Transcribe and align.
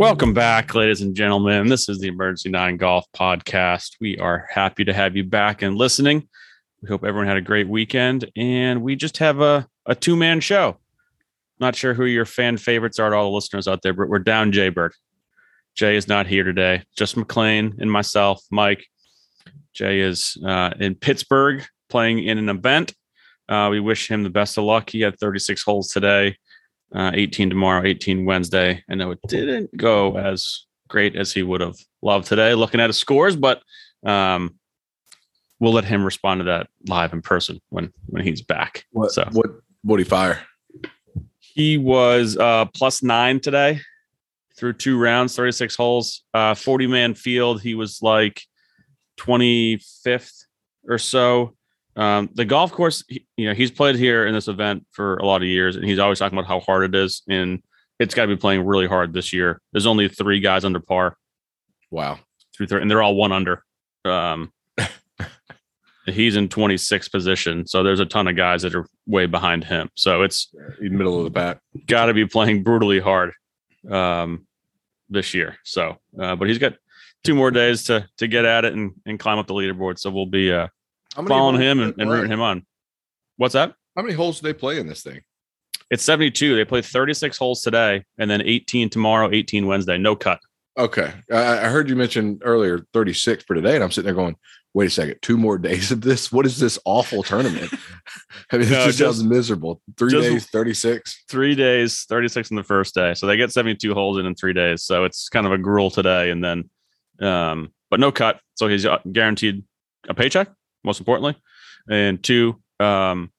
Welcome 0.00 0.32
back, 0.32 0.74
ladies 0.74 1.02
and 1.02 1.14
gentlemen. 1.14 1.68
This 1.68 1.86
is 1.86 1.98
the 1.98 2.08
Emergency 2.08 2.48
Nine 2.48 2.78
Golf 2.78 3.04
Podcast. 3.14 3.96
We 4.00 4.16
are 4.16 4.48
happy 4.50 4.82
to 4.86 4.94
have 4.94 5.14
you 5.14 5.24
back 5.24 5.60
and 5.60 5.76
listening. 5.76 6.26
We 6.80 6.88
hope 6.88 7.04
everyone 7.04 7.26
had 7.26 7.36
a 7.36 7.42
great 7.42 7.68
weekend, 7.68 8.24
and 8.34 8.80
we 8.80 8.96
just 8.96 9.18
have 9.18 9.42
a, 9.42 9.68
a 9.84 9.94
two 9.94 10.16
man 10.16 10.40
show. 10.40 10.78
Not 11.58 11.76
sure 11.76 11.92
who 11.92 12.06
your 12.06 12.24
fan 12.24 12.56
favorites 12.56 12.98
are 12.98 13.10
to 13.10 13.16
all 13.16 13.24
the 13.24 13.34
listeners 13.34 13.68
out 13.68 13.82
there, 13.82 13.92
but 13.92 14.08
we're 14.08 14.20
down 14.20 14.52
Jay 14.52 14.70
Bird. 14.70 14.94
Jay 15.74 15.96
is 15.96 16.08
not 16.08 16.26
here 16.26 16.44
today. 16.44 16.82
Just 16.96 17.18
McLean 17.18 17.76
and 17.78 17.92
myself, 17.92 18.42
Mike. 18.50 18.86
Jay 19.74 20.00
is 20.00 20.38
uh, 20.42 20.70
in 20.80 20.94
Pittsburgh 20.94 21.62
playing 21.90 22.24
in 22.24 22.38
an 22.38 22.48
event. 22.48 22.94
Uh, 23.50 23.68
we 23.70 23.80
wish 23.80 24.10
him 24.10 24.22
the 24.22 24.30
best 24.30 24.56
of 24.56 24.64
luck. 24.64 24.88
He 24.88 25.02
had 25.02 25.18
36 25.18 25.62
holes 25.62 25.88
today 25.88 26.38
uh, 26.94 27.10
18 27.14 27.50
tomorrow, 27.50 27.86
18 27.86 28.24
Wednesday. 28.24 28.82
I 28.88 28.94
know 28.94 29.10
it 29.10 29.20
didn't 29.28 29.76
go 29.76 30.16
as 30.16 30.66
great 30.88 31.16
as 31.16 31.32
he 31.32 31.42
would 31.42 31.60
have 31.60 31.76
loved 32.02 32.26
today 32.26 32.54
looking 32.54 32.80
at 32.80 32.88
his 32.88 32.98
scores, 32.98 33.36
but 33.36 33.62
um, 34.04 34.58
we'll 35.58 35.72
let 35.72 35.84
him 35.84 36.04
respond 36.04 36.40
to 36.40 36.44
that 36.44 36.68
live 36.88 37.12
in 37.12 37.22
person 37.22 37.60
when 37.68 37.92
when 38.06 38.24
he's 38.24 38.42
back. 38.42 38.84
What 38.90 39.12
so 39.12 39.28
what 39.32 39.50
what 39.82 39.98
he 39.98 40.04
fire? 40.04 40.42
He 41.38 41.78
was 41.78 42.36
uh, 42.36 42.66
plus 42.66 43.02
nine 43.02 43.40
today 43.40 43.80
through 44.56 44.74
two 44.74 44.98
rounds, 44.98 45.34
36 45.34 45.74
holes, 45.74 46.22
uh, 46.34 46.54
40 46.54 46.86
man 46.86 47.14
field. 47.14 47.62
He 47.62 47.74
was 47.74 48.02
like 48.02 48.42
25th 49.18 50.44
or 50.88 50.98
so. 50.98 51.56
Um, 51.96 52.30
the 52.34 52.44
golf 52.44 52.72
course, 52.72 53.04
you 53.08 53.48
know, 53.48 53.54
he's 53.54 53.70
played 53.70 53.96
here 53.96 54.26
in 54.26 54.34
this 54.34 54.48
event 54.48 54.86
for 54.92 55.16
a 55.16 55.26
lot 55.26 55.42
of 55.42 55.48
years, 55.48 55.76
and 55.76 55.84
he's 55.84 55.98
always 55.98 56.18
talking 56.18 56.38
about 56.38 56.48
how 56.48 56.60
hard 56.60 56.84
it 56.84 56.94
is, 56.94 57.22
and 57.28 57.62
it's 57.98 58.14
got 58.14 58.22
to 58.22 58.28
be 58.28 58.36
playing 58.36 58.64
really 58.64 58.86
hard 58.86 59.12
this 59.12 59.32
year. 59.32 59.60
There's 59.72 59.86
only 59.86 60.08
three 60.08 60.40
guys 60.40 60.64
under 60.64 60.80
par. 60.80 61.16
Wow, 61.90 62.18
through 62.56 62.68
three, 62.68 62.80
and 62.80 62.90
they're 62.90 63.02
all 63.02 63.16
one 63.16 63.32
under. 63.32 63.64
Um, 64.04 64.52
he's 66.06 66.36
in 66.36 66.48
26th 66.48 67.10
position, 67.10 67.66
so 67.66 67.82
there's 67.82 68.00
a 68.00 68.06
ton 68.06 68.28
of 68.28 68.36
guys 68.36 68.62
that 68.62 68.74
are 68.74 68.86
way 69.06 69.26
behind 69.26 69.64
him. 69.64 69.90
So 69.96 70.22
it's 70.22 70.54
middle 70.80 71.18
of 71.18 71.24
the 71.24 71.30
pack. 71.30 71.58
Got 71.86 72.06
to 72.06 72.14
be 72.14 72.26
playing 72.26 72.62
brutally 72.62 73.00
hard 73.00 73.32
um, 73.90 74.46
this 75.08 75.34
year. 75.34 75.56
So, 75.64 75.96
uh, 76.18 76.36
but 76.36 76.48
he's 76.48 76.58
got 76.58 76.74
two 77.24 77.34
more 77.34 77.50
days 77.50 77.84
to 77.84 78.08
to 78.18 78.28
get 78.28 78.44
at 78.44 78.64
it 78.64 78.74
and, 78.74 78.92
and 79.04 79.18
climb 79.18 79.38
up 79.38 79.48
the 79.48 79.54
leaderboard. 79.54 79.98
So 79.98 80.10
we'll 80.10 80.26
be 80.26 80.52
uh, 80.52 80.68
following 81.14 81.60
him 81.60 81.80
and, 81.80 81.94
and 81.98 82.10
rooting 82.10 82.30
him 82.30 82.40
on. 82.40 82.66
What's 83.36 83.54
that? 83.54 83.74
How 83.96 84.02
many 84.02 84.14
holes 84.14 84.40
do 84.40 84.46
they 84.46 84.52
play 84.52 84.78
in 84.78 84.86
this 84.86 85.02
thing? 85.02 85.20
It's 85.90 86.04
72. 86.04 86.54
They 86.54 86.64
play 86.64 86.82
36 86.82 87.36
holes 87.36 87.62
today 87.62 88.04
and 88.18 88.30
then 88.30 88.42
18 88.42 88.90
tomorrow, 88.90 89.30
18 89.32 89.66
Wednesday. 89.66 89.98
No 89.98 90.14
cut. 90.14 90.40
Okay. 90.78 91.12
I, 91.32 91.58
I 91.58 91.68
heard 91.68 91.88
you 91.88 91.96
mention 91.96 92.38
earlier 92.42 92.86
36 92.92 93.44
for 93.44 93.54
today, 93.54 93.74
and 93.74 93.82
I'm 93.82 93.90
sitting 93.90 94.06
there 94.06 94.14
going, 94.14 94.36
wait 94.72 94.86
a 94.86 94.90
second, 94.90 95.16
two 95.20 95.36
more 95.36 95.58
days 95.68 95.90
of 95.90 96.00
this? 96.00 96.30
What 96.30 96.46
is 96.46 96.58
this 96.58 96.78
awful 96.84 97.22
tournament? 97.22 97.72
I 98.52 98.58
mean, 98.58 98.70
no, 98.70 98.76
this 98.76 98.84
just, 98.86 98.98
just 98.98 99.18
sounds 99.18 99.24
miserable. 99.24 99.82
Three 99.98 100.12
days, 100.12 100.46
36. 100.46 101.24
Three 101.28 101.56
days, 101.56 102.04
36 102.08 102.50
in 102.50 102.56
the 102.56 102.62
first 102.62 102.94
day. 102.94 103.14
So 103.14 103.26
they 103.26 103.36
get 103.36 103.52
72 103.52 103.92
holes 103.92 104.18
in 104.18 104.26
in 104.26 104.34
three 104.34 104.52
days. 104.52 104.84
So 104.84 105.04
it's 105.04 105.28
kind 105.28 105.46
of 105.46 105.52
a 105.52 105.58
gruel 105.58 105.90
today. 105.90 106.30
And 106.30 106.42
then, 106.42 106.70
um, 107.20 107.72
but 107.90 107.98
no 107.98 108.12
cut. 108.12 108.40
So 108.54 108.68
he's 108.68 108.86
uh, 108.86 108.98
guaranteed 109.10 109.64
a 110.08 110.14
paycheck 110.14 110.48
most 110.84 111.00
importantly, 111.00 111.36
and 111.88 112.22
two, 112.22 112.60
um, 112.78 113.30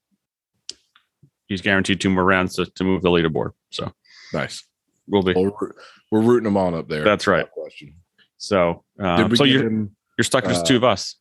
he's 1.47 1.61
guaranteed 1.61 1.99
two 1.99 2.09
more 2.09 2.23
rounds 2.23 2.55
to, 2.55 2.65
to 2.65 2.83
move 2.83 3.01
the 3.01 3.09
leaderboard. 3.09 3.51
So 3.71 3.91
nice. 4.33 4.63
We'll 5.07 5.23
be. 5.23 5.33
Well, 5.33 5.55
we're, 5.59 5.71
we're, 6.11 6.21
rooting 6.21 6.45
them 6.45 6.57
on 6.57 6.73
up 6.73 6.87
there. 6.87 7.03
That's 7.03 7.27
right. 7.27 7.49
question. 7.51 7.95
So, 8.37 8.83
um, 8.99 9.35
so 9.35 9.43
you're 9.43 9.67
him, 9.67 9.95
you're 10.17 10.23
stuck 10.23 10.45
with 10.45 10.57
uh, 10.57 10.63
two 10.63 10.77
of 10.77 10.83
us. 10.83 11.17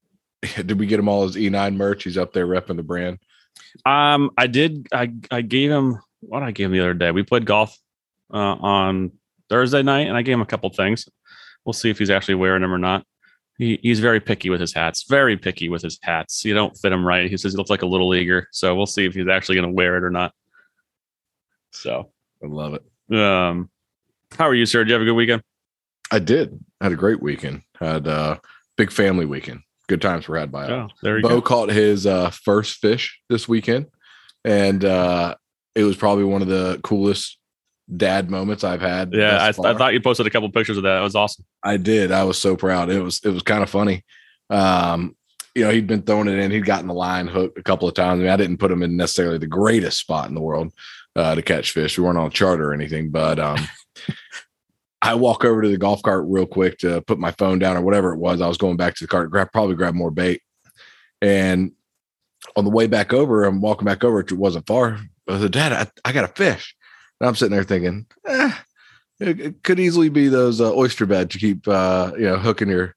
Did 0.54 0.78
we 0.78 0.86
get 0.86 0.98
him 0.98 1.08
all 1.08 1.24
his 1.24 1.36
E9 1.36 1.76
merch? 1.76 2.04
He's 2.04 2.18
up 2.18 2.32
there 2.32 2.46
repping 2.46 2.76
the 2.76 2.82
brand. 2.82 3.18
Um, 3.84 4.30
I 4.36 4.46
did. 4.46 4.88
I 4.92 5.12
I 5.30 5.42
gave 5.42 5.70
him 5.70 5.98
what 6.20 6.42
I 6.42 6.50
gave 6.50 6.66
him 6.66 6.72
the 6.72 6.80
other 6.80 6.94
day. 6.94 7.10
We 7.10 7.22
played 7.22 7.46
golf 7.46 7.76
uh, 8.32 8.36
on 8.36 9.12
Thursday 9.48 9.82
night, 9.82 10.08
and 10.08 10.16
I 10.16 10.22
gave 10.22 10.34
him 10.34 10.40
a 10.40 10.46
couple 10.46 10.70
things. 10.70 11.08
We'll 11.64 11.72
see 11.72 11.90
if 11.90 11.98
he's 11.98 12.10
actually 12.10 12.34
wearing 12.36 12.62
them 12.62 12.72
or 12.72 12.78
not. 12.78 13.04
He, 13.62 13.78
he's 13.80 14.00
very 14.00 14.18
picky 14.18 14.50
with 14.50 14.60
his 14.60 14.72
hats. 14.72 15.04
Very 15.08 15.36
picky 15.36 15.68
with 15.68 15.82
his 15.82 15.96
hats. 16.02 16.44
You 16.44 16.52
don't 16.52 16.76
fit 16.76 16.92
him 16.92 17.06
right. 17.06 17.30
He 17.30 17.36
says 17.36 17.52
he 17.52 17.56
looks 17.56 17.70
like 17.70 17.82
a 17.82 17.86
little 17.86 18.08
leaguer. 18.08 18.48
So 18.50 18.74
we'll 18.74 18.86
see 18.86 19.04
if 19.06 19.14
he's 19.14 19.28
actually 19.28 19.54
going 19.54 19.68
to 19.68 19.74
wear 19.74 19.96
it 19.96 20.02
or 20.02 20.10
not. 20.10 20.32
So 21.70 22.10
I 22.42 22.46
love 22.48 22.74
it. 22.74 23.16
Um, 23.16 23.70
how 24.36 24.48
are 24.48 24.54
you, 24.54 24.66
sir? 24.66 24.80
Did 24.80 24.88
you 24.88 24.94
have 24.94 25.02
a 25.02 25.04
good 25.04 25.14
weekend? 25.14 25.42
I 26.10 26.18
did. 26.18 26.58
I 26.80 26.86
had 26.86 26.92
a 26.92 26.96
great 26.96 27.22
weekend. 27.22 27.62
Had 27.78 28.08
a 28.08 28.10
uh, 28.10 28.36
big 28.76 28.90
family 28.90 29.26
weekend. 29.26 29.60
Good 29.88 30.02
times 30.02 30.26
were 30.26 30.38
had 30.38 30.50
by 30.50 30.68
oh, 30.68 30.88
there 31.02 31.18
you 31.18 31.22
Bo 31.22 31.28
go. 31.28 31.40
caught 31.42 31.68
his 31.68 32.06
uh, 32.06 32.30
first 32.30 32.78
fish 32.78 33.20
this 33.28 33.46
weekend, 33.48 33.86
and 34.44 34.84
uh, 34.84 35.34
it 35.74 35.84
was 35.84 35.96
probably 35.96 36.24
one 36.24 36.42
of 36.42 36.48
the 36.48 36.80
coolest 36.82 37.38
dad 37.96 38.30
moments 38.30 38.64
I've 38.64 38.80
had. 38.80 39.12
Yeah, 39.12 39.38
I, 39.38 39.48
I, 39.48 39.52
thought 39.52 39.92
you 39.92 40.00
posted 40.00 40.26
a 40.26 40.30
couple 40.30 40.50
pictures 40.50 40.76
of 40.76 40.82
that. 40.84 40.98
It 40.98 41.02
was 41.02 41.14
awesome. 41.14 41.44
I 41.62 41.76
did. 41.76 42.12
I 42.12 42.24
was 42.24 42.38
so 42.38 42.56
proud. 42.56 42.90
It 42.90 43.00
was 43.00 43.20
it 43.24 43.30
was 43.30 43.42
kind 43.42 43.62
of 43.62 43.70
funny. 43.70 44.04
Um, 44.50 45.16
you 45.54 45.64
know, 45.64 45.70
he'd 45.70 45.86
been 45.86 46.02
throwing 46.02 46.28
it 46.28 46.38
in. 46.38 46.50
He'd 46.50 46.64
gotten 46.64 46.88
the 46.88 46.94
line 46.94 47.26
hooked 47.26 47.58
a 47.58 47.62
couple 47.62 47.86
of 47.86 47.94
times. 47.94 48.20
I, 48.20 48.22
mean, 48.22 48.32
I 48.32 48.36
didn't 48.36 48.56
put 48.56 48.70
him 48.70 48.82
in 48.82 48.96
necessarily 48.96 49.38
the 49.38 49.46
greatest 49.46 49.98
spot 49.98 50.28
in 50.28 50.34
the 50.34 50.40
world 50.40 50.72
uh, 51.14 51.34
to 51.34 51.42
catch 51.42 51.72
fish. 51.72 51.98
We 51.98 52.04
weren't 52.04 52.18
on 52.18 52.28
a 52.28 52.30
charter 52.30 52.70
or 52.70 52.74
anything, 52.74 53.10
but 53.10 53.38
um, 53.38 53.58
I 55.02 55.14
walk 55.14 55.44
over 55.44 55.60
to 55.60 55.68
the 55.68 55.76
golf 55.76 56.02
cart 56.02 56.24
real 56.26 56.46
quick 56.46 56.78
to 56.78 57.02
put 57.02 57.18
my 57.18 57.32
phone 57.32 57.58
down 57.58 57.76
or 57.76 57.82
whatever 57.82 58.14
it 58.14 58.18
was. 58.18 58.40
I 58.40 58.48
was 58.48 58.56
going 58.56 58.76
back 58.76 58.94
to 58.94 59.04
the 59.04 59.08
cart, 59.08 59.30
grab 59.30 59.52
probably 59.52 59.76
grab 59.76 59.94
more 59.94 60.10
bait, 60.10 60.40
and 61.20 61.72
on 62.56 62.64
the 62.64 62.70
way 62.70 62.86
back 62.86 63.12
over, 63.12 63.44
I'm 63.44 63.60
walking 63.60 63.84
back 63.84 64.04
over. 64.04 64.20
It 64.20 64.32
wasn't 64.32 64.66
far. 64.66 65.00
I 65.28 65.38
said, 65.38 65.52
"Dad, 65.52 65.72
I, 65.72 66.08
I 66.08 66.12
got 66.12 66.24
a 66.24 66.32
fish." 66.32 66.74
And 67.22 67.28
I'm 67.28 67.36
sitting 67.36 67.52
there 67.52 67.62
thinking, 67.62 68.06
eh, 68.26 68.52
it, 69.20 69.40
it 69.40 69.62
could 69.62 69.78
easily 69.78 70.08
be 70.08 70.26
those 70.26 70.60
uh, 70.60 70.74
oyster 70.74 71.06
beds 71.06 71.32
to 71.32 71.38
keep, 71.38 71.68
uh, 71.68 72.10
you 72.16 72.24
know, 72.24 72.36
hooking 72.36 72.68
your, 72.68 72.96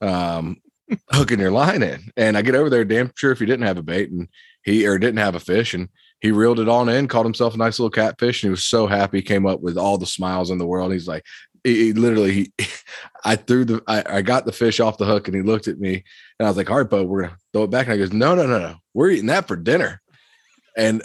um, 0.00 0.62
hooking 1.10 1.38
your 1.38 1.50
line 1.50 1.82
in. 1.82 2.10
And 2.16 2.38
I 2.38 2.40
get 2.40 2.54
over 2.54 2.70
there, 2.70 2.86
damn 2.86 3.12
sure 3.14 3.30
if 3.30 3.40
he 3.40 3.44
didn't 3.44 3.66
have 3.66 3.76
a 3.76 3.82
bait 3.82 4.10
and 4.10 4.26
he 4.62 4.86
or 4.86 4.98
didn't 4.98 5.18
have 5.18 5.34
a 5.34 5.40
fish, 5.40 5.74
and 5.74 5.90
he 6.20 6.32
reeled 6.32 6.60
it 6.60 6.68
on 6.68 6.88
in, 6.88 7.08
caught 7.08 7.26
himself 7.26 7.54
a 7.54 7.58
nice 7.58 7.78
little 7.78 7.90
catfish, 7.90 8.42
and 8.42 8.48
he 8.48 8.50
was 8.50 8.64
so 8.64 8.86
happy. 8.86 9.20
Came 9.20 9.44
up 9.44 9.60
with 9.60 9.76
all 9.76 9.98
the 9.98 10.06
smiles 10.06 10.50
in 10.50 10.56
the 10.56 10.66
world. 10.66 10.90
He's 10.90 11.06
like, 11.06 11.26
he, 11.62 11.88
he 11.88 11.92
literally, 11.92 12.32
he, 12.32 12.52
I 13.26 13.36
threw 13.36 13.66
the, 13.66 13.82
I, 13.86 14.02
I, 14.16 14.22
got 14.22 14.46
the 14.46 14.52
fish 14.52 14.80
off 14.80 14.96
the 14.96 15.04
hook, 15.04 15.28
and 15.28 15.36
he 15.36 15.42
looked 15.42 15.68
at 15.68 15.78
me, 15.78 16.04
and 16.38 16.46
I 16.46 16.50
was 16.50 16.56
like, 16.56 16.70
all 16.70 16.78
right, 16.78 16.88
bud, 16.88 17.06
we're 17.06 17.24
gonna 17.24 17.36
throw 17.52 17.64
it 17.64 17.70
back. 17.70 17.86
And 17.86 17.92
I 17.92 17.98
goes, 17.98 18.14
no, 18.14 18.34
no, 18.34 18.46
no, 18.46 18.58
no, 18.58 18.76
we're 18.94 19.10
eating 19.10 19.26
that 19.26 19.46
for 19.46 19.56
dinner. 19.56 20.00
And 20.74 21.02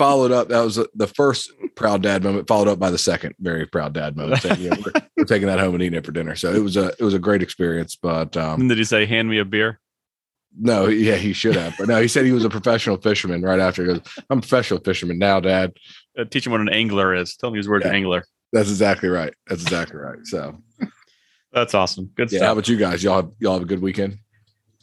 followed 0.00 0.32
up. 0.32 0.48
That 0.48 0.62
was 0.62 0.76
the 0.94 1.06
first 1.06 1.52
proud 1.74 2.02
dad 2.02 2.24
moment, 2.24 2.48
followed 2.48 2.68
up 2.68 2.78
by 2.78 2.90
the 2.90 2.96
second 2.96 3.34
very 3.38 3.66
proud 3.66 3.92
dad 3.92 4.16
moment. 4.16 4.40
Saying, 4.40 4.60
you 4.60 4.70
know, 4.70 4.76
we're, 4.84 5.02
we're, 5.18 5.24
taking 5.24 5.46
that 5.46 5.60
home 5.60 5.74
and 5.74 5.82
eating 5.82 5.98
it 5.98 6.06
for 6.06 6.12
dinner. 6.12 6.34
So 6.36 6.52
it 6.52 6.60
was 6.60 6.78
a 6.78 6.86
it 6.98 7.02
was 7.02 7.12
a 7.12 7.18
great 7.18 7.42
experience. 7.42 7.96
But 7.96 8.34
um, 8.36 8.66
did 8.66 8.78
he 8.78 8.84
say, 8.84 9.04
"Hand 9.04 9.28
me 9.28 9.38
a 9.38 9.44
beer"? 9.44 9.78
No, 10.58 10.86
yeah, 10.86 11.16
he 11.16 11.34
should 11.34 11.54
have. 11.54 11.74
But 11.78 11.88
no, 11.88 12.00
he 12.00 12.08
said 12.08 12.24
he 12.24 12.32
was 12.32 12.46
a 12.46 12.50
professional 12.50 12.96
fisherman 12.96 13.42
right 13.42 13.60
after. 13.60 13.82
He 13.82 13.88
goes, 13.88 14.00
"I'm 14.30 14.38
a 14.38 14.40
professional 14.40 14.80
fisherman 14.80 15.18
now, 15.18 15.38
Dad." 15.38 15.74
Uh, 16.18 16.24
teach 16.24 16.46
him 16.46 16.52
what 16.52 16.62
an 16.62 16.70
angler 16.70 17.14
is. 17.14 17.36
Tell 17.36 17.50
him 17.50 17.56
his 17.56 17.68
word, 17.68 17.82
yeah, 17.84 17.92
angler. 17.92 18.24
That's 18.52 18.70
exactly 18.70 19.10
right. 19.10 19.34
That's 19.46 19.62
exactly 19.62 20.00
right. 20.00 20.18
So. 20.24 20.56
That's 21.52 21.74
awesome. 21.74 22.10
Good 22.14 22.30
yeah, 22.30 22.38
stuff. 22.38 22.46
How 22.46 22.52
about 22.52 22.68
you 22.68 22.76
guys? 22.76 23.02
Y'all 23.02 23.16
have, 23.16 23.30
y'all 23.40 23.54
have 23.54 23.62
a 23.62 23.66
good 23.66 23.82
weekend? 23.82 24.18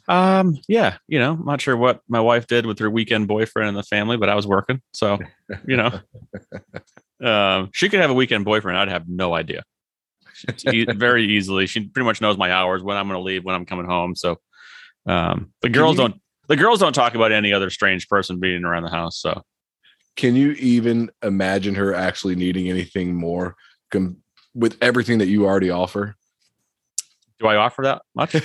Um, 0.08 0.58
yeah, 0.66 0.96
you 1.06 1.18
know, 1.18 1.32
I'm 1.32 1.44
not 1.44 1.60
sure 1.60 1.76
what 1.76 2.00
my 2.08 2.20
wife 2.20 2.46
did 2.46 2.64
with 2.64 2.78
her 2.78 2.88
weekend 2.88 3.28
boyfriend 3.28 3.68
and 3.68 3.76
the 3.76 3.82
family, 3.82 4.16
but 4.16 4.30
I 4.30 4.34
was 4.34 4.46
working. 4.46 4.80
So, 4.94 5.18
you 5.66 5.76
know, 5.76 6.00
um, 7.24 7.68
she 7.74 7.90
could 7.90 8.00
have 8.00 8.10
a 8.10 8.14
weekend 8.14 8.46
boyfriend. 8.46 8.78
I'd 8.78 8.88
have 8.88 9.06
no 9.06 9.34
idea. 9.34 9.62
very 10.64 11.26
easily. 11.26 11.66
She 11.66 11.80
pretty 11.88 12.06
much 12.06 12.20
knows 12.20 12.38
my 12.38 12.50
hours, 12.52 12.82
when 12.82 12.96
I'm 12.96 13.06
going 13.06 13.18
to 13.18 13.22
leave, 13.22 13.44
when 13.44 13.54
I'm 13.54 13.66
coming 13.66 13.86
home. 13.86 14.16
So, 14.16 14.38
um, 15.06 15.52
the 15.60 15.68
girls 15.68 15.96
you, 15.96 16.08
don't, 16.08 16.22
the 16.48 16.56
girls 16.56 16.80
don't 16.80 16.94
talk 16.94 17.14
about 17.14 17.32
any 17.32 17.52
other 17.52 17.70
strange 17.70 18.08
person 18.08 18.40
being 18.40 18.64
around 18.64 18.84
the 18.84 18.90
house. 18.90 19.20
So, 19.20 19.42
can 20.16 20.36
you 20.36 20.52
even 20.52 21.10
imagine 21.22 21.74
her 21.74 21.94
actually 21.94 22.34
needing 22.34 22.70
anything 22.70 23.14
more 23.14 23.56
com- 23.90 24.18
with 24.54 24.78
everything 24.80 25.18
that 25.18 25.28
you 25.28 25.44
already 25.44 25.70
offer? 25.70 26.16
Do 27.38 27.46
I 27.46 27.56
offer 27.56 27.82
that 27.82 28.02
much? 28.14 28.34
it 28.34 28.42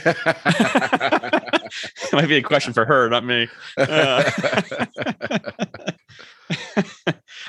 might 2.13 2.27
be 2.27 2.37
a 2.37 2.41
question 2.43 2.73
for 2.73 2.85
her, 2.85 3.09
not 3.09 3.25
me. 3.25 3.47
Uh, 3.77 4.29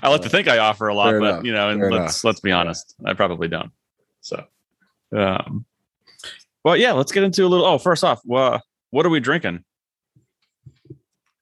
I 0.02 0.08
like 0.08 0.23
to 0.23 0.29
think 0.29 0.49
I 0.49 0.58
offer 0.58 0.88
a 0.88 0.94
lot, 0.94 1.11
Fair 1.11 1.20
but 1.20 1.29
enough. 1.29 1.44
you 1.44 1.52
know, 1.52 1.69
and 1.70 1.81
Fair 1.81 1.91
let's 1.91 2.02
enough. 2.02 2.25
let's 2.25 2.41
be 2.41 2.52
honest, 2.52 2.94
I 3.05 3.14
probably 3.14 3.49
don't. 3.49 3.70
So, 4.20 4.44
um, 5.14 5.64
well, 6.64 6.76
yeah, 6.76 6.93
let's 6.93 7.12
get 7.12 7.23
into 7.25 7.44
a 7.44 7.49
little. 7.49 7.67
Oh, 7.67 7.79
first 7.79 8.05
off, 8.05 8.20
well, 8.25 8.62
what 8.90 9.05
are 9.05 9.11
we 9.11 9.20
drinking? 9.20 9.64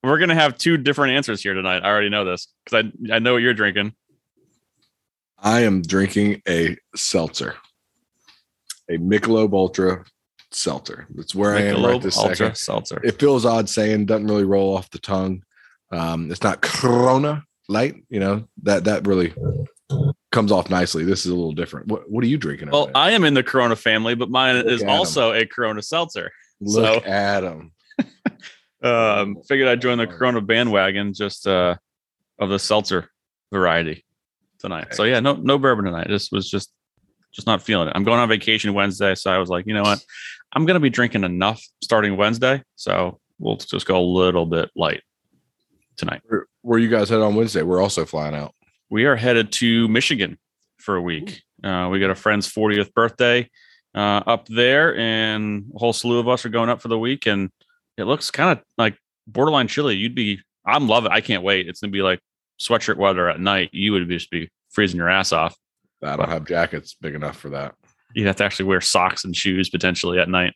We're 0.02 0.18
gonna 0.18 0.34
have 0.34 0.58
two 0.58 0.76
different 0.76 1.14
answers 1.14 1.42
here 1.42 1.54
tonight. 1.54 1.82
I 1.84 1.88
already 1.88 2.08
know 2.08 2.24
this 2.24 2.48
because 2.64 2.84
I 3.10 3.14
I 3.14 3.18
know 3.20 3.34
what 3.34 3.42
you're 3.42 3.54
drinking. 3.54 3.94
I 5.38 5.60
am 5.60 5.82
drinking 5.82 6.42
a 6.48 6.76
seltzer, 6.96 7.56
a 8.90 8.98
Michelob 8.98 9.52
Ultra 9.52 10.04
seltzer. 10.50 11.06
That's 11.14 11.34
where 11.34 11.54
I 11.54 11.62
am 11.62 11.84
right 11.84 12.00
this 12.02 12.18
Ultra 12.18 12.36
second. 12.36 12.56
seltzer. 12.56 13.00
It 13.04 13.18
feels 13.18 13.44
odd 13.44 13.68
saying, 13.68 14.06
doesn't 14.06 14.26
really 14.26 14.44
roll 14.44 14.76
off 14.76 14.90
the 14.90 14.98
tongue. 14.98 15.42
Um, 15.90 16.30
it's 16.30 16.42
not 16.42 16.62
Corona 16.62 17.44
light, 17.68 17.96
you 18.08 18.20
know 18.20 18.44
that 18.62 18.84
that 18.84 19.06
really 19.06 19.32
comes 20.30 20.50
off 20.52 20.70
nicely. 20.70 21.04
This 21.04 21.26
is 21.26 21.32
a 21.32 21.34
little 21.34 21.52
different. 21.52 21.86
What 21.88 22.10
what 22.10 22.24
are 22.24 22.28
you 22.28 22.38
drinking? 22.38 22.70
well. 22.70 22.90
I 22.94 23.12
am 23.12 23.24
in 23.24 23.34
the 23.34 23.42
Corona 23.42 23.76
family, 23.76 24.14
but 24.14 24.30
mine 24.30 24.56
Look 24.56 24.66
is 24.66 24.82
also 24.82 25.32
a 25.32 25.46
Corona 25.46 25.82
seltzer. 25.82 26.30
look 26.60 27.04
so- 27.04 27.10
at 27.10 27.44
him. 27.44 27.72
Um, 28.82 29.36
figured 29.46 29.68
I'd 29.68 29.80
join 29.80 29.98
the 29.98 30.08
Corona 30.08 30.40
bandwagon 30.40 31.14
just 31.14 31.46
uh 31.46 31.76
of 32.40 32.48
the 32.48 32.58
seltzer 32.58 33.08
variety 33.52 34.04
tonight. 34.58 34.94
So 34.94 35.04
yeah, 35.04 35.20
no 35.20 35.34
no 35.34 35.56
bourbon 35.56 35.84
tonight. 35.84 36.08
This 36.08 36.32
was 36.32 36.50
just 36.50 36.72
just 37.32 37.46
not 37.46 37.62
feeling 37.62 37.88
it. 37.88 37.92
I'm 37.94 38.04
going 38.04 38.20
on 38.20 38.28
vacation 38.28 38.74
Wednesday, 38.74 39.14
so 39.14 39.30
I 39.30 39.38
was 39.38 39.48
like, 39.48 39.66
you 39.66 39.74
know 39.74 39.82
what? 39.82 40.04
I'm 40.52 40.66
gonna 40.66 40.80
be 40.80 40.90
drinking 40.90 41.24
enough 41.24 41.62
starting 41.82 42.16
Wednesday, 42.16 42.62
so 42.76 43.18
we'll 43.38 43.56
just 43.56 43.86
go 43.86 43.98
a 43.98 44.00
little 44.00 44.46
bit 44.46 44.70
light 44.76 45.02
tonight. 45.96 46.22
Where, 46.26 46.46
where 46.62 46.78
you 46.78 46.88
guys 46.88 47.08
head 47.08 47.20
on 47.20 47.34
Wednesday? 47.34 47.62
We're 47.62 47.82
also 47.82 48.04
flying 48.04 48.34
out. 48.34 48.54
We 48.90 49.06
are 49.06 49.16
headed 49.16 49.52
to 49.52 49.88
Michigan 49.88 50.38
for 50.78 50.96
a 50.96 51.02
week. 51.02 51.42
Uh, 51.64 51.88
we 51.90 52.00
got 52.00 52.10
a 52.10 52.14
friend's 52.14 52.52
40th 52.52 52.92
birthday 52.92 53.48
uh, 53.94 54.22
up 54.26 54.46
there, 54.48 54.96
and 54.96 55.70
a 55.74 55.78
whole 55.78 55.92
slew 55.92 56.18
of 56.18 56.28
us 56.28 56.44
are 56.44 56.50
going 56.50 56.68
up 56.68 56.82
for 56.82 56.88
the 56.88 56.98
week. 56.98 57.26
And 57.26 57.50
it 57.96 58.04
looks 58.04 58.30
kind 58.30 58.58
of 58.58 58.64
like 58.76 58.96
borderline 59.26 59.68
chilly. 59.68 59.96
You'd 59.96 60.14
be, 60.14 60.40
I'm 60.66 60.88
loving. 60.88 61.10
it. 61.10 61.14
I 61.14 61.20
can't 61.20 61.42
wait. 61.42 61.68
It's 61.68 61.80
gonna 61.80 61.90
be 61.90 62.02
like 62.02 62.20
sweatshirt 62.60 62.96
weather 62.96 63.28
at 63.28 63.40
night. 63.40 63.70
You 63.72 63.92
would 63.92 64.08
just 64.08 64.30
be 64.30 64.50
freezing 64.70 64.98
your 64.98 65.10
ass 65.10 65.32
off. 65.32 65.56
I 66.02 66.16
don't 66.16 66.28
have 66.28 66.46
jackets 66.46 66.96
big 67.00 67.14
enough 67.14 67.36
for 67.38 67.50
that. 67.50 67.74
You'd 68.14 68.26
have 68.26 68.36
to 68.36 68.44
actually 68.44 68.66
wear 68.66 68.80
socks 68.80 69.24
and 69.24 69.34
shoes 69.34 69.70
potentially 69.70 70.18
at 70.18 70.28
night. 70.28 70.54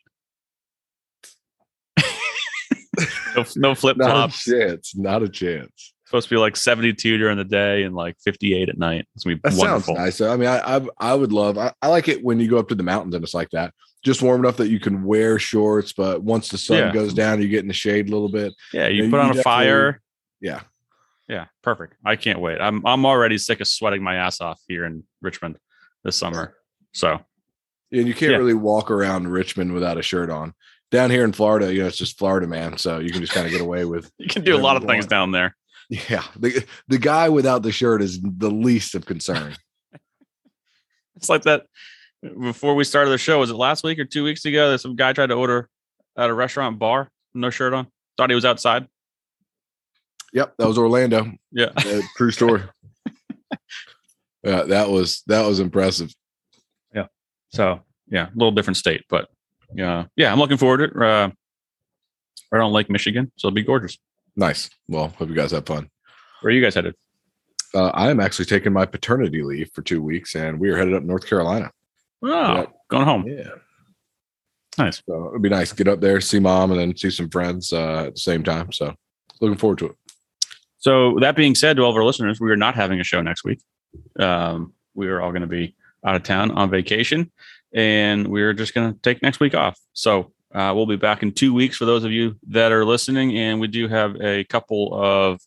no, 3.35 3.45
no 3.55 3.75
flip 3.75 3.97
Not 3.97 4.09
a 4.09 4.13
flops. 4.13 4.43
chance. 4.43 4.95
Not 4.95 5.23
a 5.23 5.29
chance. 5.29 5.93
Supposed 6.05 6.29
to 6.29 6.35
be 6.35 6.39
like 6.39 6.55
72 6.55 7.17
during 7.17 7.37
the 7.37 7.43
day 7.43 7.83
and 7.83 7.93
like 7.95 8.15
58 8.23 8.69
at 8.69 8.77
night. 8.77 9.05
It's 9.15 9.23
gonna 9.25 9.35
be 9.37 9.41
That 9.43 9.53
wonderful. 9.57 9.95
sounds 9.95 10.19
nice. 10.19 10.21
I 10.21 10.35
mean, 10.37 10.47
I, 10.47 10.77
I 10.77 10.87
I 10.99 11.13
would 11.13 11.33
love. 11.33 11.57
I, 11.57 11.73
I 11.81 11.87
like 11.89 12.07
it 12.07 12.23
when 12.23 12.39
you 12.39 12.49
go 12.49 12.57
up 12.57 12.69
to 12.69 12.75
the 12.75 12.83
mountains 12.83 13.13
and 13.15 13.23
it's 13.23 13.33
like 13.33 13.49
that, 13.51 13.73
just 14.05 14.21
warm 14.21 14.43
enough 14.45 14.55
that 14.57 14.69
you 14.69 14.79
can 14.79 15.03
wear 15.03 15.37
shorts. 15.37 15.91
But 15.91 16.23
once 16.23 16.47
the 16.47 16.57
sun 16.57 16.77
Yeah. 16.77 16.93
goes 16.93 17.13
down, 17.13 17.41
you 17.41 17.49
get 17.49 17.61
in 17.61 17.67
the 17.67 17.73
shade 17.73 18.07
a 18.07 18.11
little 18.11 18.29
bit. 18.29 18.53
Yeah, 18.71 18.87
you 18.87 19.03
Yeah, 19.03 19.09
put 19.09 19.17
you 19.17 19.21
on 19.31 19.39
a 19.39 19.43
fire. 19.43 20.01
Yeah, 20.39 20.61
Yeah, 21.27 21.45
perfect. 21.61 21.95
I 22.05 22.15
can't 22.15 22.39
wait. 22.39 22.59
I'm 22.61 22.85
I'm 22.85 23.05
already 23.05 23.37
sick 23.37 23.59
of 23.59 23.67
sweating 23.67 24.01
my 24.01 24.15
ass 24.15 24.39
off 24.41 24.61
here 24.67 24.85
in 24.85 25.03
Richmond 25.21 25.57
this 26.03 26.15
summer. 26.17 26.55
So 26.93 27.19
and 27.91 28.07
you 28.07 28.13
can't 28.13 28.31
Yeah. 28.31 28.37
really 28.37 28.53
walk 28.53 28.91
around 28.91 29.27
Richmond 29.29 29.73
without 29.73 29.97
a 29.97 30.01
shirt 30.01 30.29
on. 30.29 30.53
Down 30.89 31.09
here 31.09 31.25
in 31.25 31.33
Florida, 31.33 31.73
you 31.73 31.81
know, 31.81 31.87
it's 31.87 31.97
just 31.97 32.17
Florida 32.17 32.47
man, 32.47 32.77
so 32.77 32.99
you 32.99 33.11
can 33.11 33.19
just 33.21 33.33
kind 33.33 33.45
of 33.45 33.51
get 33.51 33.59
away 33.61 33.83
with. 33.83 34.09
you 34.17 34.27
can 34.29 34.43
do 34.43 34.55
a 34.55 34.57
lot 34.57 34.77
of 34.77 34.83
things 34.83 35.03
want. 35.03 35.09
down 35.09 35.31
there. 35.31 35.55
Yeah, 35.89 36.23
the 36.37 36.65
the 36.87 36.97
guy 36.97 37.27
without 37.29 37.61
the 37.63 37.71
shirt 37.73 38.01
is 38.01 38.21
the 38.21 38.49
least 38.51 38.95
of 38.95 39.05
concern. 39.05 39.55
It's 41.15 41.29
like 41.29 41.43
that 41.43 41.65
before 42.21 42.75
we 42.75 42.83
started 42.83 43.09
the 43.09 43.17
show. 43.17 43.39
Was 43.39 43.49
it 43.49 43.55
last 43.55 43.83
week 43.83 43.97
or 43.99 44.05
two 44.05 44.23
weeks 44.23 44.45
ago 44.45 44.69
that 44.71 44.79
some 44.79 44.95
guy 44.95 45.13
tried 45.13 45.27
to 45.27 45.33
order 45.33 45.67
at 46.15 46.29
a 46.29 46.33
restaurant 46.33 46.77
bar, 46.77 47.09
no 47.33 47.49
shirt 47.49 47.73
on? 47.73 47.87
Thought 48.17 48.29
he 48.29 48.35
was 48.35 48.45
outside. 48.45 48.87
Yep, 50.33 50.53
that 50.57 50.67
was 50.67 50.77
Orlando. 50.77 51.31
Yeah. 51.51 51.69
Uh, 51.75 52.01
true 52.15 52.31
story. 52.31 52.63
yeah, 54.43 54.63
that 54.63 54.89
was 54.89 55.23
that 55.27 55.45
was 55.45 55.59
impressive. 55.59 56.13
Yeah. 56.93 57.07
So 57.49 57.81
yeah, 58.09 58.27
a 58.27 58.33
little 58.35 58.51
different 58.51 58.77
state, 58.77 59.03
but 59.09 59.29
yeah, 59.73 60.05
yeah, 60.15 60.31
I'm 60.31 60.39
looking 60.39 60.57
forward 60.57 60.77
to 60.77 60.83
it. 60.85 60.95
Uh, 60.95 61.29
right 62.51 62.61
on 62.61 62.71
Lake 62.71 62.89
Michigan, 62.89 63.31
so 63.35 63.47
it'll 63.47 63.55
be 63.55 63.63
gorgeous. 63.63 63.97
Nice. 64.35 64.69
Well, 64.87 65.09
hope 65.17 65.29
you 65.29 65.35
guys 65.35 65.51
have 65.51 65.65
fun. 65.65 65.89
Where 66.41 66.51
are 66.51 66.53
you 66.55 66.61
guys 66.61 66.75
headed? 66.75 66.95
Uh, 67.73 67.87
I 67.87 68.09
am 68.09 68.19
actually 68.19 68.45
taking 68.45 68.71
my 68.71 68.85
paternity 68.85 69.43
leave 69.43 69.69
for 69.73 69.81
two 69.81 70.01
weeks, 70.01 70.35
and 70.35 70.59
we 70.59 70.69
are 70.69 70.77
headed 70.77 70.93
up 70.93 71.03
North 71.03 71.27
Carolina. 71.27 71.71
Oh, 72.23 72.29
Yeah. 72.29 72.65
going 72.89 73.05
home. 73.05 73.27
Yeah. 73.27 73.49
Nice. 74.77 75.01
So 75.09 75.29
it'd 75.29 75.41
be 75.41 75.49
nice 75.49 75.71
to 75.71 75.75
get 75.75 75.87
up 75.87 75.99
there, 75.99 76.21
see 76.21 76.39
mom, 76.39 76.71
and 76.71 76.79
then 76.79 76.95
see 76.95 77.09
some 77.09 77.29
friends 77.29 77.73
uh, 77.73 78.05
at 78.07 78.13
the 78.15 78.19
same 78.21 78.43
time. 78.43 78.71
So 78.71 78.93
looking 79.41 79.57
forward 79.57 79.79
to 79.79 79.87
it. 79.87 79.95
So 80.79 81.17
that 81.19 81.35
being 81.35 81.55
said, 81.55 81.77
to 81.77 81.83
all 81.83 81.91
of 81.91 81.95
our 81.95 82.03
listeners, 82.03 82.39
we 82.39 82.51
are 82.51 82.57
not 82.57 82.75
having 82.75 82.99
a 82.99 83.03
show 83.03 83.21
next 83.21 83.43
week. 83.43 83.59
Um, 84.19 84.73
we 84.93 85.07
are 85.07 85.21
all 85.21 85.31
going 85.31 85.41
to 85.41 85.47
be 85.47 85.75
out 86.05 86.15
of 86.15 86.23
town 86.23 86.51
on 86.51 86.69
vacation, 86.69 87.31
and 87.73 88.27
we're 88.27 88.53
just 88.53 88.73
going 88.73 88.93
to 88.93 88.99
take 89.01 89.21
next 89.21 89.39
week 89.39 89.55
off. 89.55 89.79
So 89.93 90.31
uh, 90.53 90.71
we'll 90.75 90.85
be 90.85 90.95
back 90.95 91.23
in 91.23 91.31
two 91.31 91.53
weeks 91.53 91.77
for 91.77 91.85
those 91.85 92.03
of 92.03 92.11
you 92.11 92.35
that 92.49 92.71
are 92.71 92.85
listening, 92.85 93.37
and 93.37 93.59
we 93.59 93.67
do 93.67 93.87
have 93.87 94.15
a 94.21 94.43
couple 94.45 94.93
of 94.93 95.41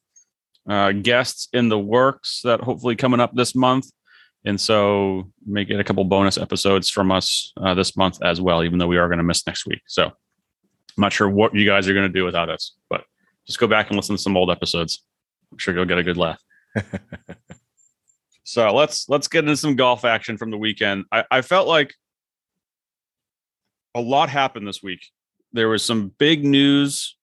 uh, 0.69 0.93
guests 0.93 1.49
in 1.53 1.69
the 1.69 1.79
works 1.79 2.41
that 2.45 2.61
hopefully 2.61 2.97
coming 2.97 3.21
up 3.21 3.35
this 3.35 3.55
month. 3.55 3.91
And 4.45 4.61
so 4.61 5.31
may 5.47 5.65
get 5.65 5.81
a 5.81 5.85
couple 5.85 6.03
bonus 6.05 6.39
episodes 6.39 6.89
from 6.89 7.13
us 7.13 7.53
uh, 7.59 7.75
this 7.75 7.97
month 7.97 8.23
as 8.23 8.41
well, 8.41 8.65
even 8.65 8.79
though 8.79 8.87
we 8.87 8.97
are 8.97 9.09
going 9.09 9.19
to 9.19 9.25
miss 9.25 9.47
next 9.47 9.67
week. 9.67 9.83
So 9.87 10.07
I'm 10.07 10.13
not 10.97 11.13
sure 11.13 11.29
what 11.29 11.55
you 11.55 11.67
guys 11.67 11.89
are 11.89 11.95
going 11.95 12.11
to 12.11 12.13
do 12.13 12.25
without 12.25 12.49
us, 12.49 12.75
but 12.89 13.05
just 13.47 13.59
go 13.59 13.67
back 13.67 13.89
and 13.89 13.97
listen 13.97 14.17
to 14.17 14.23
some 14.23 14.37
old 14.37 14.51
episodes. 14.51 15.03
I'm 15.53 15.59
sure 15.59 15.75
you'll 15.75 15.85
get 15.85 15.99
a 15.99 16.03
good 16.03 16.17
laugh. 16.17 16.41
so 18.45 18.75
let's 18.75 19.09
let's 19.09 19.29
get 19.29 19.45
into 19.45 19.57
some 19.57 19.77
golf 19.77 20.05
action 20.05 20.37
from 20.37 20.51
the 20.51 20.59
weekend. 20.59 21.05
I, 21.13 21.25
I 21.31 21.43
felt 21.43 21.69
like 21.69 21.95
a 23.95 24.01
lot 24.01 24.29
happened 24.29 24.67
this 24.67 24.83
week. 24.83 25.01
There 25.53 25.69
was 25.69 25.83
some 25.83 26.13
big 26.19 26.45
news 26.45 27.17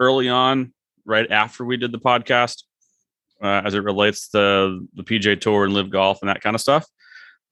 early 0.00 0.28
on, 0.28 0.72
right 1.04 1.30
after 1.30 1.64
we 1.64 1.76
did 1.76 1.92
the 1.92 1.98
podcast, 1.98 2.62
uh, 3.42 3.62
as 3.64 3.74
it 3.74 3.82
relates 3.82 4.28
to 4.30 4.88
the 4.94 5.02
PGA 5.02 5.38
Tour 5.38 5.64
and 5.64 5.74
LIV 5.74 5.90
Golf 5.90 6.18
and 6.22 6.28
that 6.28 6.40
kind 6.40 6.54
of 6.54 6.60
stuff. 6.60 6.86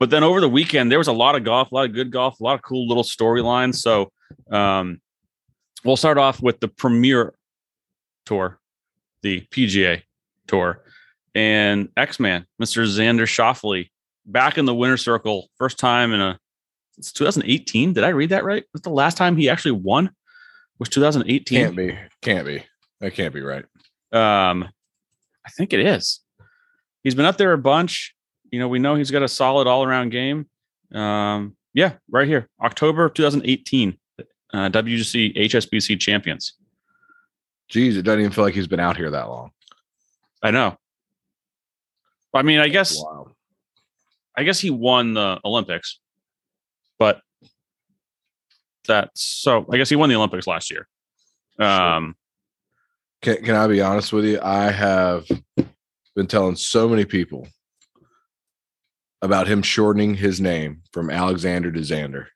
But 0.00 0.10
then 0.10 0.24
over 0.24 0.40
the 0.40 0.48
weekend, 0.48 0.90
there 0.90 0.98
was 0.98 1.08
a 1.08 1.12
lot 1.12 1.36
of 1.36 1.44
golf, 1.44 1.70
a 1.70 1.74
lot 1.74 1.84
of 1.84 1.94
good 1.94 2.10
golf, 2.10 2.40
a 2.40 2.42
lot 2.42 2.54
of 2.54 2.62
cool 2.62 2.88
little 2.88 3.04
storylines. 3.04 3.76
So 3.76 4.10
um, 4.50 5.00
we'll 5.84 5.96
start 5.96 6.18
off 6.18 6.42
with 6.42 6.58
the 6.60 6.68
Premier 6.68 7.34
Tour, 8.26 8.58
the 9.22 9.42
PGA 9.52 10.02
Tour, 10.52 10.84
and 11.34 11.88
X 11.96 12.20
Man, 12.20 12.46
Mr. 12.60 12.84
Xander 12.84 13.22
Schauffele, 13.22 13.88
back 14.26 14.58
in 14.58 14.66
the 14.66 14.74
winner 14.74 14.98
circle, 14.98 15.48
first 15.56 15.78
time 15.78 16.12
in 16.12 16.20
a 16.20 16.38
it's 16.98 17.12
2018. 17.12 17.94
Did 17.94 18.04
I 18.04 18.08
read 18.08 18.30
that 18.30 18.44
right? 18.44 18.64
Was 18.72 18.82
the 18.82 18.90
last 18.90 19.16
time 19.16 19.36
he 19.36 19.48
actually 19.48 19.72
won? 19.72 20.10
Was 20.78 20.90
2018? 20.90 21.58
Can't 21.58 21.76
be. 21.76 21.98
Can't 22.20 22.46
be. 22.46 22.64
That 23.00 23.14
can't 23.14 23.32
be 23.32 23.40
right. 23.40 23.64
Um, 24.12 24.68
I 25.44 25.50
think 25.56 25.72
it 25.72 25.80
is. 25.80 26.20
He's 27.02 27.14
been 27.14 27.24
up 27.24 27.38
there 27.38 27.54
a 27.54 27.58
bunch. 27.58 28.14
You 28.50 28.58
know, 28.58 28.68
we 28.68 28.78
know 28.78 28.94
he's 28.94 29.10
got 29.10 29.22
a 29.22 29.28
solid 29.28 29.66
all 29.66 29.84
around 29.84 30.10
game. 30.10 30.46
Um, 30.94 31.56
yeah, 31.72 31.94
right 32.10 32.28
here, 32.28 32.48
October 32.62 33.06
of 33.06 33.14
2018, 33.14 33.96
uh, 34.52 34.68
WGC 34.68 35.34
HSBC 35.34 35.98
champions. 35.98 36.54
Geez, 37.68 37.96
it 37.96 38.02
doesn't 38.02 38.20
even 38.20 38.32
feel 38.32 38.44
like 38.44 38.54
he's 38.54 38.66
been 38.66 38.80
out 38.80 38.98
here 38.98 39.10
that 39.10 39.28
long. 39.28 39.50
I 40.42 40.50
know. 40.50 40.76
I 42.34 42.42
mean, 42.42 42.58
I 42.58 42.68
guess 42.68 42.96
Wow. 42.98 43.28
I 44.36 44.44
guess 44.44 44.58
he 44.58 44.70
won 44.70 45.12
the 45.14 45.38
Olympics, 45.44 46.00
but 46.98 47.20
that's 48.88 49.22
so. 49.22 49.66
I 49.70 49.76
guess 49.76 49.90
he 49.90 49.96
won 49.96 50.08
the 50.08 50.16
Olympics 50.16 50.46
last 50.46 50.70
year. 50.70 50.88
Um, 51.58 52.16
Can, 53.20 53.44
can 53.44 53.54
I 53.54 53.66
be 53.66 53.82
honest 53.82 54.12
with 54.12 54.24
you? 54.24 54.40
I 54.42 54.70
have 54.70 55.26
been 56.16 56.26
telling 56.26 56.56
so 56.56 56.88
many 56.88 57.04
people 57.04 57.46
about 59.20 59.46
him 59.46 59.62
shortening 59.62 60.14
his 60.14 60.40
name 60.40 60.82
from 60.92 61.10
Alexander 61.10 61.70
to 61.70 61.80
Xander. 61.80 62.26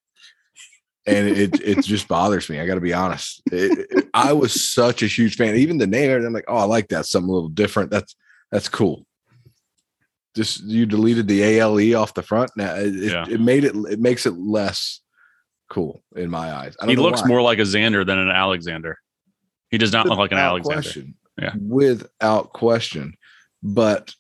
And 1.07 1.29
it 1.29 1.61
it 1.61 1.85
just 1.85 2.09
bothers 2.09 2.49
me. 2.51 2.59
I 2.59 2.67
got 2.67 2.75
to 2.75 2.81
be 2.81 2.93
honest. 2.95 3.41
It- 3.53 3.87
it- 3.91 4.09
I 4.13 4.33
was 4.33 4.73
such 4.73 5.03
a 5.03 5.07
huge 5.07 5.37
fan. 5.37 5.55
Even 5.57 5.79
the 5.79 5.87
name, 5.87 6.11
I'm 6.11 6.33
like, 6.33 6.47
oh, 6.49 6.57
I 6.57 6.65
like 6.65 6.89
that. 6.89 7.07
Something 7.07 7.29
a 7.31 7.33
little 7.33 7.49
different. 7.49 7.91
That's 7.91 8.17
that's 8.51 8.69
cool. 8.69 9.07
Just 10.35 10.65
you 10.65 10.85
deleted 10.87 11.29
the 11.29 11.43
ALE 11.43 11.95
off 11.97 12.15
the 12.15 12.23
front. 12.23 12.51
Now 12.57 12.75
it, 12.77 12.95
it- 12.97 13.13
Yeah. 13.13 13.27
it 13.29 13.41
made 13.41 13.65
it. 13.65 13.75
It 13.91 14.01
makes 14.01 14.27
it 14.27 14.33
less 14.37 15.01
cool 15.71 16.03
in 16.15 16.31
my 16.31 16.53
eyes. 16.53 16.77
I 16.81 16.87
don't 16.87 16.97
he 16.97 17.03
looks 17.03 17.23
why. 17.23 17.29
more 17.29 17.43
like 17.43 17.59
a 17.59 17.63
Xander 17.63 18.05
than 18.07 18.19
an 18.19 18.31
Alexander. 18.31 18.99
He 19.71 19.79
does 19.79 19.93
not 19.93 20.07
look 20.07 20.19
like 20.19 20.33
an 20.33 20.39
Alexander. 20.39 20.83
Question. 20.83 21.15
Yeah. 21.41 21.53
Without 21.61 22.53
question. 22.53 23.15
But 23.63 24.15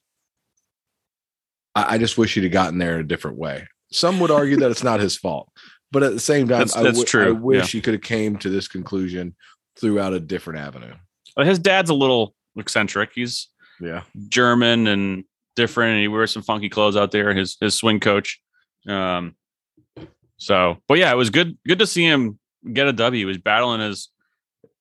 I, 1.75 1.95
I 1.95 1.99
just 1.99 2.19
wish 2.19 2.35
he'd 2.35 2.43
have 2.45 2.53
gotten 2.53 2.79
there 2.79 2.95
in 2.95 3.01
a 3.01 3.05
different 3.09 3.39
way. 3.39 3.67
Some 3.93 4.19
would 4.21 4.31
argue 4.31 4.57
that 4.59 4.71
it's 4.71 4.83
not 4.83 5.01
his 5.01 5.17
fault. 5.17 5.49
But 5.93 6.03
at 6.03 6.13
the 6.13 6.21
same 6.21 6.49
time, 6.49 6.59
That's- 6.59 6.77
I 6.77 6.83
that's 6.83 6.99
wi- 6.99 7.07
true. 7.07 7.29
I 7.29 7.31
wish 7.31 7.75
Yeah. 7.75 7.79
he 7.79 7.81
could 7.81 7.95
have 7.95 8.03
came 8.03 8.37
to 8.39 8.49
this 8.51 8.67
conclusion 8.69 9.35
throughout 9.79 10.13
a 10.13 10.21
different 10.21 10.61
avenue. 10.61 10.95
His 11.39 11.59
dad's 11.59 11.91
a 11.91 11.95
little 11.95 12.35
eccentric. 12.57 13.11
He's 13.15 13.49
Yeah. 13.81 14.03
German 14.29 14.87
and 14.87 15.25
different, 15.55 15.93
and 15.93 16.01
he 16.01 16.09
wears 16.09 16.33
some 16.33 16.43
funky 16.43 16.69
clothes 16.69 16.97
out 16.97 17.11
there. 17.13 17.35
His 17.35 17.57
his 17.61 17.75
swing 17.75 18.01
coach. 18.01 18.41
Um, 18.89 19.37
so, 20.39 20.79
but 20.89 20.99
yeah, 20.99 21.13
it 21.13 21.17
was 21.17 21.31
good 21.31 21.57
good 21.67 21.79
to 21.79 21.87
see 21.87 22.05
him 22.05 22.39
get 22.73 22.87
a 22.89 22.93
W. 22.93 23.19
He 23.21 23.25
was 23.25 23.39
battling 23.39 23.81
his 23.81 24.09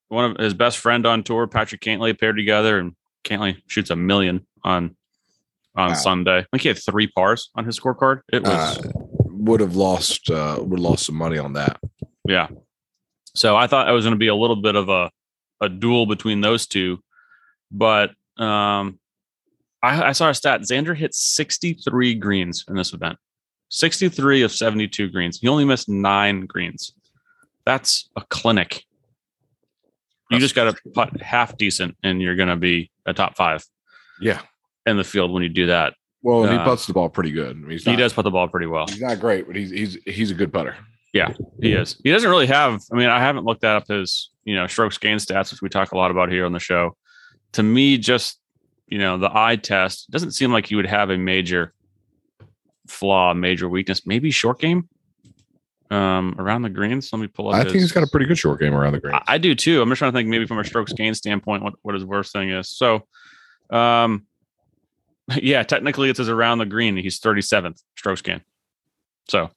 one 0.08 0.32
of 0.32 0.38
his 0.38 0.54
best 0.54 0.78
friend 0.78 1.06
on 1.06 1.24
tour, 1.24 1.48
Patrick 1.48 1.82
Cantlay, 1.82 2.18
paired 2.20 2.38
together, 2.38 2.78
and 2.80 2.94
Cantlay 3.24 3.58
shoots 3.68 3.90
a 3.90 3.96
million 3.96 4.46
on 4.64 4.96
on 5.76 5.90
Wow. 5.90 5.96
Sunday. 5.96 6.38
I 6.40 6.46
think 6.52 6.62
he 6.62 6.70
had 6.70 6.78
three 6.78 7.08
pars 7.08 7.50
on 7.56 7.66
his 7.66 7.78
scorecard. 7.80 8.22
It 8.32 8.44
was 8.44 8.78
Uh, 8.78 8.92
would 9.46 9.60
have 9.62 9.76
lost 9.76 10.30
uh 10.30 10.58
would 10.60 10.80
have 10.80 10.90
lost 10.92 11.06
some 11.06 11.16
money 11.16 11.38
on 11.38 11.54
that. 11.54 11.80
yeah. 12.28 12.48
So 13.36 13.56
I 13.58 13.68
thought 13.68 13.90
it 13.90 13.92
was 13.92 14.06
going 14.06 14.14
to 14.16 14.20
be 14.20 14.28
a 14.28 14.36
little 14.36 14.56
bit 14.56 14.76
of 14.76 14.90
a 14.90 15.12
a 15.62 15.70
duel 15.70 16.06
between 16.06 16.42
those 16.42 16.68
two, 16.68 17.00
but 17.72 18.12
um, 18.38 19.00
I, 19.82 20.10
I 20.10 20.12
saw 20.12 20.30
a 20.30 20.34
stat. 20.34 20.62
Xander 20.62 20.96
hit 20.96 21.14
63 21.14 22.16
greens 22.16 22.66
in 22.68 22.76
this 22.76 22.94
event, 22.94 23.18
63 23.70 24.42
of 24.44 24.52
72 24.52 25.10
greens. 25.10 25.40
He 25.40 25.48
only 25.48 25.64
missed 25.66 25.88
nine 25.90 26.46
greens. 26.46 26.94
That's 27.66 28.10
a 28.16 28.22
clinic. 28.30 28.84
You 30.32 30.40
just 30.40 30.56
got 30.56 30.76
to 30.76 30.90
putt 30.94 31.22
half 31.22 31.56
decent, 31.58 31.96
and 32.04 32.22
you're 32.22 32.36
going 32.36 32.50
to 32.50 32.56
be 32.58 32.90
a 33.06 33.14
top 33.14 33.36
five 33.38 33.64
Yeah. 34.20 34.42
in 34.86 34.98
the 34.98 35.04
field 35.04 35.32
when 35.32 35.44
you 35.44 35.50
do 35.50 35.68
that. 35.68 35.94
Well, 36.26 36.44
and 36.44 36.52
he 36.54 36.58
Uh, 36.58 36.66
puts 36.66 36.88
the 36.88 36.94
ball 36.94 37.08
pretty 37.08 37.30
good. 37.30 37.52
I 37.52 37.54
mean, 37.54 37.70
he's 37.70 37.86
He 37.86 37.96
does 37.96 38.12
put 38.12 38.24
the 38.24 38.32
ball 38.32 38.48
pretty 38.48 38.66
well. 38.66 38.88
He's 38.88 39.00
not 39.00 39.20
great, 39.20 39.46
but 39.46 39.56
he's 39.56 39.70
he's 39.70 39.96
he's 40.06 40.32
a 40.32 40.34
good 40.34 40.52
putter. 40.52 40.76
Yeah, 41.14 41.34
he 41.62 41.72
is. 41.74 42.02
He 42.04 42.12
doesn't 42.12 42.28
really 42.30 42.48
have. 42.48 42.82
I 42.92 42.96
mean, 42.96 43.10
I 43.10 43.20
haven't 43.20 43.46
looked 43.46 43.62
that 43.62 43.76
up 43.76 43.88
his, 43.88 44.32
you 44.44 44.56
know, 44.56 44.66
strokes 44.66 44.98
gain 44.98 45.18
stats, 45.18 45.52
which 45.52 45.62
we 45.62 45.70
talk 45.70 45.92
a 45.92 45.98
lot 45.98 46.10
about 46.10 46.32
here 46.32 46.44
on 46.48 46.52
the 46.52 46.60
show. 46.60 46.98
To 47.54 47.62
me, 47.64 48.00
just 48.00 48.40
you 48.88 48.98
know, 48.98 49.20
the 49.20 49.30
eye 49.32 49.56
test 49.56 50.10
doesn't 50.10 50.32
seem 50.32 50.52
like 50.52 50.66
he 50.66 50.76
would 50.76 50.88
have 50.88 51.12
a 51.12 51.18
major 51.18 51.74
flaw, 52.88 53.36
major 53.36 53.70
weakness. 53.70 54.08
Maybe 54.08 54.32
short 54.32 54.60
game 54.60 54.90
um, 55.92 56.36
around 56.40 56.64
the 56.64 56.70
greens. 56.72 57.14
Let 57.14 57.20
me 57.20 57.28
pull 57.28 57.50
up. 57.50 57.56
I 57.56 57.64
think 57.64 57.76
he's 57.76 57.92
got 57.92 58.04
a 58.04 58.08
pretty 58.08 58.26
good 58.26 58.40
short 58.40 58.60
game 58.60 58.74
around 58.74 58.94
the 58.94 59.00
greens. 59.00 59.20
I, 59.28 59.36
I 59.36 59.38
do 59.38 59.54
too. 59.54 59.80
I'm 59.80 59.90
just 59.90 60.00
trying 60.00 60.12
to 60.12 60.18
think 60.18 60.28
maybe 60.28 60.48
from 60.48 60.58
a 60.58 60.64
strokes 60.64 60.92
gain 60.92 61.14
standpoint 61.14 61.62
what, 61.62 61.76
what 61.84 61.94
his 61.94 62.04
worst 62.04 62.34
thing 62.34 62.50
is. 62.50 62.70
So 62.70 63.06
um 63.70 64.26
yeah, 65.42 65.64
technically 65.64 66.10
it's 66.10 66.20
his 66.20 66.30
around 66.30 66.60
the 66.60 66.66
green. 66.66 66.98
He's 66.98 67.20
37th 67.20 67.82
strokes 67.98 68.22
gain. 68.22 68.42
So 69.28 69.50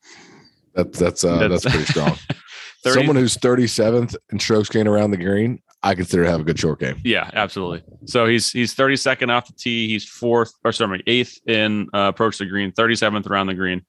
That's 0.75 0.99
that's 0.99 1.25
uh, 1.25 1.39
That's- 1.39 1.63
that's, 1.63 1.75
pretty 1.75 1.91
strong. 1.93 2.17
30 2.85 2.95
Someone 3.01 3.17
who's 3.17 3.37
37th 3.37 4.15
in 4.31 4.39
strokes 4.39 4.69
gain 4.69 4.87
around 4.87 5.11
the 5.11 5.17
green, 5.17 5.61
I 5.83 5.97
consider 5.97 6.25
to 6.25 6.31
have 6.31 6.41
a 6.41 6.45
good 6.45 6.59
short 6.61 6.79
game. 6.79 7.01
yeah, 7.05 7.29
absolutely. 7.33 7.83
So 8.07 8.27
he's 8.27 8.51
he's 8.53 8.75
32nd 8.75 9.31
off 9.31 9.49
the 9.49 9.53
tee. 9.53 9.89
He's 9.89 10.09
fourth 10.09 10.53
or 10.65 10.71
sorry, 10.73 11.03
eighth 11.09 11.39
in 11.47 11.89
uh, 11.93 12.09
approach 12.15 12.39
to 12.39 12.47
green, 12.47 12.71
37th 12.73 13.29
around 13.29 13.49
the 13.49 13.55
green, 13.55 13.85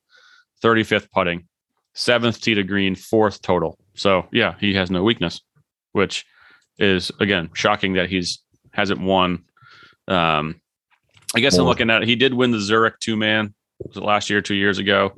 35th 0.63 1.09
putting, 1.11 1.47
seventh 1.93 2.41
tee 2.41 2.55
to 2.55 2.63
green, 2.63 2.95
fourth 2.95 3.41
total. 3.43 3.77
So 3.93 4.27
yeah, 4.31 4.55
he 4.59 4.73
has 4.73 4.89
no 4.89 5.03
weakness, 5.03 5.39
which 5.91 6.25
is 6.79 7.11
again 7.19 7.51
shocking 7.53 7.93
that 7.93 8.09
he's 8.09 8.39
hasn't 8.71 9.01
won. 9.01 9.43
Um, 10.07 10.61
I 11.35 11.39
guess 11.39 11.57
I'm 11.57 11.65
looking 11.65 11.89
at 11.89 12.01
it. 12.03 12.07
he 12.07 12.15
did 12.15 12.33
win 12.33 12.51
the 12.51 12.59
Zurich 12.59 12.99
two 12.99 13.15
man 13.15 13.53
last 13.95 14.29
year, 14.29 14.41
two 14.41 14.55
years 14.55 14.79
ago. 14.79 15.13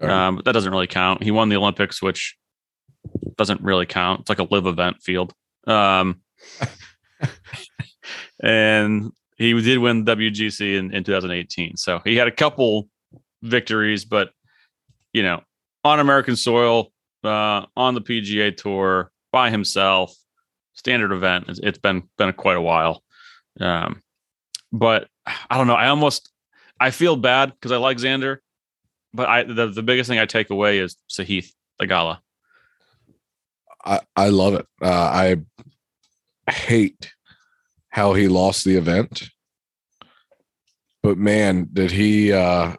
Um, 0.00 0.36
but 0.36 0.44
that 0.44 0.52
doesn't 0.52 0.70
really 0.70 0.86
count. 0.86 1.22
He 1.22 1.30
won 1.30 1.48
the 1.48 1.56
Olympics, 1.56 2.02
which 2.02 2.36
doesn't 3.36 3.62
really 3.62 3.86
count. 3.86 4.20
It's 4.20 4.28
like 4.28 4.38
a 4.38 4.46
live 4.50 4.66
event 4.66 5.02
field. 5.02 5.32
Um, 5.66 6.20
and 8.42 9.12
he 9.36 9.60
did 9.60 9.78
win 9.78 10.04
WGC 10.04 10.78
in, 10.78 10.94
in 10.94 11.04
2018. 11.04 11.76
So 11.76 12.00
he 12.04 12.16
had 12.16 12.28
a 12.28 12.32
couple 12.32 12.88
victories, 13.42 14.04
but 14.04 14.30
you 15.12 15.22
know, 15.22 15.42
on 15.84 16.00
American 16.00 16.36
soil, 16.36 16.92
uh, 17.24 17.66
on 17.76 17.94
the 17.94 18.00
PGA 18.00 18.56
tour 18.56 19.10
by 19.32 19.50
himself, 19.50 20.14
standard 20.74 21.12
event. 21.12 21.46
It's, 21.48 21.60
it's 21.62 21.78
been 21.78 22.08
been 22.18 22.32
quite 22.34 22.56
a 22.56 22.62
while. 22.62 23.02
Um, 23.60 24.02
but 24.78 25.08
I 25.50 25.56
don't 25.56 25.66
know. 25.66 25.74
I 25.74 25.88
almost 25.88 26.30
I 26.78 26.90
feel 26.90 27.16
bad 27.16 27.52
because 27.52 27.72
I 27.72 27.76
like 27.76 27.98
Xander, 27.98 28.38
but 29.12 29.28
I 29.28 29.42
the, 29.44 29.68
the 29.68 29.82
biggest 29.82 30.08
thing 30.08 30.18
I 30.18 30.26
take 30.26 30.50
away 30.50 30.78
is 30.78 30.96
Sahith 31.10 31.52
Theegala. 31.80 32.18
I, 33.84 34.00
I 34.16 34.28
love 34.28 34.54
it. 34.54 34.66
Uh, 34.82 34.88
I 34.88 35.36
hate 36.50 37.12
how 37.88 38.14
he 38.14 38.26
lost 38.26 38.64
the 38.64 38.76
event, 38.76 39.30
but 41.02 41.16
man, 41.16 41.68
did 41.72 41.92
he 41.92 42.32
uh, 42.32 42.74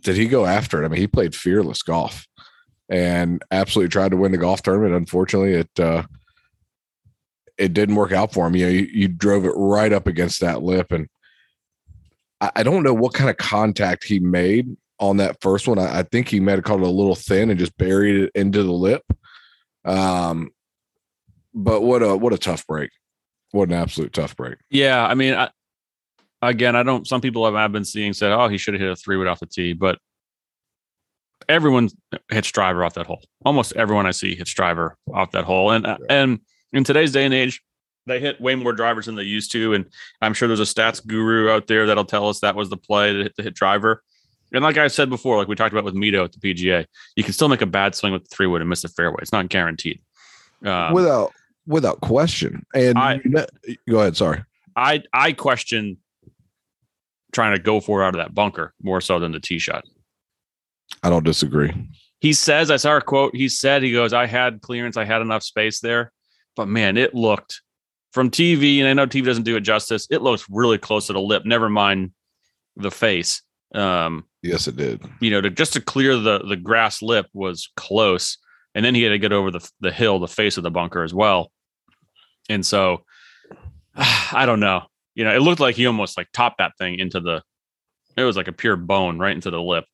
did 0.00 0.16
he 0.16 0.26
go 0.26 0.44
after 0.44 0.82
it? 0.82 0.86
I 0.86 0.88
mean, 0.88 1.00
he 1.00 1.06
played 1.06 1.34
fearless 1.34 1.82
golf 1.82 2.26
and 2.88 3.42
absolutely 3.50 3.88
tried 3.88 4.10
to 4.10 4.16
win 4.16 4.32
the 4.32 4.38
golf 4.38 4.62
tournament. 4.62 4.94
Unfortunately, 4.94 5.54
it 5.54 5.80
uh, 5.80 6.02
it 7.56 7.72
didn't 7.72 7.96
work 7.96 8.12
out 8.12 8.32
for 8.32 8.46
him. 8.46 8.54
You 8.54 8.66
know, 8.66 8.72
you, 8.72 8.88
you 8.92 9.08
drove 9.08 9.46
it 9.46 9.54
right 9.56 9.92
up 9.92 10.06
against 10.06 10.40
that 10.40 10.62
lip, 10.62 10.92
and 10.92 11.08
I, 12.56 12.62
don't 12.62 12.82
know 12.82 12.94
what 12.94 13.14
kind 13.14 13.30
of 13.30 13.36
contact 13.36 14.04
he 14.04 14.18
made 14.18 14.76
on 14.98 15.18
that 15.18 15.40
first 15.40 15.68
one. 15.68 15.78
I, 15.78 16.00
I 16.00 16.02
think 16.02 16.28
he 16.28 16.40
might 16.40 16.52
have 16.52 16.64
caught 16.64 16.80
it 16.80 16.86
a 16.86 16.90
little 16.90 17.14
thin 17.14 17.50
and 17.50 17.58
just 17.58 17.76
buried 17.76 18.16
it 18.16 18.32
into 18.34 18.62
the 18.62 18.72
lip. 18.72 19.04
Um, 19.84 20.50
but 21.54 21.82
what 21.82 22.02
a 22.02 22.16
what 22.16 22.32
a 22.32 22.38
tough 22.38 22.66
break! 22.66 22.90
What 23.50 23.68
an 23.68 23.74
absolute 23.74 24.12
tough 24.12 24.36
break. 24.36 24.56
Yeah, 24.70 25.04
I 25.04 25.14
mean, 25.14 25.34
I, 25.34 25.50
again, 26.40 26.76
I 26.76 26.82
don't. 26.82 27.06
Some 27.06 27.20
people 27.20 27.44
have, 27.44 27.54
I've 27.54 27.72
been 27.72 27.84
seeing 27.84 28.12
said, 28.12 28.32
"Oh, 28.32 28.48
he 28.48 28.58
should 28.58 28.74
have 28.74 28.80
hit 28.80 28.90
a 28.90 28.96
three 28.96 29.16
wood 29.16 29.26
off 29.26 29.40
the 29.40 29.46
tee," 29.46 29.72
but 29.72 29.98
everyone 31.48 31.90
hits 32.30 32.50
driver 32.50 32.84
off 32.84 32.94
that 32.94 33.06
hole. 33.06 33.22
Almost 33.44 33.74
everyone 33.76 34.06
I 34.06 34.12
see 34.12 34.34
hits 34.34 34.52
driver 34.54 34.96
off 35.12 35.32
that 35.32 35.44
hole, 35.44 35.70
and 35.70 35.86
and 36.08 36.40
in 36.72 36.84
today's 36.84 37.12
day 37.12 37.24
and 37.24 37.34
age, 37.34 37.60
they 38.06 38.20
hit 38.20 38.40
way 38.40 38.54
more 38.54 38.72
drivers 38.72 39.06
than 39.06 39.14
they 39.14 39.22
used 39.22 39.52
to. 39.52 39.74
And 39.74 39.86
I'm 40.20 40.34
sure 40.34 40.48
there's 40.48 40.60
a 40.60 40.64
stats 40.64 41.04
guru 41.06 41.50
out 41.50 41.66
there 41.66 41.86
that'll 41.86 42.04
tell 42.04 42.28
us 42.28 42.40
that 42.40 42.56
was 42.56 42.68
the 42.70 42.76
play 42.76 43.12
to 43.12 43.22
hit 43.24 43.36
the 43.36 43.42
hit 43.42 43.54
driver. 43.54 44.02
And 44.52 44.62
like 44.62 44.76
I 44.76 44.88
said 44.88 45.08
before, 45.08 45.38
like 45.38 45.48
we 45.48 45.54
talked 45.54 45.72
about 45.72 45.84
with 45.84 45.94
Mito 45.94 46.24
at 46.24 46.32
the 46.32 46.38
PGA, 46.38 46.84
you 47.16 47.24
can 47.24 47.32
still 47.32 47.48
make 47.48 47.62
a 47.62 47.66
bad 47.66 47.94
swing 47.94 48.12
with 48.12 48.24
the 48.28 48.34
three 48.34 48.46
wood 48.46 48.60
and 48.60 48.68
miss 48.68 48.82
the 48.82 48.88
fairway. 48.88 49.18
It's 49.22 49.32
not 49.32 49.48
guaranteed. 49.48 50.00
Um, 50.64 50.92
without 50.92 51.32
without 51.66 52.00
question. 52.00 52.66
And 52.74 52.98
I- 52.98 53.20
you 53.24 53.30
know- 53.30 53.46
go 53.88 54.00
ahead. 54.00 54.16
Sorry. 54.16 54.42
I 54.76 55.02
I 55.12 55.32
question 55.32 55.98
trying 57.32 57.56
to 57.56 57.62
go 57.62 57.80
for 57.80 58.02
it 58.02 58.06
out 58.06 58.14
of 58.14 58.18
that 58.18 58.34
bunker 58.34 58.74
more 58.82 59.00
so 59.00 59.18
than 59.18 59.32
the 59.32 59.40
tee 59.40 59.58
shot. 59.58 59.84
I 61.02 61.08
don't 61.08 61.24
disagree. 61.24 61.72
He 62.20 62.32
says, 62.34 62.70
I 62.70 62.76
saw 62.76 62.96
a 62.98 63.00
quote. 63.00 63.34
He 63.34 63.48
said, 63.48 63.82
he 63.82 63.90
goes, 63.92 64.12
I 64.12 64.26
had 64.26 64.60
clearance, 64.60 64.96
I 64.96 65.04
had 65.04 65.22
enough 65.22 65.42
space 65.42 65.80
there. 65.80 66.12
But 66.54 66.68
man, 66.68 66.96
it 66.98 67.14
looked 67.14 67.62
from 68.12 68.30
TV, 68.30 68.78
and 68.78 68.88
I 68.88 68.92
know 68.92 69.06
TV 69.06 69.24
doesn't 69.24 69.44
do 69.44 69.56
it 69.56 69.60
justice. 69.60 70.06
It 70.10 70.22
looks 70.22 70.46
really 70.50 70.78
close 70.78 71.06
to 71.08 71.12
the 71.12 71.20
lip, 71.20 71.44
never 71.44 71.68
mind 71.68 72.12
the 72.76 72.90
face. 72.90 73.42
Um, 73.74 74.24
Yes, 74.42 74.66
it 74.66 74.76
did. 74.76 75.00
you 75.20 75.30
know, 75.30 75.40
to 75.40 75.50
just 75.50 75.72
to 75.74 75.80
clear 75.80 76.16
the 76.16 76.40
the 76.40 76.56
grass 76.56 77.00
lip 77.02 77.26
was 77.32 77.70
close. 77.76 78.38
And 78.74 78.84
then 78.84 78.94
he 78.94 79.02
had 79.02 79.10
to 79.10 79.18
get 79.18 79.32
over 79.32 79.50
the 79.50 79.70
the 79.80 79.92
hill, 79.92 80.18
the 80.18 80.26
face 80.28 80.56
of 80.56 80.62
the 80.62 80.70
bunker 80.70 81.02
as 81.02 81.14
well. 81.14 81.52
And 82.48 82.64
so 82.66 83.04
I 83.96 84.44
don't 84.46 84.60
know. 84.60 84.82
You 85.14 85.24
know, 85.24 85.34
it 85.34 85.40
looked 85.40 85.60
like 85.60 85.76
he 85.76 85.86
almost 85.86 86.16
like 86.16 86.28
topped 86.32 86.58
that 86.58 86.72
thing 86.78 86.98
into 86.98 87.20
the 87.20 87.42
it 88.16 88.24
was 88.24 88.36
like 88.36 88.48
a 88.48 88.52
pure 88.52 88.76
bone 88.76 89.18
right 89.18 89.34
into 89.34 89.50
the 89.50 89.60
lip. 89.62 89.84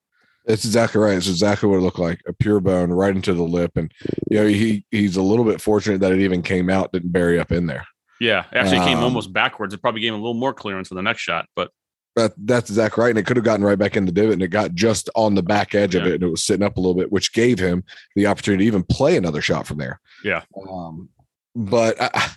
It's 0.46 0.64
exactly 0.64 1.00
right. 1.00 1.16
It's 1.16 1.28
exactly 1.28 1.68
what 1.68 1.76
it 1.76 1.82
looked 1.82 1.98
like. 1.98 2.20
A 2.26 2.32
pure 2.32 2.58
bone 2.60 2.90
right 2.90 3.14
into 3.14 3.34
the 3.34 3.42
lip. 3.42 3.72
And 3.76 3.92
you 4.30 4.38
know, 4.38 4.46
he 4.46 4.84
he's 4.90 5.16
a 5.16 5.22
little 5.22 5.44
bit 5.44 5.60
fortunate 5.60 6.00
that 6.00 6.12
it 6.12 6.20
even 6.20 6.42
came 6.42 6.70
out, 6.70 6.92
didn't 6.92 7.12
bury 7.12 7.38
up 7.38 7.52
in 7.52 7.66
there. 7.66 7.87
Yeah. 8.20 8.44
Actually 8.52 8.78
it 8.78 8.84
came 8.84 8.98
Um, 8.98 9.04
almost 9.04 9.32
backwards. 9.32 9.75
It 9.75 9.80
probably 9.80 10.00
gave 10.00 10.12
him 10.12 10.20
a 10.20 10.22
little 10.22 10.34
more 10.34 10.52
clearance 10.52 10.88
for 10.88 10.94
the 10.94 11.02
next 11.02 11.20
shot. 11.20 11.46
But 11.54 11.70
That, 12.16 12.32
that's 12.37 12.68
exactly 12.70 13.02
right. 13.02 13.10
And 13.10 13.18
it 13.18 13.26
could 13.26 13.37
have 13.37 13.44
gotten 13.44 13.64
right 13.64 13.78
back 13.78 13.96
in 13.96 14.06
the 14.06 14.12
divot 14.12 14.32
and 14.32 14.42
it 14.42 14.48
got 14.48 14.75
just 14.75 15.08
on 15.14 15.34
the 15.34 15.42
back 15.42 15.75
edge 15.75 15.94
of 15.94 16.06
it 16.06 16.14
and 16.14 16.22
it 16.25 16.28
was 16.28 16.42
sitting 16.42 16.66
up 16.66 16.76
a 16.76 16.80
little 16.80 16.96
bit, 16.96 17.12
which 17.12 17.32
gave 17.32 17.58
him 17.58 17.84
the 18.16 18.26
opportunity 18.26 18.64
to 18.64 18.66
even 18.68 18.82
play 18.82 19.16
another 19.16 19.40
shot 19.40 19.66
from 19.66 19.78
there. 19.78 20.00
Yeah. 20.25 20.42
Um, 20.68 21.08
but 21.54 21.96
I, 22.00 22.30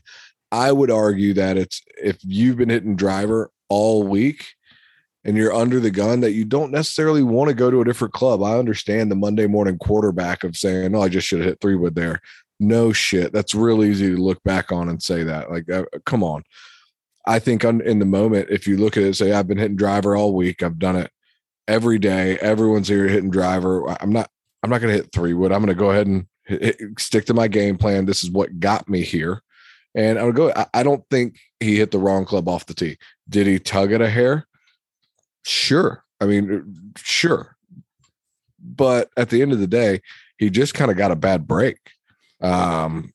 I 0.51 0.71
would 0.71 0.91
argue 0.91 1.33
that 1.35 1.57
it's 1.57 1.81
if 1.97 2.17
you've 2.23 2.57
been 2.57 2.69
hitting 2.69 2.95
driver 2.95 3.49
all 3.69 4.03
week 4.03 4.53
and 5.23 5.37
you're 5.37 5.53
under 5.53 5.79
the 5.79 5.91
gun 5.91 6.19
that 6.21 6.33
you 6.33 6.43
don't 6.45 6.71
necessarily 6.71 7.23
want 7.23 7.47
to 7.49 7.53
go 7.53 7.71
to 7.71 7.81
a 7.81 7.85
different 7.85 8.13
club. 8.13 8.43
I 8.43 8.57
understand 8.57 9.09
the 9.09 9.15
Monday 9.15 9.47
morning 9.47 9.77
quarterback 9.77 10.43
of 10.43 10.57
saying, 10.57 10.95
"Oh, 10.95 11.01
I 11.01 11.09
just 11.09 11.27
should 11.27 11.39
have 11.39 11.47
hit 11.47 11.61
three 11.61 11.75
wood 11.75 11.95
there." 11.95 12.21
No 12.61 12.93
shit. 12.93 13.33
That's 13.33 13.55
real 13.55 13.83
easy 13.83 14.09
to 14.09 14.21
look 14.21 14.41
back 14.43 14.71
on 14.71 14.87
and 14.87 15.01
say 15.01 15.23
that. 15.23 15.49
Like, 15.49 15.67
uh, 15.67 15.85
come 16.05 16.23
on. 16.23 16.43
I 17.25 17.39
think 17.39 17.65
on, 17.65 17.81
in 17.81 17.97
the 17.97 18.05
moment, 18.05 18.49
if 18.51 18.67
you 18.67 18.77
look 18.77 18.97
at 18.97 19.03
it, 19.03 19.15
say, 19.15 19.31
I've 19.31 19.47
been 19.47 19.57
hitting 19.57 19.77
driver 19.77 20.15
all 20.15 20.35
week. 20.35 20.61
I've 20.61 20.77
done 20.77 20.95
it 20.95 21.11
every 21.67 21.97
day. 21.97 22.37
Everyone's 22.37 22.87
here 22.87 23.07
hitting 23.07 23.31
driver. 23.31 23.89
I'm 23.99 24.11
not. 24.11 24.29
I'm 24.61 24.69
not 24.69 24.79
going 24.79 24.95
to 24.95 25.01
hit 25.01 25.11
three 25.11 25.33
wood. 25.33 25.51
I'm 25.51 25.63
going 25.65 25.75
to 25.75 25.79
go 25.79 25.89
ahead 25.89 26.05
and 26.05 26.27
hit, 26.45 26.61
hit- 26.61 26.99
stick 26.99 27.25
to 27.25 27.33
my 27.33 27.47
game 27.47 27.79
plan. 27.79 28.05
This 28.05 28.23
is 28.23 28.29
what 28.29 28.59
got 28.59 28.87
me 28.87 29.01
here, 29.01 29.41
and 29.95 30.19
I 30.19 30.23
would 30.23 30.35
go. 30.35 30.51
I, 30.55 30.67
I 30.71 30.83
don't 30.83 31.03
think 31.09 31.39
he 31.59 31.77
hit 31.77 31.89
the 31.89 31.97
wrong 31.97 32.25
club 32.25 32.47
off 32.47 32.67
the 32.67 32.75
tee. 32.75 32.97
Did 33.27 33.47
he 33.47 33.57
tug 33.57 33.91
at 33.91 34.03
a 34.03 34.09
hair? 34.09 34.45
Sure. 35.43 36.03
I 36.19 36.27
mean, 36.27 36.93
sure. 36.95 37.55
But 38.63 39.09
at 39.17 39.31
the 39.31 39.41
end 39.41 39.51
of 39.51 39.59
the 39.59 39.65
day, 39.65 40.01
he 40.37 40.51
just 40.51 40.75
kind 40.75 40.91
of 40.91 40.97
got 40.97 41.09
a 41.09 41.15
bad 41.15 41.47
break. 41.47 41.77
Um, 42.41 43.13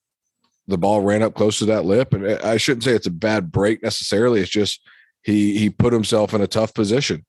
the 0.68 0.78
ball 0.78 1.00
ran 1.00 1.22
up 1.22 1.34
close 1.34 1.58
to 1.60 1.66
that 1.66 1.84
lip, 1.84 2.12
and 2.12 2.26
I 2.26 2.56
shouldn't 2.56 2.84
say 2.84 2.92
it's 2.92 3.06
a 3.06 3.10
bad 3.10 3.52
break 3.52 3.82
necessarily. 3.82 4.40
It's 4.40 4.50
just 4.50 4.80
he 5.22 5.58
he 5.58 5.70
put 5.70 5.92
himself 5.92 6.34
in 6.34 6.40
a 6.40 6.46
tough 6.46 6.74
position, 6.74 7.24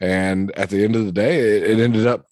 and 0.00 0.50
at 0.56 0.70
the 0.70 0.84
end 0.84 0.96
of 0.96 1.04
the 1.04 1.12
day, 1.12 1.38
it, 1.38 1.62
it 1.64 1.80
ended 1.80 2.06
up 2.06 2.26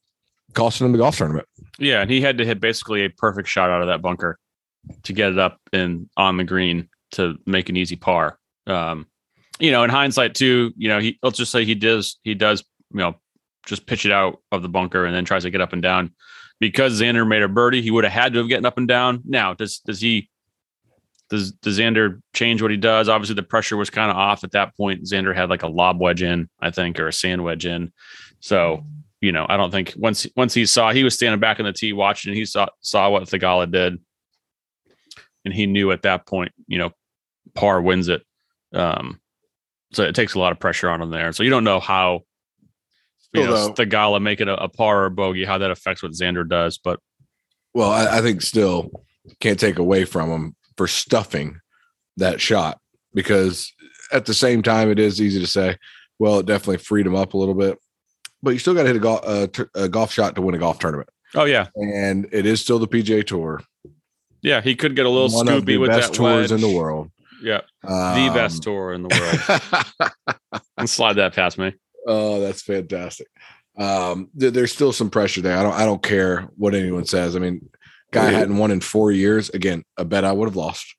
costing 0.54 0.86
him 0.86 0.92
the 0.92 0.98
golf 0.98 1.16
tournament. 1.16 1.46
Yeah, 1.78 2.00
and 2.00 2.10
he 2.10 2.20
had 2.20 2.38
to 2.38 2.44
hit 2.44 2.60
basically 2.60 3.04
a 3.04 3.10
perfect 3.10 3.48
shot 3.48 3.70
out 3.70 3.82
of 3.82 3.88
that 3.88 4.02
bunker 4.02 4.38
to 5.02 5.12
get 5.12 5.32
it 5.32 5.38
up 5.38 5.60
and 5.72 6.08
on 6.16 6.36
the 6.36 6.44
green 6.44 6.88
to 7.12 7.36
make 7.46 7.68
an 7.68 7.76
easy 7.76 7.96
par. 7.96 8.38
Um, 8.66 9.06
you 9.58 9.70
know, 9.70 9.84
in 9.84 9.90
hindsight 9.90 10.34
too, 10.34 10.72
you 10.76 10.88
know, 10.88 10.98
he 10.98 11.18
let's 11.22 11.38
just 11.38 11.52
say 11.52 11.64
he 11.64 11.74
does 11.74 12.18
he 12.22 12.34
does, 12.34 12.64
you 12.92 12.98
know, 12.98 13.16
just 13.66 13.86
pitch 13.86 14.06
it 14.06 14.12
out 14.12 14.40
of 14.52 14.62
the 14.62 14.68
bunker 14.68 15.04
and 15.04 15.14
then 15.14 15.24
tries 15.24 15.42
to 15.42 15.50
get 15.50 15.60
up 15.60 15.72
and 15.72 15.82
down. 15.82 16.14
Because 16.58 17.00
Xander 17.00 17.28
made 17.28 17.42
a 17.42 17.48
birdie, 17.48 17.82
he 17.82 17.90
would 17.90 18.04
have 18.04 18.12
had 18.12 18.32
to 18.32 18.38
have 18.38 18.48
gotten 18.48 18.64
up 18.64 18.78
and 18.78 18.88
down. 18.88 19.22
Now, 19.24 19.52
does 19.54 19.80
does 19.80 20.00
he 20.00 20.30
does 21.28 21.52
does 21.52 21.78
Xander 21.78 22.20
change 22.34 22.62
what 22.62 22.70
he 22.70 22.76
does? 22.76 23.08
Obviously, 23.08 23.34
the 23.34 23.42
pressure 23.42 23.76
was 23.76 23.90
kind 23.90 24.10
of 24.10 24.16
off 24.16 24.44
at 24.44 24.52
that 24.52 24.76
point. 24.76 25.04
Xander 25.04 25.34
had 25.34 25.50
like 25.50 25.62
a 25.62 25.68
lob 25.68 26.00
wedge 26.00 26.22
in, 26.22 26.48
I 26.60 26.70
think, 26.70 26.98
or 26.98 27.08
a 27.08 27.12
sand 27.12 27.44
wedge 27.44 27.66
in. 27.66 27.92
So, 28.40 28.84
you 29.20 29.32
know, 29.32 29.44
I 29.48 29.56
don't 29.56 29.70
think 29.70 29.92
once 29.96 30.26
once 30.36 30.54
he 30.54 30.66
saw 30.66 30.92
he 30.92 31.04
was 31.04 31.14
standing 31.14 31.40
back 31.40 31.58
in 31.58 31.66
the 31.66 31.72
tee 31.72 31.92
watching, 31.92 32.34
he 32.34 32.44
saw 32.44 32.68
saw 32.80 33.10
what 33.10 33.24
Theegala 33.24 33.70
did, 33.70 33.98
and 35.44 35.52
he 35.52 35.66
knew 35.66 35.90
at 35.90 36.02
that 36.02 36.26
point, 36.26 36.52
you 36.66 36.78
know, 36.78 36.90
par 37.54 37.82
wins 37.82 38.08
it. 38.08 38.22
Um, 38.72 39.20
so 39.92 40.04
it 40.04 40.14
takes 40.14 40.34
a 40.34 40.38
lot 40.38 40.52
of 40.52 40.60
pressure 40.60 40.90
on 40.90 41.02
him 41.02 41.10
there. 41.10 41.32
So 41.32 41.42
you 41.42 41.50
don't 41.50 41.64
know 41.64 41.80
how 41.80 42.22
you 43.40 43.46
know 43.46 43.68
though- 43.68 43.72
Theegala 43.74 44.20
making 44.22 44.48
a, 44.48 44.54
a 44.54 44.68
par 44.68 45.02
or 45.02 45.06
a 45.06 45.10
bogey, 45.10 45.44
how 45.44 45.58
that 45.58 45.70
affects 45.70 46.02
what 46.02 46.12
Xander 46.12 46.48
does. 46.48 46.78
But 46.78 47.00
Well, 47.74 47.90
I, 47.90 48.18
I 48.18 48.20
think 48.22 48.42
still 48.42 48.90
can't 49.40 49.58
take 49.58 49.78
away 49.78 50.04
from 50.04 50.30
him 50.30 50.56
for 50.76 50.86
stuffing 50.86 51.60
that 52.16 52.40
shot 52.40 52.78
because 53.14 53.72
at 54.12 54.26
the 54.26 54.34
same 54.34 54.62
time, 54.62 54.90
it 54.90 54.98
is 54.98 55.20
easy 55.20 55.40
to 55.40 55.46
say, 55.46 55.76
well, 56.18 56.38
it 56.38 56.46
definitely 56.46 56.78
freed 56.78 57.06
him 57.06 57.14
up 57.16 57.34
a 57.34 57.36
little 57.38 57.54
bit, 57.54 57.78
but 58.42 58.50
you 58.50 58.58
still 58.58 58.74
got 58.74 58.82
to 58.82 58.88
hit 58.88 58.96
a, 58.96 59.00
golf, 59.00 59.58
a, 59.74 59.88
golf 59.88 60.12
shot 60.12 60.34
to 60.36 60.42
win 60.42 60.54
a 60.54 60.58
golf 60.58 60.78
tournament. 60.78 61.08
oh 61.34 61.44
yeah, 61.44 61.66
And 61.74 62.28
it 62.32 62.46
is 62.46 62.60
still 62.60 62.78
the 62.78 62.86
PGA 62.88 63.26
Tour, 63.26 63.62
yeah, 64.42 64.60
he 64.60 64.76
could 64.76 64.94
get 64.94 65.06
a 65.06 65.10
little 65.10 65.28
one 65.36 65.48
of 65.48 65.62
Scooby 65.62 65.66
the 65.66 65.76
with 65.78 65.90
best 65.90 66.12
that 66.12 66.16
tours 66.16 66.52
in 66.52 66.60
the 66.60 66.70
world. 66.70 67.10
Yeah, 67.42 67.62
the 67.82 67.90
Um, 67.92 68.34
best 68.34 68.62
tour 68.62 68.92
in 68.94 69.02
the 69.02 69.60
world. 70.38 70.60
and 70.78 70.88
slide 70.88 71.14
that 71.14 71.34
past 71.34 71.58
me. 71.58 71.74
Oh, 72.06 72.40
that's 72.40 72.62
fantastic. 72.62 73.26
Um, 73.78 74.30
there- 74.34 74.50
there's 74.50 74.72
still 74.72 74.92
some 74.92 75.10
pressure 75.10 75.42
there. 75.42 75.56
I 75.58 75.62
don't 75.62 75.74
I 75.74 75.84
don't 75.84 76.02
care 76.02 76.48
what 76.56 76.74
anyone 76.74 77.04
says. 77.04 77.36
I 77.36 77.40
mean, 77.40 77.68
guy 78.12 78.30
hadn't 78.30 78.56
won 78.56 78.70
in 78.70 78.80
four 78.80 79.12
years. 79.12 79.50
Again, 79.50 79.82
a 79.96 80.04
bet 80.04 80.24
I 80.24 80.32
would 80.32 80.46
have 80.48 80.56
lost. 80.56 80.94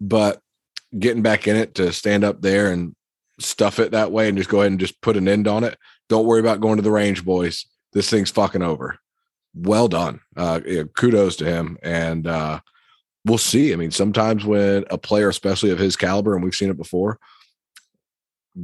But 0.00 0.40
getting 0.98 1.22
back 1.22 1.46
in 1.48 1.56
it 1.56 1.74
to 1.76 1.92
stand 1.92 2.24
up 2.24 2.40
there 2.42 2.70
and 2.72 2.94
stuff 3.40 3.78
it 3.78 3.92
that 3.92 4.12
way 4.12 4.28
and 4.28 4.38
just 4.38 4.50
go 4.50 4.60
ahead 4.60 4.70
and 4.72 4.80
just 4.80 5.00
put 5.00 5.16
an 5.16 5.26
end 5.28 5.48
on 5.48 5.64
it. 5.64 5.76
Don't 6.08 6.26
worry 6.26 6.40
about 6.40 6.60
going 6.60 6.76
to 6.76 6.82
the 6.82 6.90
range, 6.90 7.24
boys. 7.24 7.66
This 7.92 8.08
thing's 8.10 8.30
fucking 8.30 8.62
over. 8.62 8.98
Well 9.54 9.88
done. 9.88 10.20
Uh 10.36 10.60
yeah, 10.66 10.84
kudos 10.96 11.36
to 11.36 11.44
him. 11.44 11.76
And 11.82 12.26
uh 12.26 12.60
we'll 13.24 13.38
see. 13.38 13.72
I 13.72 13.76
mean, 13.76 13.90
sometimes 13.90 14.44
when 14.44 14.84
a 14.90 14.98
player, 14.98 15.28
especially 15.28 15.70
of 15.70 15.78
his 15.78 15.96
caliber, 15.96 16.34
and 16.34 16.42
we've 16.44 16.54
seen 16.54 16.70
it 16.70 16.76
before, 16.76 17.18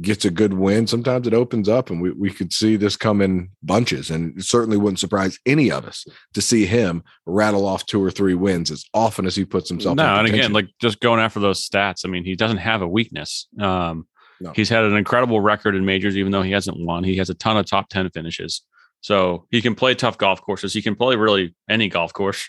gets 0.01 0.23
a 0.25 0.29
good 0.29 0.53
win, 0.53 0.85
sometimes 0.85 1.25
it 1.25 1.33
opens 1.33 1.67
up 1.67 1.89
and 1.89 2.01
we, 2.01 2.11
we 2.11 2.29
could 2.29 2.53
see 2.53 2.75
this 2.75 2.95
come 2.95 3.21
in 3.21 3.49
bunches. 3.63 4.09
And 4.09 4.37
it 4.37 4.43
certainly 4.43 4.77
wouldn't 4.77 4.99
surprise 4.99 5.39
any 5.45 5.71
of 5.71 5.85
us 5.85 6.05
to 6.33 6.41
see 6.41 6.65
him 6.65 7.03
rattle 7.25 7.65
off 7.65 7.85
two 7.85 8.03
or 8.03 8.11
three 8.11 8.35
wins 8.35 8.69
as 8.71 8.85
often 8.93 9.25
as 9.25 9.35
he 9.35 9.45
puts 9.45 9.67
himself 9.67 9.97
No, 9.97 10.15
and 10.15 10.27
again, 10.27 10.53
like 10.53 10.67
just 10.79 10.99
going 10.99 11.19
after 11.19 11.39
those 11.39 11.67
stats. 11.67 12.05
I 12.05 12.09
mean, 12.09 12.23
he 12.23 12.35
doesn't 12.35 12.57
have 12.57 12.81
a 12.81 12.87
weakness. 12.87 13.47
Um, 13.59 14.07
No. 14.41 14.53
He's 14.55 14.69
had 14.69 14.85
an 14.85 14.95
incredible 14.95 15.41
record 15.41 15.75
in 15.75 15.85
majors, 15.85 16.15
even 16.15 16.31
though 16.31 16.43
he 16.43 16.51
hasn't 16.51 16.79
won. 16.79 17.03
He 17.03 17.17
has 17.17 17.29
a 17.29 17.33
ton 17.33 17.57
of 17.57 17.65
top 17.65 17.89
ten 17.89 18.09
finishes, 18.11 18.61
so 19.01 19.47
he 19.51 19.61
can 19.61 19.75
play 19.75 19.95
tough 19.95 20.17
golf 20.17 20.41
courses. 20.41 20.73
He 20.73 20.81
can 20.81 20.95
play 20.95 21.15
really 21.17 21.53
any 21.69 21.89
golf 21.89 22.13
course. 22.13 22.47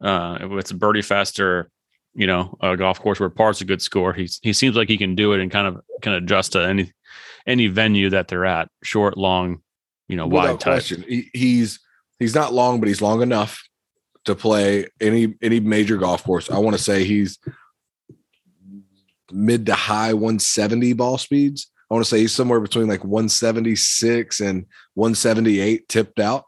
Uh, 0.00 0.38
if 0.40 0.52
it's 0.52 0.70
a 0.70 0.76
birdie 0.76 1.02
fest 1.02 1.40
or 1.40 1.68
you 2.14 2.26
know 2.26 2.56
a 2.60 2.76
golf 2.76 3.00
course 3.00 3.20
where 3.20 3.30
par's 3.30 3.60
a 3.60 3.64
good 3.64 3.82
score, 3.82 4.12
he 4.12 4.28
he 4.42 4.52
seems 4.52 4.76
like 4.76 4.88
he 4.88 4.98
can 4.98 5.14
do 5.14 5.32
it 5.32 5.40
and 5.40 5.50
kind 5.50 5.66
of 5.66 5.80
can 6.00 6.12
adjust 6.12 6.52
to 6.52 6.66
any 6.66 6.92
any 7.46 7.66
venue 7.66 8.10
that 8.10 8.28
they're 8.28 8.46
at, 8.46 8.68
short, 8.82 9.16
long, 9.16 9.60
you 10.08 10.16
know, 10.16 10.26
without 10.26 10.48
wide 10.48 10.60
question. 10.62 11.04
He, 11.08 11.30
he's 11.32 11.80
he's 12.18 12.34
not 12.34 12.52
long, 12.52 12.80
but 12.80 12.88
he's 12.88 13.02
long 13.02 13.22
enough 13.22 13.62
to 14.24 14.34
play 14.34 14.86
any 15.00 15.34
any 15.42 15.60
major 15.60 15.96
golf 15.96 16.24
course. 16.24 16.50
I 16.50 16.58
want 16.58 16.76
to 16.76 16.82
say 16.82 17.04
he's 17.04 17.38
mid 19.30 19.66
to 19.66 19.74
high 19.74 20.12
170 20.12 20.92
ball 20.92 21.18
speeds. 21.18 21.68
I 21.90 21.94
want 21.94 22.04
to 22.04 22.08
say 22.08 22.20
he's 22.20 22.32
somewhere 22.32 22.60
between 22.60 22.88
like 22.88 23.04
176 23.04 24.40
and 24.40 24.66
178 24.94 25.88
tipped 25.88 26.20
out. 26.20 26.44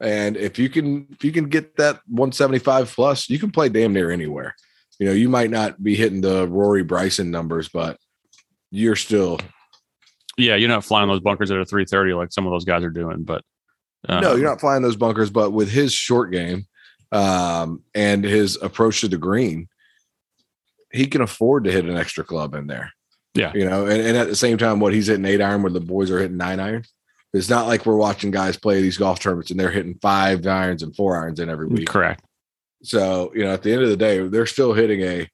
And 0.00 0.36
if 0.36 0.58
you 0.58 0.68
can 0.68 1.06
if 1.10 1.24
you 1.24 1.32
can 1.32 1.48
get 1.48 1.76
that 1.76 2.00
175 2.06 2.92
plus, 2.94 3.30
you 3.30 3.38
can 3.38 3.50
play 3.50 3.68
damn 3.68 3.92
near 3.92 4.10
anywhere. 4.10 4.54
You 4.98 5.06
know, 5.06 5.12
you 5.12 5.28
might 5.28 5.50
not 5.50 5.82
be 5.82 5.94
hitting 5.94 6.20
the 6.20 6.46
Rory 6.48 6.84
Bryson 6.84 7.30
numbers, 7.30 7.68
but 7.68 7.98
you're 8.70 8.96
still 8.96 9.38
Yeah, 10.36 10.56
you're 10.56 10.68
not 10.68 10.84
flying 10.84 11.08
those 11.08 11.20
bunkers 11.20 11.50
at 11.50 11.58
a 11.58 11.64
330 11.64 12.14
like 12.14 12.32
some 12.32 12.46
of 12.46 12.52
those 12.52 12.64
guys 12.64 12.84
are 12.84 12.90
doing, 12.90 13.24
but 13.24 13.42
uh, 14.08 14.20
no, 14.20 14.34
you're 14.34 14.48
not 14.48 14.60
flying 14.60 14.82
those 14.82 14.96
bunkers, 14.96 15.30
but 15.30 15.52
with 15.52 15.70
his 15.70 15.92
short 15.92 16.30
game 16.30 16.66
um, 17.12 17.82
and 17.94 18.24
his 18.24 18.60
approach 18.60 19.00
to 19.00 19.08
the 19.08 19.16
green, 19.16 19.68
he 20.92 21.06
can 21.06 21.22
afford 21.22 21.64
to 21.64 21.72
hit 21.72 21.86
an 21.86 21.96
extra 21.96 22.24
club 22.24 22.54
in 22.54 22.66
there. 22.66 22.92
Yeah. 23.34 23.52
You 23.54 23.68
know, 23.68 23.86
and, 23.86 24.00
and 24.00 24.16
at 24.16 24.28
the 24.28 24.36
same 24.36 24.58
time, 24.58 24.78
what 24.78 24.94
he's 24.94 25.08
hitting 25.08 25.24
eight 25.24 25.40
iron 25.40 25.62
where 25.62 25.72
the 25.72 25.80
boys 25.80 26.10
are 26.10 26.20
hitting 26.20 26.36
nine 26.36 26.60
iron. 26.60 26.84
It's 27.32 27.50
not 27.50 27.66
like 27.66 27.84
we're 27.84 27.96
watching 27.96 28.30
guys 28.30 28.56
play 28.56 28.80
these 28.80 28.96
golf 28.96 29.18
tournaments 29.18 29.50
and 29.50 29.58
they're 29.58 29.70
hitting 29.70 29.98
five 30.00 30.46
irons 30.46 30.84
and 30.84 30.94
four 30.94 31.16
irons 31.16 31.40
in 31.40 31.50
every 31.50 31.66
week. 31.66 31.88
correct. 31.88 32.24
So, 32.84 33.32
you 33.34 33.44
know, 33.44 33.52
at 33.52 33.62
the 33.62 33.72
end 33.72 33.82
of 33.82 33.88
the 33.88 33.96
day, 33.96 34.26
they're 34.28 34.46
still 34.46 34.74
hitting 34.74 35.00
a 35.02 35.28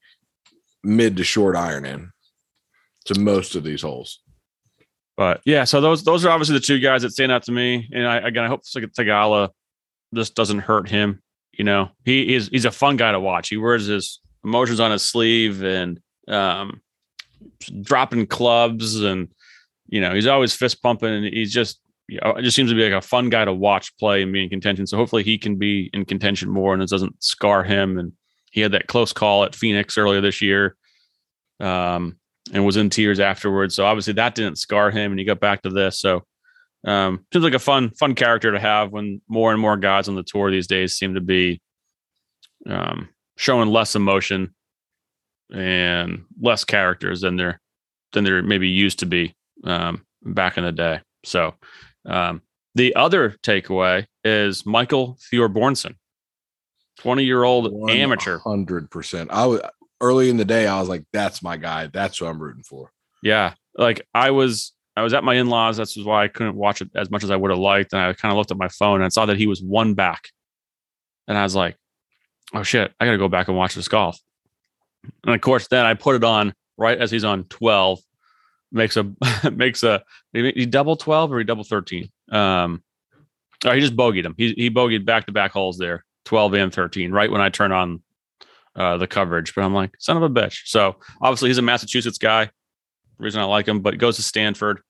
mid 0.83 1.17
to 1.17 1.25
short 1.25 1.57
iron 1.57 1.85
in 1.85 2.11
to 3.07 3.21
most 3.21 3.57
of 3.57 3.65
these 3.65 3.83
holes. 3.83 4.21
But 5.17 5.43
yeah, 5.45 5.65
so 5.65 5.81
those 5.81 6.05
those 6.05 6.25
are 6.25 6.31
obviously 6.31 6.55
the 6.55 6.65
two 6.65 6.79
guys 6.79 7.03
that 7.03 7.13
stand 7.13 7.33
out 7.33 7.43
to 7.45 7.53
me. 7.53 7.89
And 7.93 8.07
I 8.07 8.17
again, 8.19 8.45
I 8.45 8.49
hope 8.49 8.63
Theegala 8.65 9.51
this 10.13 10.31
doesn't 10.31 10.61
hurt 10.61 10.89
him. 10.89 11.23
You 11.53 11.65
know, 11.65 11.91
he 12.05 12.35
is 12.35 12.49
he's 12.49 12.65
a 12.65 12.71
fun 12.71 12.97
guy 12.97 13.13
to 13.13 13.21
watch. 13.21 13.49
He 13.49 13.57
wears 13.57 13.87
his 13.87 14.21
emotions 14.45 14.81
on 14.81 14.93
his 14.93 15.03
sleeve 15.03 15.63
and 15.63 16.01
um, 16.29 16.81
dropping 17.83 18.29
clubs, 18.29 19.03
and 19.03 19.29
you 19.89 20.01
know, 20.01 20.15
he's 20.15 20.27
always 20.27 20.55
fist 20.55 20.83
pumping, 20.83 21.13
and 21.13 21.25
he's 21.27 21.53
just 21.53 21.81
it 22.11 22.43
just 22.43 22.57
seems 22.57 22.71
to 22.71 22.77
be 22.77 22.85
like 22.85 23.03
a 23.03 23.07
fun 23.07 23.31
guy 23.31 23.45
to 23.45 23.53
watch 23.53 23.97
play 23.99 24.23
and 24.23 24.33
be 24.33 24.43
in 24.43 24.51
contention. 24.51 24.87
So 24.87 24.97
hopefully 24.97 25.23
he 25.23 25.39
can 25.39 25.57
be 25.57 25.91
in 25.93 26.05
contention 26.05 26.51
more, 26.51 26.75
and 26.75 26.83
it 26.83 26.89
doesn't 26.89 27.23
scar 27.23 27.63
him. 27.63 27.99
And 27.99 28.13
he 28.51 28.61
had 28.61 28.73
that 28.73 28.89
close 28.89 29.13
call 29.13 29.45
at 29.45 29.55
Phoenix 29.55 29.97
earlier 29.97 30.21
this 30.21 30.43
year. 30.43 30.77
Um, 31.61 32.17
and 32.53 32.65
was 32.65 32.77
in 32.77 32.91
tears 32.91 33.21
afterwards. 33.21 33.75
So 33.75 33.85
obviously 33.85 34.15
that 34.15 34.35
didn't 34.35 34.57
scar 34.57 34.91
him, 34.91 35.13
and 35.13 35.19
he 35.19 35.25
got 35.25 35.41
back 35.41 35.63
to 35.63 35.71
this. 35.71 36.01
So 36.01 36.25
um, 36.87 37.27
seems 37.33 37.45
like 37.45 37.55
a 37.55 37.59
fun, 37.59 37.91
fun 37.91 38.15
character 38.15 38.53
to 38.53 38.59
have 38.59 38.91
when 38.91 39.21
more 39.29 39.53
and 39.53 39.61
more 39.61 39.77
guys 39.77 40.09
on 40.09 40.15
the 40.15 40.23
tour 40.23 40.51
these 40.51 40.67
days 40.67 40.97
seem 40.97 41.15
to 41.15 41.21
be 41.21 41.61
um, 42.69 43.09
showing 43.37 43.69
less 43.69 43.95
emotion 43.95 44.55
and 45.53 46.25
less 46.41 46.65
characters 46.65 47.21
than 47.21 47.37
they're 47.37 47.61
than 48.13 48.25
they're 48.25 48.43
maybe 48.43 48.69
used 48.69 49.01
to 49.01 49.07
be 49.07 49.35
um, 49.65 50.05
back 50.23 50.59
in 50.59 50.65
the 50.65 50.73
day. 50.73 51.01
So 51.25 51.55
um, 52.07 52.43
the 52.75 52.95
other 52.95 53.31
takeaway 53.43 54.07
is 54.25 54.65
Michael 54.65 55.19
Thorbjornsen, 55.33 55.97
twenty 56.99 57.25
year 57.25 57.43
old 57.43 57.91
amateur. 57.91 58.39
Hundred 58.39 58.91
percent. 58.91 59.31
I 59.33 59.47
was 59.47 59.61
early 60.01 60.31
in 60.31 60.37
the 60.37 60.45
day. 60.45 60.67
I 60.67 60.79
was 60.81 60.89
like, 60.89 61.05
"That's 61.13 61.43
my 61.43 61.57
guy. 61.57 61.89
That's 61.89 62.19
who 62.19 62.27
I'm 62.27 62.41
rooting 62.41 62.63
for." 62.63 62.93
Yeah. 63.23 63.55
Like 63.77 64.07
I 64.15 64.31
was 64.31 64.73
I 64.97 65.03
was 65.03 65.15
at 65.15 65.25
my 65.25 65.35
in-laws. 65.35 65.77
That's 65.77 65.97
why 65.97 66.25
I 66.25 66.29
couldn't 66.29 66.57
watch 66.57 66.81
it 66.81 66.91
as 66.95 67.11
much 67.11 67.25
as 67.25 67.31
I 67.31 67.37
would 67.37 67.51
have 67.51 67.61
liked. 67.61 67.93
And 67.93 68.03
I 68.03 68.13
kind 68.13 68.33
of 68.33 68.39
looked 68.39 68.51
at 68.51 68.57
my 68.57 68.69
phone 68.69 68.97
and 68.97 69.05
I 69.05 69.09
saw 69.09 69.27
that 69.27 69.37
he 69.37 69.47
was 69.47 69.63
one 69.63 69.95
back. 69.95 70.29
And 71.29 71.39
I 71.39 71.43
was 71.43 71.55
like, 71.55 71.77
oh 72.55 72.63
shit, 72.63 72.93
I 72.99 73.05
gotta 73.05 73.19
go 73.19 73.29
back 73.29 73.49
and 73.49 73.57
watch 73.57 73.75
this 73.75 73.89
golf. 73.89 74.19
And 75.25 75.35
of 75.35 75.41
course, 75.41 75.69
then 75.69 75.87
I 75.87 75.95
put 75.95 76.17
it 76.17 76.25
on 76.25 76.53
right 76.77 76.99
as 76.99 77.11
he's 77.11 77.25
on 77.25 77.45
12. 77.45 78.01
Makes 78.73 78.97
a 78.97 79.13
makes 79.53 79.83
a 79.83 80.03
he, 80.33 80.67
double 80.67 80.97
12 80.97 81.33
or 81.33 81.39
he 81.39 81.45
double 81.45 81.65
13. 81.65 82.11
Um 82.31 82.83
oh, 83.65 83.73
he 83.73 83.81
just 83.81 83.97
bogeyed 83.97 84.25
him. 84.25 84.35
He 84.37 84.53
he 84.57 84.71
bogeyed 84.71 85.05
back 85.05 85.27
to 85.27 85.33
back 85.33 85.53
holes 85.53 85.79
there, 85.79 86.05
12 86.27 86.55
and 86.55 86.73
13, 86.73 87.13
right 87.13 87.31
when 87.31 87.41
I 87.41 87.49
turn 87.49 87.73
on 87.73 88.03
uh, 88.77 88.97
the 88.97 89.07
coverage. 89.07 89.55
But 89.55 89.65
I'm 89.65 89.75
like, 89.75 89.95
son 89.99 90.17
of 90.17 90.23
a 90.23 90.31
bitch. 90.31 90.61
So 90.67 90.97
obviously 91.21 91.51
he's 91.51 91.59
a 91.59 91.63
Massachusetts 91.63 92.19
guy 92.19 92.51
reason 93.21 93.41
I 93.41 93.45
like 93.45 93.69
him, 93.69 93.81
but 93.81 93.99
goes 93.99 94.17
to 94.17 94.23
Stanford. 94.23 94.81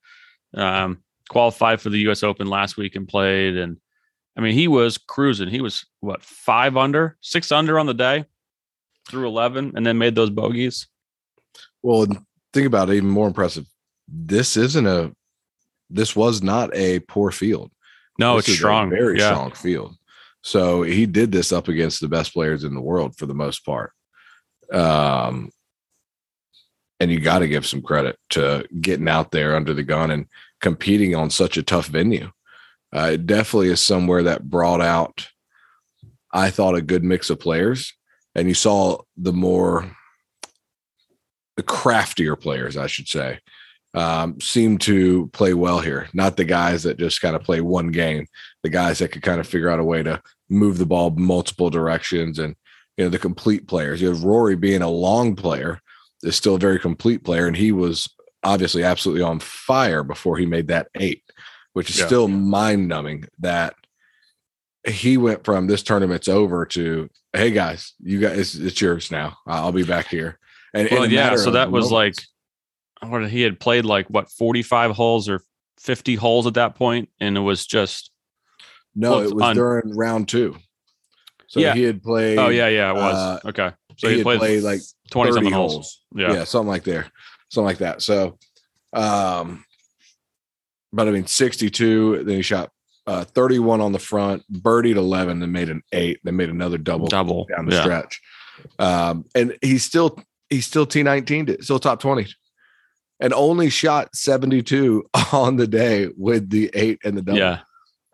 Um, 0.54 1.02
qualified 1.28 1.80
for 1.80 1.90
the 1.90 1.98
U.S. 2.00 2.22
Open 2.22 2.48
last 2.48 2.76
week 2.76 2.96
and 2.96 3.06
played. 3.06 3.56
And 3.56 3.78
I 4.36 4.40
mean, 4.40 4.54
he 4.54 4.68
was 4.68 4.98
cruising. 4.98 5.48
He 5.48 5.60
was 5.60 5.84
what 6.00 6.22
five 6.22 6.76
under, 6.76 7.16
six 7.20 7.52
under 7.52 7.78
on 7.78 7.86
the 7.86 7.94
day 7.94 8.24
through 9.08 9.26
eleven, 9.26 9.72
and 9.74 9.84
then 9.84 9.98
made 9.98 10.14
those 10.14 10.30
bogeys. 10.30 10.86
Well, 11.82 12.06
think 12.52 12.66
about 12.66 12.90
it. 12.90 12.96
Even 12.96 13.08
more 13.10 13.28
impressive. 13.28 13.66
This 14.08 14.56
isn't 14.56 14.86
a. 14.86 15.12
This 15.88 16.14
was 16.14 16.42
not 16.42 16.74
a 16.74 17.00
poor 17.00 17.30
field. 17.30 17.70
No, 18.18 18.36
This 18.36 18.48
it's 18.48 18.58
strong. 18.58 18.90
very 18.90 19.18
yeah. 19.18 19.30
strong 19.30 19.52
field. 19.52 19.96
So 20.42 20.82
he 20.82 21.04
did 21.06 21.32
this 21.32 21.52
up 21.52 21.68
against 21.68 22.00
the 22.00 22.08
best 22.08 22.32
players 22.32 22.64
in 22.64 22.74
the 22.74 22.80
world 22.80 23.16
for 23.16 23.26
the 23.26 23.34
most 23.34 23.64
part. 23.64 23.92
Um, 24.72 25.50
and 27.00 27.10
you 27.10 27.18
got 27.18 27.40
to 27.40 27.48
give 27.48 27.66
some 27.66 27.82
credit 27.82 28.16
to 28.30 28.66
getting 28.80 29.08
out 29.08 29.30
there 29.30 29.56
under 29.56 29.74
the 29.74 29.82
gun 29.82 30.10
and 30.10 30.26
competing 30.60 31.14
on 31.14 31.30
such 31.30 31.56
a 31.56 31.62
tough 31.62 31.86
venue. 31.86 32.30
Uh, 32.94 33.10
it 33.14 33.26
definitely 33.26 33.68
is 33.68 33.80
somewhere 33.80 34.22
that 34.24 34.48
brought 34.48 34.80
out, 34.80 35.28
I 36.32 36.50
thought, 36.50 36.74
a 36.74 36.82
good 36.82 37.02
mix 37.04 37.30
of 37.30 37.40
players. 37.40 37.92
And 38.34 38.46
you 38.48 38.54
saw 38.54 38.98
the 39.16 39.32
more, 39.32 39.90
the 41.56 41.62
craftier 41.62 42.36
players, 42.36 42.76
I 42.76 42.86
should 42.86 43.08
say, 43.08 43.38
um, 43.94 44.40
seem 44.40 44.78
to 44.78 45.28
play 45.28 45.52
well 45.54 45.80
here. 45.80 46.08
Not 46.14 46.36
the 46.36 46.44
guys 46.44 46.84
that 46.84 46.98
just 46.98 47.20
kind 47.20 47.34
of 47.36 47.42
play 47.42 47.60
one 47.60 47.90
game, 47.90 48.26
the 48.62 48.68
guys 48.68 48.98
that 48.98 49.12
could 49.12 49.22
kind 49.22 49.40
of 49.40 49.46
figure 49.46 49.68
out 49.68 49.80
a 49.80 49.84
way 49.84 50.02
to 50.02 50.22
move 50.48 50.78
the 50.78 50.86
ball 50.86 51.10
multiple 51.10 51.70
directions 51.70 52.38
and, 52.38 52.54
you 52.96 53.04
know, 53.04 53.10
the 53.10 53.18
complete 53.18 53.66
players. 53.66 54.00
You 54.00 54.08
have 54.08 54.24
Rory 54.24 54.56
being 54.56 54.82
a 54.82 54.88
long 54.90 55.34
player, 55.36 55.80
is 56.22 56.36
still 56.36 56.56
a 56.56 56.58
very 56.58 56.78
complete 56.78 57.24
player. 57.24 57.46
And 57.46 57.56
he 57.56 57.72
was 57.72 58.08
obviously 58.42 58.84
absolutely 58.84 59.22
on 59.22 59.40
fire 59.40 60.02
before 60.04 60.36
he 60.36 60.46
made 60.46 60.68
that 60.68 60.88
eight, 60.94 61.22
which 61.72 61.90
is 61.90 61.98
Yeah. 61.98 62.06
still 62.06 62.28
mind 62.28 62.88
numbing 62.88 63.24
that 63.40 63.74
he 64.86 65.16
went 65.16 65.44
from 65.44 65.66
this 65.66 65.82
tournament's 65.82 66.28
over 66.28 66.64
to, 66.66 67.08
hey 67.32 67.50
guys, 67.50 67.94
you 68.02 68.18
guys, 68.20 68.38
it's, 68.38 68.54
it's 68.54 68.80
yours 68.80 69.10
now. 69.10 69.36
I'll 69.46 69.72
be 69.72 69.84
back 69.84 70.08
here. 70.08 70.38
And 70.74 70.88
Well, 70.90 71.10
yeah. 71.10 71.36
So 71.36 71.50
that 71.52 71.70
was 71.70 71.90
moments. 71.90 72.26
like, 73.02 73.10
what 73.10 73.28
he 73.30 73.42
had 73.42 73.58
played 73.58 73.84
like 73.84 74.06
what 74.08 74.30
forty 74.30 74.62
five 74.62 74.90
holes 74.92 75.28
or 75.28 75.42
fifty 75.78 76.14
holes 76.14 76.46
at 76.46 76.54
that 76.54 76.74
point, 76.74 77.08
and 77.20 77.36
it 77.36 77.40
was 77.40 77.66
just 77.66 78.10
No, 78.94 79.20
it 79.20 79.34
was 79.34 79.54
during 79.56 79.96
round 79.96 80.28
two. 80.28 80.56
So 81.48 81.60
Yeah. 81.60 81.74
he 81.74 81.82
had 81.82 82.02
played. 82.02 82.38
oh 82.38 82.48
yeah, 82.48 82.68
yeah, 82.68 82.90
it 82.90 82.94
was 82.94 83.14
uh, 83.14 83.48
okay. 83.48 83.70
So 83.96 84.06
he 84.08 84.14
he, 84.14 84.18
had 84.20 84.24
played, 84.24 84.38
played, 84.38 84.62
like, 84.62 84.80
twenty 85.10 85.32
something 85.32 85.52
holes. 85.52 85.72
holes. 85.72 86.00
Yeah. 86.14 86.32
Yeah. 86.32 86.44
something 86.44 86.68
like 86.68 86.84
there, 86.84 87.10
something 87.48 87.66
like 87.66 87.78
that. 87.78 88.02
So, 88.02 88.38
um, 88.92 89.64
but 90.92 91.06
I 91.08 91.10
mean, 91.10 91.26
62. 91.26 92.24
Then 92.24 92.36
he 92.36 92.42
shot 92.42 92.70
uh, 93.06 93.24
31 93.24 93.80
on 93.80 93.92
the 93.92 93.98
front, 93.98 94.42
birdied 94.52 94.96
11, 94.96 95.40
then 95.40 95.52
made 95.52 95.68
an 95.68 95.82
eight, 95.92 96.20
then 96.24 96.36
made 96.36 96.48
another 96.50 96.78
double 96.78 97.06
double. 97.08 97.46
down 97.46 97.66
the 97.66 97.74
Yeah. 97.76 97.82
stretch. 97.82 98.20
Um, 98.78 99.24
and 99.34 99.56
he's 99.62 99.84
still 99.84 100.18
he's 100.50 100.66
still 100.66 100.86
T19, 100.86 101.62
still 101.62 101.78
top 101.78 102.00
20, 102.00 102.26
and 103.20 103.32
only 103.32 103.70
shot 103.70 104.14
72 104.14 105.04
on 105.32 105.56
the 105.56 105.66
day 105.66 106.08
with 106.16 106.50
the 106.50 106.70
eight 106.74 106.98
and 107.04 107.16
the 107.16 107.22
double 107.22 107.38
Yeah. 107.38 107.60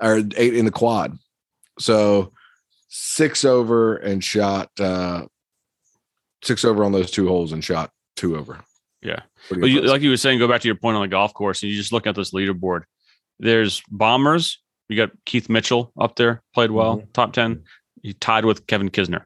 or 0.01 0.18
eight 0.37 0.55
in 0.55 0.64
the 0.64 0.70
quad. 0.70 1.16
So 1.79 2.33
six 2.88 3.44
over 3.44 3.96
and 3.96 4.22
shot 4.22 4.70
uh 4.81 5.27
six 6.42 6.64
over 6.64 6.85
on 6.85 6.92
those 6.92 7.11
two 7.11 7.27
holes 7.29 7.53
and 7.53 7.62
shot 7.64 7.90
two 8.14 8.37
over. 8.37 8.61
Yeah. 9.03 9.20
But 9.51 9.68
you, 9.68 9.83
like 9.83 10.03
you 10.03 10.11
were 10.11 10.16
saying, 10.16 10.38
go 10.38 10.49
back 10.49 10.61
to 10.62 10.68
your 10.68 10.77
point 10.77 10.96
on 10.96 11.03
the 11.03 11.09
golf 11.09 11.35
course, 11.35 11.62
and 11.62 11.70
you 11.70 11.77
just 11.77 11.92
look 11.92 12.07
at 12.07 12.14
this 12.14 12.33
leaderboard. 12.33 12.83
There's 13.38 13.83
bombers. 13.90 14.59
You 14.88 14.96
got 14.96 15.11
Keith 15.25 15.49
Mitchell 15.49 15.92
up 16.01 16.16
there, 16.16 16.42
played 16.55 16.70
well, 16.70 16.99
Mm-hmm. 16.99 17.11
top 17.12 17.33
ten. 17.33 17.64
He 18.03 18.14
tied 18.14 18.44
with 18.44 18.66
Kevin 18.66 18.88
Kisner. 18.90 19.25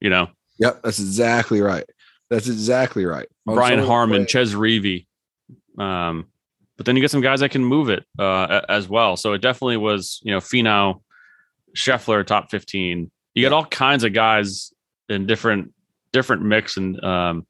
You 0.00 0.10
know, 0.10 0.28
yep, 0.58 0.82
that's 0.82 0.98
exactly 0.98 1.60
right. 1.60 1.84
That's 2.30 2.48
exactly 2.48 3.04
right. 3.04 3.28
On 3.46 3.54
Brian 3.54 3.78
Harman, 3.78 4.26
Chez 4.26 4.54
Reavie. 4.54 5.06
Um, 5.78 6.26
but 6.76 6.86
then 6.86 6.96
you 6.96 7.02
get 7.02 7.10
some 7.10 7.20
guys 7.20 7.40
that 7.40 7.50
can 7.50 7.64
move 7.64 7.88
it 7.88 8.04
uh, 8.18 8.62
as 8.68 8.88
well. 8.88 9.16
So 9.16 9.32
it 9.32 9.40
definitely 9.40 9.76
was, 9.76 10.20
you 10.22 10.32
know, 10.32 10.40
Finau, 10.40 11.02
Scheffler, 11.76 12.26
top 12.26 12.50
fifteen. 12.50 13.10
You 13.34 13.42
got 13.42 13.52
all 13.52 13.66
kinds 13.66 14.04
of 14.04 14.12
guys 14.12 14.72
in 15.08 15.26
different 15.26 15.72
different 16.12 16.42
mix 16.42 16.76
and 16.76 17.02
um, 17.04 17.46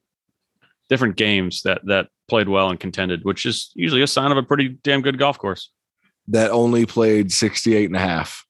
different 0.89 1.17
games 1.17 1.62
that 1.62 1.81
that 1.87 2.09
played 2.29 2.49
well 2.49 2.71
and 2.71 2.79
contended, 2.79 3.25
which 3.25 3.47
is 3.47 3.71
usually 3.75 4.03
a 4.03 4.07
sign 4.07 4.33
of 4.33 4.37
a 4.37 4.43
pretty 4.43 4.69
damn 4.83 5.01
good 5.01 5.19
golf 5.19 5.39
course. 5.39 5.71
that 6.29 6.51
only 6.51 6.85
played 6.87 7.31
68 7.31 7.87
and 7.87 7.97
a 7.97 8.01
half. 8.01 8.45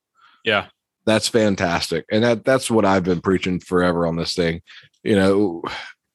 Yeah. 0.45 0.67
That's 1.05 1.29
fantastic. 1.29 2.05
And 2.11 2.25
that 2.25 2.45
that's 2.45 2.71
what 2.71 2.85
I've 2.85 3.05
been 3.05 3.21
preaching 3.21 3.61
forever 3.61 4.07
on 4.07 4.17
this 4.17 4.35
thing. 4.35 4.62
You 5.05 5.15
know, 5.17 5.62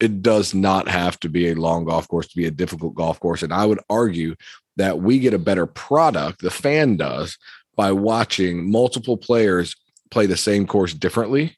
it 0.01 0.23
does 0.23 0.53
not 0.55 0.87
have 0.87 1.19
to 1.19 1.29
be 1.29 1.49
a 1.49 1.55
long 1.55 1.85
golf 1.85 2.07
course 2.07 2.27
to 2.27 2.35
be 2.35 2.47
a 2.47 2.51
difficult 2.51 2.95
golf 2.95 3.19
course. 3.19 3.43
And 3.43 3.53
I 3.53 3.65
would 3.65 3.79
argue 3.87 4.35
that 4.75 4.99
we 4.99 5.19
get 5.19 5.35
a 5.35 5.39
better 5.39 5.67
product, 5.67 6.41
the 6.41 6.49
fan 6.49 6.97
does, 6.97 7.37
by 7.75 7.91
watching 7.91 8.69
multiple 8.69 9.15
players 9.15 9.75
play 10.09 10.25
the 10.25 10.35
same 10.35 10.65
course 10.65 10.93
differently, 10.93 11.55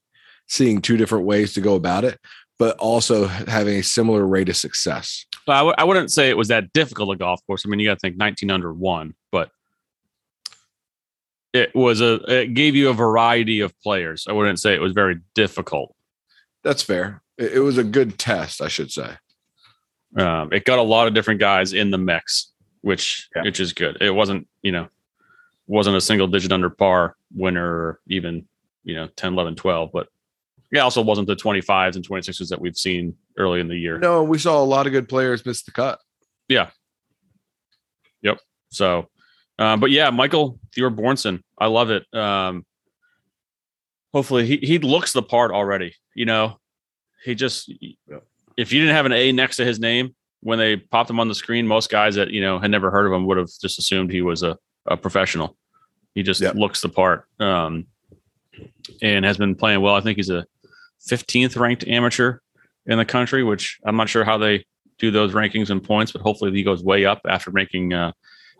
seeing 0.47 0.81
two 0.81 0.97
different 0.97 1.25
ways 1.25 1.53
to 1.53 1.61
go 1.61 1.75
about 1.75 2.03
it, 2.03 2.19
but 2.59 2.77
also 2.77 3.27
having 3.27 3.77
a 3.77 3.83
similar 3.83 4.27
rate 4.27 4.49
of 4.49 4.57
success. 4.57 5.25
But 5.47 5.53
I 5.53 5.59
w- 5.59 5.75
I 5.77 5.85
wouldn't 5.85 6.11
say 6.11 6.29
it 6.29 6.37
was 6.37 6.49
that 6.49 6.73
difficult 6.73 7.15
a 7.15 7.17
golf 7.17 7.39
course. 7.47 7.63
I 7.65 7.69
mean, 7.69 7.79
you 7.79 7.87
got 7.87 7.95
to 7.95 7.99
think 7.99 8.17
19 8.17 8.51
under 8.51 8.73
one, 8.73 9.15
but 9.31 9.51
it 11.53 11.73
was 11.73 12.01
a 12.01 12.15
it 12.27 12.53
gave 12.53 12.75
you 12.75 12.89
a 12.89 12.93
variety 12.93 13.61
of 13.61 13.73
players. 13.81 14.25
I 14.27 14.33
wouldn't 14.33 14.59
say 14.59 14.73
it 14.73 14.81
was 14.81 14.93
very 14.93 15.19
difficult. 15.33 15.95
That's 16.63 16.83
fair. 16.83 17.22
It, 17.37 17.53
it 17.53 17.59
was 17.59 17.77
a 17.77 17.83
good 17.83 18.17
test, 18.17 18.61
I 18.61 18.67
should 18.67 18.91
say. 18.91 19.09
Um, 20.17 20.53
it 20.53 20.65
got 20.65 20.79
a 20.79 20.83
lot 20.83 21.07
of 21.07 21.13
different 21.13 21.39
guys 21.39 21.73
in 21.73 21.89
the 21.91 21.97
mix, 21.97 22.51
which 22.81 23.27
Yeah. 23.35 23.43
which 23.43 23.59
is 23.59 23.73
good. 23.73 23.97
It 24.01 24.11
wasn't 24.11 24.47
you 24.61 24.71
know 24.71 24.87
wasn't 25.67 25.95
a 25.95 26.01
single 26.01 26.27
digit 26.27 26.51
under 26.51 26.69
par 26.69 27.15
winner 27.33 27.99
even 28.07 28.45
you 28.83 28.93
know 28.95 29.07
10, 29.15 29.33
11, 29.33 29.55
12, 29.55 29.89
but 29.93 30.07
it 30.71 30.79
also 30.79 31.01
wasn't 31.01 31.27
the 31.27 31.35
25s 31.35 31.95
and 31.95 32.07
26s 32.07 32.49
that 32.49 32.59
we've 32.59 32.77
seen 32.77 33.15
early 33.37 33.59
in 33.59 33.67
the 33.67 33.77
year. 33.77 33.97
No, 33.99 34.23
we 34.23 34.37
saw 34.37 34.61
a 34.61 34.65
lot 34.65 34.85
of 34.87 34.91
good 34.91 35.07
players 35.09 35.45
miss 35.45 35.63
the 35.63 35.71
cut. 35.71 35.99
Yeah. 36.49 36.69
Yep. 38.21 38.39
So, 38.69 39.09
uh, 39.59 39.77
but 39.77 39.89
yeah, 39.91 40.09
Michael 40.09 40.59
Thorbjornsen, 40.75 41.41
I 41.57 41.67
love 41.67 41.89
it. 41.91 42.05
Um, 42.13 42.65
hopefully, 44.13 44.45
he 44.45 44.57
he 44.57 44.79
looks 44.79 45.13
the 45.13 45.21
part 45.23 45.51
already. 45.51 45.95
You 46.15 46.25
know, 46.25 46.59
he 47.23 47.35
just 47.35 47.71
if 48.57 48.71
you 48.71 48.79
didn't 48.81 48.95
have 48.95 49.05
an 49.05 49.11
A 49.13 49.31
next 49.31 49.57
to 49.57 49.65
his 49.65 49.79
name 49.79 50.15
when 50.41 50.59
they 50.59 50.75
popped 50.77 51.09
him 51.09 51.19
on 51.19 51.27
the 51.27 51.35
screen, 51.35 51.65
most 51.67 51.89
guys 51.89 52.15
that 52.15 52.29
you 52.31 52.41
know 52.41 52.59
had 52.59 52.71
never 52.71 52.91
heard 52.91 53.05
of 53.05 53.13
him 53.13 53.25
would 53.25 53.37
have 53.37 53.49
just 53.61 53.79
assumed 53.79 54.11
he 54.11 54.21
was 54.21 54.43
a 54.43 54.57
a 54.85 54.97
professional. 54.97 55.55
He 56.15 56.21
just 56.23 56.41
Yep. 56.41 56.55
looks 56.55 56.81
the 56.81 56.89
part, 56.89 57.25
um, 57.39 57.87
and 59.01 59.25
has 59.25 59.37
been 59.37 59.55
playing 59.55 59.81
well. 59.81 59.95
I 59.95 60.01
think 60.01 60.17
he's 60.17 60.29
a 60.29 60.45
15th 61.09 61.57
ranked 61.59 61.87
amateur 61.87 62.39
in 62.85 62.97
the 62.97 63.05
country, 63.05 63.43
which 63.43 63.79
I'm 63.85 63.95
not 63.95 64.09
sure 64.09 64.23
how 64.23 64.37
they 64.37 64.65
do 64.99 65.09
those 65.09 65.33
rankings 65.33 65.69
and 65.69 65.83
points, 65.83 66.11
but 66.11 66.21
hopefully 66.21 66.51
he 66.51 66.63
goes 66.63 66.83
way 66.83 67.05
up 67.05 67.21
after 67.27 67.49
making 67.51 67.93
uh, 67.93 68.11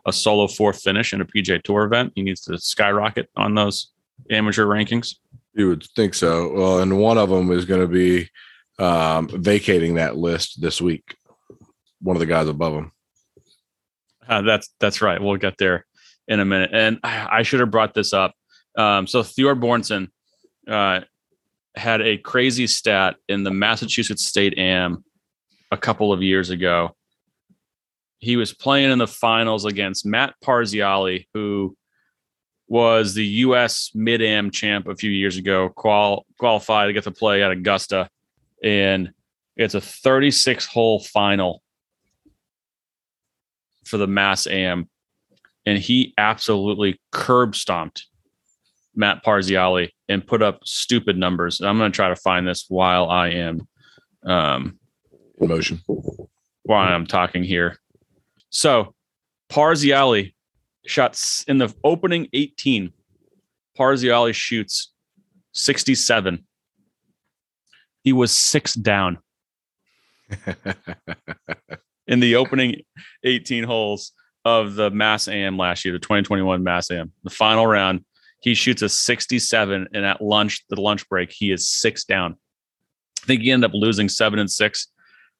a 0.06 0.12
solo 0.13 0.47
fourth 0.47 0.82
finish 0.82 1.13
in 1.13 1.21
a 1.21 1.26
PGA 1.26 1.62
Tour 1.62 1.84
event. 1.84 2.13
He 2.15 2.21
needs 2.23 2.41
to 2.41 2.58
skyrocket 2.58 3.30
on 3.36 3.54
those 3.56 3.91
amateur 4.30 4.65
rankings. 4.65 5.15
You 5.54 5.69
would 5.69 5.84
think 5.95 6.13
so. 6.15 6.52
Well, 6.54 6.80
and 6.80 6.97
one 6.99 7.17
of 7.17 7.30
them 7.30 7.52
is 7.52 7.65
going 7.65 7.82
to 7.82 7.88
be 7.88 8.30
um, 8.79 9.27
vacating 9.27 9.95
that 9.95 10.17
list 10.17 10.62
this 10.62 10.81
week. 10.81 11.15
One 12.01 12.15
of 12.15 12.19
the 12.19 12.25
guys 12.25 12.47
above 12.47 12.73
him. 12.73 12.91
Uh, 14.27 14.41
that's 14.41 14.69
that's 14.79 15.01
right. 15.01 15.21
We'll 15.21 15.38
get 15.38 15.57
there 15.57 15.86
in 16.27 16.39
a 16.39 16.45
minute. 16.45 16.71
And 16.73 16.99
I, 17.03 17.39
I 17.39 17.43
should 17.43 17.59
have 17.59 17.71
brought 17.71 17.93
this 17.93 18.13
up. 18.13 18.33
Um, 18.77 19.07
so 19.07 19.21
Thorbjornsen 19.21 20.07
uh, 20.67 21.01
had 21.75 22.01
a 22.01 22.17
crazy 22.17 22.67
stat 22.67 23.15
in 23.27 23.43
the 23.43 23.51
Massachusetts 23.51 24.25
State 24.25 24.57
Am 24.57 25.03
a 25.71 25.77
couple 25.77 26.13
of 26.13 26.21
years 26.21 26.49
ago. 26.49 26.95
He 28.19 28.38
was 28.38 28.53
playing 28.53 28.91
in 28.91 28.99
the 28.99 29.07
finals 29.07 29.65
against 29.65 30.05
Matt 30.05 30.36
Parziale, 30.43 31.25
who 31.33 31.75
was 32.67 33.13
the 33.13 33.25
U.S. 33.25 33.91
Mid 33.93 34.21
Am 34.21 34.49
champ 34.49 34.88
a 34.88 34.95
few 34.95 35.12
years 35.12 35.38
ago. 35.38 35.69
Qual 35.69 36.25
qualified 36.39 36.88
to 36.88 36.93
get 36.93 37.03
to 37.03 37.12
play 37.12 37.43
at 37.43 37.51
Augusta, 37.51 38.09
and 38.63 39.12
it's 39.56 39.76
a 39.76 39.82
36 39.82 40.65
hole 40.65 40.99
final 40.99 41.62
for 43.86 43.97
the 43.97 44.08
Mass 44.08 44.47
Am, 44.47 44.89
and 45.65 45.78
he 45.78 46.13
absolutely 46.17 46.99
curb 47.12 47.56
stomped 47.56 48.08
Matt 48.95 49.23
Parziale 49.23 49.89
and 50.08 50.26
put 50.26 50.41
up 50.41 50.62
stupid 50.63 51.17
numbers. 51.17 51.60
And 51.60 51.69
I'm 51.69 51.78
going 51.78 51.91
to 51.91 51.95
try 51.95 52.10
to 52.10 52.15
find 52.15 52.47
this 52.47 52.65
while 52.69 53.10
I 53.10 53.30
am 53.30 53.67
um, 54.23 54.80
Motion. 55.39 55.82
while 56.63 56.88
I'm 56.88 57.06
talking 57.06 57.43
here. 57.43 57.78
So 58.49 58.93
Parziale 59.49 60.34
shots 60.86 61.43
in 61.47 61.58
the 61.58 61.73
opening 61.84 62.28
18. 62.34 62.91
Parziale 63.78 64.34
shoots 64.34 64.91
67. 65.54 66.45
He 68.03 68.13
was 68.13 68.31
six 68.31 68.73
down 68.73 69.19
in 72.07 72.19
the 72.19 72.35
opening 72.35 72.81
18 73.23 73.63
holes 73.63 74.11
of 74.45 74.75
the 74.75 74.89
Mass 74.89 75.27
Am 75.27 75.57
last 75.57 75.85
year, 75.85 75.93
the 75.93 75.99
2021 75.99 76.63
Mass 76.63 76.91
Am. 76.91 77.11
The 77.23 77.29
final 77.29 77.65
round, 77.65 78.03
he 78.41 78.53
shoots 78.55 78.81
a 78.81 78.89
67, 78.89 79.87
and 79.93 80.05
at 80.05 80.21
lunch, 80.21 80.65
the 80.69 80.79
lunch 80.79 81.07
break, 81.07 81.31
he 81.31 81.51
is 81.51 81.69
six 81.69 82.03
down. 82.03 82.35
I 83.23 83.25
think 83.25 83.41
he 83.41 83.51
ended 83.51 83.69
up 83.69 83.73
losing 83.73 84.09
seven 84.09 84.39
and 84.39 84.51
six 84.51 84.87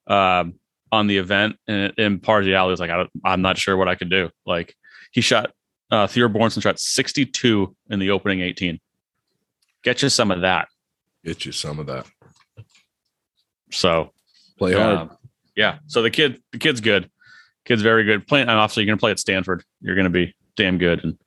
um, 0.08 0.56
on 0.91 1.08
the 1.08 1.17
event, 1.17 1.58
and, 1.67 1.93
and 1.97 2.21
Parziale 2.21 2.69
was 2.69 2.80
like, 2.80 2.89
I 2.89 3.34
am 3.34 3.41
not 3.41 3.58
sure 3.58 3.76
what 3.76 3.89
I 3.89 3.95
can 3.95 4.08
do. 4.08 4.30
Like 4.45 4.73
he 5.12 5.21
shot 5.21 5.52
uh, 5.91 6.08
Thorbjornsen 6.08 6.62
shot 6.62 6.80
62 6.80 7.76
in 7.89 7.99
the 7.99 8.10
opening 8.10 8.41
18. 8.41 8.80
Get 9.84 10.02
you 10.02 10.10
some 10.10 10.32
of 10.32 10.41
that. 10.41 10.69
Get 11.26 11.45
you 11.45 11.52
some 11.52 11.80
of 11.80 11.88
that. 11.88 12.08
So 13.74 14.12
play 14.58 14.74
hard. 14.74 14.98
Um, 14.98 15.18
yeah. 15.56 15.80
So 15.88 16.02
the 16.02 16.12
kid, 16.12 16.42
the 16.52 16.58
kid's 16.58 16.82
good. 16.82 17.10
Kid's 17.66 17.82
very 17.82 18.04
good. 18.04 18.28
Playing, 18.28 18.50
and 18.50 18.58
obviously, 18.58 18.84
you're 18.84 18.92
going 18.92 18.98
to 18.98 19.02
play 19.02 19.12
at 19.12 19.20
Stanford. 19.20 19.64
You're 19.82 19.96
going 19.96 20.06
to 20.06 20.10
be 20.10 20.36
damn 20.56 20.78
good 20.78 21.04
and 21.04 21.18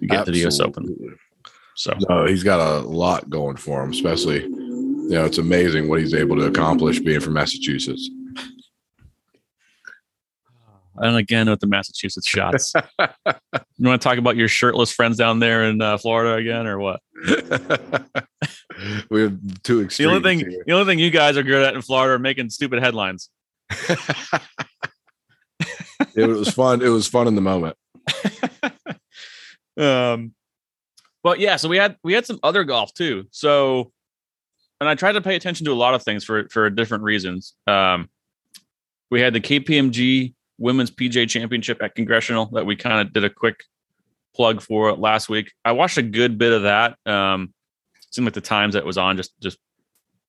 get 0.00 0.20
Absolutely. 0.20 0.24
to 0.24 0.30
the 0.32 0.38
U.S. 0.40 0.60
Open. 0.60 1.18
So 1.74 1.94
no, 2.08 2.26
he's 2.26 2.42
got 2.42 2.60
a 2.60 2.80
lot 2.80 3.28
going 3.28 3.56
for 3.56 3.82
him. 3.82 3.90
Especially, 3.90 4.42
you 4.42 5.10
know, 5.10 5.24
it's 5.24 5.38
amazing 5.38 5.88
what 5.88 6.00
he's 6.00 6.14
able 6.14 6.36
to 6.36 6.46
accomplish 6.46 7.00
being 7.00 7.20
from 7.20 7.34
Massachusetts. 7.34 8.08
And 10.98 11.16
again 11.16 11.48
with 11.50 11.60
the 11.60 11.66
Massachusetts 11.66 12.28
shots. 12.28 12.72
you 12.74 13.88
want 13.88 14.00
to 14.00 14.08
talk 14.08 14.18
about 14.18 14.36
your 14.36 14.48
shirtless 14.48 14.92
friends 14.92 15.16
down 15.16 15.38
there 15.40 15.64
in 15.64 15.80
uh, 15.80 15.98
Florida 15.98 16.34
again, 16.34 16.66
or 16.66 16.78
what? 16.78 17.00
we 19.10 19.22
have 19.22 19.38
two 19.62 19.82
extremes. 19.82 19.96
The 19.98 20.04
only 20.06 20.22
thing, 20.22 20.38
here. 20.38 20.64
the 20.66 20.72
only 20.72 20.86
thing 20.86 20.98
you 20.98 21.10
guys 21.10 21.36
are 21.36 21.42
good 21.42 21.66
at 21.66 21.74
in 21.74 21.82
Florida 21.82 22.14
are 22.14 22.18
making 22.18 22.50
stupid 22.50 22.82
headlines. 22.82 23.30
it 26.14 26.28
was 26.28 26.50
fun. 26.50 26.82
It 26.82 26.88
was 26.88 27.08
fun 27.08 27.26
in 27.28 27.34
the 27.34 27.40
moment. 27.40 27.76
um, 29.78 30.32
but 31.22 31.40
yeah, 31.40 31.56
so 31.56 31.68
we 31.68 31.76
had 31.76 31.96
we 32.04 32.12
had 32.12 32.24
some 32.24 32.38
other 32.42 32.64
golf 32.64 32.94
too. 32.94 33.24
So, 33.32 33.90
and 34.80 34.88
I 34.88 34.94
tried 34.94 35.12
to 35.12 35.20
pay 35.20 35.34
attention 35.36 35.66
to 35.66 35.72
a 35.72 35.74
lot 35.74 35.94
of 35.94 36.02
things 36.02 36.24
for 36.24 36.48
for 36.48 36.70
different 36.70 37.04
reasons. 37.04 37.54
Um, 37.66 38.08
we 39.10 39.20
had 39.20 39.32
the 39.32 39.40
KPMG 39.40 40.34
Women's 40.58 40.90
PGA 40.90 41.28
Championship 41.28 41.82
at 41.82 41.94
Congressional 41.94 42.46
that 42.52 42.66
we 42.66 42.76
kind 42.76 43.00
of 43.00 43.12
did 43.12 43.24
a 43.24 43.30
quick 43.30 43.64
plug 44.34 44.60
for 44.60 44.92
last 44.92 45.28
week. 45.28 45.52
I 45.64 45.72
watched 45.72 45.98
a 45.98 46.02
good 46.02 46.38
bit 46.38 46.52
of 46.52 46.62
that. 46.62 46.96
Um, 47.06 47.52
seemed 48.10 48.26
like 48.26 48.34
the 48.34 48.40
times 48.40 48.74
that 48.74 48.84
was 48.84 48.98
on 48.98 49.16
just 49.16 49.38
just 49.40 49.58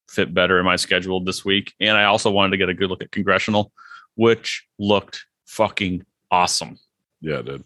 fit 0.09 0.33
better 0.33 0.59
in 0.59 0.65
my 0.65 0.75
schedule 0.75 1.23
this 1.23 1.43
week, 1.45 1.73
and 1.79 1.97
I 1.97 2.05
also 2.05 2.31
wanted 2.31 2.51
to 2.51 2.57
get 2.57 2.69
a 2.69 2.73
good 2.73 2.89
look 2.89 3.01
at 3.01 3.11
Congressional, 3.11 3.71
which 4.15 4.65
looked 4.79 5.25
fucking 5.45 6.05
awesome. 6.31 6.77
Yeah, 7.21 7.39
it 7.39 7.45
did. 7.45 7.63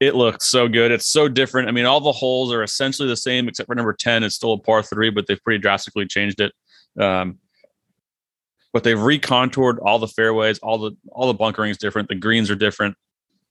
It 0.00 0.14
looked 0.14 0.42
so 0.42 0.68
good. 0.68 0.92
It's 0.92 1.06
so 1.06 1.28
different. 1.28 1.68
I 1.68 1.72
mean, 1.72 1.84
all 1.84 2.00
the 2.00 2.12
holes 2.12 2.52
are 2.52 2.62
essentially 2.62 3.08
the 3.08 3.16
same 3.16 3.48
except 3.48 3.66
for 3.66 3.74
number 3.74 3.92
10. 3.92 4.22
It's 4.22 4.36
still 4.36 4.52
a 4.52 4.58
par 4.58 4.82
three, 4.82 5.10
but 5.10 5.26
they've 5.26 5.42
pretty 5.42 5.58
drastically 5.60 6.06
changed 6.06 6.40
it. 6.40 6.52
Um, 7.00 7.38
but 8.72 8.84
they've 8.84 8.98
recontoured 8.98 9.78
all 9.82 9.98
the 9.98 10.08
fairways, 10.08 10.58
all 10.58 10.78
the 10.78 10.92
all 11.10 11.26
the 11.26 11.34
bunkering 11.34 11.70
is 11.70 11.78
different, 11.78 12.08
the 12.08 12.14
greens 12.14 12.50
are 12.50 12.56
different, 12.56 12.96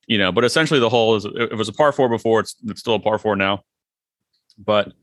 you 0.08 0.18
know. 0.18 0.32
But 0.32 0.44
essentially, 0.44 0.80
the 0.80 0.90
hole 0.90 1.16
is 1.16 1.26
it 1.26 1.58
was 1.58 1.70
a 1.70 1.74
par 1.74 1.92
four 1.92 2.10
before, 2.10 2.40
it's, 2.42 2.56
it's 2.68 2.80
still 2.80 2.96
a 2.96 3.00
par 3.00 3.18
four 3.18 3.36
now. 3.36 3.64
But 4.58 4.94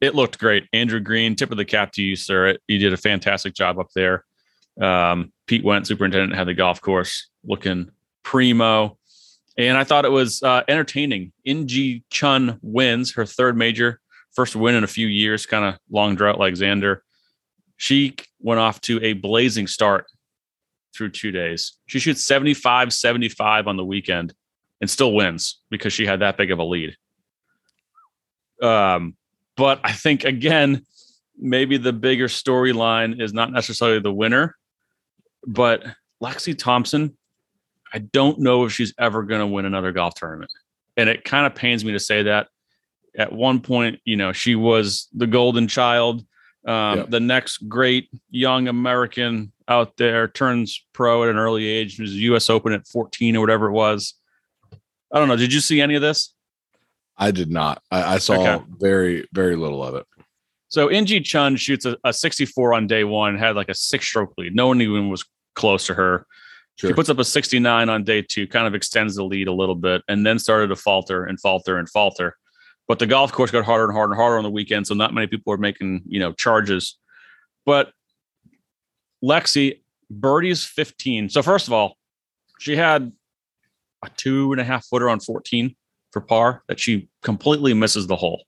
it 0.00 0.14
looked 0.14 0.38
great. 0.38 0.68
Andrew 0.72 1.00
Green, 1.00 1.34
tip 1.34 1.50
of 1.50 1.56
the 1.56 1.64
cap 1.64 1.92
to 1.92 2.02
you, 2.02 2.16
sir. 2.16 2.56
You 2.68 2.78
did 2.78 2.92
a 2.92 2.96
fantastic 2.98 3.54
job 3.54 3.78
up 3.78 3.88
there. 3.94 4.24
Um, 4.80 5.32
Pete 5.46 5.64
Went, 5.64 5.86
superintendent, 5.86 6.34
had 6.34 6.46
the 6.46 6.54
golf 6.54 6.80
course 6.80 7.28
looking 7.44 7.90
primo. 8.22 8.98
And 9.56 9.78
I 9.78 9.84
thought 9.84 10.04
it 10.04 10.10
was 10.10 10.42
uh, 10.42 10.62
entertaining. 10.68 11.32
In 11.44 11.68
Gee 11.68 12.02
Chun 12.10 12.58
wins 12.60 13.14
her 13.14 13.24
third 13.24 13.56
major, 13.56 14.00
first 14.34 14.56
win 14.56 14.74
in 14.74 14.84
a 14.84 14.88
few 14.88 15.06
years, 15.06 15.46
kind 15.46 15.64
of 15.64 15.78
long 15.90 16.16
drought 16.16 16.38
like 16.38 16.54
Xander. 16.54 16.98
She 17.76 18.16
went 18.40 18.60
off 18.60 18.80
to 18.82 19.02
a 19.02 19.14
blazing 19.14 19.66
start 19.66 20.06
through 20.96 21.10
two 21.10 21.32
days. 21.32 21.76
She 21.86 21.98
shoots 21.98 22.24
75 22.24 22.92
75 22.92 23.66
on 23.66 23.76
the 23.76 23.84
weekend 23.84 24.32
and 24.80 24.88
still 24.88 25.12
wins 25.12 25.60
because 25.70 25.92
she 25.92 26.06
had 26.06 26.20
that 26.20 26.36
big 26.36 26.50
of 26.50 26.58
a 26.58 26.64
lead. 26.64 26.96
Um, 28.62 29.16
but 29.56 29.80
I 29.82 29.92
think, 29.92 30.24
again, 30.24 30.84
maybe 31.36 31.76
the 31.76 31.92
bigger 31.92 32.28
storyline 32.28 33.20
is 33.20 33.32
not 33.32 33.52
necessarily 33.52 34.00
the 34.00 34.12
winner, 34.12 34.56
but 35.46 35.84
Lexi 36.22 36.56
Thompson 36.56 37.16
I 37.94 37.98
don't 37.98 38.40
know 38.40 38.64
if 38.64 38.72
she's 38.72 38.92
ever 38.98 39.22
going 39.22 39.40
to 39.40 39.46
win 39.46 39.66
another 39.66 39.92
golf 39.92 40.14
tournament. 40.16 40.50
And 40.96 41.08
it 41.08 41.24
kind 41.24 41.46
of 41.46 41.54
pains 41.54 41.84
me 41.84 41.92
to 41.92 42.00
say 42.00 42.24
that. 42.24 42.48
At 43.16 43.32
one 43.32 43.60
point, 43.60 44.00
you 44.04 44.16
know, 44.16 44.32
she 44.32 44.56
was 44.56 45.08
the 45.12 45.28
golden 45.28 45.68
child, 45.68 46.26
um, 46.66 47.06
the 47.08 47.20
next 47.20 47.68
great 47.68 48.08
young 48.30 48.68
American 48.68 49.52
out 49.68 49.96
there, 49.96 50.28
turns 50.28 50.84
pro 50.92 51.24
at 51.24 51.28
an 51.28 51.36
early 51.36 51.66
age, 51.66 51.98
was 51.98 52.14
U.S. 52.14 52.50
Open 52.50 52.72
at 52.72 52.86
14 52.86 53.36
or 53.36 53.40
whatever 53.40 53.66
it 53.66 53.72
was. 53.72 54.14
I 55.12 55.18
don't 55.18 55.28
know. 55.28 55.36
Did 55.36 55.52
you 55.52 55.60
see 55.60 55.80
any 55.80 55.94
of 55.94 56.02
this? 56.02 56.34
I 57.16 57.30
did 57.30 57.50
not. 57.50 57.82
I, 57.90 58.14
I 58.14 58.18
saw 58.18 58.34
okay. 58.34 58.64
very, 58.78 59.28
very 59.32 59.56
little 59.56 59.82
of 59.82 59.94
it. 59.94 60.06
So 60.68 60.88
In 60.88 61.06
Gee 61.06 61.20
Chun 61.20 61.56
shoots 61.56 61.84
a, 61.84 61.96
a 62.02 62.12
64 62.12 62.74
on 62.74 62.86
day 62.86 63.04
one, 63.04 63.38
had 63.38 63.54
like 63.54 63.68
a 63.68 63.74
six 63.74 64.06
stroke 64.06 64.34
lead. 64.36 64.56
No 64.56 64.66
one 64.66 64.82
even 64.82 65.08
was 65.08 65.24
close 65.54 65.86
to 65.86 65.94
her. 65.94 66.26
Sure. 66.76 66.90
He 66.90 66.94
puts 66.94 67.08
up 67.08 67.18
a 67.20 67.24
69 67.24 67.88
on 67.88 68.02
day 68.02 68.22
two, 68.22 68.48
kind 68.48 68.66
of 68.66 68.74
extends 68.74 69.14
the 69.14 69.24
lead 69.24 69.46
a 69.46 69.52
little 69.52 69.76
bit, 69.76 70.02
and 70.08 70.26
then 70.26 70.40
started 70.40 70.68
to 70.68 70.76
falter 70.76 71.24
and 71.24 71.38
falter 71.38 71.78
and 71.78 71.88
falter. 71.88 72.36
But 72.86 72.98
the 72.98 73.06
golf 73.06 73.32
course 73.32 73.50
got 73.50 73.64
harder 73.64 73.84
and 73.84 73.92
harder 73.92 74.12
and 74.12 74.20
harder 74.20 74.36
on 74.36 74.44
the 74.44 74.50
weekend, 74.50 74.86
so 74.86 74.94
not 74.94 75.14
many 75.14 75.26
people 75.26 75.50
were 75.50 75.58
making 75.58 76.02
you 76.06 76.20
know 76.20 76.32
charges. 76.32 76.98
But 77.64 77.92
Lexi 79.22 79.80
birdies 80.10 80.64
15. 80.64 81.30
So 81.30 81.42
first 81.42 81.66
of 81.66 81.72
all, 81.72 81.96
she 82.60 82.76
had 82.76 83.12
a 84.04 84.10
two 84.16 84.52
and 84.52 84.60
a 84.60 84.64
half 84.64 84.86
footer 84.86 85.08
on 85.08 85.20
14 85.20 85.74
for 86.12 86.20
par 86.20 86.62
that 86.68 86.78
she 86.78 87.08
completely 87.22 87.74
misses 87.74 88.06
the 88.06 88.16
hole. 88.16 88.44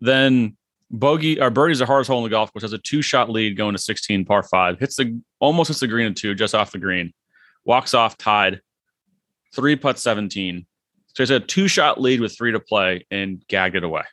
Then 0.00 0.56
bogey 0.90 1.40
or 1.40 1.50
birdie's 1.50 1.80
the 1.80 1.86
hardest 1.86 2.08
hole 2.08 2.18
in 2.18 2.24
the 2.24 2.30
golf 2.30 2.52
course. 2.52 2.62
Has 2.62 2.72
a 2.72 2.78
two 2.78 3.02
shot 3.02 3.28
lead 3.30 3.56
going 3.56 3.74
to 3.74 3.78
16 3.78 4.24
par 4.24 4.42
five. 4.42 4.78
Hits 4.78 4.96
the 4.96 5.20
almost 5.40 5.68
hits 5.68 5.80
the 5.80 5.86
green 5.86 6.06
in 6.06 6.14
two, 6.14 6.34
just 6.34 6.54
off 6.54 6.72
the 6.72 6.78
green. 6.78 7.12
Walks 7.64 7.94
off 7.94 8.16
tied. 8.16 8.60
Three 9.54 9.76
putt 9.76 9.98
17. 9.98 10.66
So 11.18 11.22
it's 11.22 11.32
a 11.32 11.40
two 11.40 11.66
shot 11.66 12.00
lead 12.00 12.20
with 12.20 12.36
three 12.38 12.52
to 12.52 12.60
play 12.60 13.04
and 13.10 13.44
gagged 13.48 13.74
it 13.74 13.82
away. 13.82 14.04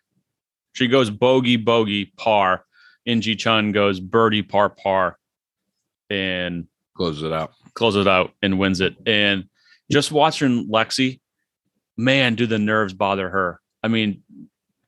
She 0.74 0.88
goes 0.88 1.12
bogey, 1.12 1.56
bogey, 1.56 2.06
par. 2.18 2.66
In 3.06 3.22
Gee 3.22 3.36
Chun 3.36 3.72
goes 3.72 4.00
birdie, 4.00 4.42
par, 4.42 4.70
par, 4.72 5.20
and 6.10 6.66
closes 6.98 7.22
it 7.22 7.32
out. 7.32 7.52
Closes 7.76 8.08
it 8.08 8.10
out 8.10 8.32
and 8.42 8.58
wins 8.58 8.82
it. 8.82 8.96
And 9.06 9.44
just 9.92 10.12
watching 10.12 10.68
Lexi, 10.68 11.20
man, 11.96 12.34
do 12.34 12.48
the 12.48 12.58
nerves 12.58 12.96
bother 12.96 13.30
her. 13.30 13.62
I 13.84 13.88
mean, 13.88 14.24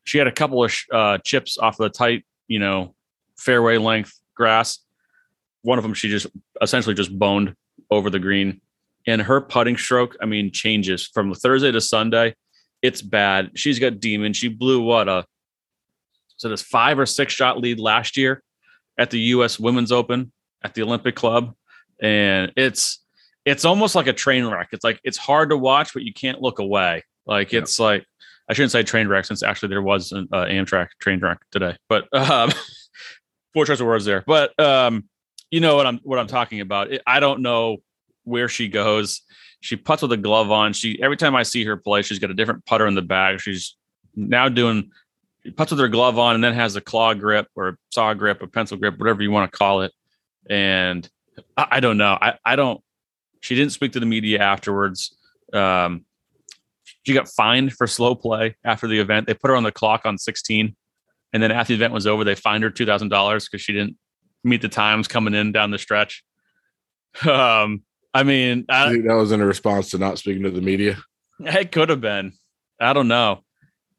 she 0.04 0.18
had 0.18 0.26
a 0.26 0.32
couple 0.32 0.64
of 0.64 0.76
uh, 0.92 1.20
chips 1.20 1.60
off 1.60 1.78
the 1.78 1.88
tight, 1.88 2.26
you 2.48 2.58
know, 2.58 2.96
fairway 3.38 3.78
length 3.78 4.20
grass. 4.34 4.80
One 5.62 5.78
of 5.78 5.84
them 5.84 5.94
she 5.94 6.10
just 6.10 6.26
essentially 6.60 6.96
just 6.96 7.16
boned 7.16 7.56
over 7.92 8.10
the 8.10 8.18
green. 8.18 8.60
And 9.08 9.22
her 9.22 9.42
putting 9.42 9.78
stroke, 9.78 10.18
I 10.22 10.26
mean, 10.26 10.52
changes 10.52 11.08
from 11.08 11.34
Thursday 11.34 11.72
to 11.72 11.82
Sunday. 11.82 12.36
It's 12.82 13.02
bad. 13.02 13.52
She's 13.56 13.80
got 13.80 14.00
demon. 14.00 14.34
She 14.34 14.50
blew 14.50 14.82
what 14.82 15.08
a 15.08 15.26
so 16.36 16.50
this 16.50 16.62
five 16.62 17.00
or 17.00 17.06
six 17.06 17.34
shot 17.34 17.60
lead 17.60 17.80
last 17.80 18.16
year 18.16 18.44
at 18.98 19.10
the 19.10 19.20
U.S. 19.20 19.60
Women's 19.60 19.92
Open 19.92 20.32
at 20.64 20.74
the 20.74 20.84
Olympic 20.84 21.16
Club, 21.16 21.56
and 22.00 22.52
it's 22.56 23.04
it's 23.46 23.66
almost 23.66 23.96
like 23.96 24.08
a 24.08 24.14
train 24.14 24.46
wreck. 24.46 24.70
It's 24.72 24.84
like 24.84 25.00
it's 25.04 25.18
hard 25.18 25.50
to 25.50 25.58
watch, 25.58 25.94
but 25.94 26.04
you 26.04 26.14
can't 26.14 26.42
look 26.42 26.60
away. 26.60 27.04
Like 27.26 27.54
it's 27.54 27.80
like 27.80 28.06
I 28.50 28.54
shouldn't 28.54 28.72
say 28.72 28.84
train 28.84 29.08
wreck 29.08 29.26
since 29.26 29.42
actually 29.42 29.70
there 29.70 29.82
was 29.82 30.12
an 30.12 30.28
uh, 30.32 30.46
Amtrak 30.46 30.90
train 31.00 31.20
wreck 31.20 31.40
today, 31.52 31.76
but 31.90 32.14
um, 32.14 32.52
four 33.54 33.66
choice 33.66 33.80
of 33.80 33.88
words 33.88 34.06
there. 34.06 34.24
But 34.26 34.58
um, 34.60 35.06
you 35.50 35.60
know 35.60 35.76
what 35.76 35.88
I'm 35.88 36.00
what 36.04 36.20
I'm 36.20 36.28
talking 36.28 36.62
about. 36.62 36.92
It, 36.92 37.02
I 37.08 37.20
don't 37.20 37.42
know 37.42 37.78
where 38.28 38.50
she 38.50 38.68
goes. 38.68 39.22
She 39.62 39.76
puts 39.76 40.02
with 40.02 40.12
a 40.12 40.18
glove 40.18 40.52
on. 40.52 40.74
She 40.74 41.02
every 41.02 41.18
time 41.18 41.36
I 41.36 41.44
see 41.44 41.64
her 41.64 41.78
play, 41.78 42.02
she's 42.02 42.20
got 42.20 42.30
a 42.30 42.34
different 42.34 42.66
putter 42.66 42.86
in 42.86 42.94
the 42.94 43.02
bag. 43.02 43.40
She's 43.40 43.76
now 44.16 44.50
doing 44.50 44.92
puts 45.56 45.72
with 45.72 45.80
her 45.80 45.88
glove 45.88 46.20
on 46.20 46.36
and 46.36 46.44
then 46.44 46.54
has 46.54 46.76
a 46.76 46.82
claw 46.82 47.14
grip 47.14 47.48
or 47.56 47.70
a 47.70 47.78
saw 47.92 48.14
grip, 48.14 48.42
a 48.42 48.48
pencil 48.48 48.78
grip, 48.78 49.00
whatever 49.00 49.24
you 49.24 49.32
want 49.32 49.52
to 49.52 49.58
call 49.58 49.82
it. 49.82 49.94
And 50.50 51.10
I, 51.56 51.68
I 51.72 51.80
don't 51.80 51.98
know. 51.98 52.18
I, 52.22 52.34
I 52.46 52.56
don't. 52.56 52.82
She 53.40 53.56
didn't 53.56 53.72
speak 53.72 53.94
to 53.94 54.00
the 54.00 54.06
media 54.06 54.40
afterwards. 54.40 55.16
Um, 55.54 56.06
She 57.04 57.14
got 57.14 57.30
fined 57.30 57.74
for 57.74 57.88
slow 57.88 58.14
play 58.14 58.58
after 58.66 58.88
the 58.88 59.00
event. 59.00 59.28
They 59.28 59.34
put 59.34 59.50
her 59.50 59.56
on 59.56 59.64
the 59.64 59.72
clock 59.72 60.06
on 60.06 60.18
16. 60.18 60.76
And 61.34 61.44
then 61.44 61.52
after 61.52 61.72
the 61.72 61.76
event 61.76 61.94
was 61.94 62.08
over, 62.08 62.24
they 62.24 62.36
fined 62.36 62.64
her 62.64 62.72
$2,000 62.72 63.10
because 63.46 63.62
she 63.62 63.74
didn't 63.74 63.98
meet 64.44 64.62
the 64.62 64.70
times 64.70 65.08
coming 65.08 65.34
in 65.34 65.52
down 65.52 65.72
the 65.72 65.78
stretch. 65.78 66.24
Um, 67.28 67.82
I 68.14 68.24
mean, 68.24 68.66
I, 68.70 68.90
that 69.08 69.16
was 69.16 69.32
in 69.32 69.42
a 69.42 69.46
response 69.46 69.92
to 69.92 69.98
not 69.98 70.18
speaking 70.18 70.44
to 70.44 70.52
the 70.52 70.62
media. 70.62 70.98
It 71.40 71.72
could 71.72 71.90
have 71.90 72.02
been. 72.02 72.34
I 72.80 72.94
don't 72.94 73.08
know. 73.08 73.44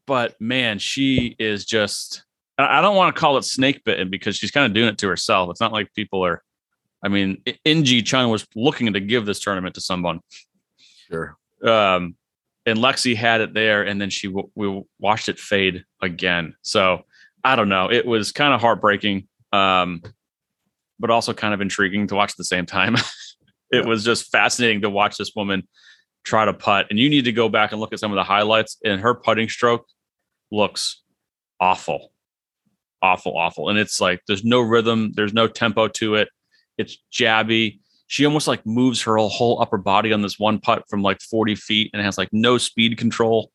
But 0.06 0.40
man, 0.40 0.78
she 0.78 1.36
is 1.38 1.64
just, 1.64 2.24
I 2.56 2.80
don't 2.80 2.96
want 2.96 3.14
to 3.14 3.20
call 3.20 3.36
it 3.36 3.44
snake 3.44 3.84
bitten 3.84 4.10
because 4.10 4.36
she's 4.36 4.50
kind 4.50 4.66
of 4.66 4.72
doing 4.72 4.88
it 4.88 4.98
to 4.98 5.08
herself. 5.08 5.50
It's 5.50 5.60
not 5.60 5.72
like 5.72 5.92
people 5.94 6.24
are, 6.24 6.42
I 7.02 7.08
mean, 7.08 7.42
In 7.64 7.84
Gee 7.84 8.02
Chun 8.02 8.30
was 8.30 8.46
looking 8.56 8.92
to 8.92 9.00
give 9.00 9.26
this 9.26 9.38
tournament 9.38 9.74
to 9.76 9.80
someone. 9.80 10.20
Sure. 11.08 11.36
Um, 11.62 12.16
and 12.66 12.78
Lexi 12.78 13.16
had 13.16 13.40
it 13.40 13.54
there, 13.54 13.82
and 13.82 14.00
then 14.00 14.10
she 14.10 14.28
we 14.28 14.82
watched 14.98 15.28
it 15.28 15.38
fade 15.38 15.84
again. 16.02 16.54
So 16.62 17.02
I 17.42 17.56
don't 17.56 17.68
know. 17.68 17.90
It 17.90 18.04
was 18.04 18.32
kind 18.32 18.52
of 18.52 18.60
heartbreaking, 18.60 19.26
um, 19.52 20.02
but 20.98 21.10
also 21.10 21.32
kind 21.32 21.54
of 21.54 21.60
intriguing 21.60 22.06
to 22.08 22.14
watch 22.14 22.32
at 22.32 22.36
the 22.36 22.44
same 22.44 22.66
time. 22.66 22.96
it 23.70 23.86
was 23.86 24.04
just 24.04 24.30
fascinating 24.30 24.82
to 24.82 24.90
watch 24.90 25.16
this 25.16 25.32
woman 25.34 25.66
try 26.24 26.44
to 26.44 26.52
putt. 26.52 26.86
And 26.90 26.98
you 26.98 27.08
need 27.08 27.24
to 27.24 27.32
go 27.32 27.48
back 27.48 27.72
and 27.72 27.80
look 27.80 27.92
at 27.92 28.00
some 28.00 28.12
of 28.12 28.16
the 28.16 28.24
highlights. 28.24 28.76
And 28.84 29.00
her 29.00 29.14
putting 29.14 29.48
stroke 29.48 29.86
looks 30.50 31.02
awful, 31.60 32.12
awful, 33.02 33.36
awful. 33.36 33.68
And 33.68 33.78
it's 33.78 34.00
like 34.00 34.20
there's 34.26 34.44
no 34.44 34.60
rhythm, 34.60 35.12
there's 35.14 35.34
no 35.34 35.46
tempo 35.48 35.88
to 35.88 36.16
it. 36.16 36.28
It's 36.76 36.98
jabby 37.12 37.80
she 38.08 38.24
almost 38.24 38.48
like 38.48 38.64
moves 38.66 39.02
her 39.02 39.16
whole 39.18 39.60
upper 39.60 39.76
body 39.76 40.12
on 40.12 40.22
this 40.22 40.38
one 40.38 40.58
putt 40.58 40.84
from 40.88 41.02
like 41.02 41.20
40 41.20 41.54
feet 41.54 41.90
and 41.92 42.02
has 42.02 42.18
like 42.18 42.30
no 42.32 42.56
speed 42.58 42.96
control. 42.96 43.52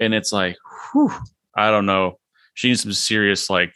And 0.00 0.14
it's 0.14 0.32
like, 0.32 0.56
whew, 0.92 1.12
I 1.54 1.70
don't 1.70 1.86
know. 1.86 2.18
She 2.54 2.68
needs 2.68 2.82
some 2.82 2.94
serious 2.94 3.50
like 3.50 3.74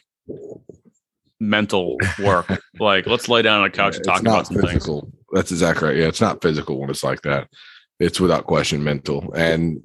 mental 1.39 1.99
work. 2.19 2.51
like, 2.81 3.07
let's 3.07 3.29
lay 3.29 3.43
down 3.43 3.61
on 3.61 3.67
a 3.67 3.71
couch 3.71 3.97
and 3.97 4.05
talk 4.05 4.23
about 4.23 4.47
some 4.47 4.57
physical. 4.57 5.03
things. 5.03 5.15
That's 5.33 5.53
exactly 5.53 5.89
right. 5.89 5.97
Yeah, 5.97 6.09
it's 6.09 6.21
not 6.21 6.43
physical 6.43 6.79
when 6.79 6.91
it's 6.91 7.05
like 7.05 7.23
that. 7.23 7.49
It's 7.99 8.21
without 8.21 8.47
question 8.47 8.83
mental, 8.83 9.33
and 9.35 9.81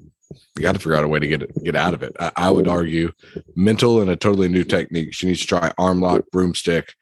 you 0.56 0.62
got 0.62 0.74
to 0.74 0.80
figure 0.80 0.96
out 0.96 1.04
a 1.04 1.08
way 1.08 1.20
to 1.20 1.28
get 1.28 1.44
it, 1.44 1.52
get 1.64 1.76
out 1.76 1.94
of 1.94 2.02
it. 2.02 2.16
I, 2.20 2.32
I 2.36 2.52
would 2.52 2.68
argue 2.68 3.12
mental 3.56 4.02
and 4.02 4.10
a 4.10 4.16
totally 4.16 4.48
new 4.48 4.64
technique. 4.64 5.14
She 5.14 5.28
needs 5.28 5.42
to 5.42 5.48
try 5.48 5.72
arm 5.78 6.02
lock, 6.02 6.24
broomstick, 6.32 6.94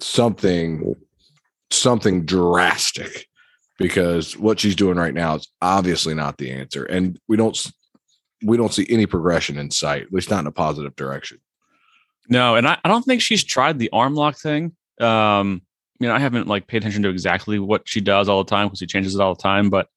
something 0.00 0.94
something 1.70 2.24
drastic 2.24 3.26
because 3.78 4.36
what 4.36 4.60
she's 4.60 4.76
doing 4.76 4.96
right 4.96 5.14
now 5.14 5.36
is 5.36 5.48
obviously 5.62 6.14
not 6.14 6.36
the 6.36 6.50
answer 6.50 6.84
and 6.84 7.18
we 7.28 7.36
don't 7.36 7.72
we 8.44 8.56
don't 8.56 8.74
see 8.74 8.86
any 8.90 9.06
progression 9.06 9.56
in 9.56 9.70
sight 9.70 10.02
at 10.02 10.12
least 10.12 10.30
not 10.30 10.40
in 10.40 10.46
a 10.46 10.52
positive 10.52 10.94
direction 10.96 11.38
no 12.28 12.56
and 12.56 12.68
i, 12.68 12.76
I 12.84 12.88
don't 12.88 13.02
think 13.02 13.22
she's 13.22 13.42
tried 13.42 13.78
the 13.78 13.88
arm 13.90 14.14
lock 14.14 14.36
thing 14.36 14.76
um 15.00 15.62
know 16.08 16.14
i 16.14 16.18
haven't 16.18 16.48
like 16.48 16.66
paid 16.66 16.78
attention 16.78 17.02
to 17.02 17.08
exactly 17.08 17.58
what 17.58 17.82
she 17.88 18.00
does 18.00 18.28
all 18.28 18.42
the 18.42 18.50
time 18.50 18.66
because 18.66 18.78
she 18.78 18.86
changes 18.86 19.14
it 19.14 19.20
all 19.20 19.34
the 19.34 19.42
time 19.42 19.70
but 19.70 19.88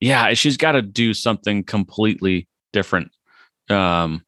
yeah 0.00 0.32
she's 0.34 0.56
got 0.56 0.72
to 0.72 0.82
do 0.82 1.14
something 1.14 1.62
completely 1.62 2.48
different 2.72 3.10
um 3.70 4.24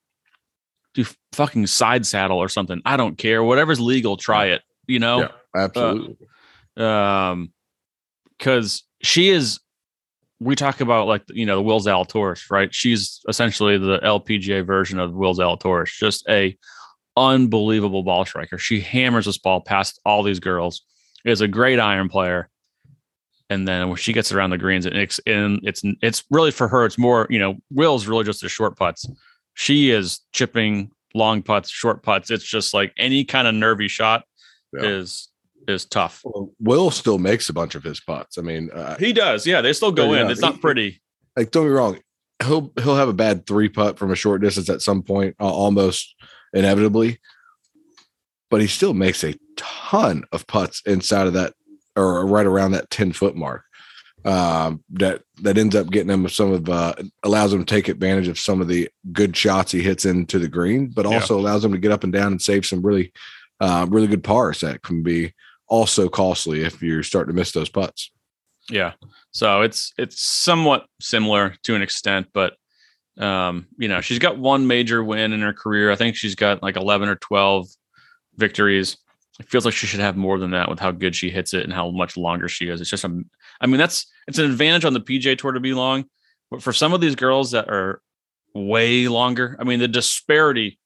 do 0.94 1.04
fucking 1.32 1.66
side 1.66 2.06
saddle 2.06 2.38
or 2.38 2.48
something 2.48 2.80
i 2.84 2.96
don't 2.96 3.18
care 3.18 3.42
whatever's 3.42 3.80
legal 3.80 4.16
try 4.16 4.46
it 4.46 4.62
you 4.86 4.98
know 4.98 5.20
yeah, 5.20 5.28
absolutely 5.54 6.16
uh, 6.20 6.26
um, 6.82 7.52
because 8.38 8.84
she 9.02 9.30
is. 9.30 9.60
We 10.38 10.54
talk 10.54 10.82
about 10.82 11.06
like 11.06 11.22
you 11.28 11.46
know 11.46 11.56
the 11.56 11.62
Will 11.62 11.80
Zalatoris, 11.80 12.50
right? 12.50 12.74
She's 12.74 13.22
essentially 13.28 13.78
the 13.78 13.98
LPGA 14.00 14.66
version 14.66 14.98
of 14.98 15.14
Will 15.14 15.34
Zalatoris, 15.34 15.96
just 15.96 16.28
a 16.28 16.56
unbelievable 17.16 18.02
ball 18.02 18.26
striker. 18.26 18.58
She 18.58 18.80
hammers 18.80 19.24
this 19.24 19.38
ball 19.38 19.62
past 19.62 19.98
all 20.04 20.22
these 20.22 20.40
girls. 20.40 20.82
Is 21.26 21.40
a 21.40 21.48
great 21.48 21.78
iron 21.78 22.08
player, 22.08 22.48
and 23.50 23.66
then 23.66 23.88
when 23.88 23.96
she 23.96 24.12
gets 24.12 24.32
around 24.32 24.50
the 24.50 24.58
greens, 24.58 24.86
and 24.86 24.96
it's 24.96 25.20
and 25.26 25.60
it's 25.64 25.82
it's 26.00 26.24
really 26.30 26.50
for 26.50 26.68
her. 26.68 26.86
It's 26.86 26.98
more 26.98 27.26
you 27.28 27.38
know 27.38 27.56
Will's 27.70 28.06
really 28.06 28.24
just 28.24 28.40
the 28.40 28.48
short 28.48 28.76
putts. 28.76 29.06
She 29.54 29.90
is 29.90 30.20
chipping 30.32 30.90
long 31.14 31.42
putts, 31.42 31.68
short 31.68 32.02
putts. 32.02 32.30
It's 32.30 32.44
just 32.44 32.72
like 32.72 32.92
any 32.96 33.24
kind 33.24 33.48
of 33.48 33.54
nervy 33.54 33.88
shot 33.88 34.24
yeah. 34.72 34.88
is 34.88 35.28
is 35.66 35.84
tough. 35.84 36.22
Well, 36.24 36.52
Will 36.60 36.90
still 36.90 37.18
makes 37.18 37.48
a 37.48 37.52
bunch 37.52 37.74
of 37.74 37.82
his 37.82 38.00
putts. 38.00 38.38
I 38.38 38.42
mean, 38.42 38.70
uh, 38.72 38.96
he 38.96 39.12
does. 39.12 39.46
Yeah, 39.46 39.60
they 39.60 39.72
still 39.72 39.92
go 39.92 40.12
in. 40.12 40.30
it's 40.30 40.40
not 40.40 40.60
pretty. 40.60 41.02
Like, 41.36 41.50
don't 41.50 41.66
be 41.66 41.70
wrong. 41.70 41.98
He'll 42.44 42.72
he'll 42.80 42.96
have 42.96 43.08
a 43.08 43.14
bad 43.14 43.46
three 43.46 43.68
putt 43.68 43.98
from 43.98 44.10
a 44.10 44.16
short 44.16 44.42
distance 44.42 44.68
at 44.68 44.82
some 44.82 45.02
point, 45.02 45.36
uh, 45.40 45.50
almost 45.50 46.14
inevitably. 46.52 47.18
But 48.50 48.60
he 48.60 48.66
still 48.66 48.94
makes 48.94 49.24
a 49.24 49.34
ton 49.56 50.24
of 50.32 50.46
putts 50.46 50.82
inside 50.86 51.26
of 51.26 51.32
that, 51.32 51.54
or 51.96 52.24
right 52.26 52.46
around 52.46 52.72
that 52.72 52.90
ten 52.90 53.12
foot 53.12 53.36
mark. 53.36 53.62
Um, 54.24 54.82
that 54.90 55.22
that 55.42 55.56
ends 55.56 55.76
up 55.76 55.90
getting 55.90 56.10
him 56.10 56.28
some 56.28 56.52
of 56.52 56.68
uh, 56.68 56.94
allows 57.22 57.52
him 57.52 57.64
to 57.64 57.74
take 57.74 57.88
advantage 57.88 58.28
of 58.28 58.38
some 58.38 58.60
of 58.60 58.68
the 58.68 58.88
good 59.12 59.36
shots 59.36 59.72
he 59.72 59.82
hits 59.82 60.04
into 60.04 60.38
the 60.38 60.48
green, 60.48 60.88
but 60.88 61.06
also 61.06 61.36
yeah. 61.36 61.42
allows 61.42 61.64
him 61.64 61.72
to 61.72 61.78
get 61.78 61.92
up 61.92 62.02
and 62.02 62.12
down 62.12 62.32
and 62.32 62.42
save 62.42 62.66
some 62.66 62.82
really, 62.82 63.12
uh, 63.60 63.86
really 63.88 64.08
good 64.08 64.24
pars 64.24 64.60
that 64.60 64.82
can 64.82 65.02
be 65.02 65.32
also 65.68 66.08
costly 66.08 66.62
if 66.62 66.82
you're 66.82 67.02
starting 67.02 67.34
to 67.34 67.38
miss 67.38 67.52
those 67.52 67.68
putts. 67.68 68.10
Yeah. 68.70 68.92
So 69.30 69.62
it's 69.62 69.92
it's 69.98 70.20
somewhat 70.20 70.86
similar 71.00 71.54
to 71.64 71.74
an 71.74 71.82
extent, 71.82 72.28
but 72.32 72.54
um, 73.18 73.66
you 73.78 73.88
know, 73.88 74.00
she's 74.00 74.18
got 74.18 74.38
one 74.38 74.66
major 74.66 75.02
win 75.02 75.32
in 75.32 75.40
her 75.40 75.52
career. 75.52 75.90
I 75.90 75.96
think 75.96 76.16
she's 76.16 76.34
got 76.34 76.62
like 76.62 76.76
11 76.76 77.08
or 77.08 77.16
12 77.16 77.68
victories. 78.36 78.96
It 79.38 79.48
feels 79.48 79.64
like 79.64 79.74
she 79.74 79.86
should 79.86 80.00
have 80.00 80.16
more 80.16 80.38
than 80.38 80.52
that 80.52 80.68
with 80.68 80.80
how 80.80 80.90
good 80.90 81.14
she 81.14 81.30
hits 81.30 81.52
it 81.52 81.64
and 81.64 81.72
how 81.72 81.90
much 81.90 82.16
longer 82.16 82.48
she 82.48 82.68
is. 82.68 82.80
It's 82.80 82.90
just 82.90 83.04
a, 83.04 83.22
I 83.60 83.66
mean, 83.66 83.78
that's 83.78 84.06
it's 84.26 84.38
an 84.38 84.46
advantage 84.46 84.84
on 84.84 84.94
the 84.94 85.00
PJ 85.00 85.38
Tour 85.38 85.52
to 85.52 85.60
be 85.60 85.74
long, 85.74 86.06
but 86.50 86.62
for 86.62 86.72
some 86.72 86.92
of 86.92 87.00
these 87.00 87.14
girls 87.14 87.50
that 87.50 87.68
are 87.68 88.00
way 88.54 89.08
longer, 89.08 89.56
I 89.60 89.64
mean, 89.64 89.78
the 89.78 89.88
disparity 89.88 90.78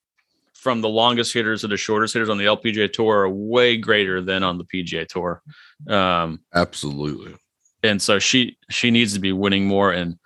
from 0.55 0.83
the 0.83 0.89
longest 0.89 1.33
hitters 1.33 1.63
to 1.63 1.69
the 1.69 1.77
shortest 1.77 2.13
hitters 2.13 2.29
on 2.29 2.37
the 2.37 2.45
LPGA 2.45 2.93
tour 2.93 3.21
are 3.21 3.31
way 3.31 3.79
greater 3.79 4.21
than 4.21 4.43
on 4.43 4.59
the 4.59 4.65
PGA 4.65 5.07
tour. 5.07 5.43
Um, 5.89 6.41
Absolutely. 6.55 7.35
And 7.83 8.01
so 8.01 8.19
she 8.19 8.59
she 8.69 8.91
needs 8.91 9.15
to 9.15 9.21
be 9.21 9.33
winning 9.33 9.67
more, 9.67 9.91
and 9.91 10.19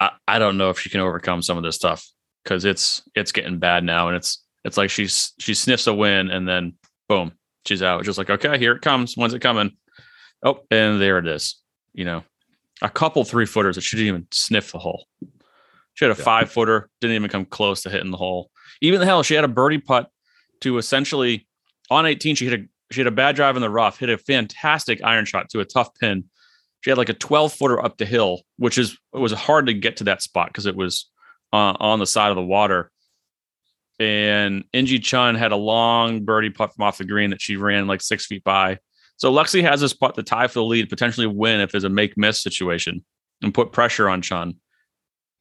I, 0.00 0.12
I 0.26 0.38
don't 0.38 0.56
know 0.56 0.70
if 0.70 0.78
she 0.78 0.88
can 0.88 1.00
overcome 1.00 1.42
some 1.42 1.58
of 1.58 1.62
this 1.62 1.76
stuff 1.76 2.08
because 2.42 2.64
it's 2.64 3.02
it's 3.14 3.32
getting 3.32 3.58
bad 3.58 3.84
now, 3.84 4.08
and 4.08 4.16
it's 4.16 4.41
it's 4.64 4.76
like 4.76 4.90
she's 4.90 5.32
she 5.38 5.54
sniffs 5.54 5.86
a 5.86 5.94
win 5.94 6.30
and 6.30 6.48
then 6.48 6.74
boom 7.08 7.32
she's 7.66 7.82
out. 7.82 8.00
It's 8.00 8.06
just 8.06 8.18
like 8.18 8.30
okay, 8.30 8.58
here 8.58 8.72
it 8.72 8.82
comes. 8.82 9.16
When's 9.16 9.34
it 9.34 9.40
coming? 9.40 9.76
Oh, 10.42 10.60
and 10.70 11.00
there 11.00 11.18
it 11.18 11.26
is. 11.26 11.60
You 11.94 12.04
know, 12.04 12.24
a 12.80 12.88
couple 12.88 13.24
three 13.24 13.46
footers 13.46 13.76
that 13.76 13.82
she 13.82 13.96
didn't 13.96 14.08
even 14.08 14.26
sniff 14.30 14.72
the 14.72 14.78
hole. 14.78 15.06
She 15.94 16.04
had 16.04 16.14
a 16.14 16.18
yeah. 16.18 16.24
five 16.24 16.50
footer, 16.50 16.88
didn't 17.00 17.16
even 17.16 17.30
come 17.30 17.44
close 17.44 17.82
to 17.82 17.90
hitting 17.90 18.10
the 18.10 18.16
hole. 18.16 18.50
Even 18.80 19.00
the 19.00 19.06
hell, 19.06 19.22
she 19.22 19.34
had 19.34 19.44
a 19.44 19.48
birdie 19.48 19.78
putt 19.78 20.10
to 20.62 20.78
essentially 20.78 21.46
on 21.90 22.06
18. 22.06 22.34
She 22.36 22.46
hit 22.46 22.60
a 22.60 22.64
she 22.92 23.00
had 23.00 23.06
a 23.06 23.12
bad 23.12 23.36
drive 23.36 23.56
in 23.56 23.62
the 23.62 23.70
rough, 23.70 23.98
hit 23.98 24.10
a 24.10 24.18
fantastic 24.18 25.02
iron 25.02 25.24
shot 25.24 25.48
to 25.50 25.60
a 25.60 25.64
tough 25.64 25.94
pin. 25.94 26.24
She 26.82 26.90
had 26.90 26.98
like 26.98 27.08
a 27.08 27.14
12 27.14 27.52
footer 27.52 27.82
up 27.82 27.96
the 27.96 28.04
hill, 28.04 28.42
which 28.56 28.76
is 28.76 28.98
it 29.14 29.18
was 29.18 29.32
hard 29.32 29.66
to 29.66 29.74
get 29.74 29.98
to 29.98 30.04
that 30.04 30.20
spot 30.20 30.48
because 30.48 30.66
it 30.66 30.76
was 30.76 31.10
uh, 31.52 31.74
on 31.78 31.98
the 31.98 32.06
side 32.06 32.30
of 32.30 32.36
the 32.36 32.42
water. 32.42 32.90
And 34.02 34.64
In 34.72 34.86
Gee 34.86 34.98
Chun 34.98 35.36
had 35.36 35.52
a 35.52 35.56
long 35.56 36.24
birdie 36.24 36.50
putt 36.50 36.74
from 36.74 36.82
off 36.82 36.98
the 36.98 37.04
green 37.04 37.30
that 37.30 37.40
she 37.40 37.56
ran 37.56 37.86
like 37.86 38.00
six 38.00 38.26
feet 38.26 38.42
by. 38.42 38.78
So 39.16 39.32
Lexi 39.32 39.62
has 39.62 39.80
this 39.80 39.92
putt 39.92 40.16
to 40.16 40.24
tie 40.24 40.48
for 40.48 40.54
the 40.54 40.64
lead, 40.64 40.90
potentially 40.90 41.28
win 41.28 41.60
if 41.60 41.70
there's 41.70 41.84
a 41.84 41.88
make 41.88 42.18
miss 42.18 42.42
situation 42.42 43.04
and 43.42 43.54
put 43.54 43.70
pressure 43.70 44.08
on 44.08 44.20
Chun. 44.20 44.56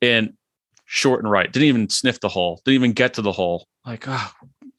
And 0.04 0.34
short 0.86 1.24
and 1.24 1.32
right. 1.32 1.52
Didn't 1.52 1.70
even 1.70 1.90
sniff 1.90 2.20
the 2.20 2.30
hole. 2.30 2.62
Didn't 2.64 2.76
even 2.76 2.92
get 2.92 3.16
to 3.16 3.24
the 3.24 3.32
hole. 3.32 3.66
Like, 3.84 4.04
oh, 4.08 4.32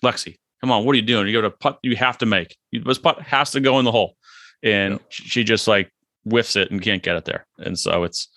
Lexi, 0.05 0.37
come 0.61 0.71
on, 0.71 0.85
what 0.85 0.93
are 0.93 0.97
you 0.97 1.03
doing? 1.03 1.27
You 1.27 1.33
go 1.33 1.41
to 1.41 1.51
putt. 1.51 1.81
You 1.83 1.97
have 1.97 2.19
to 2.19 2.27
make. 2.27 2.57
This 2.71 2.99
putt 2.99 3.21
has 3.23 3.51
to 3.53 3.61
go 3.61 3.81
in 3.81 3.85
the 3.85 3.91
hole, 3.91 4.17
and 4.63 5.01
she 5.09 5.43
just 5.43 5.67
like 5.67 5.91
whiffs 6.25 6.55
it 6.55 6.71
and 6.71 6.81
can't 6.81 7.03
get 7.03 7.17
it 7.17 7.25
there. 7.25 7.47
And 7.59 7.77
so 7.77 8.05
it's, 8.05 8.29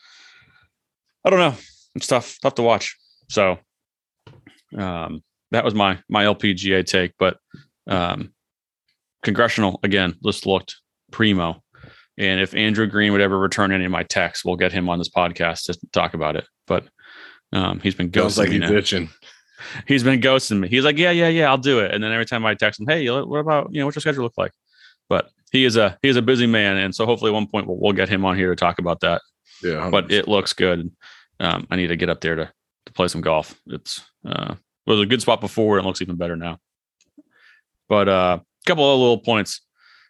I 1.23 1.29
don't 1.29 1.39
know. 1.39 1.55
It's 1.93 2.07
tough, 2.07 2.39
tough 2.41 2.55
to 2.55 2.63
watch. 2.63 2.97
So, 3.29 3.59
um, 4.75 5.21
that 5.51 5.63
was 5.63 5.73
my 5.73 5.99
my 6.09 6.25
LPGA 6.25 6.85
take. 6.85 7.13
But 7.17 7.37
um, 7.87 8.33
congressional 9.23 9.79
again. 9.83 10.15
This 10.21 10.45
looked 10.45 10.75
primo. 11.11 11.61
And 12.17 12.39
if 12.39 12.55
Andrew 12.55 12.87
Green 12.87 13.11
would 13.11 13.21
ever 13.21 13.37
return 13.37 13.73
any 13.73 13.83
of 13.83 13.91
my 13.91 14.03
texts, 14.03 14.45
we'll 14.45 14.55
get 14.55 14.71
him 14.71 14.87
on 14.87 14.99
this 14.99 15.09
podcast 15.09 15.65
to 15.65 15.77
talk 15.91 16.13
about 16.13 16.37
it. 16.37 16.45
But 16.65 16.85
um, 17.51 17.79
he's 17.81 17.95
been 17.95 18.09
ghosting 18.09 18.37
like 18.37 18.49
me 18.49 18.59
he's 18.61 18.69
bitching. 18.69 19.09
He's 19.87 20.03
been 20.03 20.21
ghosting 20.21 20.59
me. 20.59 20.67
He's 20.67 20.83
like, 20.85 20.97
yeah, 20.97 21.11
yeah, 21.11 21.27
yeah, 21.27 21.49
I'll 21.49 21.57
do 21.57 21.79
it. 21.79 21.93
And 21.93 22.03
then 22.03 22.11
every 22.11 22.25
time 22.25 22.45
I 22.45 22.53
text 22.53 22.79
him, 22.79 22.87
hey, 22.87 23.09
what 23.09 23.39
about 23.39 23.69
you 23.71 23.79
know 23.79 23.85
what's 23.85 23.95
your 23.95 24.01
schedule 24.01 24.23
look 24.23 24.37
like? 24.37 24.51
But 25.09 25.29
he 25.51 25.65
is 25.65 25.75
a 25.77 25.97
he 26.01 26.09
is 26.09 26.17
a 26.17 26.21
busy 26.21 26.47
man, 26.47 26.77
and 26.77 26.93
so 26.93 27.05
hopefully 27.05 27.31
at 27.31 27.33
one 27.33 27.47
point 27.47 27.67
we'll, 27.67 27.77
we'll 27.79 27.93
get 27.93 28.09
him 28.09 28.25
on 28.25 28.35
here 28.35 28.49
to 28.49 28.55
talk 28.55 28.79
about 28.79 29.01
that. 29.01 29.21
Yeah, 29.63 29.89
100%. 29.89 29.91
but 29.91 30.11
it 30.11 30.27
looks 30.27 30.53
good. 30.53 30.91
Um, 31.39 31.67
I 31.69 31.75
need 31.75 31.87
to 31.87 31.95
get 31.95 32.09
up 32.09 32.21
there 32.21 32.35
to 32.35 32.51
to 32.85 32.93
play 32.93 33.07
some 33.07 33.21
golf. 33.21 33.59
It's 33.67 34.01
uh, 34.25 34.55
was 34.85 34.99
a 34.99 35.05
good 35.05 35.21
spot 35.21 35.41
before, 35.41 35.77
and 35.77 35.85
looks 35.85 36.01
even 36.01 36.15
better 36.15 36.35
now. 36.35 36.59
But 37.87 38.07
a 38.07 38.11
uh, 38.11 38.39
couple 38.65 38.91
of 38.91 38.99
little 38.99 39.19
points. 39.19 39.61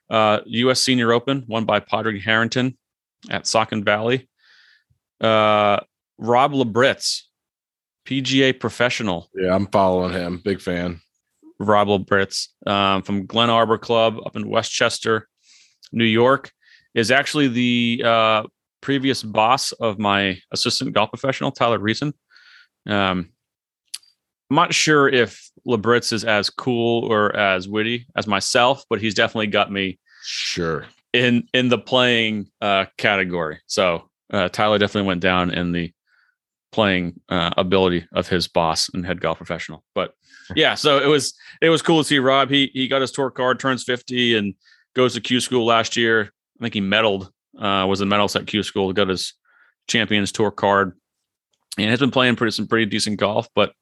Uh, 0.10 0.40
U.S. 0.46 0.82
Senior 0.82 1.12
Open 1.12 1.46
won 1.48 1.66
by 1.66 1.80
Padraig 1.80 2.22
Harrington 2.22 2.78
at 3.30 3.44
Saucon 3.44 3.84
Valley. 3.84 4.30
Uh, 5.20 5.80
Rob 6.18 6.54
Labritz, 6.54 7.22
PGA 8.06 8.58
professional. 8.58 9.30
Yeah, 9.34 9.56
I'm 9.56 9.68
following 9.68 10.14
him. 10.14 10.42
Big 10.44 10.62
fan. 10.62 11.02
Rob 11.60 11.88
Labritz 11.88 12.50
um, 12.68 13.02
from 13.02 13.26
Glen 13.26 13.50
Arbor 13.50 13.78
Club 13.78 14.18
up 14.26 14.36
in 14.36 14.50
Westchester, 14.50 15.28
New 15.92 16.06
York, 16.06 16.52
is 16.94 17.12
actually 17.12 17.48
the 17.48 18.04
uh, 18.06 18.44
previous 18.82 19.24
boss 19.24 19.72
of 19.74 19.98
my 19.98 20.38
assistant 20.52 20.94
golf 20.94 21.10
professional, 21.10 21.52
Tyler 21.52 21.80
Reason. 21.80 22.14
Um, 22.88 23.30
I'm 24.50 24.56
not 24.56 24.74
sure 24.74 25.08
if 25.08 25.50
Labritz 25.68 26.14
is 26.14 26.24
as 26.24 26.50
cool 26.50 27.04
or 27.06 27.36
as 27.36 27.68
witty 27.68 28.08
as 28.16 28.28
myself, 28.28 28.84
but 28.90 29.02
he's 29.02 29.16
definitely 29.16 29.48
got 29.48 29.72
me 29.72 30.00
sure 30.24 30.86
in 31.14 31.48
in 31.54 31.70
the 31.70 31.78
playing 31.78 32.48
uh, 32.62 32.86
category. 32.98 33.60
So 33.68 34.10
uh, 34.32 34.50
Tyler 34.50 34.78
definitely 34.78 35.08
went 35.08 35.22
down 35.22 35.52
in 35.52 35.72
the 35.72 35.92
playing 36.72 37.20
uh, 37.30 37.52
ability 37.58 38.06
of 38.14 38.28
his 38.28 38.48
boss 38.48 38.90
and 38.94 39.06
head 39.06 39.22
golf 39.22 39.38
professional. 39.38 39.84
But 39.96 40.14
yeah, 40.56 40.76
so 40.76 41.00
it 41.00 41.08
was 41.08 41.34
it 41.62 41.70
was 41.70 41.82
cool 41.82 42.00
to 42.00 42.04
see 42.04 42.20
Rob. 42.20 42.50
He 42.50 42.70
he 42.74 42.88
got 42.88 43.02
his 43.02 43.12
tour 43.12 43.32
card, 43.32 43.60
turns 43.60 43.84
50, 43.84 44.36
and 44.36 44.54
goes 44.94 45.14
to 45.14 45.22
Q 45.22 45.40
school 45.40 45.66
last 45.66 45.96
year. 45.96 46.32
I 46.60 46.64
think 46.64 46.74
he 46.74 46.82
medaled, 46.82 47.30
uh, 47.58 47.86
was 47.88 48.02
a 48.02 48.06
medalist 48.06 48.36
at 48.36 48.48
Q 48.48 48.62
school, 48.62 48.94
got 48.94 49.08
his 49.08 49.34
champions 49.88 50.32
tour 50.32 50.52
card, 50.52 50.94
and 51.78 51.90
has 51.90 52.00
been 52.00 52.12
playing 52.12 52.36
pretty 52.36 52.52
some 52.52 52.68
pretty 52.68 52.86
decent 52.86 53.20
golf, 53.20 53.48
but 53.56 53.74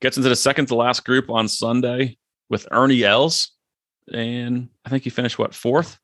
gets 0.00 0.16
into 0.16 0.28
the 0.28 0.36
second 0.36 0.66
to 0.66 0.74
last 0.74 1.04
group 1.04 1.30
on 1.30 1.48
Sunday 1.48 2.16
with 2.48 2.66
Ernie 2.70 3.04
Els. 3.04 3.52
And 4.12 4.68
I 4.84 4.88
think 4.88 5.04
he 5.04 5.10
finished 5.10 5.38
what 5.38 5.54
fourth? 5.54 5.98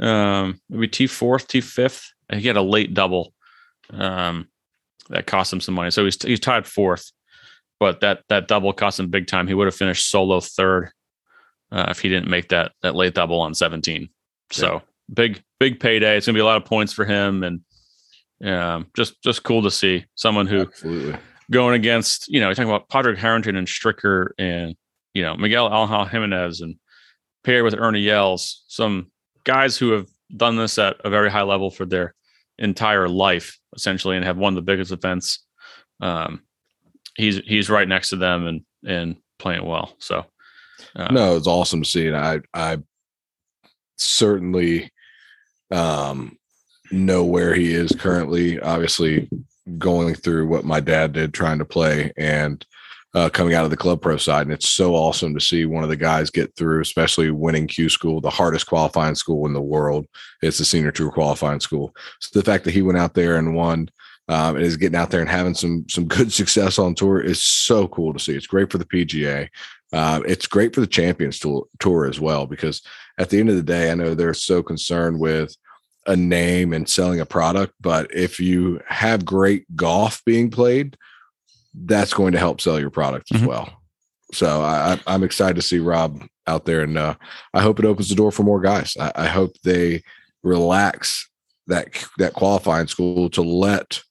Um, 0.00 0.60
maybe 0.68 0.88
T 0.88 1.06
fourth, 1.06 1.48
T 1.48 1.60
fifth. 1.60 2.12
He 2.32 2.46
had 2.46 2.56
a 2.56 2.62
late 2.62 2.94
double. 2.94 3.32
Um, 3.90 4.48
that 5.10 5.26
cost 5.26 5.52
him 5.52 5.60
some 5.60 5.74
money. 5.74 5.90
So 5.90 6.04
he's 6.04 6.20
he's 6.22 6.40
tied 6.40 6.66
fourth, 6.66 7.12
but 7.78 8.00
that 8.00 8.22
that 8.28 8.48
double 8.48 8.72
cost 8.72 9.00
him 9.00 9.08
big 9.08 9.26
time. 9.26 9.46
He 9.46 9.54
would 9.54 9.66
have 9.66 9.74
finished 9.74 10.10
solo 10.10 10.40
third 10.40 10.90
uh, 11.70 11.86
if 11.88 12.00
he 12.00 12.08
didn't 12.08 12.28
make 12.28 12.48
that 12.48 12.72
that 12.82 12.94
late 12.94 13.14
double 13.14 13.40
on 13.40 13.54
17. 13.54 14.08
So 14.50 14.74
yeah. 14.74 14.80
big 15.12 15.42
big 15.60 15.80
payday. 15.80 16.16
It's 16.16 16.26
gonna 16.26 16.36
be 16.36 16.40
a 16.40 16.44
lot 16.44 16.56
of 16.56 16.64
points 16.64 16.92
for 16.92 17.04
him, 17.04 17.42
and 17.42 17.60
um, 18.50 18.86
just 18.94 19.22
just 19.22 19.42
cool 19.42 19.62
to 19.62 19.70
see 19.70 20.04
someone 20.14 20.46
who 20.46 20.62
Absolutely. 20.62 21.18
Going 21.50 21.74
against 21.74 22.28
you 22.28 22.40
know 22.40 22.46
you're 22.46 22.54
talking 22.54 22.70
about 22.70 22.88
Padraig 22.88 23.18
Harrington 23.18 23.56
and 23.56 23.66
Stricker 23.66 24.30
and 24.38 24.74
you 25.12 25.22
know 25.22 25.36
Miguel 25.36 25.66
Angel 25.66 26.04
Jimenez 26.04 26.60
and 26.60 26.76
paired 27.44 27.64
with 27.64 27.74
Ernie 27.74 28.08
Els, 28.08 28.64
some 28.66 29.10
guys 29.44 29.76
who 29.76 29.92
have 29.92 30.08
done 30.34 30.56
this 30.56 30.78
at 30.78 30.96
a 31.04 31.10
very 31.10 31.30
high 31.30 31.42
level 31.42 31.70
for 31.70 31.84
their 31.84 32.14
entire 32.58 33.08
life 33.08 33.58
essentially 33.76 34.16
and 34.16 34.24
have 34.24 34.38
won 34.38 34.54
the 34.54 34.62
biggest 34.62 34.92
events. 34.92 35.44
Um, 36.00 36.42
he's 37.16 37.38
he's 37.38 37.70
right 37.70 37.86
next 37.86 38.10
to 38.10 38.16
them 38.16 38.46
and 38.46 38.62
and 38.86 39.16
playing 39.38 39.64
well. 39.64 39.94
So 39.98 40.24
uh, 40.96 41.12
no, 41.12 41.36
it's 41.36 41.46
awesome 41.46 41.82
to 41.82 41.88
see, 41.88 42.06
and 42.06 42.16
I 42.16 42.40
I 42.52 42.78
certainly 43.96 44.90
um 45.70 46.38
know 46.90 47.24
where 47.24 47.54
he 47.54 47.72
is 47.72 47.92
currently. 47.98 48.60
Obviously, 48.60 49.28
going 49.78 50.14
through 50.14 50.46
what 50.46 50.64
my 50.64 50.80
dad 50.80 51.12
did 51.12 51.32
trying 51.32 51.58
to 51.58 51.64
play 51.64 52.12
and 52.16 52.64
uh, 53.14 53.28
coming 53.28 53.54
out 53.54 53.64
of 53.64 53.70
the 53.70 53.76
club 53.76 54.02
pro 54.02 54.16
side. 54.16 54.42
And 54.42 54.52
it's 54.52 54.70
so 54.70 54.94
awesome 54.94 55.34
to 55.34 55.40
see 55.40 55.66
one 55.66 55.84
of 55.84 55.88
the 55.88 55.96
guys 55.96 56.30
get 56.30 56.54
through, 56.56 56.80
especially 56.80 57.30
winning 57.30 57.68
Q 57.68 57.88
school, 57.88 58.20
the 58.20 58.30
hardest 58.30 58.66
qualifying 58.66 59.14
school 59.14 59.46
in 59.46 59.52
the 59.52 59.60
world. 59.60 60.06
It's 60.42 60.58
the 60.58 60.64
senior 60.64 60.90
tour 60.90 61.12
qualifying 61.12 61.60
school. 61.60 61.94
So 62.20 62.38
the 62.38 62.44
fact 62.44 62.64
that 62.64 62.74
he 62.74 62.82
went 62.82 62.98
out 62.98 63.14
there 63.14 63.36
and 63.36 63.54
won 63.54 63.88
um, 64.28 64.56
and 64.56 64.64
is 64.64 64.76
getting 64.76 64.98
out 64.98 65.10
there 65.10 65.20
and 65.20 65.30
having 65.30 65.54
some 65.54 65.86
some 65.88 66.04
good 66.08 66.32
success 66.32 66.78
on 66.78 66.94
tour 66.94 67.20
is 67.20 67.42
so 67.42 67.86
cool 67.88 68.12
to 68.12 68.18
see. 68.18 68.34
It's 68.34 68.48
great 68.48 68.70
for 68.70 68.78
the 68.78 68.86
PGA. 68.86 69.48
Uh, 69.92 70.20
it's 70.26 70.48
great 70.48 70.74
for 70.74 70.80
the 70.80 70.86
Champions 70.88 71.38
tour, 71.38 71.66
tour 71.78 72.06
as 72.06 72.18
well 72.18 72.46
because 72.46 72.82
at 73.18 73.30
the 73.30 73.38
end 73.38 73.48
of 73.48 73.54
the 73.54 73.62
day, 73.62 73.92
I 73.92 73.94
know 73.94 74.14
they're 74.14 74.34
so 74.34 74.60
concerned 74.60 75.20
with 75.20 75.56
a 76.06 76.16
name 76.16 76.72
and 76.72 76.88
selling 76.88 77.20
a 77.20 77.26
product, 77.26 77.74
but 77.80 78.12
if 78.14 78.38
you 78.38 78.80
have 78.88 79.24
great 79.24 79.64
golf 79.74 80.22
being 80.26 80.50
played, 80.50 80.96
that's 81.74 82.14
going 82.14 82.32
to 82.32 82.38
help 82.38 82.60
sell 82.60 82.78
your 82.78 82.90
product 82.90 83.32
as 83.32 83.40
mm-hmm. 83.40 83.48
well. 83.48 83.82
So 84.32 84.62
I, 84.62 84.98
am 85.06 85.22
excited 85.22 85.56
to 85.56 85.62
see 85.62 85.78
Rob 85.78 86.22
out 86.46 86.64
there, 86.64 86.82
and 86.82 86.98
uh, 86.98 87.14
I 87.52 87.62
hope 87.62 87.78
it 87.78 87.84
opens 87.84 88.08
the 88.08 88.14
door 88.14 88.32
for 88.32 88.42
more 88.42 88.60
guys. 88.60 88.96
I, 88.98 89.12
I, 89.14 89.26
hope 89.26 89.52
they 89.62 90.02
relax 90.42 91.28
that 91.68 92.04
that 92.18 92.34
qualifying 92.34 92.88
school 92.88 93.30
to 93.30 93.42
let 93.42 94.02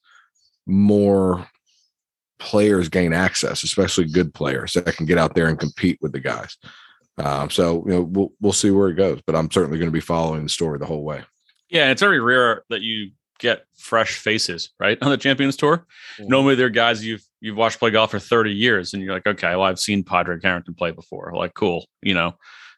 more 0.66 1.48
players 2.40 2.90
gain 2.90 3.14
access, 3.14 3.64
especially 3.64 4.06
good 4.06 4.34
players 4.34 4.74
that 4.74 4.96
can 4.96 5.06
get 5.06 5.18
out 5.18 5.36
there 5.36 5.48
and 5.48 5.60
compete 5.60 6.00
with 6.02 6.12
the 6.12 6.20
guys. 6.20 6.58
Um, 7.18 7.50
so 7.50 7.84
you 7.86 7.94
know 7.94 8.02
we'll 8.02 8.32
we'll 8.42 8.54
see 8.54 8.72
where 8.72 8.90
it 8.90 8.96
goes, 8.96 9.22
but 9.26 9.36
I'm 9.36 9.52
certainly 9.52 9.78
going 9.78 9.90
to 9.90 9.94
be 9.94 10.00
following 10.00 10.44
the 10.44 10.50
story 10.50 10.80
the 10.80 10.86
whole 10.86 11.04
way. 11.04 11.24
Yeah, 11.74 11.90
it's 11.90 12.02
very 12.02 12.20
rare 12.20 12.64
that 12.70 12.82
you 12.82 13.12
get 13.40 13.66
fresh 13.76 14.18
faces, 14.18 14.70
right? 14.80 14.98
On 15.02 15.10
the 15.10 15.18
Champions 15.18 15.58
Tour. 15.58 15.86
Mm-hmm. 16.18 16.28
Normally 16.28 16.56
they're 16.56 16.70
guys 16.70 17.04
you've 17.04 17.26
you've 17.42 17.58
watched 17.58 17.80
play 17.80 17.90
golf 17.90 18.12
for 18.12 18.20
30 18.20 18.52
years 18.52 18.94
and 18.94 19.02
you're 19.04 19.14
like, 19.14 19.26
okay, 19.26 19.50
well, 19.50 19.64
I've 19.64 19.80
seen 19.80 20.04
Padraig 20.04 20.42
Harrington 20.44 20.76
play 20.76 20.92
before. 20.92 21.34
Like, 21.36 21.56
cool, 21.56 21.88
you 22.02 22.14
know. 22.14 22.36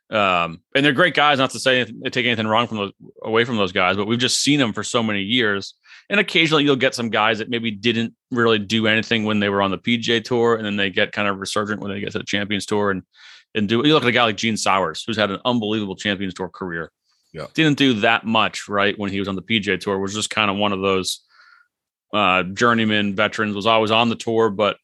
Um, 0.10 0.62
and 0.76 0.86
they're 0.86 0.94
great 0.94 1.14
guys, 1.14 1.40
not 1.40 1.50
to 1.52 1.60
say 1.60 1.82
anything, 1.82 2.02
take 2.12 2.26
anything 2.26 2.48
wrong 2.48 2.68
from 2.68 2.78
those 2.78 2.92
away 3.22 3.44
from 3.44 3.58
those 3.58 3.74
guys, 3.74 3.98
but 3.98 4.08
we've 4.08 4.20
just 4.20 4.42
seen 4.42 4.60
them 4.60 4.72
for 4.72 4.84
so 4.84 5.04
many 5.04 5.22
years. 5.22 5.74
And 6.10 6.20
occasionally 6.20 6.64
you'll 6.64 6.76
get 6.78 6.96
some 6.96 7.10
guys 7.10 7.40
that 7.40 7.50
maybe 7.50 7.72
didn't 7.72 8.14
really 8.32 8.60
do 8.60 8.88
anything 8.88 9.26
when 9.26 9.40
they 9.40 9.50
were 9.50 9.62
on 9.62 9.72
the 9.72 9.78
PGA 9.78 10.24
tour, 10.24 10.56
and 10.56 10.66
then 10.66 10.78
they 10.78 10.90
get 10.90 11.12
kind 11.12 11.28
of 11.28 11.40
resurgent 11.40 11.82
when 11.82 11.92
they 11.92 12.00
get 12.00 12.12
to 12.14 12.20
the 12.20 12.24
Champions 12.24 12.66
Tour 12.66 12.92
and 12.92 13.04
and 13.56 13.70
do 13.70 13.78
you 13.86 13.94
look 13.94 14.04
at 14.04 14.10
a 14.10 14.12
guy 14.12 14.24
like 14.24 14.36
Gene 14.36 14.58
Sauers, 14.58 15.04
who's 15.06 15.16
had 15.16 15.32
an 15.32 15.40
unbelievable 15.46 15.96
Champions 15.96 16.34
Tour 16.34 16.50
career 16.50 16.92
yeah. 17.36 17.48
Didn't 17.54 17.78
do 17.78 17.96
that 17.96 18.26
much, 18.26 18.70
right? 18.70 18.98
When 18.98 19.12
he 19.12 19.20
was 19.20 19.28
on 19.28 19.36
the 19.36 19.42
PJ 19.42 19.82
tour, 19.82 20.00
was 20.00 20.14
just 20.14 20.30
kind 20.30 20.50
of 20.50 20.56
one 20.56 20.72
of 20.72 20.80
those 20.80 21.20
uh, 22.14 22.44
journeyman 22.44 23.14
veterans, 23.14 23.56
was 23.56 23.66
always 23.66 23.92
on 23.92 24.08
the 24.08 24.16
tour, 24.16 24.50
but 24.50 24.78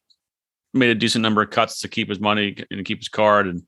made 0.74 0.90
a 0.90 0.94
decent 0.94 1.22
number 1.22 1.40
of 1.40 1.48
cuts 1.48 1.80
to 1.80 1.88
keep 1.88 2.10
his 2.10 2.20
money 2.20 2.54
and 2.70 2.84
keep 2.84 2.98
his 2.98 3.08
card. 3.08 3.46
And 3.46 3.62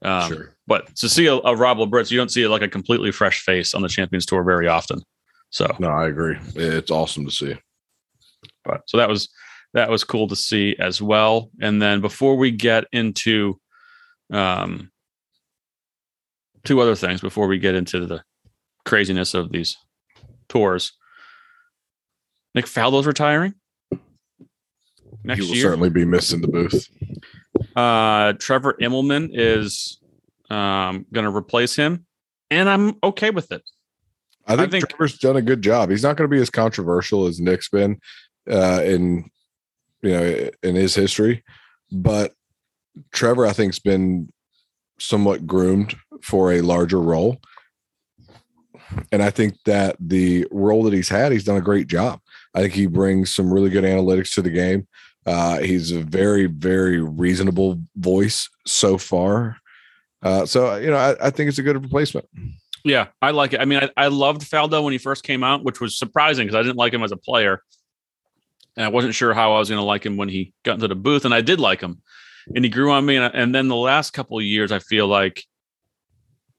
um, 0.00 0.32
sure. 0.32 0.54
but 0.66 0.96
to 0.96 1.08
see 1.10 1.26
a, 1.26 1.34
a 1.34 1.54
Rob 1.54 1.76
Labritz, 1.76 2.10
you 2.10 2.16
don't 2.16 2.30
see 2.30 2.46
like 2.46 2.62
a 2.62 2.68
completely 2.68 3.12
fresh 3.12 3.42
face 3.42 3.74
on 3.74 3.82
the 3.82 3.88
Champions 3.88 4.24
Tour 4.24 4.42
very 4.42 4.68
often. 4.68 5.02
So 5.50 5.76
no, 5.78 5.88
I 5.88 6.08
agree. 6.08 6.38
It's 6.54 6.90
awesome 6.90 7.26
to 7.26 7.30
see. 7.30 7.54
But 8.64 8.84
so 8.86 8.96
that 8.96 9.08
was 9.10 9.28
that 9.74 9.90
was 9.90 10.02
cool 10.02 10.28
to 10.28 10.36
see 10.36 10.76
as 10.78 11.02
well. 11.02 11.50
And 11.60 11.82
then 11.82 12.00
before 12.00 12.36
we 12.36 12.52
get 12.52 12.84
into 12.90 13.60
um 14.32 14.90
two 16.64 16.80
other 16.80 16.94
things 16.94 17.20
before 17.20 17.46
we 17.46 17.58
get 17.58 17.74
into 17.74 18.06
the 18.06 18.22
craziness 18.84 19.34
of 19.34 19.52
these 19.52 19.76
tours. 20.48 20.92
Nick 22.54 22.66
Faldo's 22.66 23.06
retiring. 23.06 23.54
Next 25.22 25.40
he 25.40 25.48
will 25.48 25.56
year. 25.56 25.64
certainly 25.64 25.90
be 25.90 26.04
missing 26.04 26.40
the 26.40 26.48
booth. 26.48 26.88
Uh, 27.76 28.32
Trevor 28.34 28.74
Immelman 28.80 29.30
is 29.32 29.98
um, 30.48 31.06
going 31.12 31.24
to 31.24 31.34
replace 31.34 31.76
him, 31.76 32.06
and 32.50 32.68
I'm 32.68 32.96
okay 33.02 33.30
with 33.30 33.52
it. 33.52 33.62
I 34.46 34.56
think, 34.56 34.68
I 34.68 34.70
think, 34.70 34.88
Trevor's 34.88 35.18
done 35.18 35.36
a 35.36 35.42
good 35.42 35.62
job. 35.62 35.90
He's 35.90 36.02
not 36.02 36.16
going 36.16 36.28
to 36.28 36.34
be 36.34 36.40
as 36.40 36.50
controversial 36.50 37.26
as 37.26 37.40
Nick's 37.40 37.68
been 37.68 38.00
uh, 38.50 38.80
in 38.84 39.30
you 40.02 40.10
know 40.10 40.50
in 40.62 40.74
his 40.74 40.94
history, 40.94 41.44
but 41.92 42.32
Trevor 43.12 43.46
I 43.46 43.52
think's 43.52 43.78
been 43.78 44.32
somewhat 44.98 45.46
groomed 45.46 45.94
for 46.22 46.52
a 46.52 46.62
larger 46.62 47.00
role. 47.00 47.40
And 49.12 49.22
I 49.22 49.30
think 49.30 49.54
that 49.64 49.96
the 50.00 50.46
role 50.50 50.82
that 50.84 50.92
he's 50.92 51.08
had, 51.08 51.32
he's 51.32 51.44
done 51.44 51.56
a 51.56 51.62
great 51.62 51.86
job. 51.86 52.20
I 52.54 52.62
think 52.62 52.74
he 52.74 52.86
brings 52.86 53.34
some 53.34 53.52
really 53.52 53.70
good 53.70 53.84
analytics 53.84 54.34
to 54.34 54.42
the 54.42 54.50
game. 54.50 54.86
Uh, 55.26 55.58
he's 55.58 55.92
a 55.92 56.00
very, 56.00 56.46
very 56.46 57.00
reasonable 57.00 57.80
voice 57.96 58.48
so 58.66 58.98
far. 58.98 59.56
Uh, 60.22 60.44
so, 60.46 60.76
you 60.76 60.90
know, 60.90 60.96
I, 60.96 61.26
I, 61.26 61.30
think 61.30 61.48
it's 61.48 61.58
a 61.58 61.62
good 61.62 61.80
replacement. 61.82 62.28
Yeah, 62.84 63.08
I 63.22 63.30
like 63.30 63.52
it. 63.52 63.60
I 63.60 63.64
mean, 63.64 63.80
I, 63.80 63.90
I 63.96 64.06
loved 64.08 64.42
Faldo 64.42 64.82
when 64.82 64.92
he 64.92 64.98
first 64.98 65.22
came 65.22 65.42
out, 65.44 65.64
which 65.64 65.80
was 65.80 65.98
surprising 65.98 66.46
because 66.46 66.58
I 66.58 66.62
didn't 66.62 66.76
like 66.76 66.92
him 66.92 67.02
as 67.02 67.12
a 67.12 67.16
player. 67.16 67.62
And 68.76 68.84
I 68.84 68.88
wasn't 68.88 69.14
sure 69.14 69.34
how 69.34 69.54
I 69.54 69.58
was 69.58 69.68
going 69.68 69.80
to 69.80 69.84
like 69.84 70.04
him 70.04 70.16
when 70.16 70.28
he 70.28 70.52
got 70.62 70.74
into 70.74 70.88
the 70.88 70.94
booth. 70.94 71.24
And 71.24 71.34
I 71.34 71.40
did 71.40 71.60
like 71.60 71.80
him. 71.80 72.00
And 72.54 72.64
he 72.64 72.70
grew 72.70 72.90
on 72.90 73.04
me. 73.04 73.16
And, 73.16 73.34
and 73.34 73.54
then 73.54 73.68
the 73.68 73.76
last 73.76 74.12
couple 74.12 74.38
of 74.38 74.44
years, 74.44 74.72
I 74.72 74.78
feel 74.78 75.06
like 75.06 75.44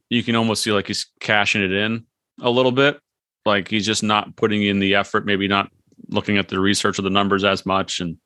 you 0.10 0.22
can 0.24 0.36
almost 0.36 0.64
see 0.64 0.72
like 0.72 0.88
he's 0.88 1.08
cashing 1.20 1.64
it 1.64 1.72
in 1.72 2.06
a 2.42 2.50
little 2.50 2.72
bit. 2.72 3.00
Like 3.46 3.68
he's 3.70 3.86
just 3.86 4.04
not 4.04 4.36
putting 4.36 4.64
in 4.64 4.80
the 4.80 4.96
effort, 4.96 5.26
maybe 5.26 5.48
not 5.48 5.72
looking 6.10 6.38
at 6.38 6.50
the 6.50 6.60
research 6.60 7.00
or 7.00 7.04
the 7.04 7.10
numbers 7.10 7.44
as 7.44 7.66
much. 7.66 8.00
And 8.00 8.18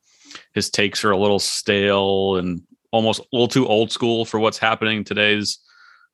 his 0.54 0.70
takes 0.70 1.04
are 1.04 1.12
a 1.12 1.16
little 1.16 1.38
stale 1.38 2.36
and 2.36 2.62
almost 2.90 3.20
a 3.20 3.24
little 3.32 3.48
too 3.48 3.66
old 3.66 3.92
school 3.92 4.24
for 4.24 4.40
what's 4.40 4.58
happening 4.58 4.98
in 4.98 5.04
today's 5.04 5.58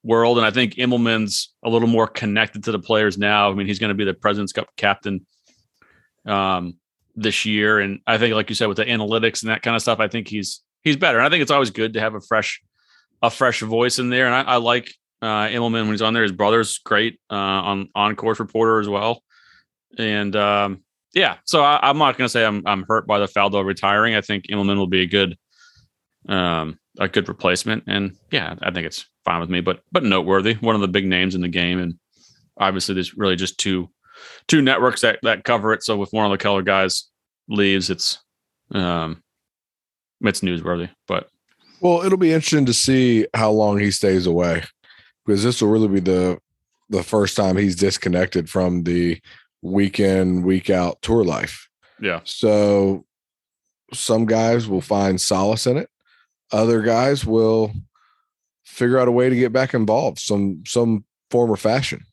world. 0.03 0.39
And 0.39 0.47
I 0.47 0.51
think 0.51 0.75
Immelman's 0.75 1.53
a 1.65 1.71
little 1.71 1.89
more 1.89 2.07
connected 2.07 2.65
to 2.65 2.73
the 2.73 2.79
players 2.79 3.19
now. 3.19 3.51
I 3.51 3.55
mean, 3.55 3.67
he's 3.67 3.79
going 3.79 3.91
to 3.91 3.95
be 3.95 4.05
the 4.05 4.15
President's 4.15 4.53
Cup 4.53 4.69
captain 4.77 5.27
um, 6.27 6.77
this 7.15 7.45
year, 7.45 7.79
and 7.79 8.01
I 8.07 8.19
think, 8.19 8.35
like 8.35 8.49
you 8.49 8.55
said, 8.55 8.67
with 8.67 8.79
the 8.79 8.85
analytics 8.85 9.43
and 9.43 9.51
that 9.51 9.63
kind 9.63 9.77
of 9.77 9.83
stuff, 9.83 10.01
I 10.01 10.09
think 10.09 10.29
he's 10.29 10.63
he's 10.83 10.97
better. 10.97 11.19
And 11.19 11.27
I 11.27 11.31
think 11.31 11.43
it's 11.43 11.51
always 11.51 11.71
good 11.71 11.95
to 11.95 12.01
have 12.01 12.15
a 12.15 12.21
fresh 12.21 12.61
a 13.23 13.31
fresh 13.31 13.61
voice 13.61 13.99
in 13.99 14.11
there. 14.11 14.27
And 14.27 14.35
I, 14.35 14.55
I 14.55 14.57
like 14.57 14.93
uh, 15.23 15.47
Immelman 15.47 15.85
when 15.85 15.93
he's 15.93 16.03
on 16.03 16.15
there. 16.15 16.25
His 16.25 16.33
brother's 16.33 16.79
great 16.79 17.21
uh, 17.31 17.35
on 17.35 17.89
on 17.95 18.17
course 18.17 18.41
reporter 18.41 18.81
as 18.81 18.89
well. 18.89 19.23
And 19.97 20.35
um, 20.35 20.83
yeah, 21.15 21.37
so 21.45 21.63
I, 21.63 21.89
am 21.89 21.99
not 21.99 22.19
going 22.19 22.27
to 22.27 22.33
say 22.33 22.45
I'm 22.45 22.63
I'm 22.67 22.85
hurt 22.89 23.07
by 23.07 23.21
the 23.21 23.27
Faldo 23.27 23.65
retiring. 23.65 24.15
I 24.15 24.21
think 24.21 24.47
Immelman 24.47 24.77
will 24.77 24.89
be 24.89 25.03
a 25.03 25.07
good 25.07 25.39
um, 26.29 26.79
a 26.99 27.09
good 27.09 27.29
replacement. 27.29 27.85
And 27.87 28.17
yeah, 28.31 28.57
I 28.63 28.73
think 28.73 28.87
it's 28.87 29.07
fine 29.25 29.41
with 29.41 29.51
me. 29.51 29.61
But 29.61 29.81
but 29.93 30.03
noteworthy, 30.03 30.55
one 30.55 30.75
of 30.75 30.81
the 30.81 30.89
big 30.89 31.07
names 31.07 31.35
in 31.35 31.41
the 31.41 31.49
game, 31.49 31.79
and 31.79 31.95
obviously 32.59 32.95
there's 32.95 33.17
really 33.17 33.37
just 33.37 33.59
two 33.59 33.89
two 34.49 34.61
networks 34.61 35.03
that 35.03 35.21
that 35.23 35.45
cover 35.45 35.73
it. 35.73 35.85
So 35.85 36.03
if 36.03 36.13
one 36.13 36.27
of 36.27 36.33
the 36.33 36.43
color 36.43 36.63
guys 36.63 37.09
leaves, 37.49 37.91
it's 37.91 38.19
um, 38.73 39.23
it's 40.21 40.41
newsworthy. 40.41 40.91
But 41.07 41.29
well, 41.81 42.03
it'll 42.03 42.19
be 42.19 42.33
interesting 42.33 42.67
to 42.67 42.75
see 42.75 43.27
how 43.35 43.53
long 43.53 43.79
he 43.79 43.93
stays 43.93 44.27
away 44.27 44.65
because 45.25 45.43
this 45.43 45.61
will 45.61 45.71
really 45.71 45.89
be 45.89 46.01
the 46.01 46.39
the 46.89 47.03
first 47.03 47.37
time 47.37 47.57
he's 47.57 47.77
disconnected 47.77 48.51
from 48.51 48.83
the 48.83 49.21
weekend 49.63 50.45
week 50.45 50.69
out 50.69 51.01
tour 51.01 51.25
life. 51.25 51.69
Yeah. 52.01 52.21
So 52.25 53.07
some 53.93 54.27
guys 54.27 54.69
will 54.69 54.81
find 54.81 55.21
solace 55.21 55.67
in 55.67 55.79
it. 55.79 55.89
Other 56.51 56.83
guys 56.83 57.25
will 57.25 57.73
figure 58.65 58.99
out 58.99 59.09
a 59.09 59.13
way 59.13 59.29
to 59.29 59.37
get 59.37 59.53
back 59.53 59.75
involved 59.75 60.19
some 60.19 60.63
some 60.67 61.05
form 61.31 61.51
or 61.51 61.57
fashion. 61.57 62.05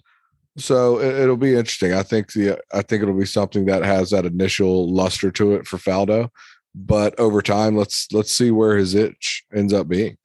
So 0.58 1.00
it, 1.00 1.28
will 1.28 1.38
be 1.38 1.56
interesting. 1.56 1.94
I 1.94 2.04
think 2.04 2.34
the 2.34 2.60
I 2.74 2.82
think 2.82 3.02
it'll 3.02 3.18
be 3.18 3.26
something 3.26 3.66
that 3.66 3.84
has 3.84 4.12
that 4.12 4.26
initial 4.26 4.92
luster 4.92 5.32
to 5.32 5.56
it 5.56 5.68
for 5.68 5.78
Faldo, 5.78 6.30
but 6.76 7.18
over 7.20 7.42
time, 7.42 7.76
let's 7.76 8.12
let's 8.12 8.32
see 8.32 8.52
where 8.52 8.78
his 8.78 8.96
itch 8.96 9.44
ends 9.54 9.74
up 9.74 9.88
being. 9.88 10.18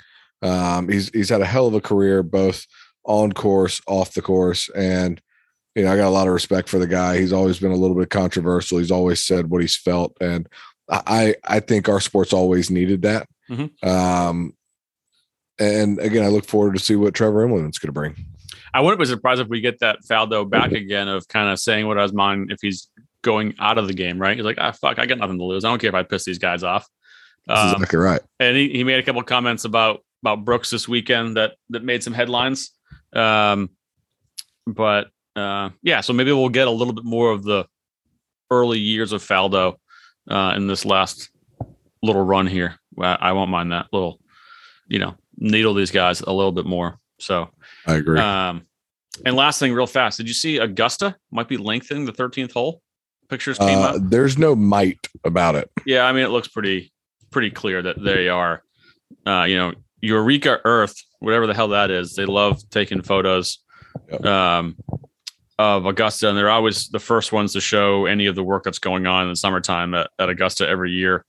Um, 0.44 0.88
he's 0.88 1.08
he's 1.10 1.30
had 1.30 1.40
a 1.40 1.46
hell 1.46 1.66
of 1.66 1.74
a 1.74 1.80
career, 1.80 2.22
both 2.22 2.66
on 3.04 3.32
course, 3.32 3.80
off 3.86 4.14
the 4.14 4.22
course, 4.22 4.68
and 4.70 5.20
you 5.74 5.84
know 5.84 5.92
I 5.92 5.96
got 5.96 6.08
a 6.08 6.10
lot 6.10 6.26
of 6.26 6.34
respect 6.34 6.68
for 6.68 6.78
the 6.78 6.86
guy. 6.86 7.18
He's 7.18 7.32
always 7.32 7.58
been 7.58 7.72
a 7.72 7.76
little 7.76 7.96
bit 7.96 8.10
controversial. 8.10 8.78
He's 8.78 8.90
always 8.90 9.22
said 9.22 9.50
what 9.50 9.62
he's 9.62 9.76
felt, 9.76 10.16
and 10.20 10.48
I 10.88 11.36
I 11.44 11.60
think 11.60 11.88
our 11.88 12.00
sports 12.00 12.32
always 12.32 12.70
needed 12.70 13.02
that. 13.02 13.26
Mm-hmm. 13.50 13.88
Um, 13.88 14.54
and 15.58 15.98
again, 15.98 16.24
I 16.24 16.28
look 16.28 16.44
forward 16.44 16.74
to 16.74 16.82
see 16.82 16.96
what 16.96 17.14
Trevor 17.14 17.46
Immelman's 17.46 17.78
going 17.78 17.88
to 17.88 17.92
bring. 17.92 18.16
I 18.72 18.80
wouldn't 18.80 18.98
be 18.98 19.06
surprised 19.06 19.40
if 19.40 19.48
we 19.48 19.60
get 19.60 19.78
that 19.80 20.00
Faldo 20.04 20.48
back 20.48 20.72
again 20.72 21.06
of 21.06 21.28
kind 21.28 21.48
of 21.48 21.60
saying 21.60 21.86
what 21.86 21.96
I 21.96 22.02
was 22.02 22.12
mind 22.12 22.50
if 22.50 22.58
he's 22.60 22.88
going 23.22 23.54
out 23.60 23.78
of 23.78 23.86
the 23.86 23.94
game, 23.94 24.20
right? 24.20 24.36
He's 24.36 24.44
like, 24.44 24.58
ah, 24.58 24.72
fuck, 24.72 24.98
I 24.98 25.06
got 25.06 25.18
nothing 25.18 25.38
to 25.38 25.44
lose. 25.44 25.64
I 25.64 25.68
don't 25.68 25.80
care 25.80 25.88
if 25.88 25.94
I 25.94 26.02
piss 26.02 26.24
these 26.24 26.38
guys 26.38 26.64
off. 26.64 26.86
Um, 27.48 27.74
exactly 27.74 27.98
right. 27.98 28.20
And 28.40 28.56
he, 28.56 28.70
he 28.70 28.84
made 28.84 28.98
a 28.98 29.02
couple 29.02 29.22
comments 29.22 29.64
about 29.64 30.04
about 30.24 30.44
Brooks 30.44 30.70
this 30.70 30.88
weekend 30.88 31.36
that 31.36 31.52
that 31.68 31.84
made 31.84 32.02
some 32.02 32.14
headlines. 32.14 32.70
Um, 33.12 33.68
but 34.66 35.08
uh, 35.36 35.68
yeah, 35.82 36.00
so 36.00 36.14
maybe 36.14 36.32
we'll 36.32 36.48
get 36.48 36.66
a 36.66 36.70
little 36.70 36.94
bit 36.94 37.04
more 37.04 37.30
of 37.30 37.42
the 37.42 37.66
early 38.50 38.78
years 38.78 39.12
of 39.12 39.22
Faldo 39.22 39.74
uh, 40.30 40.54
in 40.56 40.66
this 40.66 40.86
last 40.86 41.28
little 42.02 42.22
run 42.22 42.46
here. 42.46 42.76
I 42.98 43.32
won't 43.32 43.50
mind 43.50 43.72
that 43.72 43.86
little, 43.92 44.20
you 44.86 44.98
know, 44.98 45.14
needle 45.36 45.74
these 45.74 45.90
guys 45.90 46.20
a 46.20 46.32
little 46.32 46.52
bit 46.52 46.64
more. 46.64 46.98
So 47.18 47.50
I 47.86 47.96
agree. 47.96 48.18
Um, 48.18 48.66
and 49.26 49.36
last 49.36 49.58
thing, 49.58 49.74
real 49.74 49.86
fast, 49.86 50.16
did 50.16 50.28
you 50.28 50.34
see 50.34 50.58
Augusta 50.58 51.16
might 51.30 51.48
be 51.48 51.56
lengthening 51.56 52.04
the 52.04 52.12
13th 52.12 52.52
hole? 52.52 52.80
Pictures 53.28 53.58
came 53.58 53.78
uh, 53.78 53.94
up. 53.94 53.96
There's 54.00 54.38
no 54.38 54.54
might 54.54 55.06
about 55.24 55.54
it. 55.56 55.70
Yeah, 55.86 56.04
I 56.04 56.12
mean, 56.12 56.24
it 56.24 56.30
looks 56.30 56.48
pretty 56.48 56.92
pretty 57.30 57.50
clear 57.50 57.82
that 57.82 58.02
they 58.02 58.28
are. 58.28 58.62
Uh, 59.26 59.44
you 59.44 59.56
know, 59.56 59.72
Eureka 60.04 60.60
Earth, 60.64 60.94
whatever 61.20 61.46
the 61.46 61.54
hell 61.54 61.68
that 61.68 61.90
is. 61.90 62.14
They 62.14 62.26
love 62.26 62.60
taking 62.70 63.02
photos 63.02 63.58
yep. 64.10 64.24
um, 64.24 64.76
of 65.58 65.86
Augusta, 65.86 66.28
and 66.28 66.36
they're 66.36 66.50
always 66.50 66.88
the 66.88 66.98
first 66.98 67.32
ones 67.32 67.52
to 67.54 67.60
show 67.60 68.06
any 68.06 68.26
of 68.26 68.34
the 68.34 68.42
work 68.42 68.64
that's 68.64 68.78
going 68.78 69.06
on 69.06 69.24
in 69.24 69.30
the 69.30 69.36
summertime 69.36 69.94
at, 69.94 70.10
at 70.18 70.28
Augusta 70.28 70.68
every 70.68 70.92
year. 70.92 71.24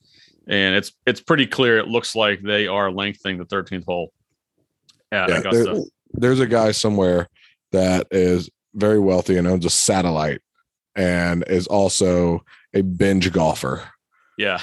And 0.48 0.76
it's 0.76 0.92
it's 1.06 1.20
pretty 1.20 1.46
clear. 1.46 1.78
It 1.78 1.88
looks 1.88 2.14
like 2.14 2.40
they 2.42 2.68
are 2.68 2.90
lengthening 2.90 3.38
the 3.38 3.46
13th 3.46 3.84
hole 3.84 4.12
at 5.10 5.28
yeah, 5.28 5.38
Augusta. 5.38 5.64
There, 5.64 5.82
there's 6.12 6.40
a 6.40 6.46
guy 6.46 6.70
somewhere 6.70 7.28
that 7.72 8.06
is 8.10 8.48
very 8.74 9.00
wealthy 9.00 9.36
and 9.38 9.48
owns 9.48 9.64
a 9.64 9.70
satellite 9.70 10.40
and 10.94 11.44
is 11.48 11.66
also 11.66 12.44
a 12.74 12.82
binge 12.82 13.32
golfer. 13.32 13.88
Yeah. 14.38 14.60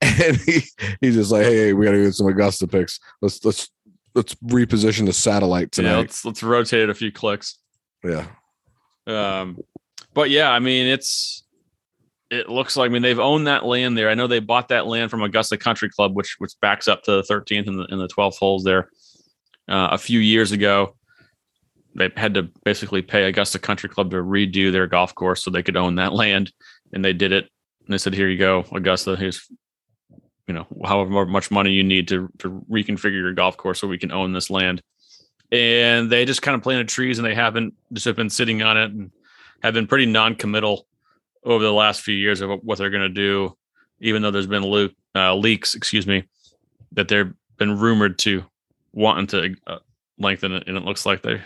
And 0.02 0.36
he 0.36 0.62
he's 1.00 1.14
just 1.14 1.30
like, 1.30 1.44
hey, 1.44 1.72
we 1.72 1.84
gotta 1.84 1.98
get 1.98 2.14
some 2.14 2.26
Augusta 2.26 2.66
picks. 2.66 3.00
Let's 3.22 3.44
let's 3.44 3.68
let's 4.14 4.34
reposition 4.36 5.06
the 5.06 5.12
satellite 5.12 5.72
tonight. 5.72 5.90
Yeah, 5.90 5.98
let's 5.98 6.24
let's 6.24 6.42
rotate 6.42 6.82
it 6.82 6.90
a 6.90 6.94
few 6.94 7.12
clicks. 7.12 7.58
Yeah. 8.04 8.26
Um, 9.06 9.58
but 10.14 10.30
yeah, 10.30 10.50
I 10.50 10.58
mean, 10.58 10.86
it's 10.86 11.44
it 12.30 12.48
looks 12.48 12.76
like 12.76 12.90
I 12.90 12.92
mean 12.92 13.02
they've 13.02 13.18
owned 13.18 13.46
that 13.46 13.64
land 13.64 13.96
there. 13.96 14.08
I 14.08 14.14
know 14.14 14.26
they 14.26 14.40
bought 14.40 14.68
that 14.68 14.86
land 14.86 15.10
from 15.10 15.22
Augusta 15.22 15.56
Country 15.56 15.88
Club, 15.88 16.16
which 16.16 16.36
which 16.38 16.52
backs 16.60 16.88
up 16.88 17.02
to 17.04 17.12
the 17.12 17.22
13th 17.22 17.68
and 17.68 17.78
the 17.78 17.84
in 17.84 17.98
the 17.98 18.08
12th 18.08 18.36
holes 18.36 18.64
there 18.64 18.90
uh, 19.68 19.88
a 19.92 19.98
few 19.98 20.18
years 20.18 20.52
ago. 20.52 20.96
They 21.94 22.10
had 22.16 22.34
to 22.34 22.50
basically 22.64 23.02
pay 23.02 23.24
Augusta 23.24 23.58
Country 23.58 23.88
Club 23.88 24.10
to 24.10 24.16
redo 24.16 24.72
their 24.72 24.86
golf 24.86 25.14
course 25.14 25.42
so 25.42 25.50
they 25.50 25.62
could 25.62 25.76
own 25.76 25.94
that 25.96 26.12
land, 26.14 26.52
and 26.92 27.04
they 27.04 27.12
did 27.12 27.32
it. 27.32 27.48
And 27.84 27.92
they 27.92 27.98
said, 27.98 28.14
"Here 28.14 28.28
you 28.28 28.38
go, 28.38 28.64
Augusta. 28.72 29.16
Here's 29.16 29.46
you 30.46 30.54
know 30.54 30.66
however 30.84 31.26
much 31.26 31.50
money 31.50 31.72
you 31.72 31.82
need 31.82 32.08
to 32.08 32.28
to 32.38 32.64
reconfigure 32.70 33.20
your 33.20 33.32
golf 33.32 33.56
course 33.56 33.80
so 33.80 33.88
we 33.88 33.98
can 33.98 34.12
own 34.12 34.32
this 34.32 34.50
land." 34.50 34.82
And 35.52 36.10
they 36.10 36.24
just 36.24 36.42
kind 36.42 36.54
of 36.54 36.62
planted 36.62 36.88
trees, 36.88 37.18
and 37.18 37.26
they 37.26 37.34
haven't 37.34 37.74
just 37.92 38.06
have 38.06 38.16
been 38.16 38.30
sitting 38.30 38.62
on 38.62 38.76
it 38.76 38.90
and 38.90 39.10
have 39.62 39.74
been 39.74 39.86
pretty 39.86 40.06
non-committal 40.06 40.86
over 41.44 41.62
the 41.62 41.72
last 41.72 42.00
few 42.00 42.14
years 42.14 42.40
of 42.40 42.50
what 42.62 42.78
they're 42.78 42.90
going 42.90 43.02
to 43.02 43.08
do, 43.08 43.56
even 44.00 44.22
though 44.22 44.32
there's 44.32 44.48
been 44.48 44.64
le- 44.64 44.90
uh, 45.14 45.34
leaks, 45.34 45.74
excuse 45.74 46.06
me, 46.06 46.24
that 46.92 47.06
they've 47.08 47.32
been 47.56 47.78
rumored 47.78 48.18
to 48.18 48.44
wanting 48.92 49.26
to 49.28 49.54
uh, 49.66 49.78
lengthen 50.18 50.52
it, 50.52 50.64
and 50.66 50.76
it 50.76 50.84
looks 50.84 51.06
like 51.06 51.22
they 51.22 51.40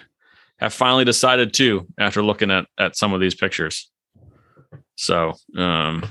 have 0.58 0.72
finally 0.72 1.04
decided 1.04 1.52
to 1.54 1.86
after 1.98 2.22
looking 2.22 2.50
at 2.50 2.66
at 2.78 2.96
some 2.96 3.12
of 3.12 3.20
these 3.20 3.34
pictures. 3.34 3.90
So 4.96 5.34
um, 5.56 6.04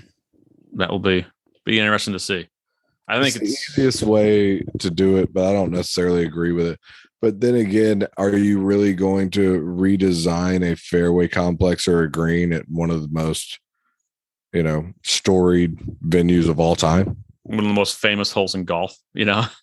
that 0.74 0.90
will 0.90 1.00
be 1.00 1.26
be 1.66 1.80
interesting 1.80 2.14
to 2.14 2.20
see. 2.20 2.48
I 3.10 3.22
think 3.22 3.36
it's, 3.36 3.54
it's 3.54 3.76
the 3.76 3.82
easiest 3.82 4.04
way 4.04 4.62
to 4.78 4.92
do 4.92 5.18
it, 5.18 5.34
but 5.34 5.46
I 5.46 5.54
don't 5.54 5.72
necessarily 5.72 6.24
agree 6.24 6.52
with 6.52 6.68
it. 6.68 6.80
But 7.22 7.42
then 7.42 7.56
again, 7.56 8.08
are 8.18 8.38
you 8.38 8.60
really 8.60 8.94
going 8.94 9.32
to 9.32 9.60
redesign 9.62 10.72
a 10.72 10.76
fairway 10.76 11.28
complex 11.28 11.88
or 11.88 12.04
a 12.04 12.12
green 12.12 12.54
at 12.54 12.70
one 12.70 12.92
of 12.92 13.02
the 13.02 13.10
most, 13.10 13.60
you 14.54 14.62
know, 14.62 14.94
storied 15.04 15.80
venues 16.06 16.48
of 16.48 16.60
all 16.60 16.76
time? 16.76 17.24
One 17.44 17.60
of 17.60 17.66
the 17.66 17.74
most 17.74 17.98
famous 17.98 18.32
holes 18.32 18.54
in 18.54 18.64
golf, 18.64 18.96
you 19.14 19.26
know? 19.26 19.46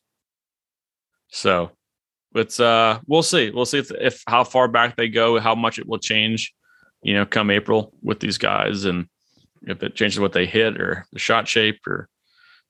So 1.28 1.72
it's 2.34 2.60
uh 2.60 3.00
we'll 3.06 3.24
see. 3.24 3.50
We'll 3.50 3.66
see 3.66 3.78
if 3.78 3.90
if 3.90 4.22
how 4.28 4.44
far 4.44 4.68
back 4.68 4.96
they 4.96 5.08
go, 5.08 5.38
how 5.40 5.56
much 5.56 5.78
it 5.78 5.86
will 5.86 5.98
change, 5.98 6.54
you 7.02 7.12
know, 7.12 7.26
come 7.26 7.50
April 7.50 7.92
with 8.00 8.20
these 8.20 8.38
guys 8.38 8.84
and 8.84 9.08
if 9.62 9.82
it 9.82 9.96
changes 9.96 10.20
what 10.20 10.32
they 10.32 10.46
hit 10.46 10.80
or 10.80 11.04
the 11.12 11.18
shot 11.18 11.48
shape 11.48 11.80
or 11.86 12.08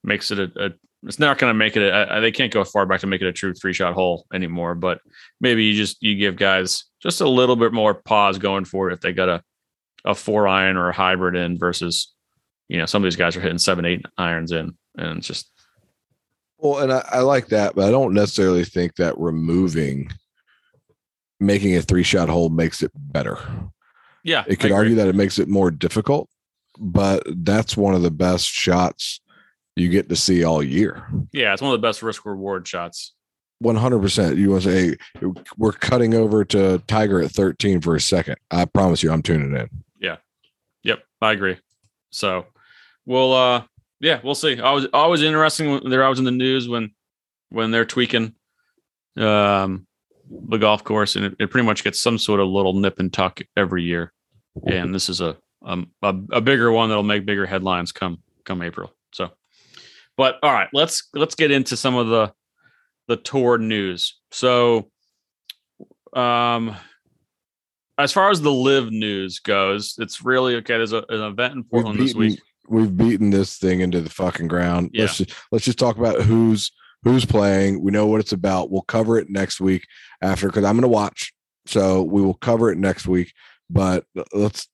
makes 0.07 0.31
it 0.31 0.39
a, 0.39 0.51
a 0.57 0.71
it's 1.03 1.19
not 1.19 1.39
going 1.39 1.51
to 1.51 1.55
make 1.55 1.77
it 1.77 1.83
a, 1.83 2.21
they 2.21 2.33
can't 2.33 2.53
go 2.53 2.65
far 2.65 2.87
back 2.87 3.01
to 3.01 3.07
make 3.07 3.21
it 3.21 3.29
a 3.29 3.33
true 3.33 3.53
three 3.53 3.73
shot 3.73 3.95
hole 3.95 4.27
anymore 4.33 4.75
but 4.75 5.01
maybe 5.41 5.65
you 5.65 5.77
just 5.77 6.03
you 6.03 6.15
give 6.15 6.37
guys 6.37 6.85
just 7.03 7.21
a 7.21 7.29
little 7.29 7.57
bit 7.57 7.73
more 7.73 7.95
pause 7.95 8.39
going 8.39 8.65
forward 8.65 8.93
if 8.93 9.01
they 9.01 9.13
got 9.13 9.29
a 9.29 9.43
a 10.05 10.15
four 10.15 10.49
iron 10.49 10.77
or 10.77 10.89
a 10.89 10.95
hybrid 10.95 11.35
in 11.35 11.59
versus 11.59 12.15
you 12.69 12.79
know 12.79 12.87
some 12.87 13.03
of 13.03 13.07
these 13.07 13.17
guys 13.17 13.37
are 13.37 13.41
hitting 13.41 13.59
seven 13.59 13.85
eight 13.85 14.05
irons 14.17 14.53
in 14.53 14.77
and 14.97 15.19
it's 15.19 15.27
just 15.27 15.51
well, 16.59 16.79
and 16.79 16.93
I, 16.93 17.07
I 17.11 17.21
like 17.21 17.49
that, 17.49 17.75
but 17.75 17.87
I 17.87 17.91
don't 17.91 18.15
necessarily 18.15 18.65
think 18.65 18.97
that 18.97 19.19
removing 19.19 20.11
making 21.39 21.77
a 21.77 21.83
three 21.83 22.03
shot 22.03 22.29
hole 22.29 22.49
makes 22.49 22.83
it 22.83 22.91
better. 22.95 23.39
Yeah. 24.25 24.45
It 24.47 24.59
could 24.59 24.73
argue 24.73 24.95
that 24.97 25.09
it 25.09 25.15
makes 25.15 25.39
it 25.39 25.49
more 25.49 25.71
difficult, 25.71 26.29
but 26.79 27.23
that's 27.45 27.77
one 27.77 27.95
of 27.95 28.03
the 28.03 28.11
best 28.11 28.49
shots 28.49 29.21
you 29.77 29.89
get 29.89 30.09
to 30.09 30.16
see 30.16 30.43
all 30.45 30.62
year. 30.62 31.07
Yeah, 31.33 31.53
it's 31.53 31.62
one 31.62 31.72
of 31.72 31.81
the 31.81 31.87
best 31.87 32.03
risk 32.03 32.24
reward 32.27 32.66
shots. 32.66 33.12
100%. 33.62 34.37
You 34.37 34.51
want 34.51 34.64
to 34.64 34.97
say, 35.20 35.31
we're 35.57 35.72
cutting 35.72 36.14
over 36.14 36.45
to 36.47 36.83
Tiger 36.87 37.22
at 37.22 37.31
13 37.31 37.81
for 37.81 37.95
a 37.95 38.01
second. 38.01 38.37
I 38.51 38.64
promise 38.64 39.03
you, 39.03 39.11
I'm 39.11 39.22
tuning 39.22 39.55
in. 39.55 39.68
Yeah. 40.01 40.16
Yep. 40.83 41.03
I 41.22 41.33
agree. 41.33 41.57
So 42.11 42.47
we'll, 43.07 43.33
uh, 43.33 43.62
Yeah, 44.01 44.20
we'll 44.22 44.35
see. 44.35 44.61
Always 44.61 44.87
always 44.93 45.22
interesting 45.22 45.70
when 45.70 45.89
they're 45.91 46.05
always 46.05 46.18
in 46.18 46.27
the 46.27 46.31
news 46.31 46.68
when 46.68 46.91
when 47.49 47.70
they're 47.70 47.87
tweaking 47.87 48.35
um 49.16 49.87
the 50.29 50.59
golf 50.59 50.85
course 50.85 51.16
and 51.16 51.24
it, 51.24 51.37
it 51.39 51.51
pretty 51.51 51.64
much 51.64 51.85
gets 51.85 52.01
some 52.01 52.18
sort 52.18 52.41
of 52.41 52.49
little 52.49 52.74
nip 52.74 52.99
and 52.99 53.12
tuck 53.12 53.41
every 53.57 53.85
year. 53.85 54.12
And 54.66 54.95
this 54.95 55.09
is 55.09 55.20
a 55.22 55.37
um, 55.64 55.91
a, 56.03 56.14
a 56.33 56.41
bigger 56.41 56.70
one 56.70 56.89
that'll 56.91 57.03
make 57.05 57.24
bigger 57.24 57.47
headlines 57.47 57.93
come 57.93 58.22
come 58.45 58.61
April. 58.62 58.93
But 60.17 60.37
all 60.43 60.53
right, 60.53 60.69
let's 60.73 61.09
let's 61.14 61.35
get 61.35 61.51
into 61.51 61.77
some 61.77 61.95
of 61.97 62.09
the 62.09 62.33
the 63.09 63.17
tour 63.17 63.59
news. 63.59 64.19
So 64.31 64.91
um 66.14 66.77
as 67.99 68.12
far 68.12 68.31
as 68.31 68.41
the 68.41 68.53
LIV 68.53 68.91
news 68.91 69.39
goes, 69.39 69.95
it's 69.99 70.23
really 70.23 70.57
okay. 70.57 70.77
There's 70.77 70.93
a, 70.93 71.05
an 71.09 71.23
event 71.23 71.55
in 71.55 71.64
Portland 71.64 71.99
we've 71.99 72.09
this 72.09 72.14
week. 72.14 72.31
beaten, 72.31 72.45
we've 72.69 72.97
beaten 72.97 73.31
this 73.31 73.57
thing 73.57 73.81
into 73.81 74.01
the 74.01 74.11
fucking 74.11 74.49
ground. 74.49 74.91
Yeah. 74.93 75.03
Let's 75.03 75.19
just 75.19 75.35
let's 75.51 75.64
just 75.64 75.79
talk 75.79 75.97
about 75.97 76.23
who's 76.23 76.73
who's 77.05 77.25
playing. 77.25 77.83
We 77.83 77.93
know 77.93 78.07
what 78.07 78.21
it's 78.21 78.33
about. 78.33 78.71
We'll 78.71 78.83
cover 78.83 79.19
it 79.19 79.31
next 79.31 79.61
week 79.61 79.87
after 80.21 80.49
because 80.49 80.64
I'm 80.64 80.75
going 80.75 80.83
to 80.83 80.89
watch. 80.89 81.33
So 81.67 82.03
we 82.03 82.23
will 82.23 82.35
cover 82.35 82.71
it 82.71 82.79
next 82.79 83.07
week. 83.07 83.33
But 83.71 84.05
let's. 84.33 84.69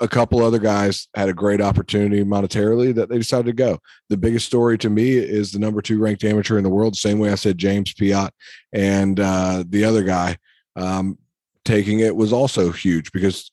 A 0.00 0.08
couple 0.08 0.42
other 0.42 0.58
guys 0.58 1.06
had 1.14 1.28
a 1.28 1.32
great 1.34 1.60
opportunity 1.60 2.24
monetarily 2.24 2.94
that 2.94 3.08
they 3.08 3.18
decided 3.18 3.46
to 3.46 3.52
go. 3.52 3.78
The 4.08 4.16
biggest 4.16 4.46
story 4.46 4.76
to 4.78 4.90
me 4.90 5.12
is 5.12 5.52
the 5.52 5.60
number 5.60 5.80
two 5.80 6.00
ranked 6.00 6.24
amateur 6.24 6.58
in 6.58 6.64
the 6.64 6.70
world. 6.70 6.96
Same 6.96 7.18
way 7.20 7.30
I 7.30 7.36
said 7.36 7.58
James 7.58 7.94
Piot 7.94 8.30
and 8.72 9.20
uh, 9.20 9.62
the 9.68 9.84
other 9.84 10.02
guy 10.02 10.36
um, 10.74 11.16
taking 11.64 12.00
it 12.00 12.16
was 12.16 12.32
also 12.32 12.72
huge 12.72 13.12
because 13.12 13.52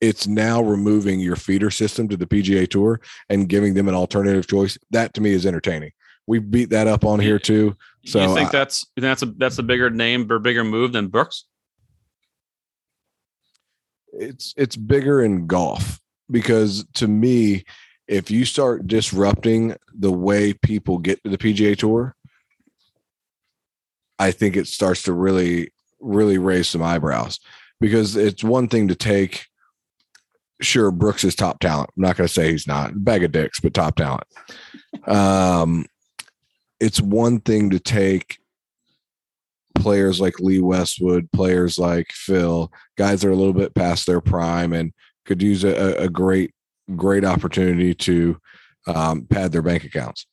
it's 0.00 0.26
now 0.26 0.62
removing 0.62 1.20
your 1.20 1.36
feeder 1.36 1.70
system 1.70 2.08
to 2.08 2.16
the 2.16 2.26
PGA 2.26 2.68
Tour 2.68 3.00
and 3.28 3.48
giving 3.48 3.74
them 3.74 3.88
an 3.88 3.94
alternative 3.94 4.46
choice. 4.46 4.78
That 4.90 5.14
to 5.14 5.20
me 5.20 5.30
is 5.30 5.46
entertaining. 5.46 5.90
We 6.28 6.38
beat 6.38 6.70
that 6.70 6.86
up 6.86 7.04
on 7.04 7.18
here 7.18 7.38
too. 7.40 7.76
So 8.06 8.20
you 8.22 8.34
think 8.34 8.48
I- 8.48 8.52
that's 8.52 8.86
that's 8.96 9.22
a 9.22 9.26
that's 9.26 9.58
a 9.58 9.62
bigger 9.64 9.90
name 9.90 10.30
or 10.30 10.38
bigger 10.38 10.62
move 10.64 10.92
than 10.92 11.08
Brooks? 11.08 11.44
It's 14.12 14.54
it's 14.56 14.76
bigger 14.76 15.22
in 15.22 15.46
golf 15.46 16.00
because 16.30 16.84
to 16.94 17.08
me, 17.08 17.64
if 18.06 18.30
you 18.30 18.44
start 18.44 18.86
disrupting 18.86 19.76
the 19.94 20.12
way 20.12 20.52
people 20.52 20.98
get 20.98 21.22
to 21.24 21.30
the 21.30 21.38
PGA 21.38 21.76
Tour, 21.76 22.14
I 24.18 24.30
think 24.30 24.56
it 24.56 24.66
starts 24.66 25.02
to 25.02 25.12
really 25.12 25.72
really 26.00 26.38
raise 26.38 26.68
some 26.68 26.82
eyebrows 26.82 27.40
because 27.80 28.16
it's 28.16 28.44
one 28.44 28.68
thing 28.68 28.88
to 28.88 28.94
take. 28.94 29.46
Sure, 30.60 30.92
Brooks 30.92 31.24
is 31.24 31.34
top 31.34 31.58
talent. 31.58 31.90
I'm 31.96 32.02
not 32.02 32.16
going 32.16 32.28
to 32.28 32.32
say 32.32 32.52
he's 32.52 32.68
not 32.68 33.04
bag 33.04 33.24
of 33.24 33.32
dicks, 33.32 33.58
but 33.58 33.74
top 33.74 33.96
talent. 33.96 34.22
Um, 35.08 35.86
it's 36.78 37.00
one 37.00 37.40
thing 37.40 37.70
to 37.70 37.80
take 37.80 38.38
players 39.74 40.20
like 40.20 40.40
Lee 40.40 40.60
Westwood, 40.60 41.30
players 41.32 41.78
like 41.78 42.10
Phil, 42.12 42.72
guys 42.96 43.20
that 43.20 43.28
are 43.28 43.32
a 43.32 43.36
little 43.36 43.52
bit 43.52 43.74
past 43.74 44.06
their 44.06 44.20
prime 44.20 44.72
and 44.72 44.92
could 45.24 45.42
use 45.42 45.64
a, 45.64 45.94
a 45.96 46.08
great, 46.08 46.52
great 46.96 47.24
opportunity 47.24 47.94
to 47.94 48.38
um, 48.86 49.26
pad 49.26 49.52
their 49.52 49.62
bank 49.62 49.84
accounts. 49.84 50.26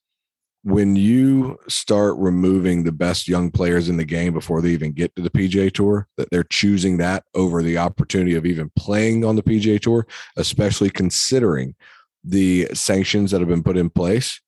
When 0.64 0.96
you 0.96 1.58
start 1.70 2.18
removing 2.18 2.84
the 2.84 2.92
best 2.92 3.28
young 3.28 3.50
players 3.50 3.88
in 3.88 3.96
the 3.96 4.04
game 4.04 4.34
before 4.34 4.62
they 4.62 4.70
even 4.70 4.92
get 4.92 5.16
to 5.16 5.22
the 5.22 5.30
PGA 5.30 5.72
Tour, 5.72 6.08
that 6.18 6.30
they're 6.32 6.44
choosing 6.44 6.98
that 6.98 7.24
over 7.34 7.64
the 7.64 7.78
opportunity 7.78 8.36
of 8.36 8.46
even 8.46 8.70
playing 8.76 9.24
on 9.24 9.36
the 9.38 9.44
PGA 9.44 9.80
Tour, 9.80 10.06
especially 10.36 10.90
considering 10.90 11.76
the 12.24 12.68
sanctions 12.74 13.32
that 13.32 13.40
have 13.40 13.48
been 13.48 13.64
put 13.64 13.78
in 13.78 13.90
place, 13.90 14.42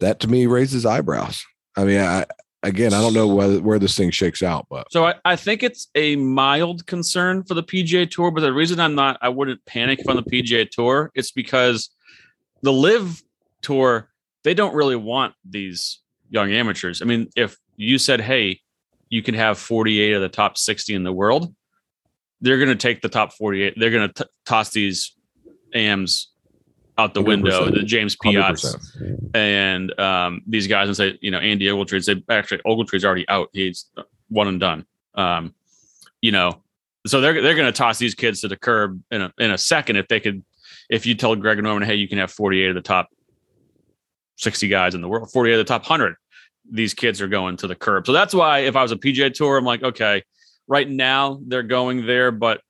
that 0.00 0.18
to 0.20 0.28
me 0.28 0.46
raises 0.46 0.84
eyebrows. 0.84 1.44
I 1.76 1.84
mean, 1.84 2.00
I, 2.00 2.26
again, 2.64 2.92
I 2.92 3.00
don't 3.00 3.14
know 3.14 3.28
where 3.28 3.78
this 3.78 3.96
thing 3.96 4.10
shakes 4.10 4.42
out, 4.42 4.66
but 4.68 4.90
So 4.90 5.06
I, 5.06 5.14
I 5.24 5.36
think 5.36 5.62
it's 5.62 5.88
a 5.94 6.16
mild 6.16 6.86
concern 6.86 7.44
for 7.44 7.54
the 7.54 7.62
PGA 7.62 8.10
Tour, 8.10 8.30
but 8.30 8.40
the 8.40 8.52
reason 8.52 8.80
I'm 8.80 8.94
not, 8.94 9.18
I 9.22 9.28
wouldn't 9.28 9.64
panic 9.66 10.00
on 10.08 10.16
the 10.16 10.22
PGA 10.22 10.68
Tour, 10.68 11.12
it's 11.14 11.30
because 11.30 11.90
the 12.62 12.72
LIV 12.72 13.22
Tour, 13.62 14.10
they 14.42 14.54
don't 14.54 14.74
really 14.74 14.96
want 14.96 15.34
these 15.48 16.00
young 16.30 16.50
amateurs. 16.50 17.02
I 17.02 17.04
mean, 17.04 17.28
if 17.36 17.56
you 17.76 17.98
said, 17.98 18.20
"Hey, 18.20 18.60
you 19.08 19.22
can 19.22 19.34
have 19.34 19.58
48 19.58 20.14
of 20.14 20.22
the 20.22 20.28
top 20.28 20.58
60 20.58 20.94
in 20.94 21.04
the 21.04 21.12
world," 21.12 21.54
they're 22.40 22.58
going 22.58 22.68
to 22.68 22.76
take 22.76 23.00
the 23.00 23.08
top 23.08 23.32
48. 23.32 23.74
They're 23.76 23.90
going 23.90 24.10
to 24.10 24.28
toss 24.44 24.70
these 24.70 25.14
AMs 25.74 26.33
out 26.98 27.14
the 27.14 27.22
window. 27.22 27.66
100%. 27.66 27.74
The 27.74 27.82
James 27.82 28.16
Piot's 28.16 28.76
100%. 28.96 29.30
and 29.34 29.98
um, 29.98 30.42
these 30.46 30.66
guys 30.66 30.88
and 30.88 30.96
say, 30.96 31.18
you 31.20 31.30
know, 31.30 31.38
Andy 31.38 31.66
Ogletree's 31.66 32.06
they 32.06 32.22
actually 32.28 32.60
Ogletree's 32.66 33.04
already 33.04 33.28
out. 33.28 33.48
He's 33.52 33.86
one 34.28 34.48
and 34.48 34.60
done. 34.60 34.86
Um, 35.14 35.54
you 36.20 36.32
know, 36.32 36.62
so 37.06 37.20
they're 37.20 37.40
they're 37.40 37.54
going 37.54 37.72
to 37.72 37.76
toss 37.76 37.98
these 37.98 38.14
kids 38.14 38.40
to 38.40 38.48
the 38.48 38.56
curb 38.56 39.00
in 39.10 39.22
a 39.22 39.32
in 39.38 39.50
a 39.50 39.58
second 39.58 39.96
if 39.96 40.08
they 40.08 40.20
could. 40.20 40.44
If 40.90 41.06
you 41.06 41.14
tell 41.14 41.34
Greg 41.34 41.62
Norman, 41.62 41.88
hey, 41.88 41.94
you 41.94 42.06
can 42.06 42.18
have 42.18 42.30
48 42.30 42.68
of 42.68 42.74
the 42.74 42.82
top 42.82 43.08
60 44.36 44.68
guys 44.68 44.94
in 44.94 45.00
the 45.00 45.08
world, 45.08 45.30
48 45.30 45.54
of 45.54 45.58
the 45.58 45.64
top 45.64 45.82
100, 45.82 46.16
these 46.70 46.94
kids 46.94 47.20
are 47.20 47.28
going 47.28 47.56
to 47.58 47.66
the 47.66 47.74
curb. 47.74 48.06
So 48.06 48.12
that's 48.12 48.34
why 48.34 48.60
if 48.60 48.76
I 48.76 48.82
was 48.82 48.92
a 48.92 48.96
PGA 48.96 49.32
Tour, 49.32 49.56
I'm 49.56 49.64
like, 49.64 49.82
okay, 49.82 50.22
right 50.66 50.88
now 50.88 51.40
they're 51.46 51.62
going 51.62 52.06
there, 52.06 52.30
but 52.30 52.60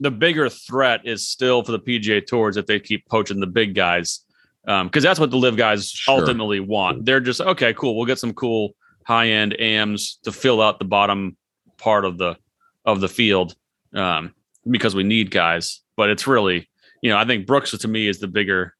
the 0.00 0.10
bigger 0.10 0.48
threat 0.48 1.02
is 1.04 1.28
still 1.28 1.62
for 1.62 1.72
the 1.72 1.78
PGA 1.78 2.26
Tours 2.26 2.56
if 2.56 2.66
they 2.66 2.80
keep 2.80 3.06
poaching 3.06 3.38
the 3.38 3.46
big 3.46 3.74
guys 3.74 4.20
because 4.64 5.02
that's 5.02 5.18
what 5.20 5.30
the 5.30 5.36
LIV 5.36 5.56
guys 5.56 5.90
Sure. 5.90 6.18
ultimately 6.20 6.60
want. 6.60 7.04
They're 7.04 7.20
just 7.20 7.40
okay, 7.40 7.72
cool. 7.74 7.96
We'll 7.96 8.06
get 8.06 8.18
some 8.18 8.32
cool 8.32 8.74
high 9.06 9.28
end 9.28 9.58
AMs 9.60 10.18
to 10.24 10.32
fill 10.32 10.60
out 10.62 10.78
the 10.78 10.84
bottom 10.84 11.36
part 11.78 12.04
of 12.04 12.18
the 12.18 12.36
of 12.84 13.00
the 13.00 13.08
field 13.08 13.54
um, 13.94 14.34
because 14.70 14.94
we 14.94 15.02
need 15.02 15.30
guys. 15.30 15.80
But 15.96 16.10
it's 16.10 16.26
really, 16.26 16.68
you 17.02 17.10
know, 17.10 17.16
I 17.18 17.24
think 17.24 17.46
Brooks 17.46 17.72
to 17.76 17.88
me 17.88 18.06
is 18.08 18.20
the 18.20 18.28
bigger 18.28 18.74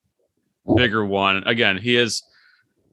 bigger 0.76 1.04
one. 1.04 1.42
Again, 1.46 1.78
he 1.78 1.96
is, 1.96 2.22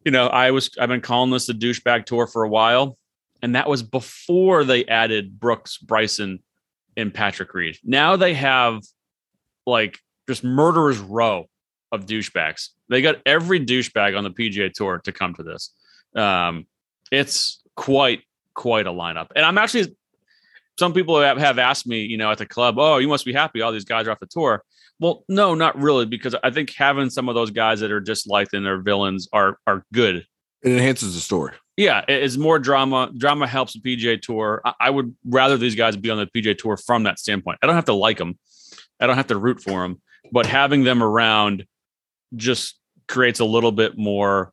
you 0.04 0.12
know, 0.12 0.28
I 0.28 0.52
was 0.52 0.70
I've 0.80 0.90
been 0.90 1.02
calling 1.02 1.30
this 1.32 1.48
the 1.48 1.54
douchebag 1.54 2.06
tour 2.06 2.28
for 2.28 2.44
a 2.44 2.50
while, 2.50 2.98
and 3.42 3.56
that 3.56 3.70
was 3.70 3.84
before 3.84 4.64
they 4.64 4.86
added 4.86 5.40
Brooks, 5.40 5.78
Bryson, 5.78 6.40
and 6.98 7.14
Patrick 7.14 7.54
Reed. 7.54 7.78
Now 7.84 8.18
they 8.18 8.34
have 8.34 8.82
like 9.66 10.00
just 10.28 10.44
murderers 10.44 10.98
row 10.98 11.46
of 11.92 12.06
douchebags. 12.06 12.70
They 12.90 13.02
got 13.02 13.18
every 13.26 13.64
douchebag 13.66 14.18
on 14.18 14.24
the 14.24 14.32
PGA 14.32 14.74
Tour 14.74 15.00
to 15.06 15.12
come 15.12 15.34
to 15.36 15.44
this. 15.44 15.72
Um, 16.16 16.66
it's 17.12 17.62
quite 17.76 18.24
quite 18.54 18.88
a 18.88 18.92
lineup, 18.92 19.28
and 19.36 19.46
I'm 19.46 19.58
actually. 19.58 19.96
Some 20.80 20.94
people 20.94 21.20
have, 21.20 21.58
asked 21.58 21.88
me, 21.88 22.04
you 22.04 22.18
know, 22.18 22.30
at 22.30 22.38
the 22.38 22.46
club, 22.46 22.78
"Oh, 22.78 22.98
you 22.98 23.08
must 23.08 23.26
be 23.26 23.34
happy 23.34 23.62
all 23.62 23.72
these 23.72 23.84
guys 23.84 24.06
are 24.06 24.12
off 24.12 24.20
the 24.20 24.28
tour." 24.28 24.64
Well, 25.00 25.24
no, 25.28 25.56
not 25.56 25.80
really, 25.80 26.06
because 26.06 26.36
I 26.44 26.52
think 26.52 26.72
having 26.76 27.10
some 27.10 27.30
of 27.30 27.36
those 27.36 27.50
guys 27.50 27.80
that 27.80 27.92
are 27.92 28.00
disliked 28.00 28.54
and 28.54 28.64
they're 28.64 28.82
villains 28.82 29.28
are 29.34 29.58
are 29.66 29.86
good. 29.92 30.26
It 30.64 30.72
enhances 30.72 31.16
the 31.16 31.22
story. 31.22 31.54
Yeah, 31.76 32.04
it's 32.08 32.38
more 32.38 32.58
drama. 32.58 33.12
Drama 33.16 33.48
helps 33.48 33.74
the 33.74 33.80
PGA 33.80 34.20
Tour. 34.20 34.62
I, 34.66 34.74
I 34.80 34.90
would 34.90 35.16
rather 35.26 35.58
these 35.58 35.76
guys 35.76 35.96
be 35.96 36.10
on 36.10 36.18
the 36.18 36.26
PGA 36.26 36.58
Tour 36.58 36.78
from 36.78 37.04
that 37.04 37.20
standpoint. 37.20 37.60
I 37.62 37.68
don't 37.68 37.76
have 37.76 37.86
to 37.86 37.94
like 37.94 38.18
them. 38.18 38.40
I 39.00 39.06
don't 39.06 39.16
have 39.16 39.28
to 39.28 39.38
root 39.38 39.62
for 39.62 39.84
them, 39.84 40.02
but 40.32 40.48
having 40.48 40.84
them 40.84 41.04
around 41.04 41.66
just 42.36 42.80
creates 43.08 43.40
a 43.40 43.46
little 43.46 43.72
bit 43.72 43.98
more 43.98 44.52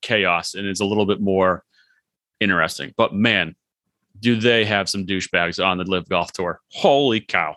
chaos 0.00 0.54
and 0.54 0.66
it's 0.66 0.80
a 0.80 0.84
little 0.84 1.06
bit 1.06 1.20
more 1.20 1.64
interesting. 2.40 2.94
But 2.96 3.14
man, 3.14 3.54
do 4.18 4.36
they 4.36 4.64
have 4.64 4.88
some 4.88 5.06
douchebags 5.06 5.64
on 5.64 5.78
the 5.78 5.84
LIV 5.84 6.08
Golf 6.08 6.32
Tour? 6.32 6.60
Holy 6.72 7.20
cow! 7.20 7.56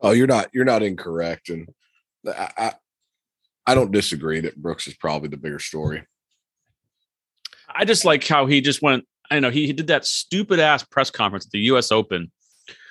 Oh, 0.00 0.10
you're 0.10 0.26
not 0.26 0.48
you're 0.52 0.64
not 0.64 0.82
incorrect, 0.82 1.48
and 1.48 1.68
I, 2.26 2.72
I 3.66 3.74
don't 3.74 3.92
disagree 3.92 4.40
that 4.40 4.60
Brooks 4.60 4.86
is 4.88 4.94
probably 4.94 5.28
the 5.28 5.36
bigger 5.36 5.58
story. 5.58 6.04
I 7.68 7.84
just 7.84 8.04
like 8.04 8.26
how 8.26 8.46
he 8.46 8.60
just 8.60 8.82
went. 8.82 9.06
I 9.30 9.40
know 9.40 9.50
he, 9.50 9.66
he 9.66 9.72
did 9.72 9.86
that 9.86 10.04
stupid 10.04 10.58
ass 10.58 10.82
press 10.82 11.10
conference 11.10 11.46
at 11.46 11.52
the 11.52 11.60
U.S. 11.60 11.90
Open. 11.90 12.30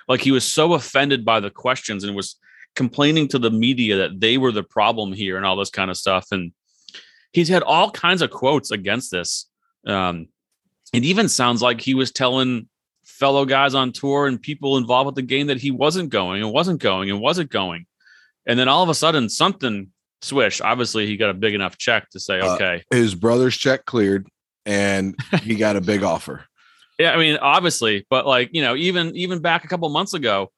Like 0.08 0.22
he 0.22 0.32
was 0.32 0.44
so 0.44 0.74
offended 0.74 1.24
by 1.24 1.40
the 1.40 1.52
questions 1.52 2.04
and 2.04 2.16
was 2.16 2.38
complaining 2.76 3.28
to 3.30 3.40
the 3.40 3.52
media 3.52 3.98
that 3.98 4.20
they 4.20 4.38
were 4.38 4.52
the 4.52 4.64
problem 4.64 5.14
here 5.14 5.38
and 5.38 5.46
all 5.46 5.56
this 5.56 5.70
kind 5.70 5.92
of 5.92 5.98
stuff. 5.98 6.28
And 6.32 6.52
he's 7.34 7.50
had 7.50 7.64
all 7.64 7.92
kinds 7.92 8.22
of 8.22 8.32
quotes 8.32 8.72
against 8.72 9.12
this. 9.12 9.48
Um, 9.86 10.30
it 10.94 11.04
even 11.04 11.30
sounds 11.30 11.62
like 11.62 11.82
he 11.82 11.94
was 11.94 12.12
telling 12.12 12.68
fellow 13.04 13.46
guys 13.46 13.74
on 13.74 13.92
tour 13.92 14.28
and 14.28 14.42
people 14.42 14.78
involved 14.78 15.06
with 15.06 15.16
the 15.16 15.22
game 15.22 15.48
that 15.48 15.60
he 15.60 15.72
wasn't 15.72 16.10
going 16.10 16.42
and 16.42 16.52
wasn't 16.52 16.82
going 16.82 17.10
and 17.10 17.20
wasn't 17.20 17.50
going. 17.50 17.86
And 18.46 18.58
then 18.58 18.68
all 18.68 18.84
of 18.84 18.90
a 18.90 18.96
sudden, 18.96 19.30
something 19.30 19.92
swish. 20.22 20.62
Obviously, 20.62 21.06
he 21.08 21.18
got 21.18 21.30
a 21.30 21.34
big 21.34 21.54
enough 21.54 21.78
check 21.78 22.10
to 22.12 22.20
say, 22.20 22.40
Uh, 22.40 22.56
okay, 22.56 22.84
His 22.92 23.16
brother's 23.16 23.56
check 23.58 23.86
cleared, 23.86 24.28
and 24.66 25.16
he 25.42 25.56
got 25.56 25.76
a 25.76 25.82
big 25.82 26.04
offer. 26.04 26.46
Yeah, 27.00 27.14
I 27.14 27.18
mean, 27.18 27.38
obviously, 27.38 28.06
but 28.10 28.28
like 28.28 28.50
you 28.54 28.62
know, 28.62 28.76
even 28.76 29.16
even 29.16 29.40
back 29.40 29.64
a 29.64 29.68
couple 29.68 29.90
months 29.90 30.14
ago, 30.14 30.52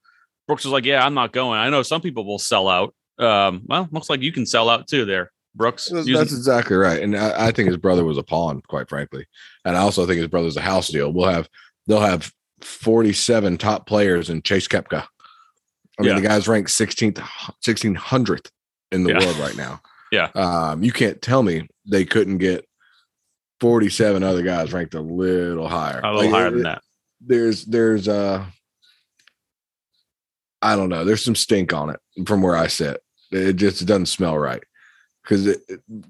Brooks 0.47 0.65
was 0.65 0.73
like, 0.73 0.85
"Yeah, 0.85 1.05
I'm 1.05 1.13
not 1.13 1.31
going." 1.31 1.57
I 1.59 1.69
know 1.69 1.83
some 1.83 2.01
people 2.01 2.25
will 2.25 2.39
sell 2.39 2.67
out. 2.67 2.93
Um, 3.17 3.61
well, 3.65 3.87
looks 3.91 4.09
like 4.09 4.21
you 4.21 4.31
can 4.33 4.45
sell 4.45 4.69
out 4.69 4.87
too. 4.87 5.05
There, 5.05 5.31
Brooks. 5.55 5.87
That's, 5.89 6.07
using- 6.07 6.19
that's 6.19 6.33
exactly 6.33 6.75
right. 6.75 7.01
And 7.01 7.15
I, 7.15 7.47
I 7.47 7.51
think 7.51 7.67
his 7.67 7.77
brother 7.77 8.03
was 8.03 8.17
a 8.17 8.23
pawn, 8.23 8.61
quite 8.67 8.89
frankly. 8.89 9.25
And 9.63 9.77
I 9.77 9.79
also 9.79 10.05
think 10.05 10.17
his 10.17 10.27
brother's 10.27 10.57
a 10.57 10.61
house 10.61 10.89
deal. 10.89 11.13
We'll 11.13 11.29
have 11.29 11.47
they'll 11.87 11.99
have 12.01 12.29
47 12.61 13.57
top 13.57 13.85
players 13.87 14.29
in 14.29 14.41
Chase 14.41 14.67
Koepka. 14.67 15.05
I 15.99 16.01
mean, 16.01 16.09
Yeah. 16.09 16.15
the 16.15 16.27
guy's 16.27 16.47
ranked 16.47 16.71
16th, 16.71 17.19
1600th 17.63 18.49
in 18.93 19.03
the 19.03 19.09
Yeah. 19.11 19.19
world 19.19 19.37
right 19.37 19.57
now. 19.57 19.81
Yeah. 20.11 20.29
Um, 20.35 20.83
you 20.83 20.91
can't 20.91 21.19
tell 21.23 21.41
me 21.41 21.67
they 21.89 22.05
couldn't 22.05 22.37
get 22.37 22.69
47 23.61 24.21
other 24.21 24.43
guys 24.43 24.71
ranked 24.71 24.93
a 24.93 25.01
little 25.01 25.67
higher. 25.67 26.01
a 26.03 26.13
little 26.13 26.29
Like, 26.31 26.39
higher 26.39 26.47
it- 26.49 26.51
than 26.51 26.63
that. 26.63 26.83
There's, 27.19 27.65
there's, 27.65 28.07
uh, 28.07 28.45
I 30.61 30.75
don't 30.75 30.89
know. 30.89 31.03
There's 31.03 31.23
some 31.25 31.35
stink 31.35 31.73
on 31.73 31.89
it 31.89 31.99
from 32.27 32.43
where 32.43 32.55
I 32.55 32.67
sit. 32.67 33.01
It 33.31 33.53
just 33.53 33.83
doesn't 33.87 34.05
smell 34.05 34.37
right. 34.37 34.61
Because 35.23 35.57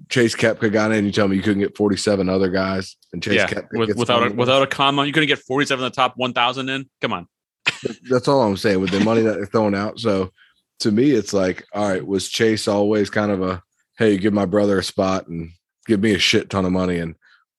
Chase 0.09 0.35
Koepka 0.35 0.69
got 0.71 0.91
in, 0.91 1.05
you 1.05 1.11
tell 1.13 1.27
me 1.29 1.35
you 1.37 1.41
couldn't 1.41 1.61
get 1.61 1.77
47 1.77 2.27
other 2.27 2.49
guys, 2.49 2.97
and 3.13 3.21
Chase 3.23 3.35
Yeah, 3.35 3.47
Koepka 3.47 3.77
with, 3.79 3.87
gets 3.89 3.99
without 3.99 4.31
a, 4.31 4.33
without 4.35 4.63
a 4.63 4.67
comma, 4.67 5.05
you 5.05 5.13
couldn't 5.13 5.27
get 5.29 5.39
47 5.39 5.81
in 5.81 5.89
the 5.89 5.95
top 5.95 6.15
1,000 6.17 6.67
in. 6.67 6.89
Come 6.99 7.13
on. 7.13 7.27
That's 8.09 8.27
all 8.27 8.41
I'm 8.41 8.57
saying 8.57 8.81
with 8.81 8.89
the 8.91 8.99
money 8.99 9.21
that 9.21 9.35
they're 9.35 9.45
throwing 9.45 9.75
out. 9.75 9.99
So 9.99 10.31
to 10.83 10.91
me, 10.91 11.11
it's 11.11 11.33
like, 11.33 11.65
all 11.73 11.87
right, 11.89 12.05
was 12.05 12.29
Chase 12.29 12.67
always 12.67 13.09
kind 13.09 13.31
of 13.31 13.41
a 13.41 13.61
hey, 13.97 14.17
give 14.17 14.33
my 14.33 14.45
brother 14.45 14.79
a 14.79 14.83
spot 14.83 15.27
and 15.27 15.51
give 15.87 15.99
me 16.01 16.13
a 16.13 16.19
shit 16.19 16.49
ton 16.49 16.65
of 16.65 16.71
money 16.71 16.99
and 16.99 17.15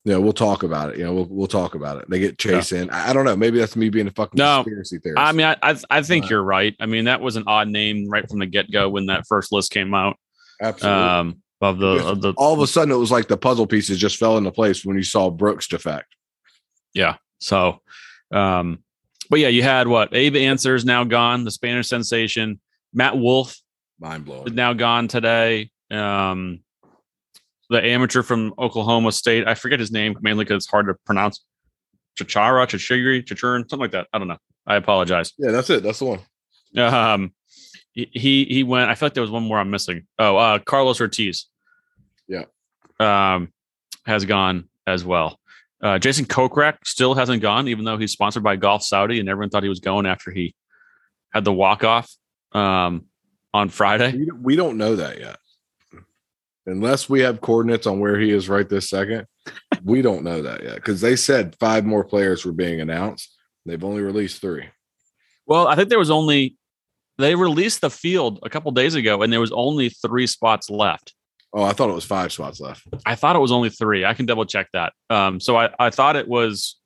you 0.07 0.12
know, 0.12 0.20
we'll 0.20 0.33
talk 0.35 0.62
about 0.62 0.91
it. 0.91 0.99
You 0.99 1.05
know, 1.05 1.14
we'll 1.14 1.29
we'll 1.31 1.47
talk 1.47 1.75
about 1.75 1.97
it. 1.99 2.11
They 2.11 2.18
get 2.18 2.39
Chase 2.39 2.72
in. 2.72 2.91
I, 2.91 3.09
I 3.11 3.12
don't 3.14 3.25
know. 3.25 3.37
Maybe 3.37 3.59
that's 3.59 3.75
me 3.77 3.89
being 3.89 4.07
a 4.07 4.11
fucking 4.11 4.37
No. 4.37 4.57
conspiracy 4.62 4.99
theorist. 4.99 5.18
I 5.22 5.33
mean, 5.33 5.47
I 5.47 5.57
I, 5.62 5.77
I 5.89 6.03
think 6.03 6.25
Right. 6.25 6.31
you're 6.31 6.43
right. 6.43 6.77
I 6.79 6.85
mean, 6.87 7.07
that 7.07 7.22
was 7.22 7.37
an 7.37 7.45
odd 7.47 7.68
name 7.68 8.09
right 8.11 8.29
from 8.29 8.41
the 8.41 8.47
get 8.47 8.70
go 8.70 8.91
when 8.91 9.07
that 9.07 9.27
first 9.27 9.51
list 9.53 9.70
came 9.72 9.95
out. 9.95 10.16
absolutely. 10.61 11.03
Um, 11.09 11.43
of 11.62 11.79
the 11.79 12.07
of 12.07 12.20
the 12.20 12.35
all 12.37 12.53
of 12.53 12.61
a 12.61 12.66
sudden, 12.66 12.93
it 12.93 12.99
was 12.99 13.11
like 13.11 13.29
the 13.29 13.39
puzzle 13.39 13.66
pieces 13.66 13.97
just 13.99 14.18
fell 14.18 14.37
into 14.37 14.51
place 14.53 14.85
when 14.85 14.97
you 14.99 15.03
saw 15.03 15.31
Brooks 15.31 15.66
defect. 15.68 16.14
yeah. 16.93 17.16
So, 17.39 17.81
um, 18.31 18.81
but 19.31 19.39
yeah, 19.41 19.49
you 19.49 19.62
had 19.62 19.89
what 19.89 20.14
Abe 20.14 20.37
Ancer's 20.37 20.85
now 20.85 21.05
gone, 21.05 21.45
the 21.45 21.51
Spanish 21.51 21.89
sensation. 21.89 22.61
Matt 22.95 23.18
Wolff 23.18 23.57
Mind 23.99 24.22
is 24.22 24.26
blowing. 24.26 24.55
now 24.55 24.72
gone 24.72 25.09
today. 25.09 25.70
Um, 25.90 26.61
the 27.70 27.84
amateur 27.84 28.22
from 28.22 28.55
Oklahoma 28.59 29.12
State. 29.12 29.47
I 29.47 29.55
forget 29.55 29.80
his 29.80 29.90
name 29.90 30.16
mainly 30.20 30.45
because 30.45 30.64
it's 30.64 30.70
hard 30.70 30.86
to 30.86 30.95
pronounce. 31.05 31.45
Chichara, 32.18 32.66
Chachigri, 32.66 33.24
Chichurin, 33.24 33.61
something 33.68 33.80
like 33.80 33.90
that. 33.92 34.07
I 34.12 34.18
don't 34.18 34.28
know. 34.28 34.38
I 34.66 34.76
apologize. 34.76 35.32
Yeah, 35.38 35.51
that's 35.51 35.68
it. 35.70 35.82
That's 35.82 35.99
the 35.99 36.05
one. 36.05 36.20
Um, 36.76 37.32
he- 37.92 38.11
he 38.12 38.45
he 38.45 38.62
went. 38.62 38.88
I 38.90 38.95
feel 38.95 39.07
like 39.07 39.14
there 39.14 39.22
was 39.22 39.30
one 39.30 39.42
more 39.45 39.59
I'm 39.59 39.70
missing. 39.70 40.07
Oh, 40.18 40.36
uh, 40.36 40.59
Carlos 40.61 41.01
Ortiz. 41.01 41.47
Yeah. 42.28 42.45
Um, 43.01 43.53
has 44.07 44.24
gone 44.24 44.68
as 44.86 45.05
well. 45.05 45.38
Uh, 45.82 45.99
Jason 45.99 46.24
Kokrak 46.24 46.76
still 46.84 47.14
hasn't 47.14 47.42
gone, 47.42 47.68
even 47.68 47.84
though 47.84 47.99
he's 47.99 48.12
sponsored 48.12 48.42
by 48.42 48.57
Golf 48.57 48.82
Saudi, 48.82 49.20
and 49.20 49.28
everyone 49.28 49.51
thought 49.51 49.62
he 49.62 49.68
was 49.68 49.80
going 49.80 50.07
after 50.07 50.30
he 50.30 50.55
had 51.32 51.45
the 51.45 51.53
walk 51.53 51.84
off 51.84 52.11
um, 52.55 53.07
on 53.52 53.68
Friday. 53.68 54.12
We, 54.42 54.57
don't- 54.57 54.78
know 54.78 54.96
that 54.96 55.20
yet. 55.20 55.36
Unless 56.66 57.11
we 57.11 57.20
have 57.20 57.42
coordinates 57.42 57.86
on 57.86 58.00
where 58.00 58.18
he 58.18 58.30
is 58.30 58.48
right 58.48 58.66
this 58.68 58.88
second, 58.88 59.26
we 59.84 60.00
don't 60.00 60.24
know 60.24 60.40
that 60.40 60.62
yet 60.62 60.76
because 60.76 61.02
they 61.02 61.14
said 61.14 61.55
five 61.61 61.84
more 61.84 62.05
players 62.05 62.44
were 62.44 62.52
being 62.52 62.80
announced. 62.80 63.36
They've 63.66 63.84
only 63.84 64.00
released 64.00 64.40
three. 64.40 64.64
Well, 65.46 65.68
I 65.68 65.74
think 65.74 65.90
there 65.90 65.98
was 65.98 66.11
only 66.11 66.57
they 67.18 67.34
released 67.34 67.82
the 67.82 67.90
field 67.90 68.40
a 68.42 68.48
couple 68.48 68.70
days 68.72 68.94
ago, 68.94 69.20
and 69.22 69.30
there 69.30 69.40
was 69.40 69.52
only 69.52 69.90
three 69.90 70.26
spots 70.26 70.70
left. 70.70 71.12
Oh, 71.52 71.62
I 71.62 71.72
thought 71.72 71.90
it 71.90 71.94
was 71.94 72.05
five 72.05 72.32
spots 72.32 72.61
left. 72.61 72.82
I 73.07 73.14
thought 73.14 73.36
it 73.36 73.40
was 73.40 73.52
only 73.52 73.68
three. 73.70 74.05
I 74.05 74.14
can 74.14 74.24
double 74.26 74.44
check 74.46 74.68
that. 74.72 74.92
Um, 75.11 75.38
so 75.40 75.57
I, 75.57 75.68
I 75.78 75.90
thought 75.90 76.16
it 76.16 76.26
was, 76.26 76.76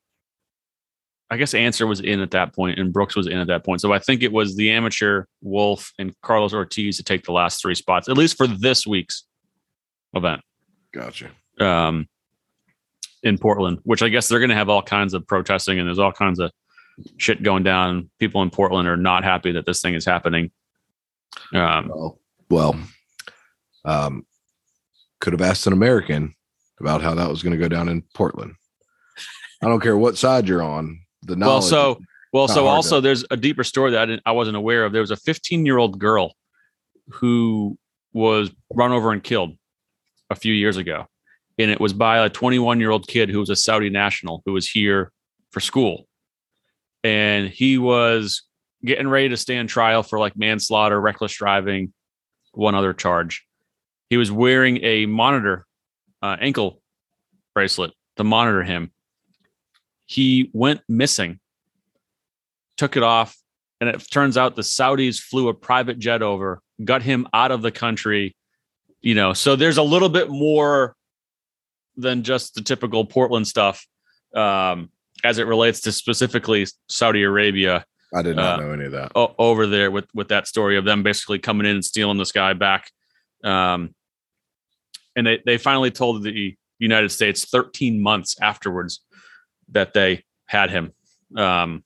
I 1.30 1.36
guess 1.36 1.52
Ancer 1.52 1.86
was 1.86 2.00
in 2.00 2.20
at 2.20 2.30
that 2.30 2.54
point 2.54 2.78
and 2.78 2.92
Brooks 2.92 3.14
was 3.14 3.26
in 3.26 3.38
at 3.38 3.48
that 3.48 3.64
point. 3.64 3.80
So 3.80 3.92
I 3.92 3.98
think 3.98 4.22
it 4.22 4.32
was 4.32 4.56
the 4.56 4.70
amateur 4.70 5.24
Wolff 5.42 5.92
and 5.98 6.14
Carlos 6.22 6.54
Ortiz 6.54 6.96
to 6.96 7.02
take 7.02 7.24
the 7.24 7.32
last 7.32 7.60
three 7.60 7.74
spots, 7.74 8.08
at 8.08 8.16
least 8.16 8.36
for 8.36 8.46
this 8.46 8.86
week's 8.86 9.24
event 10.14 10.40
Gotcha. 10.92 11.30
um, 11.60 12.08
in 13.22 13.36
Portland, 13.36 13.80
which 13.82 14.02
I 14.02 14.08
guess 14.08 14.28
they're 14.28 14.38
going 14.38 14.48
to 14.48 14.56
have 14.56 14.70
all 14.70 14.82
kinds 14.82 15.12
of 15.12 15.26
protesting 15.26 15.78
and 15.78 15.86
there's 15.86 15.98
all 15.98 16.12
kinds 16.12 16.38
of 16.40 16.50
shit 17.18 17.42
going 17.42 17.62
down. 17.62 18.10
People 18.18 18.42
in 18.42 18.48
Portland 18.50 18.88
are 18.88 18.96
not 18.96 19.22
happy 19.22 19.52
that 19.52 19.66
this 19.66 19.82
thing 19.82 19.94
is 19.94 20.06
happening. 20.06 20.50
Um, 21.52 21.88
Well, 21.88 22.18
well, 22.48 22.80
um, 23.84 24.24
could 25.20 25.34
have 25.34 25.42
asked 25.42 25.66
an 25.66 25.74
American 25.74 26.34
about 26.80 27.02
how 27.02 27.14
that 27.14 27.28
was 27.28 27.42
going 27.42 27.52
to 27.52 27.58
go 27.58 27.68
down 27.68 27.88
in 27.88 28.02
Portland. 28.14 28.54
I 29.62 29.66
don't 29.66 29.80
care 29.80 29.96
what 29.96 30.16
side 30.16 30.48
you're 30.48 30.62
on. 30.62 31.00
The 31.22 31.36
well, 31.36 31.62
so 31.62 31.98
well, 32.32 32.48
so 32.48 32.66
also 32.66 32.96
to- 32.96 33.00
there's 33.00 33.24
a 33.30 33.36
deeper 33.36 33.64
story 33.64 33.92
that 33.92 34.02
I 34.02 34.06
didn't, 34.06 34.22
I 34.26 34.32
wasn't 34.32 34.56
aware 34.56 34.84
of. 34.84 34.92
There 34.92 35.00
was 35.00 35.10
a 35.10 35.16
15 35.16 35.64
year 35.66 35.78
old 35.78 35.98
girl 35.98 36.34
who 37.08 37.78
was 38.12 38.50
run 38.72 38.92
over 38.92 39.12
and 39.12 39.22
killed 39.22 39.56
a 40.30 40.34
few 40.34 40.52
years 40.52 40.76
ago, 40.76 41.06
and 41.58 41.70
it 41.70 41.80
was 41.80 41.92
by 41.92 42.18
a 42.18 42.28
21 42.28 42.80
year 42.80 42.90
old 42.90 43.06
kid 43.06 43.30
who 43.30 43.40
was 43.40 43.50
a 43.50 43.56
Saudi 43.56 43.90
national 43.90 44.42
who 44.46 44.52
was 44.52 44.68
here 44.68 45.12
for 45.50 45.60
school, 45.60 46.06
and 47.02 47.48
he 47.48 47.78
was 47.78 48.42
getting 48.84 49.08
ready 49.08 49.28
to 49.30 49.36
stand 49.36 49.68
trial 49.68 50.02
for 50.02 50.18
like 50.18 50.36
manslaughter, 50.36 51.00
reckless 51.00 51.34
driving, 51.34 51.92
one 52.52 52.74
other 52.74 52.92
charge. 52.92 53.44
He 54.10 54.16
was 54.16 54.30
wearing 54.30 54.82
a 54.84 55.06
monitor 55.06 55.66
uh, 56.22 56.36
ankle 56.40 56.80
bracelet 57.54 57.92
to 58.16 58.24
monitor 58.24 58.62
him 58.62 58.92
he 60.08 60.50
went 60.54 60.80
missing, 60.88 61.38
took 62.78 62.96
it 62.96 63.02
off, 63.02 63.36
and 63.80 63.90
it 63.90 64.02
turns 64.10 64.36
out 64.36 64.56
the 64.56 64.62
Saudis 64.62 65.20
flew 65.20 65.48
a 65.48 65.54
private 65.54 65.98
jet 65.98 66.22
over, 66.22 66.60
got 66.82 67.02
him 67.02 67.28
out 67.34 67.52
of 67.52 67.60
the 67.60 67.70
country. 67.70 68.34
You 69.02 69.14
know, 69.14 69.34
so 69.34 69.54
there's 69.54 69.76
a 69.76 69.82
little 69.82 70.08
bit 70.08 70.30
more 70.30 70.96
than 71.96 72.22
just 72.22 72.54
the 72.54 72.62
typical 72.62 73.04
Portland 73.04 73.46
stuff 73.46 73.86
um, 74.34 74.90
as 75.22 75.38
it 75.38 75.46
relates 75.46 75.82
to 75.82 75.92
specifically 75.92 76.66
Saudi 76.88 77.22
Arabia 77.22 77.84
I 78.14 78.22
did 78.22 78.36
not 78.36 78.58
uh, 78.58 78.62
know 78.62 78.72
any 78.72 78.86
of 78.86 78.92
that. 78.92 79.12
o- 79.14 79.34
over 79.38 79.66
there 79.66 79.90
with 79.90 80.06
with 80.14 80.28
that 80.28 80.46
story 80.46 80.78
of 80.78 80.86
them 80.86 81.02
basically 81.02 81.38
coming 81.38 81.66
in 81.66 81.76
and 81.76 81.84
stealing 81.84 82.16
this 82.16 82.32
guy 82.32 82.54
back. 82.54 82.90
Um, 83.44 83.94
and 85.14 85.26
they 85.26 85.42
they 85.44 85.58
finally 85.58 85.90
told 85.90 86.22
the 86.22 86.56
United 86.78 87.10
States 87.10 87.44
13 87.44 88.00
months 88.00 88.36
afterwards 88.40 89.00
that 89.72 89.92
they 89.92 90.24
had 90.46 90.70
him 90.70 90.92
um, 91.36 91.84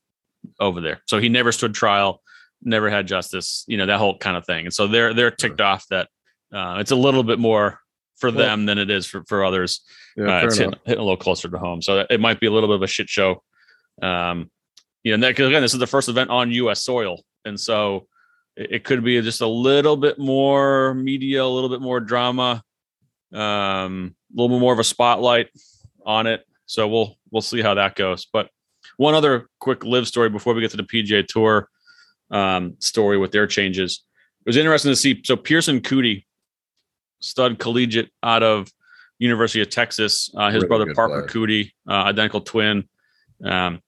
over 0.61 0.80
there. 0.80 1.03
So 1.07 1.18
he 1.18 1.28
never 1.28 1.53
stood 1.53 1.74
trial, 1.74 2.22
never 2.62 2.91
had 2.91 3.07
justice. 3.07 3.64
You 3.66 3.76
know 3.76 3.87
that 3.87 3.99
whole 3.99 4.18
kind 4.18 4.37
of 4.37 4.47
thing. 4.47 4.66
And 4.66 4.74
so 4.74 4.87
they're 4.87 5.14
they're 5.14 5.30
ticked 5.30 5.61
off 5.61 5.87
that 5.89 6.09
uh, 6.53 6.76
it's 6.80 6.91
a 6.91 6.97
little 6.97 7.22
bit 7.22 7.39
more 7.39 7.80
for 8.16 8.30
Well- 8.30 8.39
them 8.39 8.66
than 8.66 8.78
it 8.78 8.91
is 8.91 9.07
for 9.07 9.24
for 9.24 9.45
others 9.45 9.80
Yeah, 10.16 10.41
uh, 10.41 10.45
it's 10.47 10.57
hitting, 10.57 10.74
hitting 10.85 11.01
a 11.01 11.05
little 11.05 11.16
closer 11.16 11.49
to 11.49 11.59
home. 11.59 11.83
So 11.83 12.07
it 12.09 12.20
might 12.20 12.41
be 12.41 12.47
a 12.47 12.51
little 12.53 12.68
bit 12.68 12.76
of 12.76 12.83
a 12.83 12.87
shit 12.87 13.09
show. 13.09 13.43
Um, 14.01 14.51
you 15.03 15.16
know, 15.16 15.26
again, 15.26 15.62
this 15.62 15.74
is 15.74 15.80
the 15.80 15.87
first 15.87 16.09
event 16.09 16.30
on 16.30 16.53
U.S. 16.53 16.85
soil, 16.85 17.24
and 17.45 17.59
so 17.59 18.07
it, 18.57 18.72
it 18.72 18.85
could 18.85 19.03
be 19.03 19.20
just 19.20 19.41
a 19.41 19.47
little 19.47 19.97
bit 19.97 20.18
more 20.18 20.95
media, 20.95 21.45
a 21.45 21.47
little 21.47 21.68
bit 21.68 21.80
more 21.80 21.99
drama, 21.99 22.62
um, 23.33 24.14
a 24.33 24.41
little 24.41 24.57
bit 24.57 24.61
more 24.61 24.72
of 24.72 24.78
a 24.78 24.85
spotlight 24.85 25.49
on 26.07 26.26
it. 26.28 26.47
So 26.67 26.89
we'll 26.89 27.17
we'll 27.31 27.43
see 27.43 27.63
how 27.63 27.75
that 27.75 27.95
goes. 27.97 28.27
But 28.33 28.49
one 28.97 29.15
other 29.15 29.49
quick 29.59 29.85
LIV 29.85 30.09
story 30.09 30.29
before 30.29 30.55
we 30.55 30.61
get 30.61 30.71
to 30.73 30.77
the 30.77 30.83
PGA 30.83 31.27
Tour 31.27 31.69
um, 32.31 32.77
story 32.79 33.19
with 33.19 33.33
their 33.33 33.47
changes. 33.47 34.05
It 34.45 34.49
was 34.49 34.57
interesting 34.57 34.93
to 34.93 34.97
see. 34.97 35.21
So 35.25 35.37
Pearson 35.37 35.81
Coody, 35.81 36.25
stud 37.21 37.59
collegiate 37.59 38.11
out 38.23 38.43
of 38.43 38.71
University 39.19 39.61
of 39.61 39.71
Texas. 39.71 40.31
Uh, 40.35 40.51
his 40.51 40.63
Really 40.63 40.69
brother 40.69 40.95
Parker 40.95 41.29
player. 41.29 41.47
Coody, 41.47 41.71
uh, 41.89 42.05
identical 42.05 42.41
twin. 42.41 42.89
Um, 43.45 43.81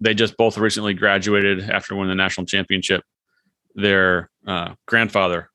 they 0.00 0.14
just 0.14 0.36
both 0.36 0.58
recently 0.58 0.94
graduated 0.94 1.70
after 1.70 1.94
winning 1.94 2.10
the 2.10 2.14
national 2.14 2.46
championship. 2.46 3.02
Their 3.74 4.30
uh, 4.46 4.74
grandfather, 4.86 5.48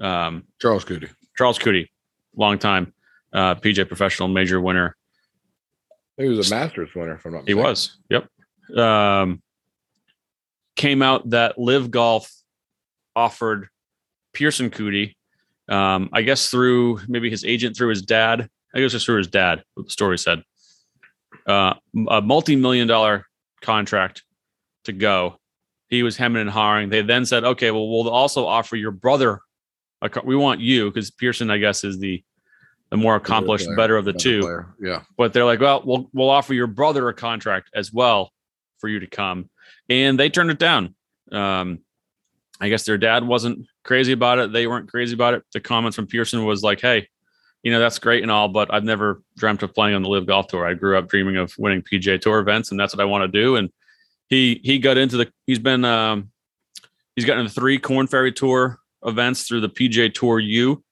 um, 0.00 0.44
Charles 0.60 0.84
Coody. 0.84 1.08
Charles 1.36 1.58
Coody, 1.58 1.88
long 2.36 2.58
time 2.58 2.92
uh, 3.32 3.54
PJ 3.54 3.88
professional 3.88 4.28
major 4.28 4.60
winner. 4.60 4.96
He 6.22 6.28
was 6.28 6.50
a 6.50 6.54
Masters 6.54 6.90
winner, 6.94 7.14
if 7.14 7.26
I'm 7.26 7.32
not 7.32 7.44
Mistaken. 7.44 7.58
He 7.58 7.62
was. 7.62 7.98
Yep. 8.10 8.78
Um, 8.78 9.42
came 10.76 11.02
out 11.02 11.28
that 11.30 11.58
LIV 11.58 11.90
Golf 11.90 12.32
offered 13.16 13.68
Pearson 14.32 14.70
Coody, 14.70 15.14
um, 15.68 16.10
I 16.12 16.22
guess 16.22 16.48
through 16.48 17.00
maybe 17.08 17.28
his 17.28 17.44
agent 17.44 17.76
through 17.76 17.90
his 17.90 18.02
dad. 18.02 18.48
I 18.74 18.80
guess 18.80 18.94
it's 18.94 19.04
through 19.04 19.18
his 19.18 19.26
dad. 19.26 19.64
What 19.74 19.86
the 19.86 19.92
story 19.92 20.16
said. 20.16 20.42
Uh, 21.46 21.74
a 22.08 22.22
multi-million 22.22 22.86
dollar 22.86 23.26
contract 23.60 24.22
to 24.84 24.92
go. 24.92 25.38
He 25.88 26.02
was 26.02 26.16
hemming 26.16 26.40
and 26.40 26.50
hawing. 26.50 26.88
They 26.88 27.02
then 27.02 27.26
said, 27.26 27.44
"Okay, 27.44 27.70
well, 27.70 27.88
we'll 27.88 28.08
also 28.08 28.46
offer 28.46 28.76
your 28.76 28.92
brother. 28.92 29.40
A, 30.00 30.08
co- 30.08 30.22
we 30.24 30.36
want 30.36 30.60
you 30.60 30.88
because 30.88 31.10
Pearson, 31.10 31.50
I 31.50 31.58
guess, 31.58 31.84
is 31.84 31.98
the 31.98 32.22
the 32.92 32.98
more 32.98 33.16
accomplished, 33.16 33.64
player, 33.64 33.76
better 33.76 33.96
of 33.96 34.04
the 34.04 34.12
better 34.12 34.22
two. 34.22 34.40
player. 34.42 34.74
Yeah. 34.78 35.02
But 35.16 35.32
they're 35.32 35.46
like, 35.46 35.60
well, 35.60 35.82
we'll 35.82 36.10
we'll 36.12 36.28
offer 36.28 36.52
your 36.52 36.66
brother 36.66 37.08
a 37.08 37.14
contract 37.14 37.70
as 37.74 37.90
well 37.90 38.30
for 38.78 38.88
you 38.88 39.00
to 39.00 39.06
come, 39.06 39.48
and 39.88 40.20
they 40.20 40.28
turned 40.28 40.50
it 40.50 40.58
down. 40.58 40.94
Um, 41.32 41.78
I 42.60 42.68
guess 42.68 42.84
their 42.84 42.98
dad 42.98 43.26
wasn't 43.26 43.66
crazy 43.82 44.12
about 44.12 44.38
it. 44.38 44.52
They 44.52 44.66
weren't 44.66 44.90
crazy 44.90 45.14
about 45.14 45.32
it. 45.32 45.42
The 45.54 45.60
comments 45.60 45.96
from 45.96 46.06
Pearson 46.06 46.44
was 46.44 46.62
like, 46.62 46.82
hey, 46.82 47.08
you 47.62 47.72
know, 47.72 47.80
that's 47.80 47.98
great 47.98 48.22
and 48.22 48.30
all, 48.30 48.48
but 48.48 48.72
I've 48.72 48.84
never 48.84 49.22
dreamt 49.38 49.62
of 49.62 49.72
playing 49.72 49.94
on 49.94 50.02
the 50.02 50.10
LIV 50.10 50.26
Golf 50.26 50.48
Tour. 50.48 50.66
I 50.66 50.74
grew 50.74 50.98
up 50.98 51.08
dreaming 51.08 51.38
of 51.38 51.54
winning 51.56 51.80
PGA 51.82 52.20
Tour 52.20 52.40
events, 52.40 52.72
and 52.72 52.78
that's 52.78 52.94
what 52.94 53.00
I 53.00 53.06
want 53.06 53.22
to 53.22 53.40
do. 53.40 53.56
And 53.56 53.70
he 54.28 54.60
he 54.62 54.78
got 54.78 54.98
into 54.98 55.16
the. 55.16 55.32
He's 55.46 55.58
been 55.58 55.86
um, 55.86 56.30
he's 57.16 57.24
gotten 57.24 57.48
three 57.48 57.78
Korn 57.78 58.06
Ferry 58.06 58.32
Tour 58.32 58.78
events 59.02 59.48
through 59.48 59.62
the 59.62 59.70
PGA 59.70 60.12
Tour 60.12 60.38
U, 60.40 60.84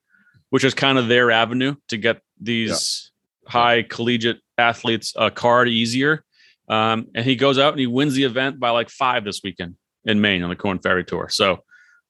which 0.51 0.65
is 0.65 0.75
kind 0.75 0.99
of 0.99 1.09
their 1.09 1.31
avenue 1.31 1.75
to 1.89 1.97
get 1.97 2.21
these 2.41 3.11
high 3.47 3.83
collegiate 3.83 4.41
athletes 4.59 5.13
a 5.17 5.31
card 5.31 5.69
easier. 5.69 6.25
Um, 6.69 7.09
and 7.15 7.25
he 7.25 7.35
goes 7.35 7.59
out 7.59 7.73
and 7.73 7.81
he 7.81 7.87
wins 7.87 8.15
the 8.15 8.25
event 8.25 8.61
by 8.61 8.71
like 8.71 8.91
five 8.91 9.25
this 9.25 9.41
weekend 9.43 9.77
in 10.05 10.21
Maine 10.21 10.43
on 10.43 10.51
the 10.51 10.57
Korn 10.57 10.79
Ferry 10.79 11.05
Tour. 11.05 11.29
So 11.29 11.53
a 11.53 11.59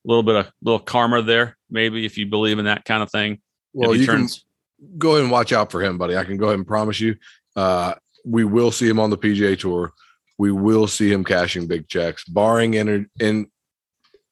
little 0.04 0.22
bit 0.22 0.36
of 0.36 0.52
little 0.62 0.78
karma 0.78 1.22
there, 1.22 1.56
maybe 1.70 2.04
if 2.04 2.18
you 2.18 2.26
believe 2.26 2.58
in 2.58 2.66
that 2.66 2.84
kind 2.84 3.02
of 3.02 3.10
thing. 3.10 3.40
Well, 3.72 3.94
you 3.94 4.04
turns, 4.06 4.44
can 4.78 4.98
go 4.98 5.12
ahead 5.12 5.22
and 5.22 5.30
watch 5.30 5.52
out 5.52 5.70
for 5.70 5.82
him, 5.82 5.98
buddy. 5.98 6.16
I 6.16 6.24
can 6.24 6.36
go 6.36 6.46
ahead 6.46 6.58
and 6.58 6.66
promise 6.66 7.00
you, 7.00 7.16
uh, 7.56 7.94
we 8.24 8.44
will 8.44 8.70
see 8.70 8.88
him 8.88 9.00
on 9.00 9.10
the 9.10 9.18
PGA 9.18 9.58
Tour. 9.58 9.92
We 10.38 10.52
will 10.52 10.86
see 10.86 11.12
him 11.12 11.24
cashing 11.24 11.66
big 11.66 11.88
checks, 11.88 12.24
barring 12.24 12.74
in, 12.74 13.08
in 13.18 13.50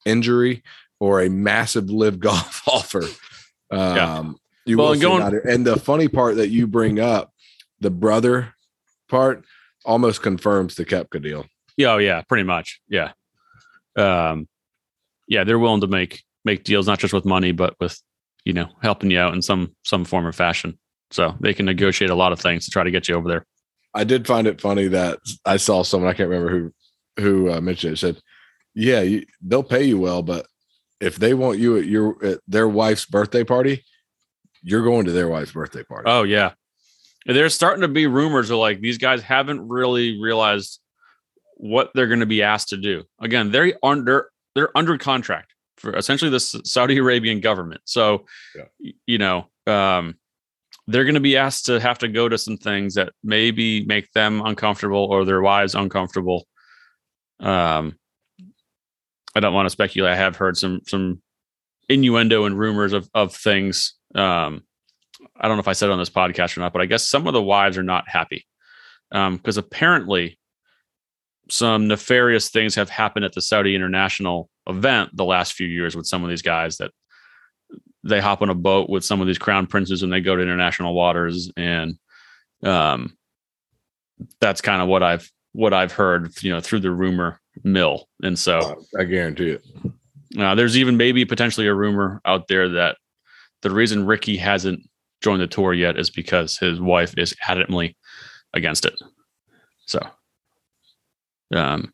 injury 0.05 0.63
or 0.99 1.21
a 1.21 1.29
massive 1.29 1.89
LIV 1.89 2.19
golf 2.19 2.67
offer. 2.67 3.03
Um, 3.71 3.95
Yeah. 3.95 4.23
You 4.65 4.77
Well, 4.77 4.87
will 4.87 4.93
and 4.93 5.01
going- 5.01 5.41
And 5.47 5.65
the 5.65 5.77
funny 5.77 6.07
part 6.07 6.35
that 6.35 6.49
you 6.49 6.67
bring 6.67 6.99
up, 6.99 7.33
the 7.79 7.89
brother 7.89 8.53
part, 9.07 9.43
almost 9.85 10.21
confirms 10.21 10.75
the 10.75 10.85
Koepka 10.85 11.21
deal. 11.23 11.45
yeah, 11.77 11.93
oh 11.93 11.97
yeah, 11.97 12.21
pretty 12.23 12.43
much, 12.43 12.79
yeah, 12.89 13.13
um, 13.95 14.47
yeah, 15.27 15.43
they're 15.43 15.59
willing 15.59 15.81
to 15.81 15.87
make 15.87 16.23
make 16.45 16.63
deals 16.63 16.87
not 16.87 16.99
just 16.99 17.13
with 17.13 17.25
money, 17.25 17.51
but 17.51 17.75
with 17.79 17.99
you 18.45 18.53
know 18.53 18.67
helping 18.81 19.09
you 19.11 19.19
out 19.19 19.33
in 19.33 19.41
some 19.41 19.75
some 19.83 20.05
form 20.05 20.25
or 20.25 20.31
fashion. 20.33 20.77
So 21.11 21.35
they 21.39 21.53
can 21.53 21.65
negotiate 21.65 22.11
a 22.11 22.15
lot 22.15 22.31
of 22.33 22.39
things 22.39 22.65
to 22.65 22.71
try 22.71 22.83
to 22.83 22.91
get 22.91 23.07
you 23.07 23.15
over 23.15 23.27
there. 23.27 23.45
I 23.95 24.03
did 24.03 24.27
find 24.27 24.45
it 24.45 24.61
funny 24.61 24.87
that 24.89 25.17
I 25.45 25.57
saw 25.57 25.81
someone 25.83 26.09
I 26.09 26.13
can't 26.13 26.29
remember 26.29 26.51
who 26.51 26.73
who 27.23 27.51
uh, 27.51 27.61
mentioned 27.61 27.93
it 27.93 27.97
said, 27.97 28.19
"Yeah, 28.75 29.01
you, 29.01 29.25
they'll 29.41 29.63
pay 29.63 29.83
you 29.83 29.97
well, 29.99 30.21
but 30.21 30.45
if 30.99 31.15
they 31.17 31.33
want 31.33 31.59
you 31.59 31.77
at 31.77 31.85
your 31.85 32.23
at 32.25 32.39
their 32.47 32.67
wife's 32.67 33.05
birthday 33.05 33.43
party, 33.43 33.83
you're 34.61 34.83
going 34.83 35.05
to 35.05 35.11
their 35.11 35.27
wife's 35.27 35.51
birthday 35.51 35.83
party." 35.83 36.03
Oh 36.09 36.23
yeah. 36.23 36.51
There's 37.25 37.53
starting 37.53 37.81
to 37.81 37.87
be 37.87 38.07
rumors 38.07 38.49
of 38.49 38.57
like 38.57 38.79
these 38.79 38.97
guys 38.97 39.21
haven't 39.21 39.67
really 39.67 40.19
realized 40.21 40.79
what 41.55 41.91
they're 41.93 42.07
going 42.07 42.21
to 42.21 42.25
be 42.25 42.41
asked 42.41 42.69
to 42.69 42.77
do. 42.77 43.03
Again, 43.19 43.51
they're 43.51 43.73
under 43.83 44.31
they're 44.55 44.75
under 44.77 44.97
contract 44.97 45.53
for 45.77 45.95
essentially 45.95 46.31
the 46.31 46.39
Saudi 46.39 46.97
Arabian 46.97 47.39
government. 47.39 47.81
So 47.85 48.25
Yeah. 48.55 48.91
you 49.05 49.17
know, 49.17 49.49
um 49.67 50.15
they're 50.87 51.03
going 51.03 51.13
to 51.13 51.19
be 51.21 51.37
asked 51.37 51.67
to 51.67 51.79
have 51.79 51.99
to 51.99 52.07
go 52.07 52.27
to 52.27 52.37
some 52.37 52.57
things 52.57 52.95
that 52.95 53.13
maybe 53.23 53.85
make 53.85 54.11
them 54.13 54.41
uncomfortable 54.43 55.05
or 55.05 55.23
their 55.23 55.41
wives 55.41 55.75
uncomfortable. 55.75 56.47
Um 57.39 57.97
I 59.35 59.39
don't 59.39 59.53
want 59.53 59.65
to 59.65 59.71
speculate. 59.71 60.11
I 60.11 60.15
have 60.15 60.35
heard 60.35 60.57
some 60.57 60.81
some 60.87 61.21
innuendo 61.87 62.45
and 62.45 62.57
rumors 62.57 62.93
of 62.93 63.09
of 63.13 63.35
things. 63.35 63.95
Um 64.15 64.63
I 65.35 65.47
don't 65.47 65.57
know 65.57 65.61
if 65.61 65.67
I 65.67 65.73
said 65.73 65.89
it 65.89 65.93
on 65.93 65.99
this 65.99 66.09
podcast 66.09 66.55
or 66.55 66.61
not, 66.61 66.73
but 66.73 66.81
I 66.81 66.85
guess 66.85 67.07
some 67.07 67.27
of 67.27 67.33
the 67.33 67.41
wives 67.41 67.77
are 67.77 67.83
not 67.83 68.07
happy. 68.07 68.45
Because 69.11 69.57
apparently 69.57 70.37
some 71.49 71.87
nefarious 71.87 72.49
things 72.49 72.75
have 72.75 72.89
happened 72.89 73.25
at 73.25 73.33
the 73.33 73.41
Saudi 73.41 73.75
International 73.75 74.49
event 74.67 75.09
the 75.15 75.25
last 75.25 75.53
few 75.53 75.67
years 75.67 75.95
with 75.95 76.05
some 76.05 76.23
of 76.23 76.29
these 76.29 76.43
guys 76.43 76.77
that 76.77 76.91
they 78.03 78.21
hop 78.21 78.41
on 78.41 78.49
a 78.49 78.55
boat 78.55 78.89
with 78.89 79.03
some 79.03 79.19
of 79.19 79.27
these 79.27 79.37
crown 79.37 79.67
princes 79.67 80.03
and 80.03 80.13
they 80.13 80.21
go 80.21 80.35
to 80.35 80.41
international 80.41 80.93
waters. 80.93 81.51
And 81.57 81.97
um 82.63 83.17
that's 84.41 84.61
kind 84.61 84.81
of 84.81 84.87
what 84.87 85.03
I've 85.03 85.29
what 85.53 85.73
I've 85.73 85.91
heard 85.91 86.31
you 86.43 86.51
know 86.51 86.61
through 86.61 86.81
the 86.81 86.91
rumor 86.91 87.39
mill 87.63 88.07
and 88.23 88.37
so 88.37 88.57
Uh, 88.59 88.75
I 88.99 89.03
guarantee 89.05 89.51
it. 89.51 89.65
uh, 90.37 90.55
there's 90.55 90.77
even 90.77 90.97
maybe 90.97 91.25
potentially 91.25 91.67
a 91.67 91.73
rumor 91.73 92.21
out 92.25 92.47
there 92.47 92.69
that 92.69 92.97
the 93.61 93.69
reason 93.71 94.05
Ricky 94.05 94.37
hasn't 94.37 94.81
joined 95.21 95.41
the 95.41 95.47
tour 95.47 95.73
yet 95.73 95.97
is 95.99 96.09
because 96.09 96.57
his 96.57 96.79
wife 96.79 97.13
is 97.17 97.33
adamantly 97.45 97.95
against 98.53 98.85
it. 98.85 98.93
So, 99.85 99.99
um, 101.53 101.93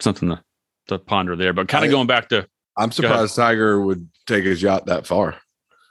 something 0.00 0.28
to, 0.30 0.42
to 0.88 0.98
ponder 0.98 1.36
there. 1.36 1.52
But 1.52 1.68
kind 1.68 1.84
of 1.84 1.90
going 1.90 2.06
back 2.06 2.28
to 2.30 2.46
I'm 2.78 2.92
surprised 2.92 3.36
Tiger 3.36 3.80
would 3.80 4.08
take 4.26 4.44
his 4.44 4.62
yacht 4.62 4.86
that 4.86 5.06
far. 5.06 5.36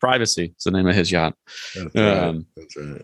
privacy, 0.00 0.54
is 0.56 0.64
the 0.64 0.70
name 0.70 0.86
of 0.86 0.94
his 0.94 1.10
yacht. 1.10 1.34
That's 1.74 1.96
Um, 1.96 2.46
That's 2.56 2.76
right. 2.76 3.02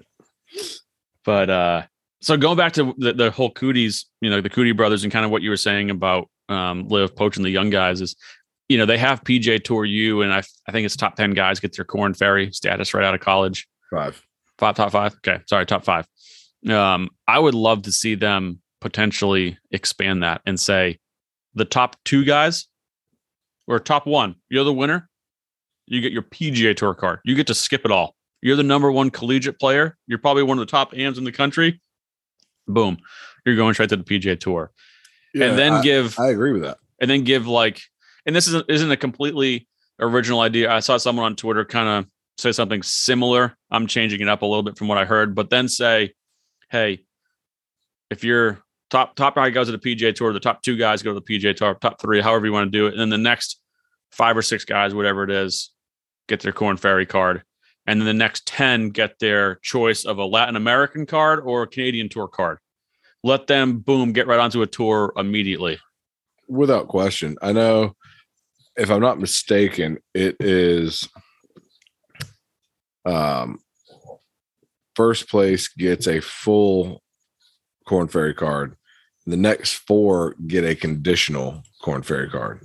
but 1.25 1.51
uh 1.51 1.83
so 2.21 2.37
going 2.37 2.57
back 2.57 2.73
to 2.75 2.95
the, 2.99 3.13
the 3.13 3.31
whole 3.31 3.53
Coodys 3.53 4.05
you 4.21 4.31
know 4.31 4.41
the 4.41 4.51
Coody 4.51 4.77
brothers 4.77 5.03
and 5.03 5.13
kind 5.13 5.25
of 5.25 5.31
what 5.31 5.43
you 5.43 5.51
were 5.51 5.57
saying 5.57 5.91
about 5.91 6.29
um 6.49 6.89
LIV 6.89 7.17
poaching 7.17 7.43
the 7.43 7.51
young 7.51 7.71
guys 7.71 8.01
is 8.01 8.17
you 8.69 8.79
know 8.79 8.87
they 8.87 8.99
have 8.99 9.23
pj 9.25 9.63
tour 9.63 9.85
u 9.85 10.23
and 10.23 10.33
i, 10.33 10.43
I 10.69 10.73
think 10.73 10.85
it's 10.85 10.97
top 10.97 11.17
10 11.17 11.33
guys 11.33 11.61
get 11.61 11.75
their 11.77 11.85
Korn 11.85 12.15
Ferry 12.15 12.53
status 12.53 12.95
right 12.95 13.05
out 13.05 13.15
of 13.15 13.21
college. 13.21 13.69
Five. 13.91 14.23
five 14.59 14.77
top 14.77 14.93
five? 14.93 15.15
Okay 15.15 15.43
sorry 15.47 15.67
top 15.67 15.85
five. 15.85 16.07
Um 16.69 17.09
i 17.27 17.39
would 17.39 17.55
love 17.55 17.83
to 17.83 17.93
see 17.93 18.15
them 18.15 18.61
potentially 18.81 19.59
expand 19.71 20.23
that 20.23 20.41
and 20.47 20.59
say 20.59 20.99
the 21.55 21.65
top 21.65 21.97
two 22.05 22.25
guys 22.25 22.67
or 23.67 23.79
top 23.79 24.07
one 24.07 24.37
you're 24.49 24.65
the 24.65 24.73
winner 24.73 25.11
you 25.91 26.01
get 26.01 26.13
your 26.13 26.23
pga 26.23 26.75
tour 26.75 26.95
card. 26.95 27.19
You 27.25 27.35
get 27.35 27.49
to 27.49 27.55
skip 27.55 27.85
it 27.85 27.91
all. 27.91 28.15
You're 28.43 28.57
the 28.57 28.63
number 28.63 28.91
one 28.91 29.11
collegiate 29.11 29.59
player. 29.59 29.99
You're 30.07 30.21
probably 30.21 30.45
one 30.45 30.59
of 30.59 30.67
the 30.67 30.71
top 30.71 30.95
AMs 30.97 31.19
in 31.19 31.25
the 31.25 31.33
country 31.33 31.81
boom 32.71 32.99
you're 33.45 33.57
going 33.57 33.75
straight 33.75 33.89
to 33.89 33.97
the 33.97 34.05
pga 34.05 34.39
tour 34.39 34.71
Yeah, 35.35 35.47
and 35.47 35.59
then 35.59 35.73
I, 35.75 35.83
give 35.83 36.19
I 36.19 36.29
agree 36.29 36.53
with 36.53 36.63
that. 36.63 36.79
and 37.01 37.11
then 37.11 37.25
give 37.25 37.47
like 37.47 37.81
and 38.27 38.35
this 38.37 38.47
isn't 38.49 38.67
isn't 38.69 38.91
a 38.91 38.97
completely 38.97 39.67
original 39.99 40.41
idea. 40.41 40.71
I 40.73 40.81
saw 40.81 40.97
someone 40.97 41.27
on 41.27 41.37
Twitter 41.37 41.65
kind 41.65 41.89
of 41.89 42.11
say 42.39 42.53
something 42.53 42.83
similar. 42.83 43.55
I'm 43.71 43.87
changing 43.87 44.21
it 44.21 44.29
up 44.29 44.43
a 44.43 44.47
little 44.47 44.63
bit 44.63 44.79
from 44.79 44.89
what 44.89 44.97
I 44.99 45.05
heard, 45.05 45.35
but 45.35 45.51
then 45.51 45.69
say, 45.69 46.15
hey, 46.71 47.05
if 48.11 48.25
you're 48.25 48.63
top 48.91 49.15
top 49.17 49.35
guy 49.35 49.51
goes 49.51 49.67
to 49.67 49.73
the 49.73 49.79
PGA 49.79 50.15
tour, 50.15 50.33
the 50.33 50.41
top 50.41 50.63
two 50.63 50.77
guys 50.77 51.03
go 51.03 51.13
to 51.15 51.21
the 51.21 51.39
PGA 51.39 51.55
tour, 51.57 51.75
top 51.75 52.01
three, 52.01 52.21
however 52.21 52.47
you 52.47 52.53
want 52.53 52.71
to 52.71 52.79
do 52.79 52.87
it, 52.87 52.93
and 52.95 53.01
then 53.01 53.11
the 53.11 53.19
next 53.19 53.61
five 54.11 54.37
or 54.37 54.43
six 54.43 54.65
guys, 54.65 54.95
whatever 54.95 55.23
it 55.25 55.31
is, 55.31 55.71
get 56.29 56.41
their 56.41 56.53
Korn 56.53 56.77
Ferry 56.77 57.07
card. 57.07 57.43
And 57.87 58.01
then 58.01 58.07
the 58.07 58.15
next 58.15 58.47
10 58.47 58.91
get 58.91 59.19
their 59.19 59.57
choice 59.57 60.05
of 60.05 60.19
a 60.19 60.25
Latin 60.25 60.57
American 60.57 61.07
card 61.07 61.41
or 61.41 61.63
a 61.63 61.67
Canadian 61.67 62.09
tour 62.09 62.29
card. 62.29 62.59
Let 63.23 63.47
them 63.47 63.79
boom, 63.79 64.13
get 64.13 64.27
right 64.27 64.39
onto 64.39 64.63
a 64.63 64.67
tour 64.67 65.13
immediately. 65.17 65.79
Without 66.49 66.89
question. 66.89 67.37
I 67.43 67.53
know 67.53 67.95
if 68.77 68.91
I'm 68.91 69.01
not 69.01 69.21
mistaken, 69.21 69.99
it 70.15 70.37
is 70.41 71.09
um 73.05 73.59
first 74.95 75.29
place 75.29 75.69
gets 75.69 76.07
a 76.07 76.21
full 76.21 77.03
Korn 77.87 78.09
Ferry 78.09 78.35
card. 78.35 78.77
The 79.27 79.37
next 79.37 79.75
four 79.87 80.35
get 80.47 80.65
a 80.65 80.75
conditional 80.75 81.63
Korn 81.83 82.03
Ferry 82.03 82.29
card. 82.29 82.61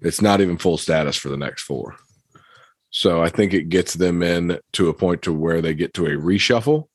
It's 0.00 0.22
not 0.22 0.40
even 0.40 0.58
full 0.58 0.78
status 0.78 1.16
for 1.16 1.28
the 1.28 1.36
next 1.36 1.62
four. 1.62 1.96
So 2.90 3.22
I 3.22 3.28
think 3.28 3.54
it 3.54 3.68
gets 3.68 3.94
them 3.94 4.22
in 4.22 4.58
to 4.72 4.88
a 4.88 4.94
point 4.94 5.22
to 5.22 5.32
where 5.32 5.62
they 5.62 5.74
get 5.74 5.94
to 5.94 6.06
a 6.06 6.10
reshuffle. 6.10 6.88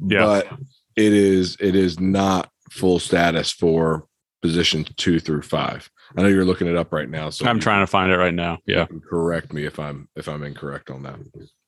Yeah. 0.00 0.24
But 0.24 0.48
it 0.96 1.12
is 1.12 1.56
it 1.60 1.74
is 1.74 1.98
not 1.98 2.50
full 2.70 2.98
status 2.98 3.50
for 3.50 4.06
positions 4.42 4.88
two 4.96 5.20
through 5.20 5.42
five. 5.42 5.88
I 6.16 6.22
know 6.22 6.28
you're 6.28 6.44
looking 6.44 6.66
it 6.66 6.76
up 6.76 6.92
right 6.92 7.08
now, 7.08 7.30
so 7.30 7.46
I'm 7.46 7.60
trying 7.60 7.80
to 7.80 7.86
find 7.86 8.12
it 8.12 8.16
right 8.16 8.34
now. 8.34 8.58
Yeah. 8.66 8.86
correct 9.08 9.52
me 9.52 9.64
if 9.64 9.78
I'm 9.78 10.08
if 10.16 10.28
I'm 10.28 10.42
incorrect 10.42 10.90
on 10.90 11.02
that. 11.04 11.18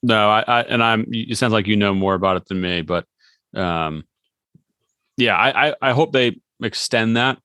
No, 0.03 0.29
I, 0.29 0.45
I 0.47 0.63
and 0.63 0.83
I'm. 0.83 1.07
It 1.11 1.39
sounds 1.39 1.53
like 1.53 1.67
you 1.67 1.77
know 1.77 1.95
more 1.95 2.15
about 2.15 2.37
it 2.37 2.47
than 2.47 2.61
me, 2.61 2.83
but 2.83 3.07
um, 3.55 4.05
yeah, 5.17 5.37
I, 5.37 5.69
I 5.69 5.75
I 5.81 5.93
hope 5.93 6.13
they 6.13 6.41
extend 6.63 7.17
that 7.17 7.39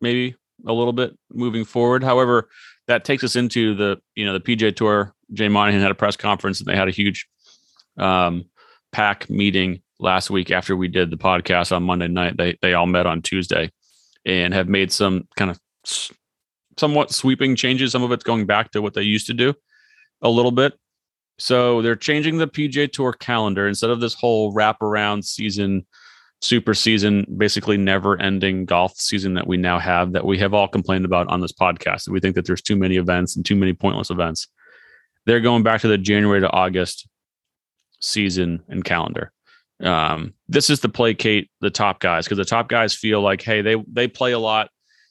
maybe 0.00 0.36
a 0.66 0.72
little 0.72 0.92
bit 0.92 1.16
moving 1.32 1.64
forward. 1.64 2.04
However, 2.04 2.48
that 2.86 3.04
takes 3.04 3.24
us 3.24 3.34
into 3.34 3.74
the 3.74 3.96
you 4.14 4.24
know 4.24 4.32
the 4.32 4.40
PJ 4.40 4.76
Tour. 4.76 5.13
Jay 5.32 5.48
Monahan 5.48 5.80
had 5.80 5.90
a 5.90 5.96
press 5.96 6.16
conference 6.16 6.60
and 6.60 6.66
they 6.66 6.76
had 6.76 6.88
a 6.88 6.92
huge 6.92 7.26
um 7.96 8.44
PAC 8.92 9.28
meeting 9.30 9.82
last 9.98 10.30
week 10.30 10.50
after 10.50 10.76
we 10.76 10.88
did 10.88 11.10
the 11.10 11.16
podcast 11.16 11.74
on 11.74 11.82
Monday 11.82 12.08
night. 12.08 12.36
They 12.36 12.58
they 12.62 12.74
all 12.74 12.86
met 12.86 13.06
on 13.06 13.22
Tuesday 13.22 13.70
and 14.24 14.54
have 14.54 14.68
made 14.68 14.92
some 14.92 15.28
kind 15.36 15.50
of 15.50 15.60
somewhat 16.78 17.12
sweeping 17.12 17.56
changes. 17.56 17.92
Some 17.92 18.02
of 18.02 18.12
it's 18.12 18.24
going 18.24 18.46
back 18.46 18.70
to 18.72 18.82
what 18.82 18.94
they 18.94 19.02
used 19.02 19.26
to 19.26 19.34
do 19.34 19.54
a 20.22 20.30
little 20.30 20.50
bit. 20.50 20.74
So 21.38 21.82
they're 21.82 21.96
changing 21.96 22.38
the 22.38 22.46
PGA 22.46 22.90
Tour 22.90 23.12
calendar 23.12 23.66
instead 23.66 23.90
of 23.90 24.00
this 24.00 24.14
whole 24.14 24.54
wraparound 24.54 25.24
season, 25.24 25.84
super 26.40 26.74
season, 26.74 27.26
basically 27.36 27.76
never 27.76 28.20
ending 28.20 28.64
golf 28.64 28.96
season 28.96 29.34
that 29.34 29.46
we 29.46 29.56
now 29.56 29.78
have, 29.78 30.12
that 30.12 30.24
we 30.24 30.38
have 30.38 30.54
all 30.54 30.68
complained 30.68 31.04
about 31.04 31.28
on 31.28 31.40
this 31.40 31.52
podcast. 31.52 32.08
We 32.08 32.20
think 32.20 32.36
that 32.36 32.46
there's 32.46 32.62
too 32.62 32.76
many 32.76 32.96
events 32.96 33.34
and 33.34 33.44
too 33.44 33.56
many 33.56 33.72
pointless 33.72 34.10
events. 34.10 34.46
They're 35.26 35.40
going 35.40 35.62
back 35.62 35.80
to 35.82 35.88
the 35.88 35.98
January 35.98 36.40
to 36.40 36.50
August 36.50 37.08
season 38.00 38.62
and 38.68 38.84
calendar. 38.84 39.32
Um, 39.82 40.34
this 40.48 40.70
is 40.70 40.80
to 40.80 40.88
placate 40.88 41.50
the 41.60 41.70
top 41.70 42.00
guys 42.00 42.24
because 42.24 42.38
the 42.38 42.44
top 42.44 42.68
guys 42.68 42.94
feel 42.94 43.20
like, 43.20 43.42
hey, 43.42 43.62
they 43.62 43.76
they 43.88 44.06
play 44.06 44.32
a 44.32 44.38
lot. 44.38 44.70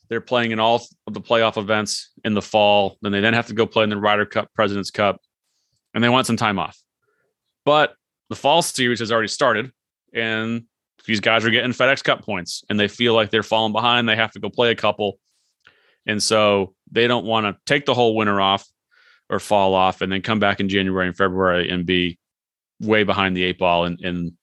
They're 0.10 0.22
playing 0.22 0.52
in 0.52 0.60
all 0.60 0.86
of 1.08 1.14
the 1.14 1.22
playoff 1.22 1.58
events 1.58 2.12
in 2.24 2.34
the 2.34 2.42
fall. 2.42 2.98
Then 3.02 3.12
they 3.12 3.20
then 3.20 3.34
have 3.34 3.48
to 3.48 3.54
go 3.54 3.66
play 3.66 3.84
in 3.84 3.90
the 3.90 3.98
Ryder 3.98 4.26
Cup, 4.26 4.50
President's 4.54 4.92
Cup, 4.92 5.20
and 5.94 6.04
they 6.04 6.10
want 6.10 6.28
some 6.28 6.38
time 6.38 6.60
off. 6.60 6.78
But 7.66 7.96
the 8.30 8.36
fall 8.36 8.62
series 8.62 9.00
has 9.00 9.12
already 9.12 9.28
started, 9.28 9.72
and 10.14 10.64
these 11.06 11.20
guys 11.20 11.46
are 11.46 11.50
getting 11.50 11.72
FedEx 11.72 12.04
Cup 12.04 12.24
points, 12.24 12.64
and 12.70 12.80
they 12.80 12.88
feel 12.88 13.14
like 13.14 13.32
they're 13.32 13.44
falling 13.44 13.74
behind. 13.74 14.08
They 14.08 14.16
have 14.16 14.32
to 14.32 14.40
go 14.40 14.50
play 14.50 14.72
a 14.72 14.76
couple, 14.76 15.20
and 16.06 16.22
so 16.22 16.74
they 16.92 17.08
don't 17.08 17.26
want 17.26 17.46
to 17.46 17.58
take 17.66 17.86
the 17.86 17.94
whole 17.94 18.16
winter 18.16 18.40
off 18.40 18.66
or 19.30 19.40
fall 19.40 19.74
off, 19.74 20.02
and 20.02 20.12
then 20.12 20.22
come 20.22 20.40
back 20.40 20.60
in 20.60 20.70
January 20.70 21.08
and 21.08 21.18
February 21.18 21.70
and 21.70 21.86
be 21.86 22.18
way 22.80 23.04
behind 23.04 23.36
the 23.36 23.44
eight 23.44 23.58
ball 23.58 23.86
in, 23.86 23.98
in 24.02 24.38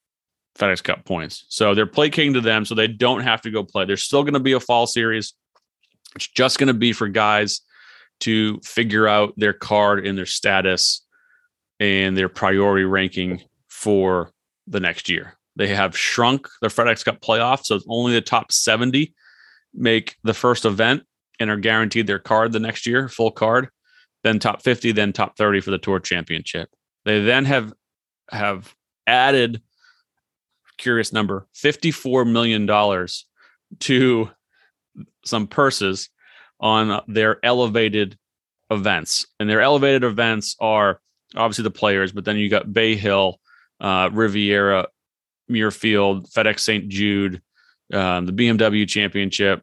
FedEx 0.58 0.82
Cup 0.82 1.04
points. 1.04 1.44
So 1.48 1.74
they're 1.74 1.86
placating 1.86 2.34
to 2.34 2.40
them, 2.40 2.64
so 2.64 2.74
they 2.74 2.88
don't 2.88 3.22
have 3.22 3.42
to 3.42 3.50
go 3.50 3.64
play. 3.64 3.84
There's 3.84 4.02
still 4.02 4.22
going 4.22 4.34
to 4.34 4.40
be 4.40 4.52
a 4.52 4.60
fall 4.60 4.86
series. 4.86 5.34
It's 6.16 6.28
just 6.28 6.58
going 6.58 6.68
to 6.68 6.74
be 6.74 6.92
for 6.92 7.08
guys 7.08 7.60
to 8.20 8.60
figure 8.60 9.08
out 9.08 9.32
their 9.36 9.52
card 9.52 10.06
and 10.06 10.16
their 10.16 10.26
status 10.26 11.06
and 11.78 12.16
their 12.16 12.28
priority 12.28 12.84
ranking 12.84 13.42
for 13.68 14.32
the 14.66 14.80
next 14.80 15.08
year. 15.08 15.38
They 15.56 15.68
have 15.68 15.96
shrunk 15.96 16.48
their 16.60 16.70
FedEx 16.70 17.04
Cup 17.04 17.20
playoff, 17.20 17.64
so 17.64 17.80
only 17.88 18.12
the 18.12 18.20
top 18.20 18.52
70 18.52 19.14
make 19.72 20.16
the 20.22 20.34
first 20.34 20.64
event 20.64 21.04
and 21.38 21.50
are 21.50 21.56
guaranteed 21.56 22.06
their 22.06 22.18
card 22.18 22.52
the 22.52 22.60
next 22.60 22.86
year, 22.86 23.08
full 23.08 23.30
card. 23.30 23.68
Then 24.22 24.38
top 24.38 24.62
50, 24.62 24.92
then 24.92 25.12
top 25.12 25.36
30 25.36 25.60
for 25.60 25.70
the 25.70 25.78
Tour 25.78 26.00
Championship. 26.00 26.68
They 27.04 27.22
then 27.22 27.44
have 27.46 27.72
have 28.30 28.74
added 29.06 29.62
curious 30.78 31.12
number 31.12 31.46
54 31.54 32.24
million 32.24 32.66
dollars 32.66 33.26
to 33.80 34.30
some 35.24 35.46
purses 35.46 36.08
on 36.60 37.02
their 37.08 37.38
elevated 37.44 38.18
events. 38.70 39.26
And 39.38 39.48
their 39.48 39.60
elevated 39.60 40.04
events 40.04 40.56
are 40.60 41.00
obviously 41.36 41.64
the 41.64 41.70
players, 41.70 42.12
but 42.12 42.24
then 42.24 42.36
you 42.36 42.48
got 42.48 42.72
Bay 42.72 42.96
Hill, 42.96 43.40
uh, 43.80 44.10
Riviera, 44.12 44.86
Muirfield, 45.50 46.32
FedEx 46.32 46.60
St. 46.60 46.88
Jude, 46.88 47.42
um, 47.92 48.26
the 48.26 48.32
BMW 48.32 48.88
Championship. 48.88 49.62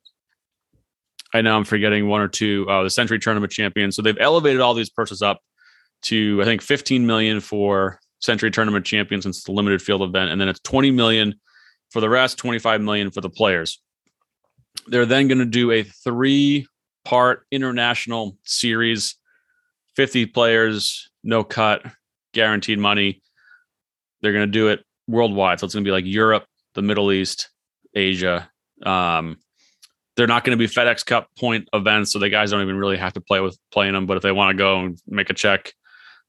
I 1.34 1.42
know 1.42 1.56
I'm 1.56 1.66
forgetting 1.66 2.08
one 2.08 2.22
or 2.22 2.28
two. 2.28 2.66
Uh, 2.70 2.84
the 2.84 2.90
Sentry 2.90 3.20
Tournament 3.20 3.52
champions. 3.52 3.96
So 3.96 4.02
they've 4.02 4.18
elevated 4.20 4.62
all 4.62 4.74
these 4.74 4.90
purses 4.90 5.22
up 5.22 5.42
to 6.04 6.40
I 6.42 6.46
think 6.46 6.62
15 6.62 7.06
million 7.06 7.40
for 7.40 8.00
Sentry 8.20 8.50
Tournament 8.52 8.86
champions 8.86 9.24
since 9.24 9.48
a 9.48 9.52
limited 9.52 9.82
field 9.82 10.02
event, 10.02 10.32
and 10.32 10.40
then 10.40 10.48
it's 10.48 10.60
20 10.62 10.92
million 10.92 11.36
for 11.90 12.02
the 12.02 12.10
rest, 12.10 12.38
25 12.38 12.82
million 12.82 13.12
for 13.12 13.22
the 13.22 13.30
players. 13.30 13.82
They're 14.88 15.06
then 15.06 15.28
going 15.28 15.40
to 15.40 15.46
do 15.46 15.72
a 15.72 15.84
three 15.84 16.68
part 17.04 17.46
international 17.52 18.38
series 18.44 19.16
50 19.96 20.28
players, 20.28 21.10
no 21.24 21.44
cut, 21.44 21.84
guaranteed 22.32 22.78
money. 22.78 23.22
They're 24.22 24.32
going 24.32 24.46
to 24.46 24.52
do 24.52 24.68
it 24.68 24.86
worldwide. 25.08 25.60
So 25.60 25.66
it's 25.66 25.74
going 25.74 25.84
to 25.84 25.88
be 25.88 25.92
like 25.92 26.06
Europe, 26.06 26.46
the 26.76 26.84
Middle 26.84 27.12
East, 27.12 27.50
Asia. 27.96 28.48
Um, 28.86 29.38
they're 30.18 30.28
not 30.28 30.44
going 30.44 30.58
to 30.58 30.62
be 30.62 30.72
FedEx 30.72 31.06
Cup 31.06 31.30
point 31.40 31.70
events, 31.72 32.12
so 32.12 32.20
the 32.20 32.30
guys 32.30 32.52
don't 32.52 32.62
even 32.62 32.78
really 32.78 32.98
have 32.98 33.14
to 33.14 33.22
play 33.22 33.40
with 33.40 33.58
playing 33.72 33.94
them. 33.94 34.06
But 34.06 34.18
if 34.18 34.24
they 34.24 34.34
want 34.34 34.52
to 34.52 34.58
go 34.58 34.80
and 34.82 35.00
make 35.08 35.30
a 35.30 35.34
check, 35.34 35.72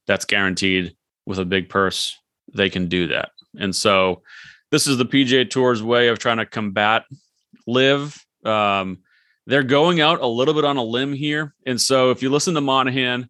that's 0.07 0.25
guaranteed 0.25 0.95
with 1.25 1.39
a 1.39 1.45
big 1.45 1.67
purse. 1.67 2.17
They 2.53 2.69
can 2.69 2.87
do 2.87 3.07
that, 3.07 3.31
and 3.57 3.75
so 3.75 4.21
this 4.71 4.87
is 4.87 4.97
the 4.97 5.05
PGA 5.05 5.49
Tour's 5.49 5.81
way 5.81 6.07
of 6.07 6.19
trying 6.19 6.37
to 6.37 6.45
combat 6.45 7.03
LIV. 7.67 8.17
Um, 8.45 8.99
they're 9.47 9.63
going 9.63 9.99
out 9.99 10.21
a 10.21 10.27
little 10.27 10.53
bit 10.53 10.65
on 10.65 10.77
a 10.77 10.83
limb 10.83 11.13
here. 11.13 11.55
And 11.65 11.81
so 11.81 12.11
if 12.11 12.21
you 12.21 12.29
listen 12.29 12.53
to 12.53 12.61
Monahan, 12.61 13.29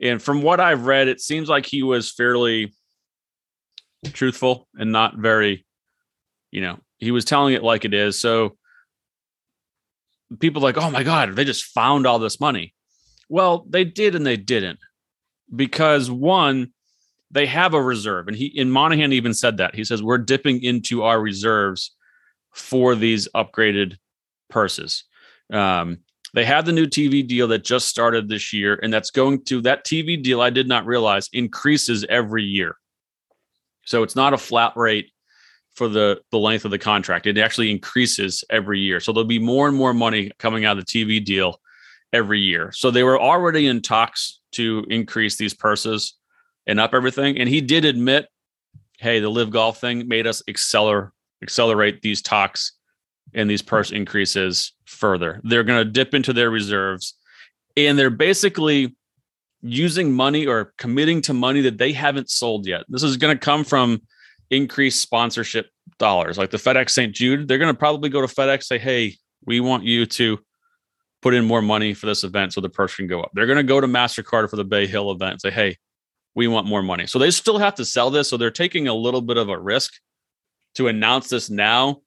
and 0.00 0.20
from 0.20 0.42
what 0.42 0.60
I've 0.60 0.86
read, 0.86 1.08
it 1.08 1.20
seems 1.20 1.48
like 1.48 1.66
he 1.66 1.82
was 1.82 2.10
fairly 2.10 2.74
truthful 4.04 4.66
and 4.74 4.90
not 4.90 5.16
very, 5.16 5.64
you 6.50 6.62
know, 6.62 6.78
he 6.98 7.10
was 7.10 7.24
telling 7.24 7.54
it 7.54 7.62
like 7.62 7.84
it 7.84 7.94
is. 7.94 8.18
So 8.18 8.56
people 10.38 10.62
like, 10.62 10.76
oh 10.76 10.90
my 10.90 11.02
God, 11.02 11.34
they 11.34 11.44
just 11.44 11.64
found 11.64 12.06
all 12.06 12.18
this 12.18 12.40
money. 12.40 12.74
Well, 13.28 13.64
they 13.68 13.84
did 13.84 14.14
and 14.14 14.26
they 14.26 14.36
didn't. 14.36 14.78
Because 15.54 16.10
one, 16.10 16.72
they 17.30 17.46
have 17.46 17.74
a 17.74 17.82
reserve. 17.82 18.28
And 18.28 18.36
he 18.36 18.46
in 18.46 18.70
Monahan 18.70 19.12
even 19.12 19.34
said 19.34 19.56
that. 19.58 19.74
He 19.74 19.84
says, 19.84 20.02
We're 20.02 20.18
dipping 20.18 20.62
into 20.62 21.02
our 21.02 21.20
reserves 21.20 21.94
for 22.52 22.94
these 22.94 23.28
upgraded 23.34 23.96
purses. 24.48 25.04
Um, 25.52 25.98
they 26.32 26.44
have 26.44 26.64
the 26.64 26.72
new 26.72 26.86
TV 26.86 27.26
deal 27.26 27.48
that 27.48 27.64
just 27.64 27.88
started 27.88 28.28
this 28.28 28.52
year, 28.52 28.78
and 28.82 28.92
that's 28.92 29.10
going 29.10 29.44
to 29.46 29.60
that 29.62 29.84
TV 29.84 30.20
deal. 30.20 30.40
I 30.40 30.50
did 30.50 30.68
not 30.68 30.86
realize 30.86 31.28
increases 31.32 32.04
every 32.08 32.44
year, 32.44 32.76
so 33.84 34.04
it's 34.04 34.14
not 34.14 34.32
a 34.32 34.38
flat 34.38 34.72
rate 34.76 35.10
for 35.80 35.88
the 35.88 36.20
the 36.30 36.38
length 36.38 36.66
of 36.66 36.70
the 36.70 36.78
contract. 36.78 37.26
It 37.26 37.38
actually 37.38 37.70
increases 37.70 38.44
every 38.50 38.80
year, 38.80 39.00
so 39.00 39.14
there'll 39.14 39.24
be 39.24 39.38
more 39.38 39.66
and 39.66 39.74
more 39.74 39.94
money 39.94 40.30
coming 40.38 40.66
out 40.66 40.78
of 40.78 40.84
the 40.84 40.92
TV 40.92 41.24
deal 41.24 41.58
every 42.12 42.38
year. 42.38 42.70
So 42.72 42.90
they 42.90 43.02
were 43.02 43.18
already 43.18 43.66
in 43.66 43.80
talks 43.80 44.40
to 44.52 44.84
increase 44.90 45.36
these 45.36 45.54
purses 45.54 46.16
and 46.66 46.78
up 46.78 46.92
everything, 46.92 47.38
and 47.38 47.48
he 47.48 47.62
did 47.62 47.86
admit, 47.86 48.28
"Hey, 48.98 49.20
the 49.20 49.30
LIV 49.30 49.50
golf 49.52 49.80
thing 49.80 50.06
made 50.06 50.26
us 50.26 50.42
accelerate 50.46 51.12
accelerate 51.42 52.02
these 52.02 52.20
talks." 52.20 52.72
and 53.32 53.48
these 53.48 53.62
purse 53.62 53.92
increases 53.92 54.72
further. 54.86 55.40
They're 55.44 55.62
going 55.62 55.86
to 55.86 55.88
dip 55.88 56.14
into 56.14 56.32
their 56.32 56.50
reserves 56.50 57.14
and 57.76 57.96
they're 57.96 58.10
basically 58.10 58.96
using 59.62 60.12
money 60.12 60.48
or 60.48 60.72
committing 60.78 61.22
to 61.22 61.32
money 61.32 61.60
that 61.60 61.78
they 61.78 61.92
haven't 61.92 62.28
sold 62.28 62.66
yet. 62.66 62.82
This 62.88 63.04
is 63.04 63.16
going 63.16 63.36
to 63.36 63.40
come 63.40 63.62
from 63.62 64.02
increased 64.50 65.00
sponsorship 65.00 65.70
dollars. 65.98 66.38
Like 66.38 66.50
the 66.50 66.56
FedEx 66.56 66.90
St. 66.90 67.14
Jude, 67.14 67.48
they're 67.48 67.58
going 67.58 67.72
to 67.72 67.78
probably 67.78 68.10
go 68.10 68.20
to 68.20 68.26
FedEx 68.26 68.64
say, 68.64 68.78
"Hey, 68.78 69.16
we 69.44 69.60
want 69.60 69.84
you 69.84 70.06
to 70.06 70.38
put 71.22 71.34
in 71.34 71.44
more 71.44 71.62
money 71.62 71.94
for 71.94 72.06
this 72.06 72.24
event 72.24 72.52
so 72.52 72.60
the 72.60 72.68
purse 72.68 72.94
can 72.94 73.06
go 73.06 73.20
up." 73.20 73.30
They're 73.34 73.46
going 73.46 73.56
to 73.56 73.62
go 73.62 73.80
to 73.80 73.86
Mastercard 73.86 74.50
for 74.50 74.56
the 74.56 74.64
Bay 74.64 74.86
Hill 74.86 75.10
event 75.10 75.32
and 75.32 75.40
say, 75.40 75.50
"Hey, 75.50 75.76
we 76.34 76.48
want 76.48 76.66
more 76.66 76.82
money." 76.82 77.06
So 77.06 77.18
they 77.18 77.30
still 77.30 77.58
have 77.58 77.74
to 77.76 77.84
sell 77.84 78.10
this, 78.10 78.28
so 78.28 78.36
they're 78.36 78.50
taking 78.50 78.88
a 78.88 78.94
little 78.94 79.22
bit 79.22 79.36
of 79.36 79.48
a 79.48 79.58
risk 79.58 79.94
to 80.74 80.88
announce 80.88 81.28
this 81.28 81.50
now 81.50 82.02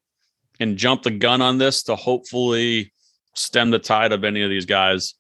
and 0.60 0.78
jump 0.78 1.04
the 1.04 1.12
gun 1.12 1.42
on 1.42 1.58
this 1.58 1.84
to 1.84 1.96
hopefully 1.96 2.94
stem 3.36 3.72
the 3.72 3.80
tide 3.80 4.12
of 4.12 4.24
any 4.24 4.42
of 4.44 4.50
these 4.50 4.66
guys 4.66 5.16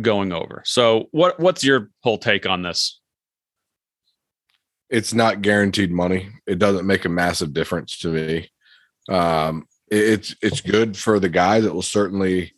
going 0.00 0.32
over. 0.32 0.62
So 0.64 1.08
what 1.10 1.38
what's 1.40 1.64
your 1.64 1.90
whole 2.02 2.18
take 2.18 2.46
on 2.46 2.62
this? 2.62 3.00
It's 4.94 5.12
not 5.12 5.42
guaranteed 5.42 5.90
money. 5.90 6.28
It 6.46 6.58
doesn't 6.58 6.86
make 6.86 7.04
a 7.04 7.08
massive 7.08 7.52
difference 7.52 7.98
to 7.98 8.08
me. 8.08 8.50
Um, 9.08 9.66
it's 9.90 10.34
it's 10.40 10.60
good 10.60 10.96
for 10.96 11.18
the 11.18 11.28
guys. 11.28 11.64
It 11.64 11.74
will 11.74 11.82
certainly 11.82 12.52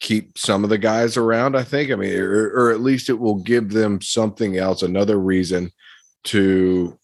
keep 0.00 0.38
some 0.38 0.64
of 0.64 0.70
the 0.70 0.78
guys 0.78 1.16
around. 1.16 1.56
I 1.56 1.64
think. 1.64 1.90
I 1.90 1.94
mean, 1.96 2.14
or, 2.18 2.50
or 2.50 2.70
at 2.72 2.80
least 2.80 3.08
it 3.08 3.18
will 3.18 3.36
give 3.36 3.70
them 3.70 4.00
something 4.00 4.56
else, 4.58 4.82
another 4.82 5.18
reason 5.18 5.72
to 6.24 6.98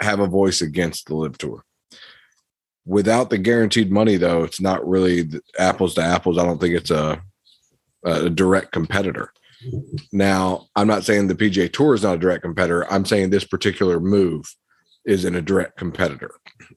have 0.00 0.20
a 0.20 0.26
voice 0.26 0.60
against 0.60 1.06
the 1.06 1.14
LIV 1.14 1.38
tour 1.38 1.64
without 2.84 3.30
the 3.30 3.38
guaranteed 3.38 3.92
money 3.92 4.16
though 4.16 4.42
it's 4.42 4.60
not 4.60 4.86
really 4.86 5.30
apples 5.58 5.94
to 5.94 6.02
apples 6.02 6.38
i 6.38 6.44
don't 6.44 6.60
think 6.60 6.74
it's 6.74 6.90
a, 6.90 7.22
a 8.04 8.28
direct 8.28 8.72
competitor 8.72 9.32
now 10.12 10.66
i'm 10.76 10.86
not 10.86 11.04
saying 11.04 11.28
the 11.28 11.34
pga 11.34 11.72
tour 11.72 11.94
is 11.94 12.02
not 12.02 12.16
a 12.16 12.18
direct 12.18 12.42
competitor. 12.42 12.90
I'm 12.92 13.04
saying 13.04 13.30
this 13.30 13.44
particular 13.44 14.00
move 14.00 14.44
is 15.04 15.24
in 15.24 15.34
a 15.34 15.42
direct 15.42 15.76
competitor. 15.76 16.32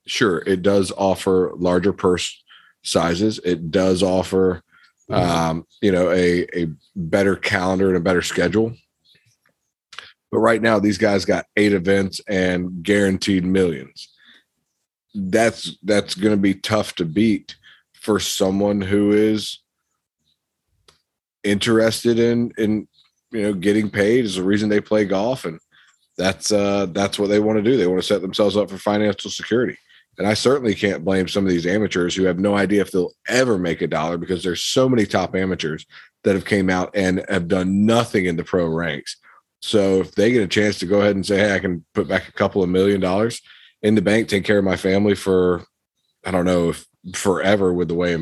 Sure 0.07 0.39
it 0.47 0.61
does 0.61 0.91
offer 0.97 1.51
larger 1.55 1.93
purse 1.93 2.43
sizes. 2.85 3.39
It 3.43 3.71
does 3.71 4.01
offer 4.01 4.63
um, 5.09 5.65
you 5.81 5.91
know 5.91 6.09
a, 6.11 6.47
a 6.55 6.67
better 6.95 7.35
calendar 7.35 7.89
and 7.89 7.97
a 7.97 8.01
better 8.01 8.21
schedule. 8.21 8.75
But 10.31 10.39
right 10.39 10.61
now 10.61 10.79
these 10.79 10.97
guys 10.97 11.25
got 11.25 11.45
eight 11.55 11.73
events 11.73 12.21
and 12.27 12.83
guaranteed 12.83 13.45
millions. 13.45 14.09
That's 15.13 15.77
that's 15.83 16.15
going 16.15 16.33
to 16.33 16.41
be 16.41 16.55
tough 16.55 16.95
to 16.95 17.05
beat 17.05 17.55
for 17.93 18.19
someone 18.19 18.81
who 18.81 19.11
is 19.11 19.59
interested 21.45 22.19
in 22.19 22.51
in 22.57 22.87
you 23.31 23.43
know 23.43 23.53
getting 23.53 23.89
paid 23.89 24.25
is 24.25 24.35
the 24.35 24.43
reason 24.43 24.69
they 24.69 24.81
play 24.81 25.05
golf 25.05 25.45
and 25.45 25.59
that's 26.17 26.51
uh 26.51 26.87
that's 26.87 27.19
what 27.19 27.29
they 27.29 27.39
want 27.39 27.57
to 27.57 27.63
do. 27.63 27.77
They 27.77 27.87
want 27.87 28.01
to 28.01 28.07
set 28.07 28.21
themselves 28.21 28.57
up 28.57 28.69
for 28.69 28.77
financial 28.77 29.31
security. 29.31 29.77
And 30.17 30.25
i 30.27 30.33
certainly 30.33 30.75
can't 30.75 31.03
blame 31.03 31.27
some 31.27 31.45
of 31.45 31.51
these 31.51 31.67
amateurs 31.67 32.15
who 32.15 32.23
have 32.23 32.39
no 32.39 32.55
idea 32.55 32.81
if 32.81 32.91
they'll 32.91 33.11
ever 33.27 33.57
make 33.57 33.81
a 33.81 33.87
dollar 33.87 34.17
because 34.17 34.43
there's 34.43 34.63
so 34.63 34.87
many 34.87 35.05
top 35.05 35.35
amateurs 35.35 35.85
that 36.23 36.35
have 36.35 36.45
came 36.45 36.69
out 36.69 36.91
and 36.95 37.23
have 37.29 37.47
done 37.47 37.85
nothing 37.85 38.25
in 38.25 38.37
the 38.37 38.43
pro 38.43 38.65
ranks. 38.65 39.17
So 39.61 39.99
if 39.99 40.15
they 40.15 40.31
get 40.31 40.43
a 40.43 40.47
chance 40.47 40.79
to 40.79 40.85
go 40.85 41.01
ahead 41.01 41.15
and 41.15 41.25
say 41.25 41.37
hey 41.37 41.55
i 41.55 41.59
can 41.59 41.85
put 41.93 42.07
back 42.07 42.27
a 42.27 42.33
couple 42.33 42.63
of 42.63 42.69
million 42.69 43.01
dollars 43.01 43.41
in 43.81 43.95
the 43.95 44.01
bank 44.01 44.27
take 44.27 44.45
care 44.45 44.57
of 44.57 44.65
my 44.65 44.77
family 44.77 45.15
for 45.15 45.65
i 46.25 46.31
don't 46.31 46.45
know 46.45 46.69
if 46.69 46.85
forever 47.13 47.73
with 47.73 47.87
the 47.87 47.93
way 47.93 48.13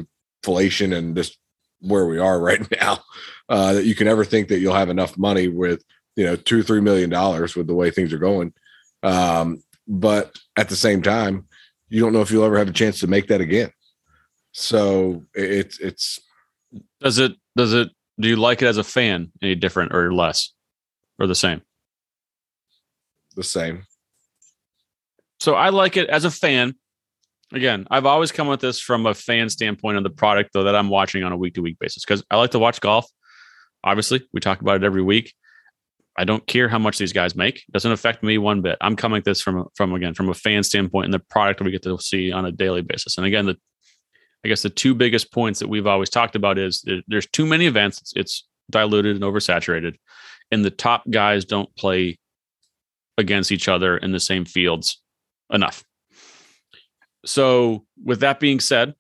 inflation 0.44 0.94
and 0.94 1.16
this 1.16 1.38
where 1.84 2.06
we 2.06 2.18
are 2.18 2.40
right 2.50 2.66
now 2.80 3.00
uh, 3.50 3.74
that 3.74 3.86
you 3.86 3.96
can 3.96 4.08
ever 4.08 4.26
think 4.26 4.48
that 4.48 4.60
you'll 4.60 4.74
have 4.74 4.90
enough 4.90 5.18
money 5.18 5.48
with 5.48 5.84
you 6.16 6.26
know 6.26 6.36
two 6.36 6.64
three 6.64 6.82
million 6.82 7.10
dollars 7.10 7.56
with 7.56 7.68
the 7.68 7.76
way 7.76 7.92
things 7.92 8.14
are 8.14 8.20
going. 8.20 8.54
Um, 9.04 9.62
but 9.88 10.38
at 10.56 10.70
the 10.70 10.76
same 10.76 11.02
time 11.02 11.48
you 11.94 12.00
don't 12.00 12.12
know 12.12 12.22
if 12.22 12.32
you'll 12.32 12.44
ever 12.44 12.58
have 12.58 12.70
a 12.70 12.74
chance 12.74 13.00
to 13.02 13.08
make 13.08 13.28
that 13.28 13.40
again. 13.40 13.72
So 14.52 15.24
it's 15.36 15.80
it's 15.80 16.20
does 17.00 17.20
it 17.20 17.34
does 17.56 17.74
it 17.74 17.90
do 18.20 18.28
you 18.28 18.36
like 18.36 18.64
it 18.64 18.66
as 18.66 18.78
a 18.78 18.84
fan 18.84 19.32
any 19.44 19.54
different 19.54 19.94
or 19.94 20.12
less 20.12 20.54
or 21.20 21.28
the 21.28 21.36
same? 21.36 21.62
The 23.36 23.44
same. 23.44 23.84
So 25.40 25.54
i 25.54 25.70
like 25.70 25.98
it 25.98 26.10
as 26.10 26.26
a 26.26 26.32
fan 26.32 26.76
again, 27.54 27.88
I've 27.90 28.06
always 28.06 28.32
come 28.32 28.48
with 28.48 28.60
this 28.60 28.80
from 28.80 29.06
a 29.06 29.14
fan 29.14 29.50
standpoint 29.50 29.98
of 29.98 30.04
the 30.04 30.10
product, 30.10 30.52
though, 30.54 30.64
that 30.64 30.76
I'm 30.76 30.90
watching 30.90 31.24
on 31.24 31.32
a 31.32 31.38
week 31.38 31.54
to 31.56 31.62
week 31.62 31.78
basis 31.80 32.04
because 32.04 32.24
I 32.30 32.38
like 32.38 32.52
to 32.52 32.60
watch 32.60 32.82
golf. 32.82 33.06
Obviously, 33.84 34.28
we 34.34 34.40
talk 34.40 34.62
about 34.62 34.78
it 34.78 34.84
every 34.84 35.02
week. 35.02 35.34
I 36.18 36.26
don't 36.26 36.46
care 36.46 36.70
how 36.70 36.80
much 36.80 36.98
these 36.98 37.14
guys 37.14 37.36
make; 37.36 37.58
it 37.58 37.72
doesn't 37.72 37.92
affect 37.92 38.24
me 38.24 38.38
one 38.38 38.62
bit. 38.62 38.78
I'm 38.82 38.96
coming 38.96 39.18
at 39.18 39.24
this 39.24 39.42
from 39.42 39.68
from 39.76 39.94
again 39.94 40.14
from 40.14 40.30
a 40.30 40.34
fan 40.34 40.64
standpoint 40.64 41.06
and 41.06 41.14
the 41.14 41.20
product 41.20 41.62
we 41.62 41.72
get 41.72 41.84
to 41.84 41.98
see 42.00 42.32
on 42.32 42.46
a 42.46 42.52
daily 42.52 42.82
basis. 42.82 43.18
And 43.18 43.26
again, 43.26 43.46
the 43.46 43.58
I 44.46 44.50
guess 44.50 44.62
the 44.62 44.70
two 44.70 44.94
biggest 44.94 45.32
points 45.32 45.60
that 45.60 45.70
we've 45.70 45.88
always 45.88 46.10
talked 46.10 46.36
about 46.36 46.58
is 46.58 46.86
there's 47.08 47.28
too 47.28 47.46
many 47.46 47.66
events. 47.66 48.00
It's, 48.02 48.14
it's 48.16 48.48
diluted 48.70 49.16
and 49.16 49.24
oversaturated, 49.24 49.96
and 50.52 50.64
the 50.64 50.72
top 50.72 51.04
guys 51.10 51.46
don't 51.46 51.74
play 51.76 52.20
against 53.18 53.52
each 53.52 53.68
other 53.68 53.98
in 53.98 54.12
the 54.12 54.20
same 54.20 54.46
fields 54.46 55.02
enough. 55.52 55.84
So, 57.26 57.86
with 58.04 58.22
that 58.22 58.40
being 58.40 58.60
said, 58.60 58.96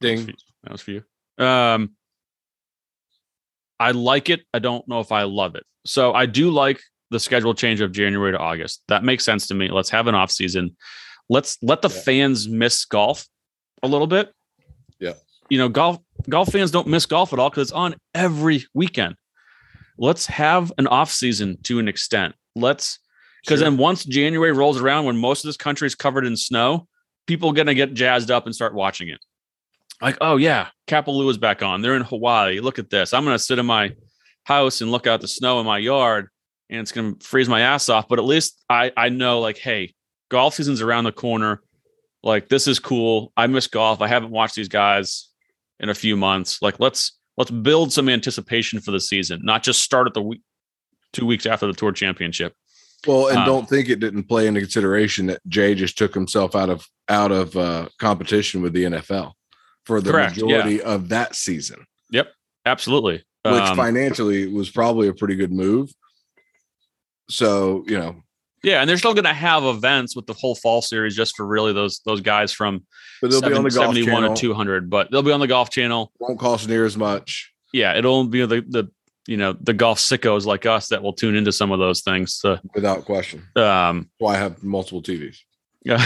ding, 0.00 0.26
that 0.62 0.72
was 0.72 0.80
for 0.80 0.92
you. 0.92 1.04
Um, 1.38 1.92
I 3.80 3.90
like 3.90 4.30
it. 4.30 4.42
I 4.54 4.60
don't 4.60 4.86
know 4.86 5.00
if 5.00 5.10
I 5.10 5.24
love 5.24 5.56
it. 5.56 5.64
So, 5.84 6.12
I 6.14 6.26
do 6.26 6.50
like 6.50 6.80
the 7.10 7.20
schedule 7.20 7.54
change 7.54 7.80
of 7.80 7.92
January 7.92 8.32
to 8.32 8.38
August. 8.38 8.82
That 8.88 9.04
makes 9.04 9.24
sense 9.24 9.46
to 9.48 9.54
me. 9.54 9.68
Let's 9.68 9.90
have 9.90 10.06
an 10.06 10.14
off 10.14 10.30
season. 10.30 10.76
Let's 11.28 11.58
let 11.62 11.82
the 11.82 11.88
yeah. 11.88 12.00
fans 12.00 12.48
miss 12.48 12.84
golf 12.84 13.26
a 13.82 13.88
little 13.88 14.06
bit. 14.06 14.32
Yeah. 14.98 15.14
You 15.50 15.58
know, 15.58 15.68
golf 15.68 15.98
golf 16.28 16.50
fans 16.50 16.70
don't 16.70 16.86
miss 16.86 17.06
golf 17.06 17.32
at 17.32 17.38
all 17.38 17.50
because 17.50 17.68
it's 17.68 17.72
on 17.72 17.94
every 18.14 18.64
weekend. 18.74 19.16
Let's 19.98 20.26
have 20.26 20.72
an 20.78 20.86
off 20.86 21.10
season 21.10 21.58
to 21.64 21.78
an 21.78 21.88
extent. 21.88 22.34
Let's 22.56 22.98
because 23.44 23.60
sure. 23.60 23.68
then 23.68 23.78
once 23.78 24.04
January 24.04 24.52
rolls 24.52 24.80
around, 24.80 25.04
when 25.04 25.16
most 25.16 25.44
of 25.44 25.48
this 25.48 25.56
country 25.56 25.86
is 25.86 25.94
covered 25.94 26.26
in 26.26 26.36
snow, 26.36 26.86
people 27.26 27.52
gonna 27.52 27.74
get 27.74 27.94
jazzed 27.94 28.30
up 28.30 28.46
and 28.46 28.54
start 28.54 28.74
watching 28.74 29.08
it. 29.08 29.20
Like, 30.00 30.18
oh 30.20 30.36
yeah, 30.36 30.68
Kapalua 30.88 31.30
is 31.30 31.38
back 31.38 31.62
on. 31.62 31.80
They're 31.80 31.96
in 31.96 32.02
Hawaii. 32.02 32.60
Look 32.60 32.78
at 32.78 32.90
this. 32.90 33.14
I'm 33.14 33.24
gonna 33.24 33.38
sit 33.38 33.58
in 33.58 33.66
my 33.66 33.92
house 34.44 34.80
and 34.80 34.90
look 34.90 35.06
out 35.06 35.20
the 35.20 35.28
snow 35.28 35.60
in 35.60 35.66
my 35.66 35.78
yard, 35.78 36.28
and 36.70 36.80
it's 36.80 36.92
gonna 36.92 37.14
freeze 37.20 37.48
my 37.48 37.60
ass 37.60 37.88
off. 37.88 38.08
But 38.08 38.18
at 38.18 38.24
least 38.24 38.62
I 38.68 38.92
I 38.96 39.08
know 39.08 39.40
like, 39.40 39.58
hey, 39.58 39.94
golf 40.28 40.54
season's 40.54 40.80
around 40.80 41.04
the 41.04 41.12
corner. 41.12 41.62
Like 42.22 42.48
this 42.48 42.66
is 42.66 42.78
cool. 42.78 43.32
I 43.36 43.46
miss 43.46 43.66
golf. 43.66 44.00
I 44.00 44.08
haven't 44.08 44.30
watched 44.30 44.54
these 44.54 44.68
guys 44.68 45.28
in 45.80 45.88
a 45.88 45.94
few 45.94 46.16
months. 46.16 46.60
Like 46.62 46.80
let's 46.80 47.18
let's 47.36 47.50
build 47.50 47.92
some 47.92 48.08
anticipation 48.08 48.80
for 48.80 48.90
the 48.90 49.00
season, 49.00 49.40
not 49.44 49.62
just 49.62 49.82
start 49.82 50.06
at 50.06 50.14
the 50.14 50.22
week 50.22 50.42
two 51.12 51.26
weeks 51.26 51.46
after 51.46 51.66
the 51.66 51.72
tour 51.74 51.92
championship. 51.92 52.54
Well, 53.06 53.28
and 53.28 53.38
um, 53.38 53.46
don't 53.46 53.68
think 53.68 53.88
it 53.88 54.00
didn't 54.00 54.24
play 54.24 54.46
into 54.46 54.60
consideration 54.60 55.26
that 55.26 55.40
Jay 55.48 55.74
just 55.74 55.98
took 55.98 56.14
himself 56.14 56.54
out 56.54 56.70
of 56.70 56.86
out 57.08 57.32
of 57.32 57.56
uh, 57.56 57.88
competition 57.98 58.62
with 58.62 58.72
the 58.72 58.84
NFL 58.84 59.32
for 59.84 60.00
the 60.00 60.12
correct, 60.12 60.36
majority 60.36 60.76
yeah. 60.76 60.82
of 60.82 61.08
that 61.08 61.34
season. 61.34 61.84
Yep, 62.10 62.32
absolutely. 62.64 63.24
Which 63.44 63.54
um, 63.54 63.76
financially 63.76 64.46
was 64.46 64.70
probably 64.70 65.08
a 65.08 65.14
pretty 65.14 65.34
good 65.34 65.52
move. 65.52 65.90
So 67.28 67.84
you 67.88 67.98
know, 67.98 68.22
yeah, 68.62 68.80
and 68.80 68.88
they're 68.88 68.98
still 68.98 69.14
going 69.14 69.24
to 69.24 69.32
have 69.32 69.64
events 69.64 70.14
with 70.14 70.26
the 70.26 70.34
whole 70.34 70.54
fall 70.54 70.82
series 70.82 71.16
just 71.16 71.36
for 71.36 71.44
really 71.44 71.72
those 71.72 72.00
those 72.04 72.20
guys 72.20 72.52
from 72.52 72.84
but 73.20 73.30
they'll 73.30 73.40
be 73.40 73.54
on 73.54 73.64
the 73.64 73.70
golf 73.70 73.94
71 73.94 74.22
channel. 74.22 74.34
to 74.34 74.40
200, 74.40 74.90
but 74.90 75.10
they'll 75.10 75.22
be 75.22 75.32
on 75.32 75.40
the 75.40 75.48
golf 75.48 75.70
channel. 75.70 76.12
Won't 76.20 76.38
cost 76.38 76.68
near 76.68 76.84
as 76.84 76.96
much. 76.96 77.52
Yeah, 77.72 77.96
it'll 77.96 78.24
be 78.26 78.46
the 78.46 78.64
the 78.68 78.90
you 79.26 79.36
know 79.36 79.54
the 79.60 79.72
golf 79.72 79.98
sickos 79.98 80.46
like 80.46 80.66
us 80.66 80.88
that 80.88 81.02
will 81.02 81.12
tune 81.12 81.36
into 81.36 81.52
some 81.52 81.70
of 81.70 81.78
those 81.78 82.00
things 82.00 82.34
so, 82.34 82.58
without 82.74 83.04
question. 83.04 83.46
um 83.56 84.10
why 84.18 84.34
i 84.34 84.36
have 84.36 84.62
multiple 84.62 85.02
tvs 85.02 85.38
yeah 85.84 86.04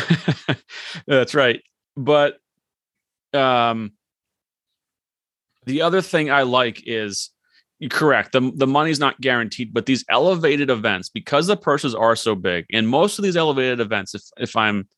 that's 1.07 1.35
right. 1.35 1.63
But 1.97 2.39
um 3.33 3.93
the 5.65 5.83
other 5.83 6.01
thing 6.01 6.31
i 6.31 6.43
like 6.43 6.83
is 6.87 7.31
correct 7.91 8.33
the, 8.33 8.53
the 8.55 8.67
money's 8.67 9.01
not 9.01 9.21
guaranteed 9.21 9.75
but 9.75 9.85
these 9.85 10.05
elevated 10.09 10.71
events 10.71 11.11
because 11.11 11.47
the 11.47 11.57
purses 11.57 11.95
are 11.95 12.17
so 12.17 12.35
big 12.35 12.65
and 12.73 12.89
most 12.89 13.19
of 13.19 13.23
these 13.23 13.37
elevated 13.37 13.81
events 13.81 14.15
if 14.15 14.23
if 14.39 14.57
i'm 14.57 14.89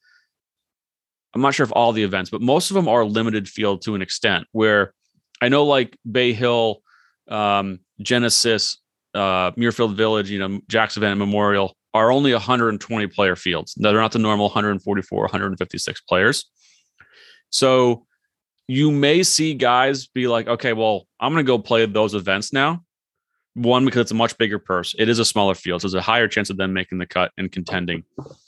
i'm 1.35 1.41
not 1.41 1.55
sure 1.55 1.65
if 1.65 1.73
all 1.73 1.93
the 1.93 2.05
events 2.05 2.31
but 2.31 2.41
most 2.41 2.71
of 2.71 2.75
them 2.77 2.87
are 2.87 3.05
limited 3.05 3.49
field 3.49 3.83
to 3.83 3.97
an 3.97 4.03
extent 4.03 4.47
where 4.53 4.95
i 5.41 5.49
know 5.49 5.65
like 5.65 5.99
bay 6.09 6.33
hill 6.33 6.81
um, 7.29 7.81
Genesis, 8.01 8.79
uh, 9.15 9.53
Muirfield 9.53 9.95
Village, 9.95 10.31
you 10.31 10.39
know, 10.39 10.61
Jackson 10.69 11.03
Event 11.03 11.19
Memorial 11.19 11.77
are 11.95 12.13
only 12.13 12.33
120 12.33 13.07
player 13.09 13.37
fields. 13.37 13.75
Now 13.77 13.91
They're 13.93 14.01
not 14.01 14.13
the 14.13 14.19
normal 14.19 14.47
144, 14.47 15.21
156 15.23 16.01
players. 16.03 16.49
So 17.51 18.07
you 18.67 18.91
may 18.91 19.23
see 19.23 19.55
guys 19.55 20.07
be 20.07 20.29
like, 20.29 20.47
okay, 20.47 20.75
well, 20.75 21.07
I'm 21.19 21.33
going 21.33 21.45
to 21.45 21.47
go 21.47 21.59
play 21.59 21.87
those 21.87 22.15
events 22.15 22.53
now. 22.53 22.85
One, 23.55 23.85
because 23.85 24.03
it's 24.03 24.11
a 24.13 24.15
much 24.15 24.37
bigger 24.39 24.59
purse. 24.59 24.95
It 24.99 25.09
is 25.09 25.19
a 25.19 25.25
smaller 25.25 25.55
field. 25.55 25.81
So 25.81 25.89
there's 25.89 25.95
a 25.95 26.03
higher 26.03 26.29
chance 26.29 26.51
of 26.51 26.59
them 26.59 26.73
making 26.73 26.99
the 26.99 27.07
cut 27.07 27.33
and 27.39 27.51
contending. 27.51 28.05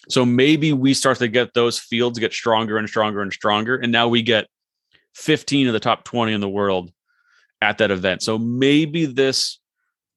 So 0.09 0.25
maybe 0.25 0.73
we 0.73 0.95
start 0.95 1.19
to 1.19 1.27
get 1.27 1.55
those 1.55 1.79
fields 1.79 2.19
get 2.19 2.33
stronger 2.33 2.77
and 2.77 2.89
stronger 2.89 3.23
and 3.23 3.33
stronger. 3.33 3.77
And 3.77 3.91
now 3.91 4.07
we 4.07 4.23
get 4.23 4.47
15 5.15 5.67
of 5.67 5.73
the 5.73 5.81
top 5.81 6.05
20 6.05 6.33
in 6.33 6.41
the 6.41 6.49
world 6.49 6.93
at 7.63 7.79
that 7.79 7.91
event. 7.91 8.23
So 8.23 8.39
maybe 8.39 9.07
this, 9.07 9.59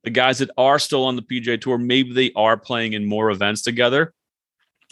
the 0.03 0.09
guys 0.09 0.39
that 0.39 0.49
are 0.57 0.79
still 0.79 1.05
on 1.05 1.15
the 1.15 1.21
PGA 1.21 1.59
Tour, 1.59 1.77
maybe 1.77 2.13
they 2.13 2.31
are 2.35 2.57
playing 2.57 2.93
in 2.93 3.05
more 3.05 3.29
events 3.29 3.61
together 3.61 4.13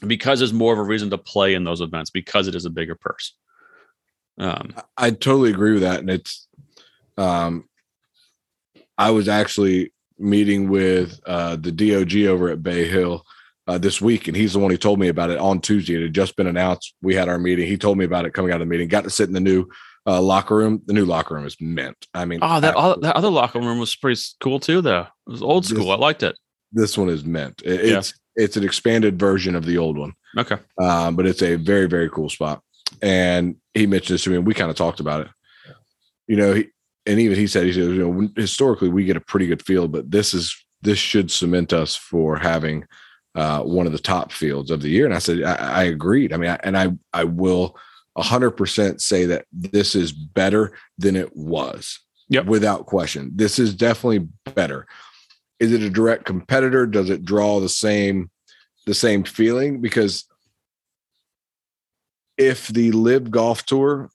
because 0.06 0.40
there's 0.40 0.54
more 0.54 0.74
of 0.74 0.80
a 0.80 0.84
reason 0.84 1.10
to 1.12 1.18
play 1.18 1.54
in 1.54 1.64
those 1.64 1.82
events 1.82 2.10
because 2.10 2.48
it 2.48 2.56
is 2.56 2.66
a 2.66 2.70
bigger 2.70 2.96
purse. 2.96 3.36
Um, 4.38 4.74
I 4.98 5.12
totally 5.12 5.52
agree 5.52 5.74
with 5.74 5.82
that, 5.82 6.00
and 6.00 6.10
it's. 6.10 6.48
Um, 7.18 7.66
I 8.98 9.12
was 9.12 9.28
actually 9.28 9.94
meeting 10.18 10.70
with 10.70 11.20
uh, 11.26 11.56
the 11.58 11.72
DOG 11.72 12.26
over 12.26 12.50
at 12.50 12.64
Bay 12.64 12.88
Hill 12.88 13.26
uh, 13.68 13.78
this 13.78 14.02
week, 14.02 14.28
and 14.28 14.38
he's 14.38 14.54
the 14.54 14.60
one 14.60 14.72
who 14.72 14.78
told 14.78 15.00
me 15.00 15.08
about 15.08 15.30
it 15.30 15.38
on 15.38 15.60
Tuesday. 15.60 15.96
It 15.96 16.04
had 16.04 16.14
just 16.14 16.36
been 16.36 16.48
announced. 16.48 16.96
We 17.02 17.16
had 17.16 17.30
our 17.30 17.40
meeting. 17.40 17.68
He 17.68 17.78
told 17.78 17.98
me 17.98 18.06
about 18.06 18.26
it 18.26 18.34
coming 18.34 18.52
out 18.52 18.62
of 18.62 18.68
the 18.68 18.72
meeting. 18.72 18.88
Got 18.88 19.04
to 19.04 19.10
sit 19.10 19.28
in 19.28 19.34
the 19.34 19.40
new 19.40 19.68
uh, 20.06 20.22
locker 20.22 20.56
room. 20.56 20.82
The 20.86 20.94
new 20.94 21.06
locker 21.06 21.36
room 21.36 21.46
is 21.46 21.58
mint. 21.60 22.08
I 22.14 22.26
mean, 22.26 22.40
oh, 22.42 22.60
that 22.60 22.76
all, 22.76 23.00
that 23.00 23.16
other 23.16 23.30
locker 23.30 23.60
room 23.60 23.80
was 23.80 23.96
pretty 23.96 24.22
cool 24.40 24.60
too. 24.60 24.82
Though 24.82 25.08
it 25.28 25.32
was 25.32 25.42
old 25.42 25.66
school. 25.66 25.86
This, 25.86 25.94
I 25.94 25.96
liked 25.96 26.24
it. 26.24 26.38
This 26.72 26.98
one 26.98 27.10
is 27.10 27.24
mint. 27.24 27.62
It, 27.66 27.86
yeah. 27.86 27.98
It's 28.00 28.14
it's 28.36 28.58
an 28.58 28.64
expanded 28.64 29.20
version 29.20 29.56
of 29.56 29.66
the 29.66 29.78
old 29.78 29.98
one. 29.98 30.14
Okay, 30.38 30.58
um, 30.82 31.16
but 31.16 31.26
it's 31.26 31.42
a 31.42 31.56
very 31.56 31.88
very 31.88 32.10
cool 32.10 32.30
spot. 32.30 32.62
And 33.02 33.56
he 33.74 33.88
mentioned 33.88 34.16
this 34.16 34.24
to 34.24 34.30
me, 34.30 34.38
and 34.38 34.46
we 34.46 34.54
kind 34.54 34.70
of 34.70 34.76
talked 34.76 35.00
about 35.00 35.22
it. 35.22 35.28
You 36.28 36.38
know, 36.38 36.54
he, 36.54 36.68
and 37.06 37.20
even 37.20 37.38
he 37.38 37.48
said 37.48 37.66
he 37.66 37.74
said, 37.74 37.90
you 37.90 38.10
know, 38.10 38.30
historically 38.36 38.90
we 38.90 39.06
get 39.06 39.18
a 39.18 39.22
pretty 39.22 39.48
good 39.48 39.64
field, 39.66 39.92
but 39.92 40.12
this 40.12 40.34
is 40.34 40.56
this 40.82 40.98
should 40.98 41.32
cement 41.32 41.74
us 41.74 41.96
for 41.96 42.38
having 42.38 42.86
uh, 43.36 43.62
one 43.62 43.86
of 43.86 43.92
the 43.92 44.00
top 44.00 44.32
fields 44.32 44.72
of 44.72 44.82
the 44.82 44.90
year. 44.90 45.06
And 45.06 45.14
I 45.14 45.20
said 45.20 45.44
I, 45.44 45.56
I 45.56 45.84
agreed. 45.84 46.34
I 46.34 46.38
mean, 46.38 46.52
I, 46.52 46.60
and 46.64 46.78
I 46.78 46.90
I 47.14 47.24
will 47.24 47.78
100% 48.18 49.02
say 49.02 49.26
that 49.26 49.46
this 49.52 49.96
is 49.96 50.12
better 50.12 50.74
than 50.98 51.16
it 51.16 51.36
was. 51.36 52.00
Yep. 52.30 52.46
Without 52.46 52.86
question. 52.86 53.32
This 53.36 53.60
is 53.60 53.76
definitely 53.76 54.28
better. 54.56 54.88
Is 55.60 55.74
it 55.74 55.82
a 55.82 55.90
direct 55.90 56.26
competitor? 56.26 56.86
Does 56.86 57.10
it 57.10 57.26
draw 57.26 57.60
the 57.60 57.70
same 57.70 58.30
the 58.86 58.94
same 58.94 59.24
feeling 59.24 59.80
because 59.82 60.26
if 62.38 62.68
the 62.70 62.92
LIV 62.92 63.30
golf 63.32 63.66
tour 63.66 64.10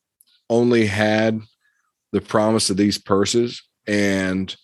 only 0.51 0.86
had 0.86 1.40
the 2.12 2.20
promise 2.20 2.70
of 2.70 2.77
these 2.77 2.98
purses 2.98 3.62
and 3.86 4.56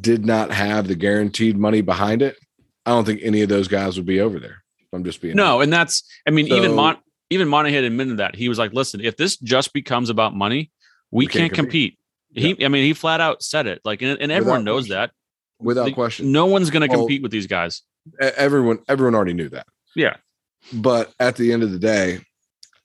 did 0.00 0.24
not 0.24 0.50
have 0.50 0.88
the 0.88 0.94
guaranteed 0.94 1.58
money 1.58 1.80
behind 1.80 2.22
it, 2.22 2.36
I 2.86 2.90
don't 2.90 3.04
think 3.04 3.20
any 3.22 3.42
of 3.42 3.48
those 3.48 3.68
guys 3.68 3.96
would 3.96 4.06
be 4.06 4.20
over 4.20 4.38
there. 4.38 4.62
I'm 4.92 5.04
just 5.04 5.20
being 5.20 5.36
no, 5.36 5.60
and 5.60 5.72
that's 5.72 6.04
I 6.26 6.30
mean 6.30 6.46
even 6.46 6.70
So- 6.70 6.76
Mon 6.76 6.96
even 7.30 7.48
Monahan 7.48 7.84
admitted 7.84 8.18
that 8.18 8.34
he 8.36 8.48
was 8.48 8.58
like, 8.58 8.72
listen, 8.72 9.00
if 9.00 9.16
this 9.16 9.36
just 9.36 9.72
becomes 9.72 10.10
about 10.10 10.34
money, 10.34 10.70
we, 11.10 11.24
We 11.24 11.26
can't 11.26 11.42
can't, 11.52 11.54
compete. 11.54 11.98
He, 12.34 12.64
I 12.64 12.68
mean, 12.68 12.84
he 12.84 12.92
flat 12.92 13.20
out 13.20 13.42
said 13.42 13.66
it. 13.66 13.80
Like, 13.84 14.02
and, 14.02 14.20
and 14.20 14.30
everyone 14.30 14.60
Without 14.60 14.64
knows 14.72 14.86
question. 14.88 14.96
that. 14.96 15.10
without 15.58 15.94
question. 15.94 16.32
No 16.32 16.46
one's 16.46 16.70
going 16.70 16.82
to 16.82 16.88
Well- 16.88 17.00
compete 17.06 17.22
with 17.22 17.32
these 17.32 17.46
guys. 17.46 17.82
Everyone, 18.20 18.78
everyone 18.88 19.14
already 19.16 19.32
knew 19.32 19.48
that. 19.48 19.66
Yeah. 19.96 20.16
But 20.72 21.12
at 21.18 21.36
the 21.36 21.52
end 21.52 21.62
of 21.64 21.72
the 21.72 21.78
day, 21.78 22.20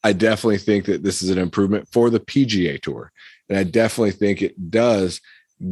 I 0.03 0.13
definitely 0.13 0.57
think 0.57 0.85
that 0.85 1.03
this 1.03 1.21
is 1.21 1.29
an 1.29 1.37
improvement 1.37 1.87
for 1.91 2.09
the 2.09 2.19
PGA 2.19 2.81
Tour, 2.81 3.11
and 3.49 3.57
I 3.59 3.63
definitely 3.63 4.11
think 4.11 4.41
it 4.41 4.71
does 4.71 5.21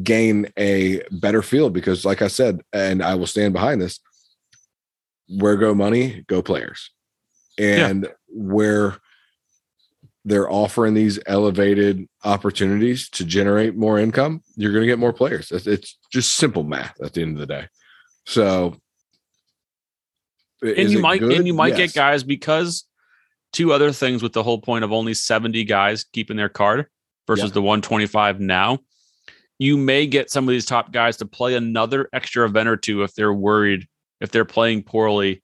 gain 0.03 0.51
a 0.57 1.01
better 1.11 1.41
field 1.41 1.73
because, 1.73 2.05
like 2.05 2.21
I 2.21 2.27
said, 2.27 2.61
and 2.73 3.01
I 3.01 3.15
will 3.15 3.25
stand 3.25 3.53
behind 3.53 3.81
this. 3.81 3.99
Where 5.29 5.55
go 5.55 5.73
money, 5.73 6.23
go 6.27 6.41
players, 6.43 6.91
and 7.57 8.07
where 8.31 8.97
they're 10.25 10.51
offering 10.51 10.93
these 10.93 11.19
elevated 11.25 12.07
opportunities 12.23 13.09
to 13.09 13.25
generate 13.25 13.75
more 13.75 13.97
income, 13.99 14.43
you're 14.55 14.71
going 14.71 14.81
to 14.83 14.87
get 14.87 14.99
more 14.99 15.13
players. 15.13 15.51
It's, 15.51 15.97
just 16.11 16.33
simple 16.33 16.63
math 16.63 16.99
at 17.01 17.13
the 17.13 17.21
end 17.21 17.33
of 17.33 17.39
the 17.39 17.45
day. 17.45 17.67
So, 18.25 18.75
And 20.61 20.91
you 20.91 20.99
might 20.99 21.19
good? 21.19 21.33
and 21.37 21.47
you 21.47 21.53
might 21.53 21.77
Yes. 21.77 21.93
get 21.93 21.93
guys 21.93 22.23
because 22.23 22.85
two 23.53 23.71
other 23.73 23.91
things 23.91 24.21
with 24.21 24.33
the 24.33 24.43
whole 24.43 24.59
point 24.59 24.83
of 24.83 24.91
only 24.91 25.13
70 25.13 25.63
guys 25.65 26.03
keeping 26.03 26.35
their 26.37 26.49
card 26.49 26.87
versus 27.27 27.49
Yeah. 27.49 27.53
the 27.53 27.61
125 27.61 28.39
now. 28.39 28.79
You 29.57 29.77
may 29.77 30.07
get 30.07 30.29
some 30.31 30.47
of 30.47 30.51
these 30.51 30.65
top 30.65 30.91
guys 30.91 31.17
to 31.17 31.25
play 31.25 31.55
another 31.55 32.09
extra 32.13 32.45
event 32.45 32.69
or 32.69 32.77
two 32.77 33.03
if 33.03 33.13
they're 33.13 33.33
worried 33.33 33.87
if 34.19 34.31
they're 34.31 34.45
playing 34.45 34.83
poorly 34.83 35.41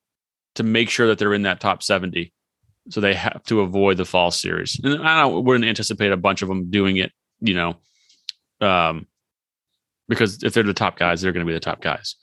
to 0.55 0.63
make 0.63 0.89
sure 0.89 1.07
that 1.07 1.17
they're 1.17 1.33
in 1.33 1.43
that 1.43 1.59
top 1.61 1.81
70. 1.83 2.33
So 2.89 3.01
they 3.01 3.13
have 3.15 3.43
to 3.45 3.61
avoid 3.61 3.97
the 3.97 4.05
fall 4.05 4.31
series. 4.31 4.79
And 4.83 5.01
I 5.05 5.21
don't 5.21 5.43
wouldn't 5.43 5.65
anticipate 5.65 6.11
a 6.11 6.17
bunch 6.17 6.41
of 6.41 6.47
them 6.47 6.69
doing 6.69 6.97
it, 6.97 7.11
you 7.39 7.53
know. 7.53 7.77
Um 8.61 9.07
because 10.07 10.43
if 10.43 10.53
they're 10.53 10.63
the 10.63 10.73
top 10.73 10.97
guys, 10.99 11.21
they're 11.21 11.31
going 11.31 11.45
to 11.45 11.49
be 11.49 11.53
the 11.53 11.59
top 11.59 11.81
guys. 11.81 12.15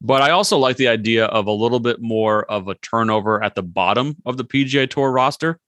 But 0.00 0.22
I 0.22 0.30
also 0.30 0.58
like 0.58 0.76
the 0.76 0.88
idea 0.88 1.26
of 1.26 1.46
a 1.46 1.52
little 1.52 1.80
bit 1.80 2.00
more 2.00 2.50
of 2.50 2.68
a 2.68 2.74
turnover 2.76 3.42
at 3.42 3.54
the 3.54 3.62
bottom 3.62 4.16
of 4.24 4.36
the 4.36 4.44
PGA 4.44 4.88
Tour 4.88 5.10
roster 5.10 5.58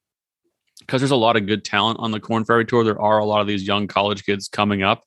because 0.80 1.00
there's 1.00 1.10
a 1.10 1.16
lot 1.16 1.36
of 1.36 1.46
good 1.46 1.64
talent 1.64 1.98
on 2.00 2.10
the 2.10 2.20
Korn 2.20 2.44
Ferry 2.44 2.64
Tour. 2.64 2.84
There 2.84 3.00
are 3.00 3.18
a 3.18 3.24
lot 3.24 3.40
of 3.40 3.46
these 3.46 3.66
young 3.66 3.86
college 3.86 4.24
kids 4.24 4.48
coming 4.48 4.82
up. 4.82 5.04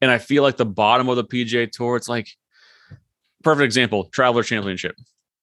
And 0.00 0.10
I 0.10 0.18
feel 0.18 0.42
like 0.42 0.56
the 0.56 0.66
bottom 0.66 1.08
of 1.08 1.16
the 1.16 1.24
PGA 1.24 1.70
Tour, 1.70 1.96
it's 1.96 2.08
like 2.08 2.28
perfect 3.42 3.64
example, 3.64 4.04
Traveler 4.04 4.42
Championship. 4.42 4.96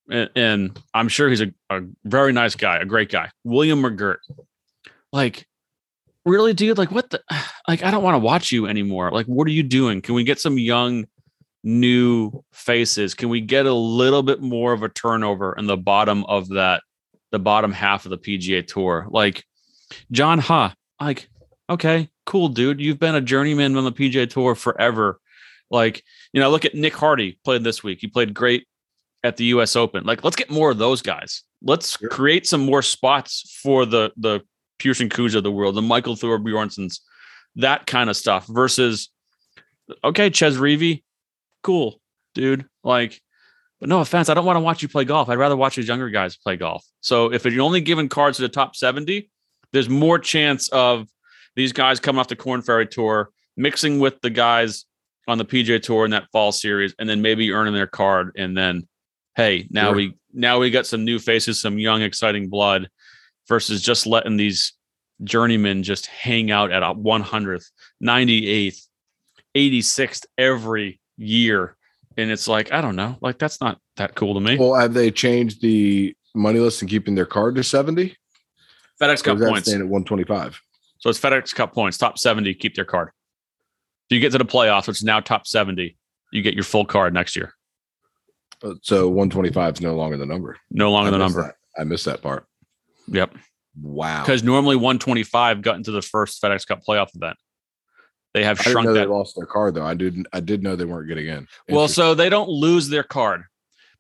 And, 0.10 0.30
and 0.36 0.80
I'm 0.94 1.08
sure 1.08 1.30
he's 1.30 1.42
a, 1.42 1.54
a 1.70 1.82
very 2.06 2.34
nice 2.34 2.56
guy, 2.56 2.78
a 2.78 2.86
great 2.86 3.12
guy. 3.12 3.30
William 3.44 3.82
McGirt. 3.82 4.18
Like, 5.12 5.48
really, 6.26 6.54
dude? 6.54 6.78
Like, 6.78 6.92
what 6.92 7.10
the? 7.10 7.22
Like, 7.68 7.84
I 7.84 7.92
don't 7.92 8.02
want 8.02 8.16
to 8.16 8.20
watch 8.20 8.54
you 8.54 8.66
anymore. 8.66 9.12
Like, 9.12 9.26
what 9.26 9.46
are 9.46 9.52
you 9.52 9.62
doing? 9.62 10.02
Can 10.02 10.16
we 10.16 10.24
get 10.24 10.40
some 10.40 10.58
young 10.58 11.06
new 11.66 12.32
faces? 12.54 13.14
Can 13.14 13.28
we 13.28 13.42
get 13.42 13.66
a 13.66 13.74
little 13.74 14.24
bit 14.24 14.42
more 14.42 14.72
of 14.72 14.84
a 14.84 14.90
turnover 14.90 15.54
in 15.58 15.66
the 15.66 15.76
bottom 15.76 16.24
of 16.28 16.48
that, 16.52 16.82
the 17.32 17.40
bottom 17.40 17.74
half 17.74 18.06
of 18.06 18.12
the 18.12 18.18
PGA 18.18 18.66
Tour? 18.66 19.06
Like 19.10 19.44
John 20.12 20.40
Huh, 20.40 20.70
like, 21.02 21.30
okay, 21.70 22.10
cool, 22.26 22.48
dude. 22.48 22.80
You've 22.80 23.00
been 23.00 23.16
a 23.16 23.22
journeyman 23.22 23.76
on 23.76 23.84
the 23.84 23.92
PGA 23.92 24.30
Tour 24.30 24.56
forever. 24.56 25.20
Like, 25.70 26.04
you 26.32 26.40
know, 26.40 26.50
look 26.50 26.64
at 26.64 26.74
Nick 26.74 26.96
Hardy 26.96 27.38
played 27.44 27.66
this 27.66 27.84
week. 27.84 28.00
He 28.00 28.08
played 28.08 28.34
great 28.34 28.66
at 29.24 29.38
the 29.38 29.46
US 29.46 29.76
Open. 29.76 30.04
Like, 30.04 30.24
let's 30.24 30.36
get 30.36 30.50
more 30.50 30.72
of 30.72 30.78
those 30.78 31.02
guys. 31.02 31.44
Let's 31.62 31.98
Sure. 31.98 32.10
create 32.10 32.48
some 32.48 32.62
more 32.62 32.82
spots 32.82 33.60
for 33.64 33.86
the 33.86 34.12
the 34.18 34.42
Pierceson 34.80 35.10
Coodys 35.10 35.36
of 35.36 35.44
the 35.44 35.52
world, 35.52 35.76
the 35.76 35.82
Michael 35.82 36.16
Thorbjornsens, 36.16 37.00
that 37.56 37.88
kind 37.88 38.10
of 38.10 38.16
stuff 38.16 38.46
versus 38.48 39.10
okay, 40.04 40.30
Chez 40.30 40.58
Reavie, 40.58 41.04
cool, 41.64 42.00
dude. 42.36 42.66
Like, 42.84 43.20
but 43.80 43.90
no 43.90 44.00
offense, 44.02 44.30
I 44.30 44.34
don't 44.34 44.46
want 44.46 44.58
to 44.58 44.62
watch 44.62 44.82
you 44.82 44.88
play 44.88 45.06
golf. 45.06 45.30
I'd 45.30 45.38
rather 45.38 45.56
watch 45.58 45.76
these 45.76 45.88
younger 45.88 46.10
guys 46.10 46.36
play 46.38 46.58
golf. 46.58 46.86
So 47.02 47.32
if 47.34 47.46
you're 47.46 47.62
only 47.64 47.82
giving 47.82 48.10
cards 48.10 48.38
to 48.38 48.44
the 48.44 48.50
top 48.50 48.76
70, 48.76 49.30
there's 49.74 49.90
more 49.90 50.20
chance 50.20 50.70
of 50.70 51.08
these 51.56 51.74
guys 51.74 52.00
coming 52.00 52.20
off 52.20 52.28
the 52.28 52.36
Korn 52.36 52.62
Ferry 52.62 52.88
Tour, 52.88 53.30
mixing 53.56 54.00
with 54.00 54.20
the 54.22 54.30
guys 54.30 54.86
on 55.28 55.38
the 55.38 55.46
PGA 55.46 55.82
Tour 55.82 56.06
in 56.06 56.12
that 56.12 56.30
fall 56.32 56.52
series, 56.52 56.94
and 57.00 57.10
then 57.10 57.22
maybe 57.22 57.52
earning 57.52 57.74
their 57.74 57.88
card. 57.88 58.32
And 58.38 58.56
then, 58.56 58.88
hey, 59.38 59.68
now 59.70 59.90
Sure. 59.90 59.96
we 59.96 60.14
now 60.34 60.60
we 60.60 60.70
got 60.70 60.86
some 60.86 61.06
new 61.06 61.20
faces, 61.20 61.62
some 61.62 61.80
young, 61.80 62.02
exciting 62.02 62.50
blood, 62.50 62.90
versus 63.48 63.82
just 63.82 64.06
letting 64.06 64.36
these 64.36 64.74
journeymen 65.24 65.84
just 65.84 66.08
hang 66.08 66.52
out 66.52 66.72
at 66.72 66.84
a 66.84 66.94
100th, 66.94 67.66
98th, 68.04 68.82
86th 69.56 70.26
every 70.38 71.00
year. 71.18 71.76
And 72.18 72.30
it's 72.32 72.48
like, 72.48 72.72
I 72.74 72.82
don't 72.82 72.96
know, 72.96 73.16
like 73.22 73.38
that's 73.40 73.62
not 73.62 73.80
that 73.96 74.16
cool 74.16 74.34
to 74.34 74.40
me. 74.40 74.58
Well, 74.58 74.76
have 74.76 74.94
they 74.94 75.12
changed 75.12 75.62
the 75.62 76.16
money 76.36 76.60
list 76.60 76.82
and 76.82 76.90
keeping 76.90 77.16
their 77.16 77.26
card 77.26 77.56
to 77.56 77.64
70? 77.64 78.16
FedEx 79.02 79.24
Cup 79.24 79.38
points. 79.38 79.68
staying 79.68 79.82
at 79.82 79.88
125? 79.88 80.60
So 81.00 81.10
it's 81.10 81.20
FedEx 81.20 81.54
Cup 81.54 81.74
points, 81.74 81.98
top 81.98 82.18
70, 82.18 82.54
keep 82.56 82.76
their 82.76 82.86
card. 82.86 83.10
If 84.10 84.16
you 84.16 84.20
get 84.20 84.32
to 84.32 84.40
the 84.40 84.46
playoffs, 84.46 84.88
which 84.88 84.98
is 84.98 85.04
now 85.04 85.20
top 85.20 85.46
70, 85.46 85.96
you 86.32 86.42
get 86.42 86.56
your 86.56 86.64
full 86.64 86.86
card 86.86 87.14
next 87.14 87.36
year. 87.36 87.54
So 88.82 89.08
125 89.08 89.76
is 89.76 89.82
no 89.82 89.96
longer 89.96 90.18
the 90.18 90.26
number. 90.26 90.58
No 90.72 90.92
longer 90.92 91.10
I 91.10 91.12
the 91.12 91.18
number. 91.18 91.42
that. 91.44 91.56
I 91.80 91.84
missed 91.84 92.06
that 92.06 92.22
part. 92.22 92.46
Yep. 93.08 93.36
Wow. 93.82 94.24
Because 94.24 94.44
normally 94.44 94.76
125 94.76 95.62
got 95.62 95.76
into 95.76 95.92
the 95.92 96.02
first 96.02 96.42
FedEx 96.42 96.66
Cup 96.68 96.82
playoff 96.88 97.16
event. 97.16 97.38
They 98.34 98.44
have 98.44 98.60
I 98.60 98.64
didn't 98.64 98.72
shrunk 98.74 98.88
know 98.88 98.94
they 98.94 99.06
lost 99.06 99.36
their 99.36 99.46
card 99.46 99.76
though. 99.76 99.86
I 99.86 99.94
didn't. 99.94 100.28
I 100.34 100.40
did 100.40 100.64
know 100.64 100.76
they 100.76 100.86
weren't 100.86 101.08
getting 101.08 101.28
in. 101.28 101.48
Well, 101.70 101.88
so 101.88 102.14
they 102.14 102.30
don't 102.30 102.50
lose 102.50 102.90
their 102.90 103.04
card, 103.04 103.44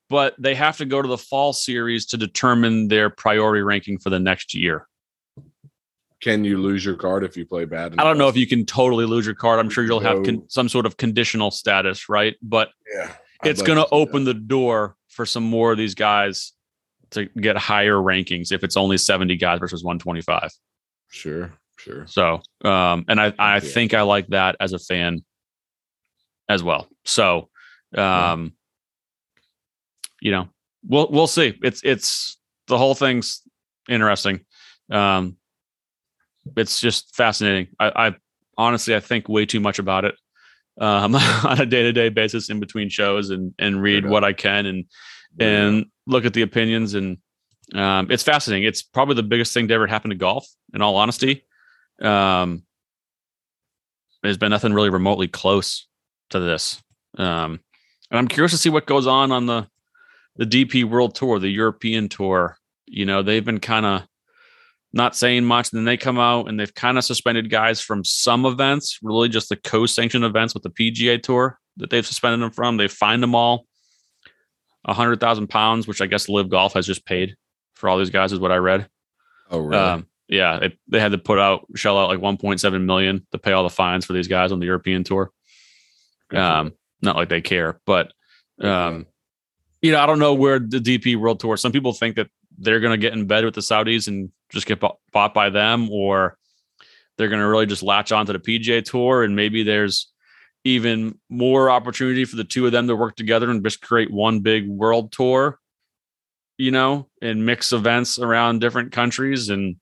but 0.09 0.35
they 0.37 0.53
have 0.53 0.77
to 0.77 0.85
go 0.85 1.01
to 1.01 1.07
the 1.07 1.17
fall 1.17 1.53
series 1.53 2.05
to 2.07 2.17
determine 2.17 2.87
their 2.87 3.09
priority 3.09 3.61
ranking 3.63 3.97
for 3.97 4.09
the 4.09 4.19
next 4.19 4.53
year. 4.53 4.87
can 6.21 6.43
you 6.43 6.59
lose 6.59 6.83
your 6.83 6.95
card 6.95 7.23
if 7.23 7.37
you 7.37 7.45
play 7.45 7.65
bad? 7.65 7.95
I 7.97 8.03
don't 8.03 8.17
know 8.17 8.27
if 8.27 8.35
you 8.35 8.47
can 8.47 8.65
totally 8.65 9.05
lose 9.05 9.25
your 9.25 9.35
card. 9.35 9.59
I'm 9.59 9.69
sure 9.69 9.83
you'll 9.83 9.99
have 10.01 10.23
con- 10.23 10.43
some 10.49 10.67
sort 10.69 10.85
of 10.85 10.97
conditional 10.97 11.49
status, 11.51 12.09
right? 12.09 12.35
But 12.41 12.69
Yeah, 12.93 13.13
it's 13.43 13.61
going 13.61 13.77
to 13.77 13.83
see 13.83 13.89
that. 13.89 13.95
open 13.95 14.23
the 14.23 14.33
door 14.33 14.95
for 15.09 15.25
some 15.25 15.43
more 15.43 15.71
of 15.71 15.77
these 15.77 15.95
guys 15.95 16.53
to 17.11 17.25
get 17.25 17.57
higher 17.57 17.95
rankings 17.95 18.51
if 18.51 18.63
it's 18.63 18.75
only 18.77 18.97
70 18.97 19.35
guys 19.37 19.59
versus 19.59 19.83
125. 19.83 20.49
Sure, 21.09 21.53
sure. 21.77 22.05
So, 22.07 22.41
um, 22.65 23.05
and 23.07 23.19
I, 23.19 23.33
I 23.39 23.55
Yeah. 23.55 23.59
think 23.59 23.93
I 23.93 24.01
like 24.01 24.27
that 24.27 24.55
as 24.59 24.73
a 24.73 24.79
fan 24.79 25.23
as 26.49 26.63
well. 26.63 26.87
So, 27.05 27.49
um, 27.95 28.53
you 30.21 30.31
know, 30.31 30.49
we'll, 30.85 31.07
we'll 31.09 31.27
see. 31.27 31.57
It's, 31.63 31.81
it's 31.83 32.37
the 32.67 32.77
whole 32.77 32.95
thing's 32.95 33.41
interesting. 33.87 34.41
Um, 34.91 35.37
it's 36.55 36.79
just 36.79 37.15
fascinating. 37.15 37.67
I, 37.79 38.07
I 38.07 38.15
honestly, 38.57 38.95
I 38.95 38.99
think 38.99 39.29
way 39.29 39.45
too 39.45 39.59
much 39.59 39.79
about 39.79 40.05
it, 40.05 40.15
um, 40.79 41.15
on 41.45 41.61
a 41.61 41.65
day 41.65 41.83
to 41.83 41.93
day 41.93 42.09
basis 42.09 42.49
in 42.49 42.59
between 42.59 42.89
shows 42.89 43.29
and, 43.29 43.53
and 43.59 43.81
read 43.81 44.05
what 44.05 44.23
I 44.23 44.33
can 44.33 44.65
and, 44.65 44.85
and 45.39 45.85
look 46.05 46.25
at 46.25 46.33
the 46.33 46.41
opinions 46.41 46.93
and 46.93 47.17
um, 47.75 48.09
it's 48.09 48.23
fascinating. 48.23 48.67
It's 48.67 48.81
probably 48.81 49.15
the 49.15 49.23
biggest 49.23 49.53
thing 49.53 49.67
to 49.67 49.73
ever 49.73 49.87
happen 49.87 50.09
to 50.09 50.15
golf, 50.15 50.47
in 50.73 50.81
all 50.81 50.95
honesty. 50.95 51.43
Um, 52.01 52.63
there's 54.23 54.37
been 54.37 54.51
nothing 54.51 54.73
really 54.73 54.89
remotely 54.89 55.27
close 55.27 55.87
to 56.29 56.39
this, 56.39 56.81
um, 57.17 57.59
and 58.09 58.17
I'm 58.19 58.27
curious 58.27 58.51
to 58.51 58.57
see 58.57 58.69
what 58.69 58.85
goes 58.85 59.07
on 59.07 59.31
on 59.31 59.45
the 59.45 59.67
the 60.37 60.45
DP 60.45 60.85
World 60.85 61.15
Tour, 61.15 61.39
the 61.39 61.49
European 61.49 62.09
Tour. 62.09 62.57
You 62.85 63.05
know, 63.05 63.21
they've 63.21 63.43
been 63.43 63.59
kind 63.59 63.85
of 63.85 64.03
not 64.97 65.15
saying 65.15 65.45
much. 65.45 65.71
And 65.71 65.77
Then 65.77 65.85
they 65.85 65.95
come 65.95 66.19
out 66.19 66.49
and 66.49 66.59
they've 66.59 66.73
kind 66.73 66.97
of 66.97 67.05
suspended 67.05 67.49
guys 67.49 67.79
from 67.79 68.03
some 68.03 68.45
events, 68.45 68.99
really 69.01 69.29
just 69.29 69.47
the 69.47 69.55
co-sanctioned 69.55 70.25
events 70.25 70.53
with 70.53 70.63
the 70.63 70.69
PGA 70.69 71.21
Tour 71.21 71.57
that 71.77 71.89
they've 71.89 72.05
suspended 72.05 72.41
them 72.41 72.51
from. 72.51 72.75
They 72.75 72.89
fined 72.89 73.23
them 73.23 73.35
all 73.35 73.65
a 74.83 74.93
hundred 74.93 75.19
thousand 75.19 75.47
pounds, 75.47 75.87
which 75.87 76.01
I 76.01 76.07
guess 76.07 76.27
LIV 76.27 76.49
Golf 76.49 76.73
has 76.73 76.85
just 76.85 77.05
paid 77.05 77.35
for 77.75 77.87
all 77.87 77.97
these 77.97 78.09
guys, 78.09 78.33
is 78.33 78.39
what 78.39 78.51
I 78.51 78.57
read. 78.57 78.89
Oh, 79.49 79.59
really? 79.59 79.81
Um, 79.81 80.07
yeah, 80.27 80.57
it, 80.57 80.77
they 80.87 80.99
had 80.99 81.13
to 81.13 81.17
put 81.17 81.39
out 81.39 81.65
shell 81.75 81.97
out 81.97 82.09
like 82.09 82.19
1.7 82.19 82.83
million 82.83 83.25
to 83.31 83.37
pay 83.37 83.53
all 83.53 83.63
the 83.63 83.69
fines 83.69 84.05
for 84.05 84.13
these 84.13 84.27
guys 84.27 84.51
on 84.51 84.59
the 84.59 84.65
European 84.65 85.03
tour. 85.03 85.31
Um, 86.33 86.73
not 87.01 87.15
like 87.15 87.29
they 87.29 87.39
care, 87.39 87.79
but 87.85 88.11
um, 88.59 89.05
you 89.81 89.91
know, 89.91 90.01
I 90.01 90.05
don't 90.05 90.19
know 90.19 90.33
where 90.33 90.59
the 90.59 90.79
DP 90.79 91.15
World 91.15 91.39
Tour. 91.39 91.55
Some 91.55 91.71
people 91.71 91.93
think 91.93 92.15
that 92.15 92.27
they're 92.57 92.79
going 92.79 92.91
to 92.91 92.97
get 92.97 93.13
in 93.13 93.27
bed 93.27 93.45
with 93.45 93.53
the 93.53 93.61
Saudis 93.61 94.07
and 94.07 94.31
just 94.49 94.65
get 94.67 94.79
bought, 94.79 94.97
bought 95.11 95.33
by 95.33 95.49
them, 95.49 95.89
or 95.89 96.37
they're 97.17 97.29
going 97.29 97.41
to 97.41 97.47
really 97.47 97.65
just 97.65 97.83
latch 97.83 98.11
onto 98.11 98.33
the 98.33 98.39
PGA 98.39 98.83
Tour, 98.83 99.23
and 99.23 99.35
maybe 99.35 99.63
there's 99.63 100.11
even 100.63 101.17
more 101.29 101.69
opportunity 101.69 102.25
for 102.25 102.35
the 102.35 102.43
two 102.43 102.65
of 102.65 102.71
them 102.71 102.87
to 102.87 102.95
work 102.95 103.15
together 103.15 103.49
and 103.49 103.63
just 103.63 103.81
create 103.81 104.11
one 104.11 104.41
big 104.41 104.67
world 104.67 105.11
tour, 105.11 105.59
you 106.57 106.71
know, 106.71 107.07
and 107.21 107.45
mix 107.45 107.71
events 107.71 108.19
around 108.19 108.59
different 108.59 108.91
countries 108.91 109.49
and, 109.49 109.77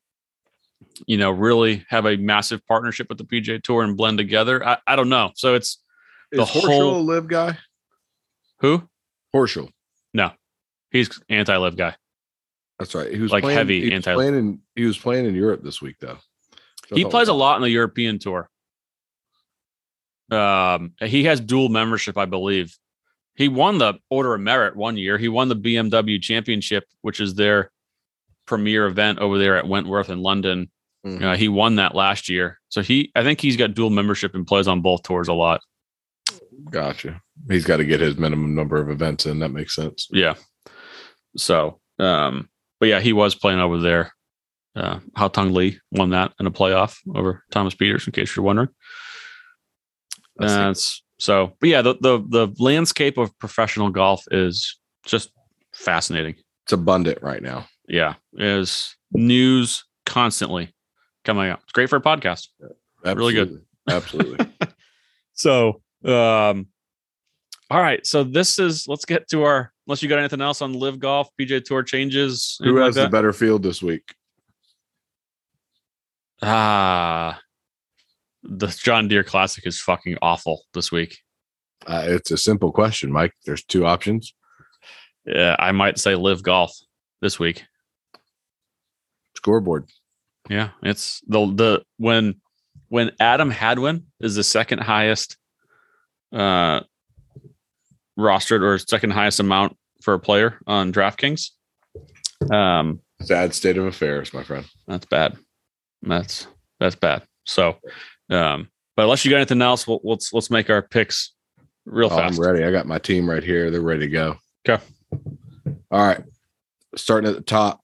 you 1.07 1.17
know, 1.17 1.31
really 1.31 1.83
have 1.89 2.05
a 2.05 2.17
massive 2.17 2.65
partnership 2.67 3.07
with 3.09 3.17
the 3.17 3.23
PGA 3.23 3.61
Tour 3.63 3.83
and 3.83 3.97
blend 3.97 4.17
together. 4.19 4.65
I, 4.65 4.77
I 4.85 4.95
don't 4.95 5.09
know. 5.09 5.31
So 5.35 5.55
it's 5.55 5.81
Is 6.31 6.37
The 6.39 6.45
Horschel 6.45 6.67
whole- 6.67 7.03
LIV 7.05 7.27
guy? 7.27 7.57
who? 8.59 8.87
Horschel. 9.35 9.69
No, 10.13 10.31
he's 10.91 11.09
anti 11.29 11.55
LIV 11.57 11.75
guy. 11.77 11.95
That's 12.79 12.93
right. 12.95 13.11
He 13.11 13.19
was 13.19 13.31
Like 13.31 13.43
playing, 13.43 13.57
heavy 13.57 13.79
he 13.79 13.85
was 13.85 13.93
anti- 13.93 14.13
playing 14.15 14.35
in 14.35 14.59
he 14.75 14.85
was 14.85 14.97
playing 14.97 15.25
in 15.25 15.35
Europe 15.35 15.63
this 15.63 15.81
week 15.81 15.95
though. 15.99 16.17
So 16.87 16.95
He 16.95 17.05
plays 17.05 17.27
a 17.29 17.33
lot 17.33 17.55
on 17.55 17.61
the 17.61 17.69
European 17.69 18.19
tour. 18.19 18.49
Um, 20.31 20.93
he 21.01 21.23
has 21.25 21.39
dual 21.39 21.69
membership, 21.69 22.17
I 22.17 22.25
believe. 22.25 22.75
He 23.35 23.47
won 23.47 23.77
the 23.77 23.95
Order 24.09 24.33
of 24.35 24.41
Merit 24.41 24.75
one 24.75 24.97
year. 24.97 25.17
He 25.17 25.27
won 25.27 25.49
the 25.49 25.55
BMW 25.55 26.21
Championship, 26.21 26.85
which 27.01 27.19
is 27.19 27.35
their 27.35 27.71
premier 28.47 28.85
event 28.85 29.19
over 29.19 29.37
there 29.37 29.57
at 29.57 29.67
Wentworth 29.67 30.09
in 30.09 30.21
London. 30.21 30.71
Mhm. 31.05 31.21
Uh, 31.21 31.35
he 31.35 31.47
won 31.47 31.75
that 31.75 31.93
last 31.95 32.29
year, 32.29 32.59
so 32.69 32.81
he 32.81 33.11
I 33.15 33.21
think 33.23 33.39
he's 33.39 33.57
got 33.57 33.73
dual 33.75 33.91
membership 33.91 34.33
and 34.33 34.47
plays 34.47 34.67
on 34.67 34.81
both 34.81 35.03
tours 35.03 35.27
a 35.27 35.33
lot. 35.33 35.61
Gotcha. 36.71 37.21
He's 37.49 37.65
got 37.65 37.77
to 37.77 37.85
get 37.85 37.99
his 37.99 38.17
minimum 38.17 38.55
number 38.55 38.77
of 38.77 38.89
events 38.89 39.25
in. 39.27 39.39
That 39.39 39.49
makes 39.49 39.75
sense. 39.75 40.07
Yeah. 40.11 40.35
So, 41.37 41.79
um, 41.99 42.49
but 42.79 42.87
yeah, 42.87 42.99
he 42.99 43.13
was 43.13 43.35
playing 43.35 43.59
over 43.59 43.79
there. 43.79 44.11
Uh, 44.75 44.99
Haotong 45.17 45.53
Li 45.53 45.79
won 45.91 46.09
that 46.09 46.33
in 46.39 46.47
a 46.47 46.51
playoff 46.51 46.97
over 47.15 47.43
Thomas 47.51 47.75
Pieters, 47.75 48.07
in 48.07 48.13
case 48.13 48.35
you're 48.35 48.43
wondering. 48.43 48.69
That's 50.37 51.01
so, 51.17 51.53
but 51.61 51.69
yeah, 51.69 51.81
the, 51.81 51.95
the 52.01 52.25
the 52.27 52.55
landscape 52.61 53.17
of 53.17 53.37
professional 53.39 53.89
golf 53.89 54.23
is 54.31 54.77
just 55.05 55.31
fascinating. 55.73 56.35
It's 56.65 56.73
abundant 56.73 57.19
right 57.21 57.41
now. 57.41 57.67
Yeah, 57.87 58.15
is 58.33 58.95
news 59.13 59.85
constantly 60.05 60.73
coming 61.23 61.49
out. 61.49 61.61
It's 61.63 61.71
great 61.71 61.89
for 61.89 61.95
a 61.95 62.01
podcast. 62.01 62.47
Really 63.03 63.33
good. 63.33 63.61
Absolutely. 63.89 64.39
Absolutely. 64.39 64.47
So, 65.35 65.81
um, 66.05 66.67
all 67.69 67.81
right. 67.81 68.05
So 68.05 68.23
this 68.23 68.57
is 68.57 68.87
let's 68.87 69.05
get 69.05 69.27
to 69.29 69.43
our. 69.43 69.71
Unless 69.87 70.01
you 70.01 70.09
got 70.09 70.19
anything 70.19 70.41
else 70.41 70.61
on 70.61 70.73
LIV 70.73 70.99
golf, 70.99 71.29
PGA 71.39 71.63
Tour 71.63 71.83
changes. 71.83 72.57
Who 72.59 72.65
anything 72.65 72.79
like 72.81 72.85
has 72.87 72.95
the 72.95 73.09
better 73.09 73.33
field 73.33 73.63
this 73.63 73.83
week? 73.83 74.15
Ah, 76.41 77.39
the 78.43 78.67
John 78.67 79.07
Deere 79.07 79.23
Classic 79.23 79.65
is 79.65 79.79
fucking 79.79 80.17
awful 80.21 80.63
this 80.73 80.91
week. 80.91 81.19
Uh, 81.85 82.03
it's 82.07 82.31
a 82.31 82.37
simple 82.37 82.71
question, 82.71 83.11
Mike. 83.11 83.33
There's 83.45 83.63
two 83.63 83.85
options. 83.85 84.33
Yeah, 85.25 85.55
I 85.59 85.71
might 85.71 85.99
say 85.99 86.15
LIV 86.15 86.43
golf 86.43 86.75
this 87.21 87.39
week. 87.39 87.63
Scoreboard. 89.35 89.89
Yeah, 90.49 90.69
it's 90.83 91.21
the 91.27 91.45
the 91.45 91.83
when 91.97 92.41
when 92.89 93.11
Adam 93.19 93.49
Hadwin 93.49 94.05
is 94.19 94.35
the 94.35 94.43
second 94.43 94.79
highest 94.79 95.37
uh 96.31 96.81
rostered 98.17 98.61
or 98.61 98.77
second 98.77 99.11
highest 99.11 99.39
amount 99.39 99.77
for 100.01 100.13
a 100.13 100.19
player 100.19 100.59
on 100.67 100.91
DraftKings. 100.93 101.49
Um, 102.51 103.01
Sad 103.21 103.53
state 103.53 103.77
of 103.77 103.85
affairs, 103.85 104.33
my 104.33 104.43
friend. 104.43 104.65
that's 104.87 105.05
bad. 105.05 105.37
That's 106.01 106.47
that's 106.79 106.95
bad. 106.95 107.23
So, 107.45 107.77
um, 108.29 108.69
but 108.95 109.03
unless 109.03 109.23
you 109.23 109.31
got 109.31 109.37
anything 109.37 109.61
else, 109.61 109.87
we'll, 109.87 110.01
let's 110.03 110.33
let's 110.33 110.49
make 110.51 110.69
our 110.69 110.81
picks 110.81 111.33
real 111.85 112.09
Oh, 112.11 112.17
I'm 112.17 112.35
ready. 112.39 112.63
I 112.63 112.71
got 112.71 112.85
my 112.87 112.99
team 112.99 113.29
right 113.29 113.43
here. 113.43 113.71
They're 113.71 113.81
ready 113.81 114.01
to 114.01 114.07
go. 114.09 114.37
Okay. 114.67 114.83
All 115.91 116.05
right. 116.05 116.21
Starting 116.95 117.29
at 117.29 117.35
the 117.35 117.41
top, 117.41 117.81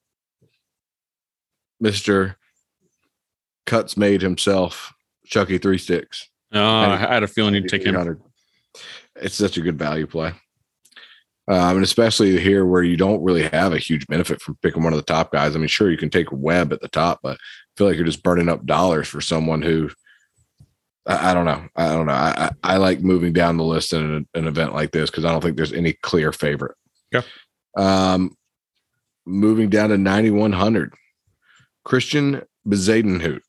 Mr. 1.83 2.35
Cuts 3.65 3.95
made 3.97 4.21
himself, 4.21 4.93
Chucky 5.25 5.57
Three 5.57 5.77
Sticks. 5.77 6.29
Oh, 6.53 6.61
I 6.61 6.97
had 6.97 7.23
a 7.23 7.27
feeling 7.27 7.53
you'd 7.55 7.69
take 7.69 7.83
him. 7.85 8.21
8,300. 8.76 9.26
It's 9.26 9.35
such 9.35 9.57
a 9.57 9.61
good 9.61 9.77
value 9.77 10.07
play. 10.07 10.34
Um, 11.48 11.77
and 11.77 11.84
especially 11.84 12.39
here 12.39 12.65
where 12.65 12.84
you 12.84 12.95
don't 12.95 13.23
really 13.23 13.43
have 13.49 13.73
a 13.73 13.80
huge 13.80 14.07
benefit 14.07 14.41
from 14.41 14.57
picking 14.61 14.84
one 14.84 14.93
of 14.93 14.98
the 14.98 15.03
top 15.03 15.31
guys. 15.31 15.56
I 15.56 15.60
mean, 15.60 15.68
sure, 15.68 15.91
you 15.91 15.98
can 15.98 16.10
take 16.10 16.31
Webb 16.31 16.72
at 16.72 16.81
the 16.81 16.88
top, 16.88 17.19
but 17.23 17.38
I 17.38 17.72
feel 17.77 17.88
like 17.88 17.98
you're 17.98 18.06
just 18.06 18.23
burning 18.23 18.48
up 18.48 18.65
dollars 18.65 19.07
for 19.07 19.22
someone 19.22 19.61
who 19.61 19.89
I, 21.06 21.31
I 21.31 21.34
don't 21.34 21.45
know. 21.45 21.68
I 21.76 21.88
don't 21.88 22.06
know. 22.06 22.14
I, 22.14 22.49
I, 22.64 22.76
I 22.76 22.77
like 22.77 23.02
moving 23.02 23.34
down 23.34 23.57
the 23.57 23.64
list 23.64 23.93
in 23.93 24.02
an, 24.02 24.27
an 24.34 24.48
event 24.48 24.73
like 24.73 24.91
this 24.91 25.10
because 25.10 25.26
I 25.26 25.31
don't 25.31 25.41
think 25.41 25.57
there's 25.57 25.73
any 25.73 25.93
clear 25.93 26.31
favorite. 26.31 26.76
Yeah. 27.11 27.22
Um, 27.76 28.35
moving 29.26 29.69
down 29.69 29.89
to 29.89 29.98
9,100, 29.98 30.93
Christiaan 31.88 32.45
Bezuidenhout. 32.68 33.41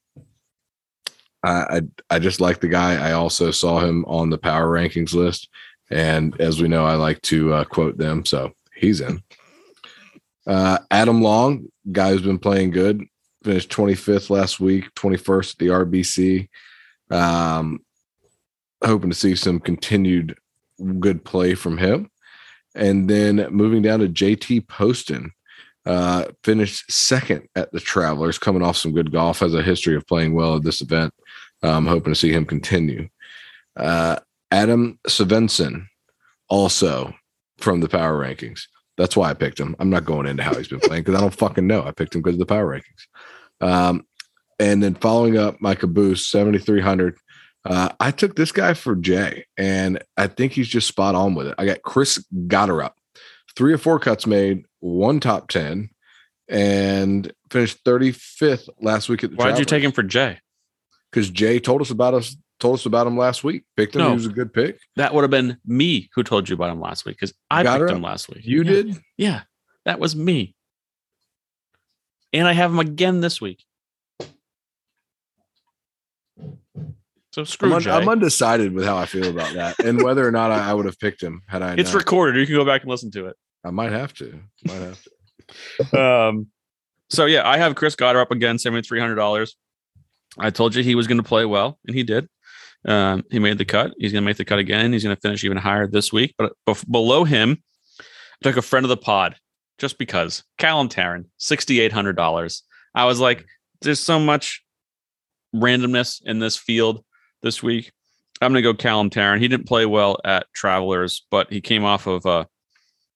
I, 1.44 1.82
I 2.09 2.19
just 2.19 2.40
like 2.40 2.60
the 2.60 2.69
guy. 2.69 2.94
I 2.94 3.12
also 3.12 3.51
saw 3.51 3.81
him 3.81 4.05
on 4.06 4.31
the 4.31 4.39
power 4.39 4.69
rankings 4.69 5.12
list, 5.12 5.48
and 5.90 6.40
as 6.40 6.62
we 6.62 6.69
know, 6.69 6.85
I 6.85 6.94
like 6.94 7.20
to 7.23 7.52
uh, 7.52 7.64
quote 7.64 7.98
them. 7.98 8.24
So 8.24 8.52
he's 8.74 9.01
in. 9.01 9.23
Uh, 10.47 10.78
Adam 10.90 11.20
Long, 11.20 11.66
guy 11.90 12.12
who's 12.12 12.23
been 12.23 12.39
playing 12.39 12.70
good, 12.70 13.05
finished 13.44 13.70
25th 13.70 14.31
last 14.31 14.60
week, 14.60 14.93
21st 14.94 15.52
at 15.52 15.59
the 15.59 15.66
RBC. 15.69 16.48
Um, 17.10 17.81
hoping 18.85 19.10
to 19.10 19.16
see 19.16 19.35
some 19.35 19.60
continued 19.60 20.36
good 20.98 21.24
play 21.24 21.55
from 21.55 21.78
him. 21.78 22.10
And 22.74 23.09
then 23.09 23.47
moving 23.51 23.82
down 23.82 24.01
to 24.01 24.09
JT 24.09 24.66
Poston, 24.66 25.32
uh, 25.85 26.27
finished 26.43 26.90
second 26.90 27.48
at 27.55 27.70
the 27.73 27.81
Travelers, 27.81 28.39
coming 28.39 28.62
off 28.62 28.77
some 28.77 28.93
good 28.93 29.12
golf, 29.12 29.40
has 29.40 29.55
a 29.55 29.62
history 29.62 29.94
of 29.94 30.06
playing 30.06 30.35
well 30.35 30.56
at 30.56 30.62
this 30.62 30.81
event. 30.81 31.12
I'm 31.62 31.86
hoping 31.86 32.12
to 32.12 32.18
see 32.18 32.32
him 32.32 32.44
continue. 32.44 33.09
Uh, 33.76 34.16
Adam 34.51 34.98
Svensson, 35.09 35.86
also 36.48 37.14
from 37.59 37.80
the 37.80 37.89
power 37.89 38.18
rankings. 38.18 38.62
That's 38.98 39.16
why 39.16 39.30
I 39.30 39.34
picked 39.34 39.59
him. 39.59 39.74
I'm 39.78 39.90
not 39.90 40.05
going 40.05 40.26
into 40.26 40.43
how 40.43 40.55
he's 40.55 40.68
been 40.68 40.80
playing 40.80 41.05
because 41.05 41.18
I 41.18 41.20
don't 41.20 41.34
fucking 41.34 41.66
know. 41.66 41.82
I 41.82 41.93
picked 41.93 42.14
him 42.14 42.22
because 42.22 42.34
of 42.34 42.40
the 42.40 42.47
power 42.47 42.66
rankings. 42.78 43.66
Um, 43.66 44.06
and 44.59 44.82
then 44.82 44.94
following 44.94 45.39
up 45.39 45.60
my 45.60 45.74
caboose, 45.74 46.26
7,300. 46.26 47.16
Uh, 47.64 47.90
I 48.01 48.10
took 48.10 48.36
this 48.36 48.52
guy 48.52 48.74
for 48.74 48.94
Jay, 48.97 49.47
and 49.56 50.02
I 50.16 50.26
think 50.26 50.52
he's 50.52 50.68
just 50.68 50.89
spot 50.89 51.14
on 51.14 51.34
with 51.34 51.47
it. 51.47 51.55
I 51.59 51.64
got 51.64 51.82
Chris 51.82 52.24
Gotterup, 52.47 52.93
three 53.56 53.72
or 53.72 53.78
four 53.78 53.98
cuts 53.98 54.26
made, 54.26 54.66
one 54.80 55.20
top 55.20 55.48
10, 55.48 55.89
and 56.48 57.32
finished 57.51 57.84
35th 57.84 58.68
last 58.80 59.09
week 59.09 59.24
at 59.24 59.30
the 59.30 59.36
Why'd 59.36 59.59
you 59.59 59.64
take 59.64 59.84
him 59.84 59.93
for 59.93 60.02
Jay? 60.02 60.39
Because 61.12 61.28
Jay 61.30 61.60
told 61.60 61.82
us 61.82 61.90
about 61.90 62.14
us, 62.14 62.36
told 62.59 62.74
us 62.74 62.86
about 62.86 63.06
him 63.06 63.16
last 63.18 63.44
week. 63.44 63.64
Picked 63.76 63.94
him. 63.94 64.01
No. 64.01 64.09
He 64.09 64.14
was 64.14 64.26
a 64.26 64.30
good 64.30 64.52
pick. 64.52 64.78
That 64.97 65.12
would 65.14 65.22
have 65.22 65.30
been 65.30 65.59
me 65.66 66.09
who 66.14 66.22
told 66.22 66.48
you 66.48 66.55
about 66.55 66.70
him 66.70 66.80
last 66.80 67.05
week 67.05 67.16
because 67.16 67.34
I 67.51 67.62
Got 67.62 67.80
picked 67.80 67.90
him 67.90 68.02
last 68.02 68.28
week. 68.30 68.44
You 68.44 68.62
Yeah. 68.62 68.70
did? 68.70 69.02
Yeah, 69.18 69.40
that 69.84 70.01
was 70.01 70.16
me. 70.16 70.55
And 72.32 72.48
I 72.48 72.52
have 72.55 72.70
him 72.70 72.78
again 72.78 73.20
this 73.20 73.40
week. 73.43 73.62
So 77.32 77.44
screw 77.44 77.68
I'm, 77.68 77.74
un- 77.76 77.82
Jay. 77.82 77.90
I'm 77.90 78.09
undecided 78.09 78.72
with 78.72 78.84
how 78.84 78.97
I 78.97 79.06
feel 79.06 79.28
about 79.28 79.55
that 79.55 79.78
and 79.84 80.02
whether 80.02 80.26
or 80.26 80.30
not 80.30 80.51
I, 80.51 80.70
I 80.70 80.74
would 80.74 80.84
have 80.84 80.98
picked 80.98 81.22
him 81.22 81.43
had 81.47 81.62
I. 81.62 81.74
it's 81.78 81.93
not. 81.93 81.98
recorded. 81.98 82.39
You 82.39 82.47
can 82.47 82.55
go 82.56 82.64
back 82.64 82.82
and 82.82 82.90
listen 82.90 83.10
to 83.12 83.26
it. 83.26 83.36
I 83.64 83.70
might 83.70 83.93
have 83.93 84.12
to. 84.14 84.39
Might 84.64 84.74
have 84.74 85.02
to. 85.90 86.01
um, 86.01 86.48
so 87.09 87.24
yeah, 87.26 87.47
I 87.48 87.56
have 87.59 87.74
Chris 87.74 87.97
Gotterup 87.97 88.30
again, 88.30 88.59
seventy 88.59 88.86
three 88.86 89.01
hundred 89.01 89.14
dollars. 89.16 89.56
I 90.38 90.50
told 90.50 90.74
you 90.74 90.82
he 90.82 90.94
was 90.94 91.06
going 91.06 91.18
to 91.18 91.22
play 91.22 91.44
well, 91.44 91.78
and 91.86 91.94
he 91.94 92.02
did. 92.02 92.28
Um, 92.84 93.24
he 93.30 93.38
made 93.38 93.59
the 93.59 93.64
cut. 93.64 93.92
He's 93.98 94.12
going 94.12 94.22
to 94.22 94.26
make 94.26 94.36
the 94.36 94.44
cut 94.44 94.59
again. 94.59 94.92
He's 94.92 95.04
going 95.04 95.14
to 95.14 95.20
finish 95.20 95.44
even 95.44 95.56
higher 95.56 95.86
this 95.86 96.12
week. 96.12 96.34
But 96.36 96.52
bef- 96.66 96.90
below 96.90 97.24
him, 97.24 97.62
I 98.00 98.04
took 98.42 98.56
a 98.56 98.62
friend 98.62 98.84
of 98.84 98.88
the 98.90 98.96
pod 98.96 99.36
just 99.78 99.98
because 99.98 100.42
Callum 100.59 100.88
Tarren, 100.88 101.26
sixty 101.36 101.80
eight 101.80 101.92
hundred 101.92 102.16
dollars. 102.16 102.62
I 102.94 103.04
was 103.04 103.20
like, 103.20 103.46
there's 103.82 104.00
so 104.00 104.18
much 104.18 104.62
randomness 105.54 106.22
in 106.24 106.38
this 106.38 106.56
field 106.56 107.04
this 107.42 107.62
week. 107.62 107.92
I'm 108.40 108.52
going 108.52 108.62
to 108.62 108.72
go 108.72 108.74
Callum 108.74 109.10
Tarren. 109.10 109.38
He 109.38 109.48
didn't 109.48 109.68
play 109.68 109.86
well 109.86 110.18
at 110.24 110.46
Travelers, 110.54 111.24
but 111.30 111.52
he 111.52 111.60
came 111.60 111.84
off 111.84 112.06
of 112.06 112.26
a 112.26 112.46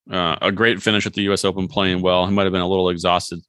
uh, 0.09 0.37
a 0.41 0.51
great 0.53 0.81
finish 0.81 1.05
at 1.05 1.13
the 1.13 1.23
U.S. 1.23 1.43
Open, 1.43 1.67
playing 1.67 2.01
well. 2.01 2.25
He 2.25 2.33
might 2.33 2.43
have 2.43 2.53
been 2.53 2.61
a 2.61 2.67
little 2.67 2.89
exhausted 2.89 3.41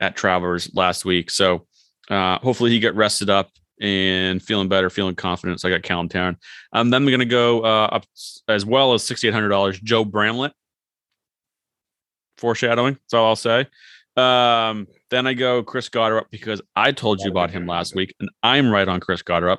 at 0.00 0.16
Travelers 0.16 0.70
last 0.74 1.04
week, 1.04 1.30
so 1.30 1.66
uh, 2.10 2.38
hopefully 2.38 2.70
he 2.70 2.78
get 2.78 2.94
rested 2.94 3.30
up 3.30 3.50
and 3.80 4.42
feeling 4.42 4.68
better, 4.68 4.90
feeling 4.90 5.14
confident. 5.14 5.60
So 5.60 5.68
I 5.68 5.72
got 5.72 5.82
Callum 5.82 6.08
Tarren. 6.08 6.36
Um, 6.72 6.90
then 6.90 7.02
I'm 7.02 7.06
going 7.08 7.20
to 7.20 7.24
go 7.26 7.64
uh, 7.64 7.88
up 7.92 8.04
as 8.48 8.66
well 8.66 8.94
as 8.94 9.04
sixty 9.04 9.28
eight 9.28 9.34
hundred 9.34 9.50
dollars. 9.50 9.78
Joe 9.80 10.04
Bramlett. 10.04 10.52
Foreshadowing. 12.36 12.94
That's 12.94 13.14
all 13.14 13.26
I'll 13.26 13.36
say. 13.36 13.66
Um, 14.16 14.86
then 15.10 15.26
I 15.26 15.34
go 15.34 15.62
Chris 15.62 15.88
Gotterup 15.88 16.26
because 16.30 16.60
I 16.76 16.92
told 16.92 17.20
you 17.20 17.30
about 17.30 17.50
him 17.50 17.66
last 17.66 17.94
week, 17.94 18.14
and 18.20 18.28
I'm 18.42 18.70
right 18.70 18.86
on 18.88 19.00
Chris 19.00 19.22
Gotterup, 19.22 19.58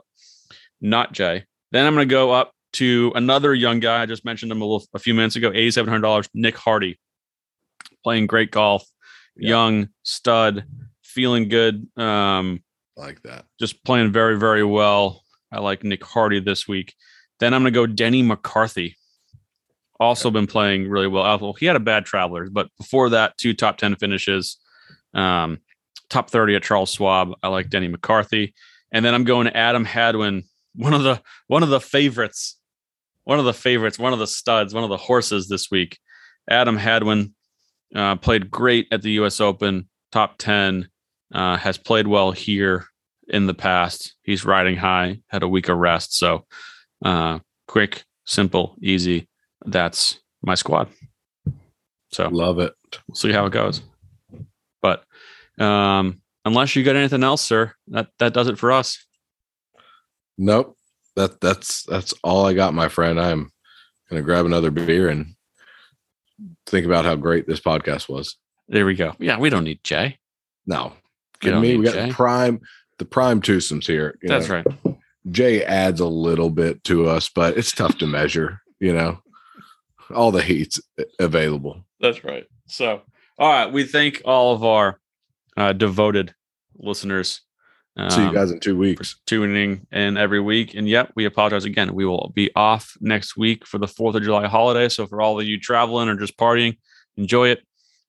not 0.82 1.12
Jay. 1.14 1.46
Then 1.72 1.86
I'm 1.86 1.94
going 1.96 2.08
to 2.08 2.12
go 2.12 2.32
up 2.32 2.54
to 2.74 3.12
another 3.16 3.54
young 3.54 3.80
guy. 3.80 4.02
I 4.02 4.06
just 4.06 4.26
mentioned 4.26 4.52
him 4.52 4.62
a, 4.62 4.66
little, 4.66 4.86
a 4.94 5.00
few 5.00 5.14
minutes 5.14 5.36
ago. 5.36 5.50
Eighty-seven 5.50 5.90
hundred 5.90 6.02
dollars. 6.04 6.30
Nick 6.34 6.58
Hardy, 6.58 7.00
playing 8.04 8.28
great 8.28 8.52
golf, 8.52 8.86
Yeah. 9.38 9.50
young 9.50 9.90
stud, 10.04 10.66
feeling 11.20 11.50
good. 11.50 11.86
Um, 11.98 12.64
like 12.96 13.22
that. 13.24 13.44
just 13.60 13.84
playing 13.84 14.14
very, 14.14 14.40
very 14.40 14.64
well. 14.64 15.22
I 15.52 15.60
like 15.60 15.84
Nick 15.84 16.02
Hardy 16.02 16.40
this 16.40 16.66
week. 16.66 16.94
Then 17.42 17.54
I'm 17.54 17.64
going 17.64 17.74
to 17.74 17.78
go 17.78 17.86
Denny 17.86 18.22
McCarthy. 18.22 18.96
Also 20.00 20.32
been 20.32 20.48
playing 20.48 20.90
really 20.90 21.08
well. 21.08 21.38
Well, 21.38 21.52
he 21.52 21.66
had 21.66 21.76
a 21.76 21.82
bad 21.82 22.06
traveler, 22.06 22.48
but 22.50 22.70
before 22.78 23.10
that, 23.10 23.38
two 23.38 23.54
top 23.54 23.78
10 23.78 23.98
finishes, 23.98 24.60
um, 25.14 25.58
top 26.10 26.30
30 26.30 26.56
at 26.56 26.64
Charles 26.64 26.94
Schwab. 26.94 27.34
I 27.44 27.50
like 27.50 27.70
Denny 27.70 27.90
McCarthy. 27.90 28.54
And 28.94 29.04
then 29.04 29.14
I'm 29.14 29.26
going 29.26 29.46
to 29.46 29.58
Adam 29.58 29.84
Hadwin, 29.84 30.44
one 30.74 30.94
of 30.94 31.04
the 31.04 31.22
one 31.48 31.64
of 31.64 31.70
the 31.70 31.82
favorites, 31.82 32.58
one 33.26 33.40
of 33.40 33.46
the 33.46 33.54
favorites, 33.54 34.00
one 34.00 34.14
of 34.14 34.20
the 34.20 34.28
studs, 34.28 34.74
one 34.74 34.86
of 34.86 34.90
the 34.90 34.96
horses 34.96 35.50
this 35.50 35.70
week. 35.70 36.00
Adam 36.50 36.78
Hadwin 36.78 37.36
uh, 37.94 38.16
played 38.16 38.50
great 38.50 38.88
at 38.90 39.02
the 39.02 39.12
U.S. 39.12 39.42
Open, 39.42 39.90
top 40.14 40.38
10, 40.38 40.88
uh, 41.34 41.58
has 41.58 41.78
played 41.78 42.08
well 42.08 42.32
here 42.32 42.86
in 43.28 43.48
the 43.48 43.54
past. 43.54 44.16
He's 44.24 44.46
riding 44.46 44.76
high, 44.76 45.22
had 45.28 45.44
a 45.44 45.48
week 45.48 45.70
of 45.70 45.78
rest. 45.78 46.18
So 46.18 46.46
uh, 47.04 47.40
quick, 47.68 48.04
simple, 48.26 48.76
easy. 48.82 49.28
That's 49.66 50.20
my 50.42 50.56
squad. 50.56 50.90
So 52.12 52.28
Love 52.30 52.60
it. 52.60 52.74
we'll 53.08 53.16
see 53.16 53.32
how 53.32 53.46
it 53.46 53.52
goes. 53.54 53.82
But 54.82 55.04
um, 55.60 56.22
unless 56.46 56.76
you 56.76 56.84
got 56.84 56.96
anything 56.96 57.24
else, 57.24 57.42
sir, 57.42 57.74
that 57.90 58.08
that 58.20 58.34
does 58.34 58.48
it 58.48 58.58
for 58.58 58.72
us. 58.72 58.98
Nope. 60.38 60.76
That 61.16 61.42
that's 61.42 61.84
that's 61.84 62.14
all 62.24 62.46
I 62.46 62.54
got, 62.54 62.74
my 62.74 62.88
friend. 62.88 63.20
I'm 63.20 63.52
gonna 64.10 64.22
grab 64.22 64.46
another 64.46 64.72
beer 64.72 65.10
and 65.10 65.36
think 66.66 66.86
about 66.86 67.04
how 67.06 67.16
great 67.16 67.46
this 67.46 67.60
podcast 67.60 68.08
was. 68.08 68.38
There 68.70 68.86
we 68.86 68.96
go. 68.96 69.16
Yeah, 69.20 69.38
we 69.38 69.50
don't 69.50 69.66
need 69.66 69.84
Jay. 69.84 70.18
No, 70.66 70.94
We 71.44 71.52
me? 71.54 71.62
need 71.70 71.78
We 71.78 71.86
got 71.86 71.94
Jay. 71.96 72.08
the 72.08 72.14
prime, 72.14 72.62
the 72.98 73.06
prime 73.06 73.42
twosomes 73.42 73.86
here. 73.88 74.18
you 74.22 74.30
That's 74.30 74.50
know. 74.50 74.64
right. 74.86 74.98
Jay 75.32 75.64
adds 75.64 76.00
a 76.00 76.06
little 76.08 76.50
bit 76.50 76.84
to 76.86 77.08
us, 77.08 77.30
but 77.30 77.58
it's 77.58 77.72
tough 77.72 77.98
to 78.00 78.08
measure. 78.08 78.62
You 78.80 78.94
know, 78.94 79.20
all 80.14 80.32
the 80.32 80.42
heat's 80.42 80.80
available. 81.20 81.84
That's 82.00 82.24
right. 82.24 82.46
So, 82.68 83.02
all 83.38 83.50
right, 83.50 83.72
we 83.72 83.84
thank 83.84 84.22
all 84.26 84.54
of 84.54 84.64
our 84.64 85.00
uh, 85.58 85.74
devoted 85.74 86.34
listeners. 86.78 87.42
See 88.10 88.22
you 88.22 88.28
um, 88.30 88.34
guys 88.34 88.50
in 88.52 88.62
two 88.62 88.78
weeks. 88.78 89.18
tuning 89.26 89.86
in 89.92 90.16
every 90.16 90.40
week. 90.40 90.74
And 90.74 90.88
yep, 90.88 91.12
we 91.16 91.26
apologize 91.26 91.66
again. 91.66 91.94
We 91.94 92.06
will 92.06 92.32
be 92.34 92.50
off 92.56 92.96
next 93.02 93.36
week 93.36 93.68
for 93.68 93.78
the 93.78 93.88
4th 93.88 94.16
of 94.16 94.24
July 94.24 94.48
holiday. 94.48 94.88
So 94.88 95.06
for 95.06 95.22
all 95.22 95.38
of 95.38 95.46
you 95.46 95.60
traveling 95.60 96.08
or 96.08 96.16
just 96.16 96.38
partying, 96.38 96.78
enjoy 97.18 97.50
it. 97.50 97.60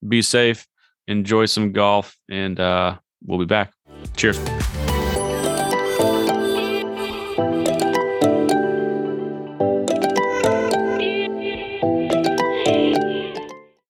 Be 0.07 0.23
safe. 0.23 0.65
Enjoy 1.09 1.47
some 1.47 1.73
golf. 1.73 2.17
And 2.31 2.61
uh, 2.61 2.99
we'll 3.25 3.39
be 3.39 3.45
back. 3.45 3.73
Cheers. 4.17 4.39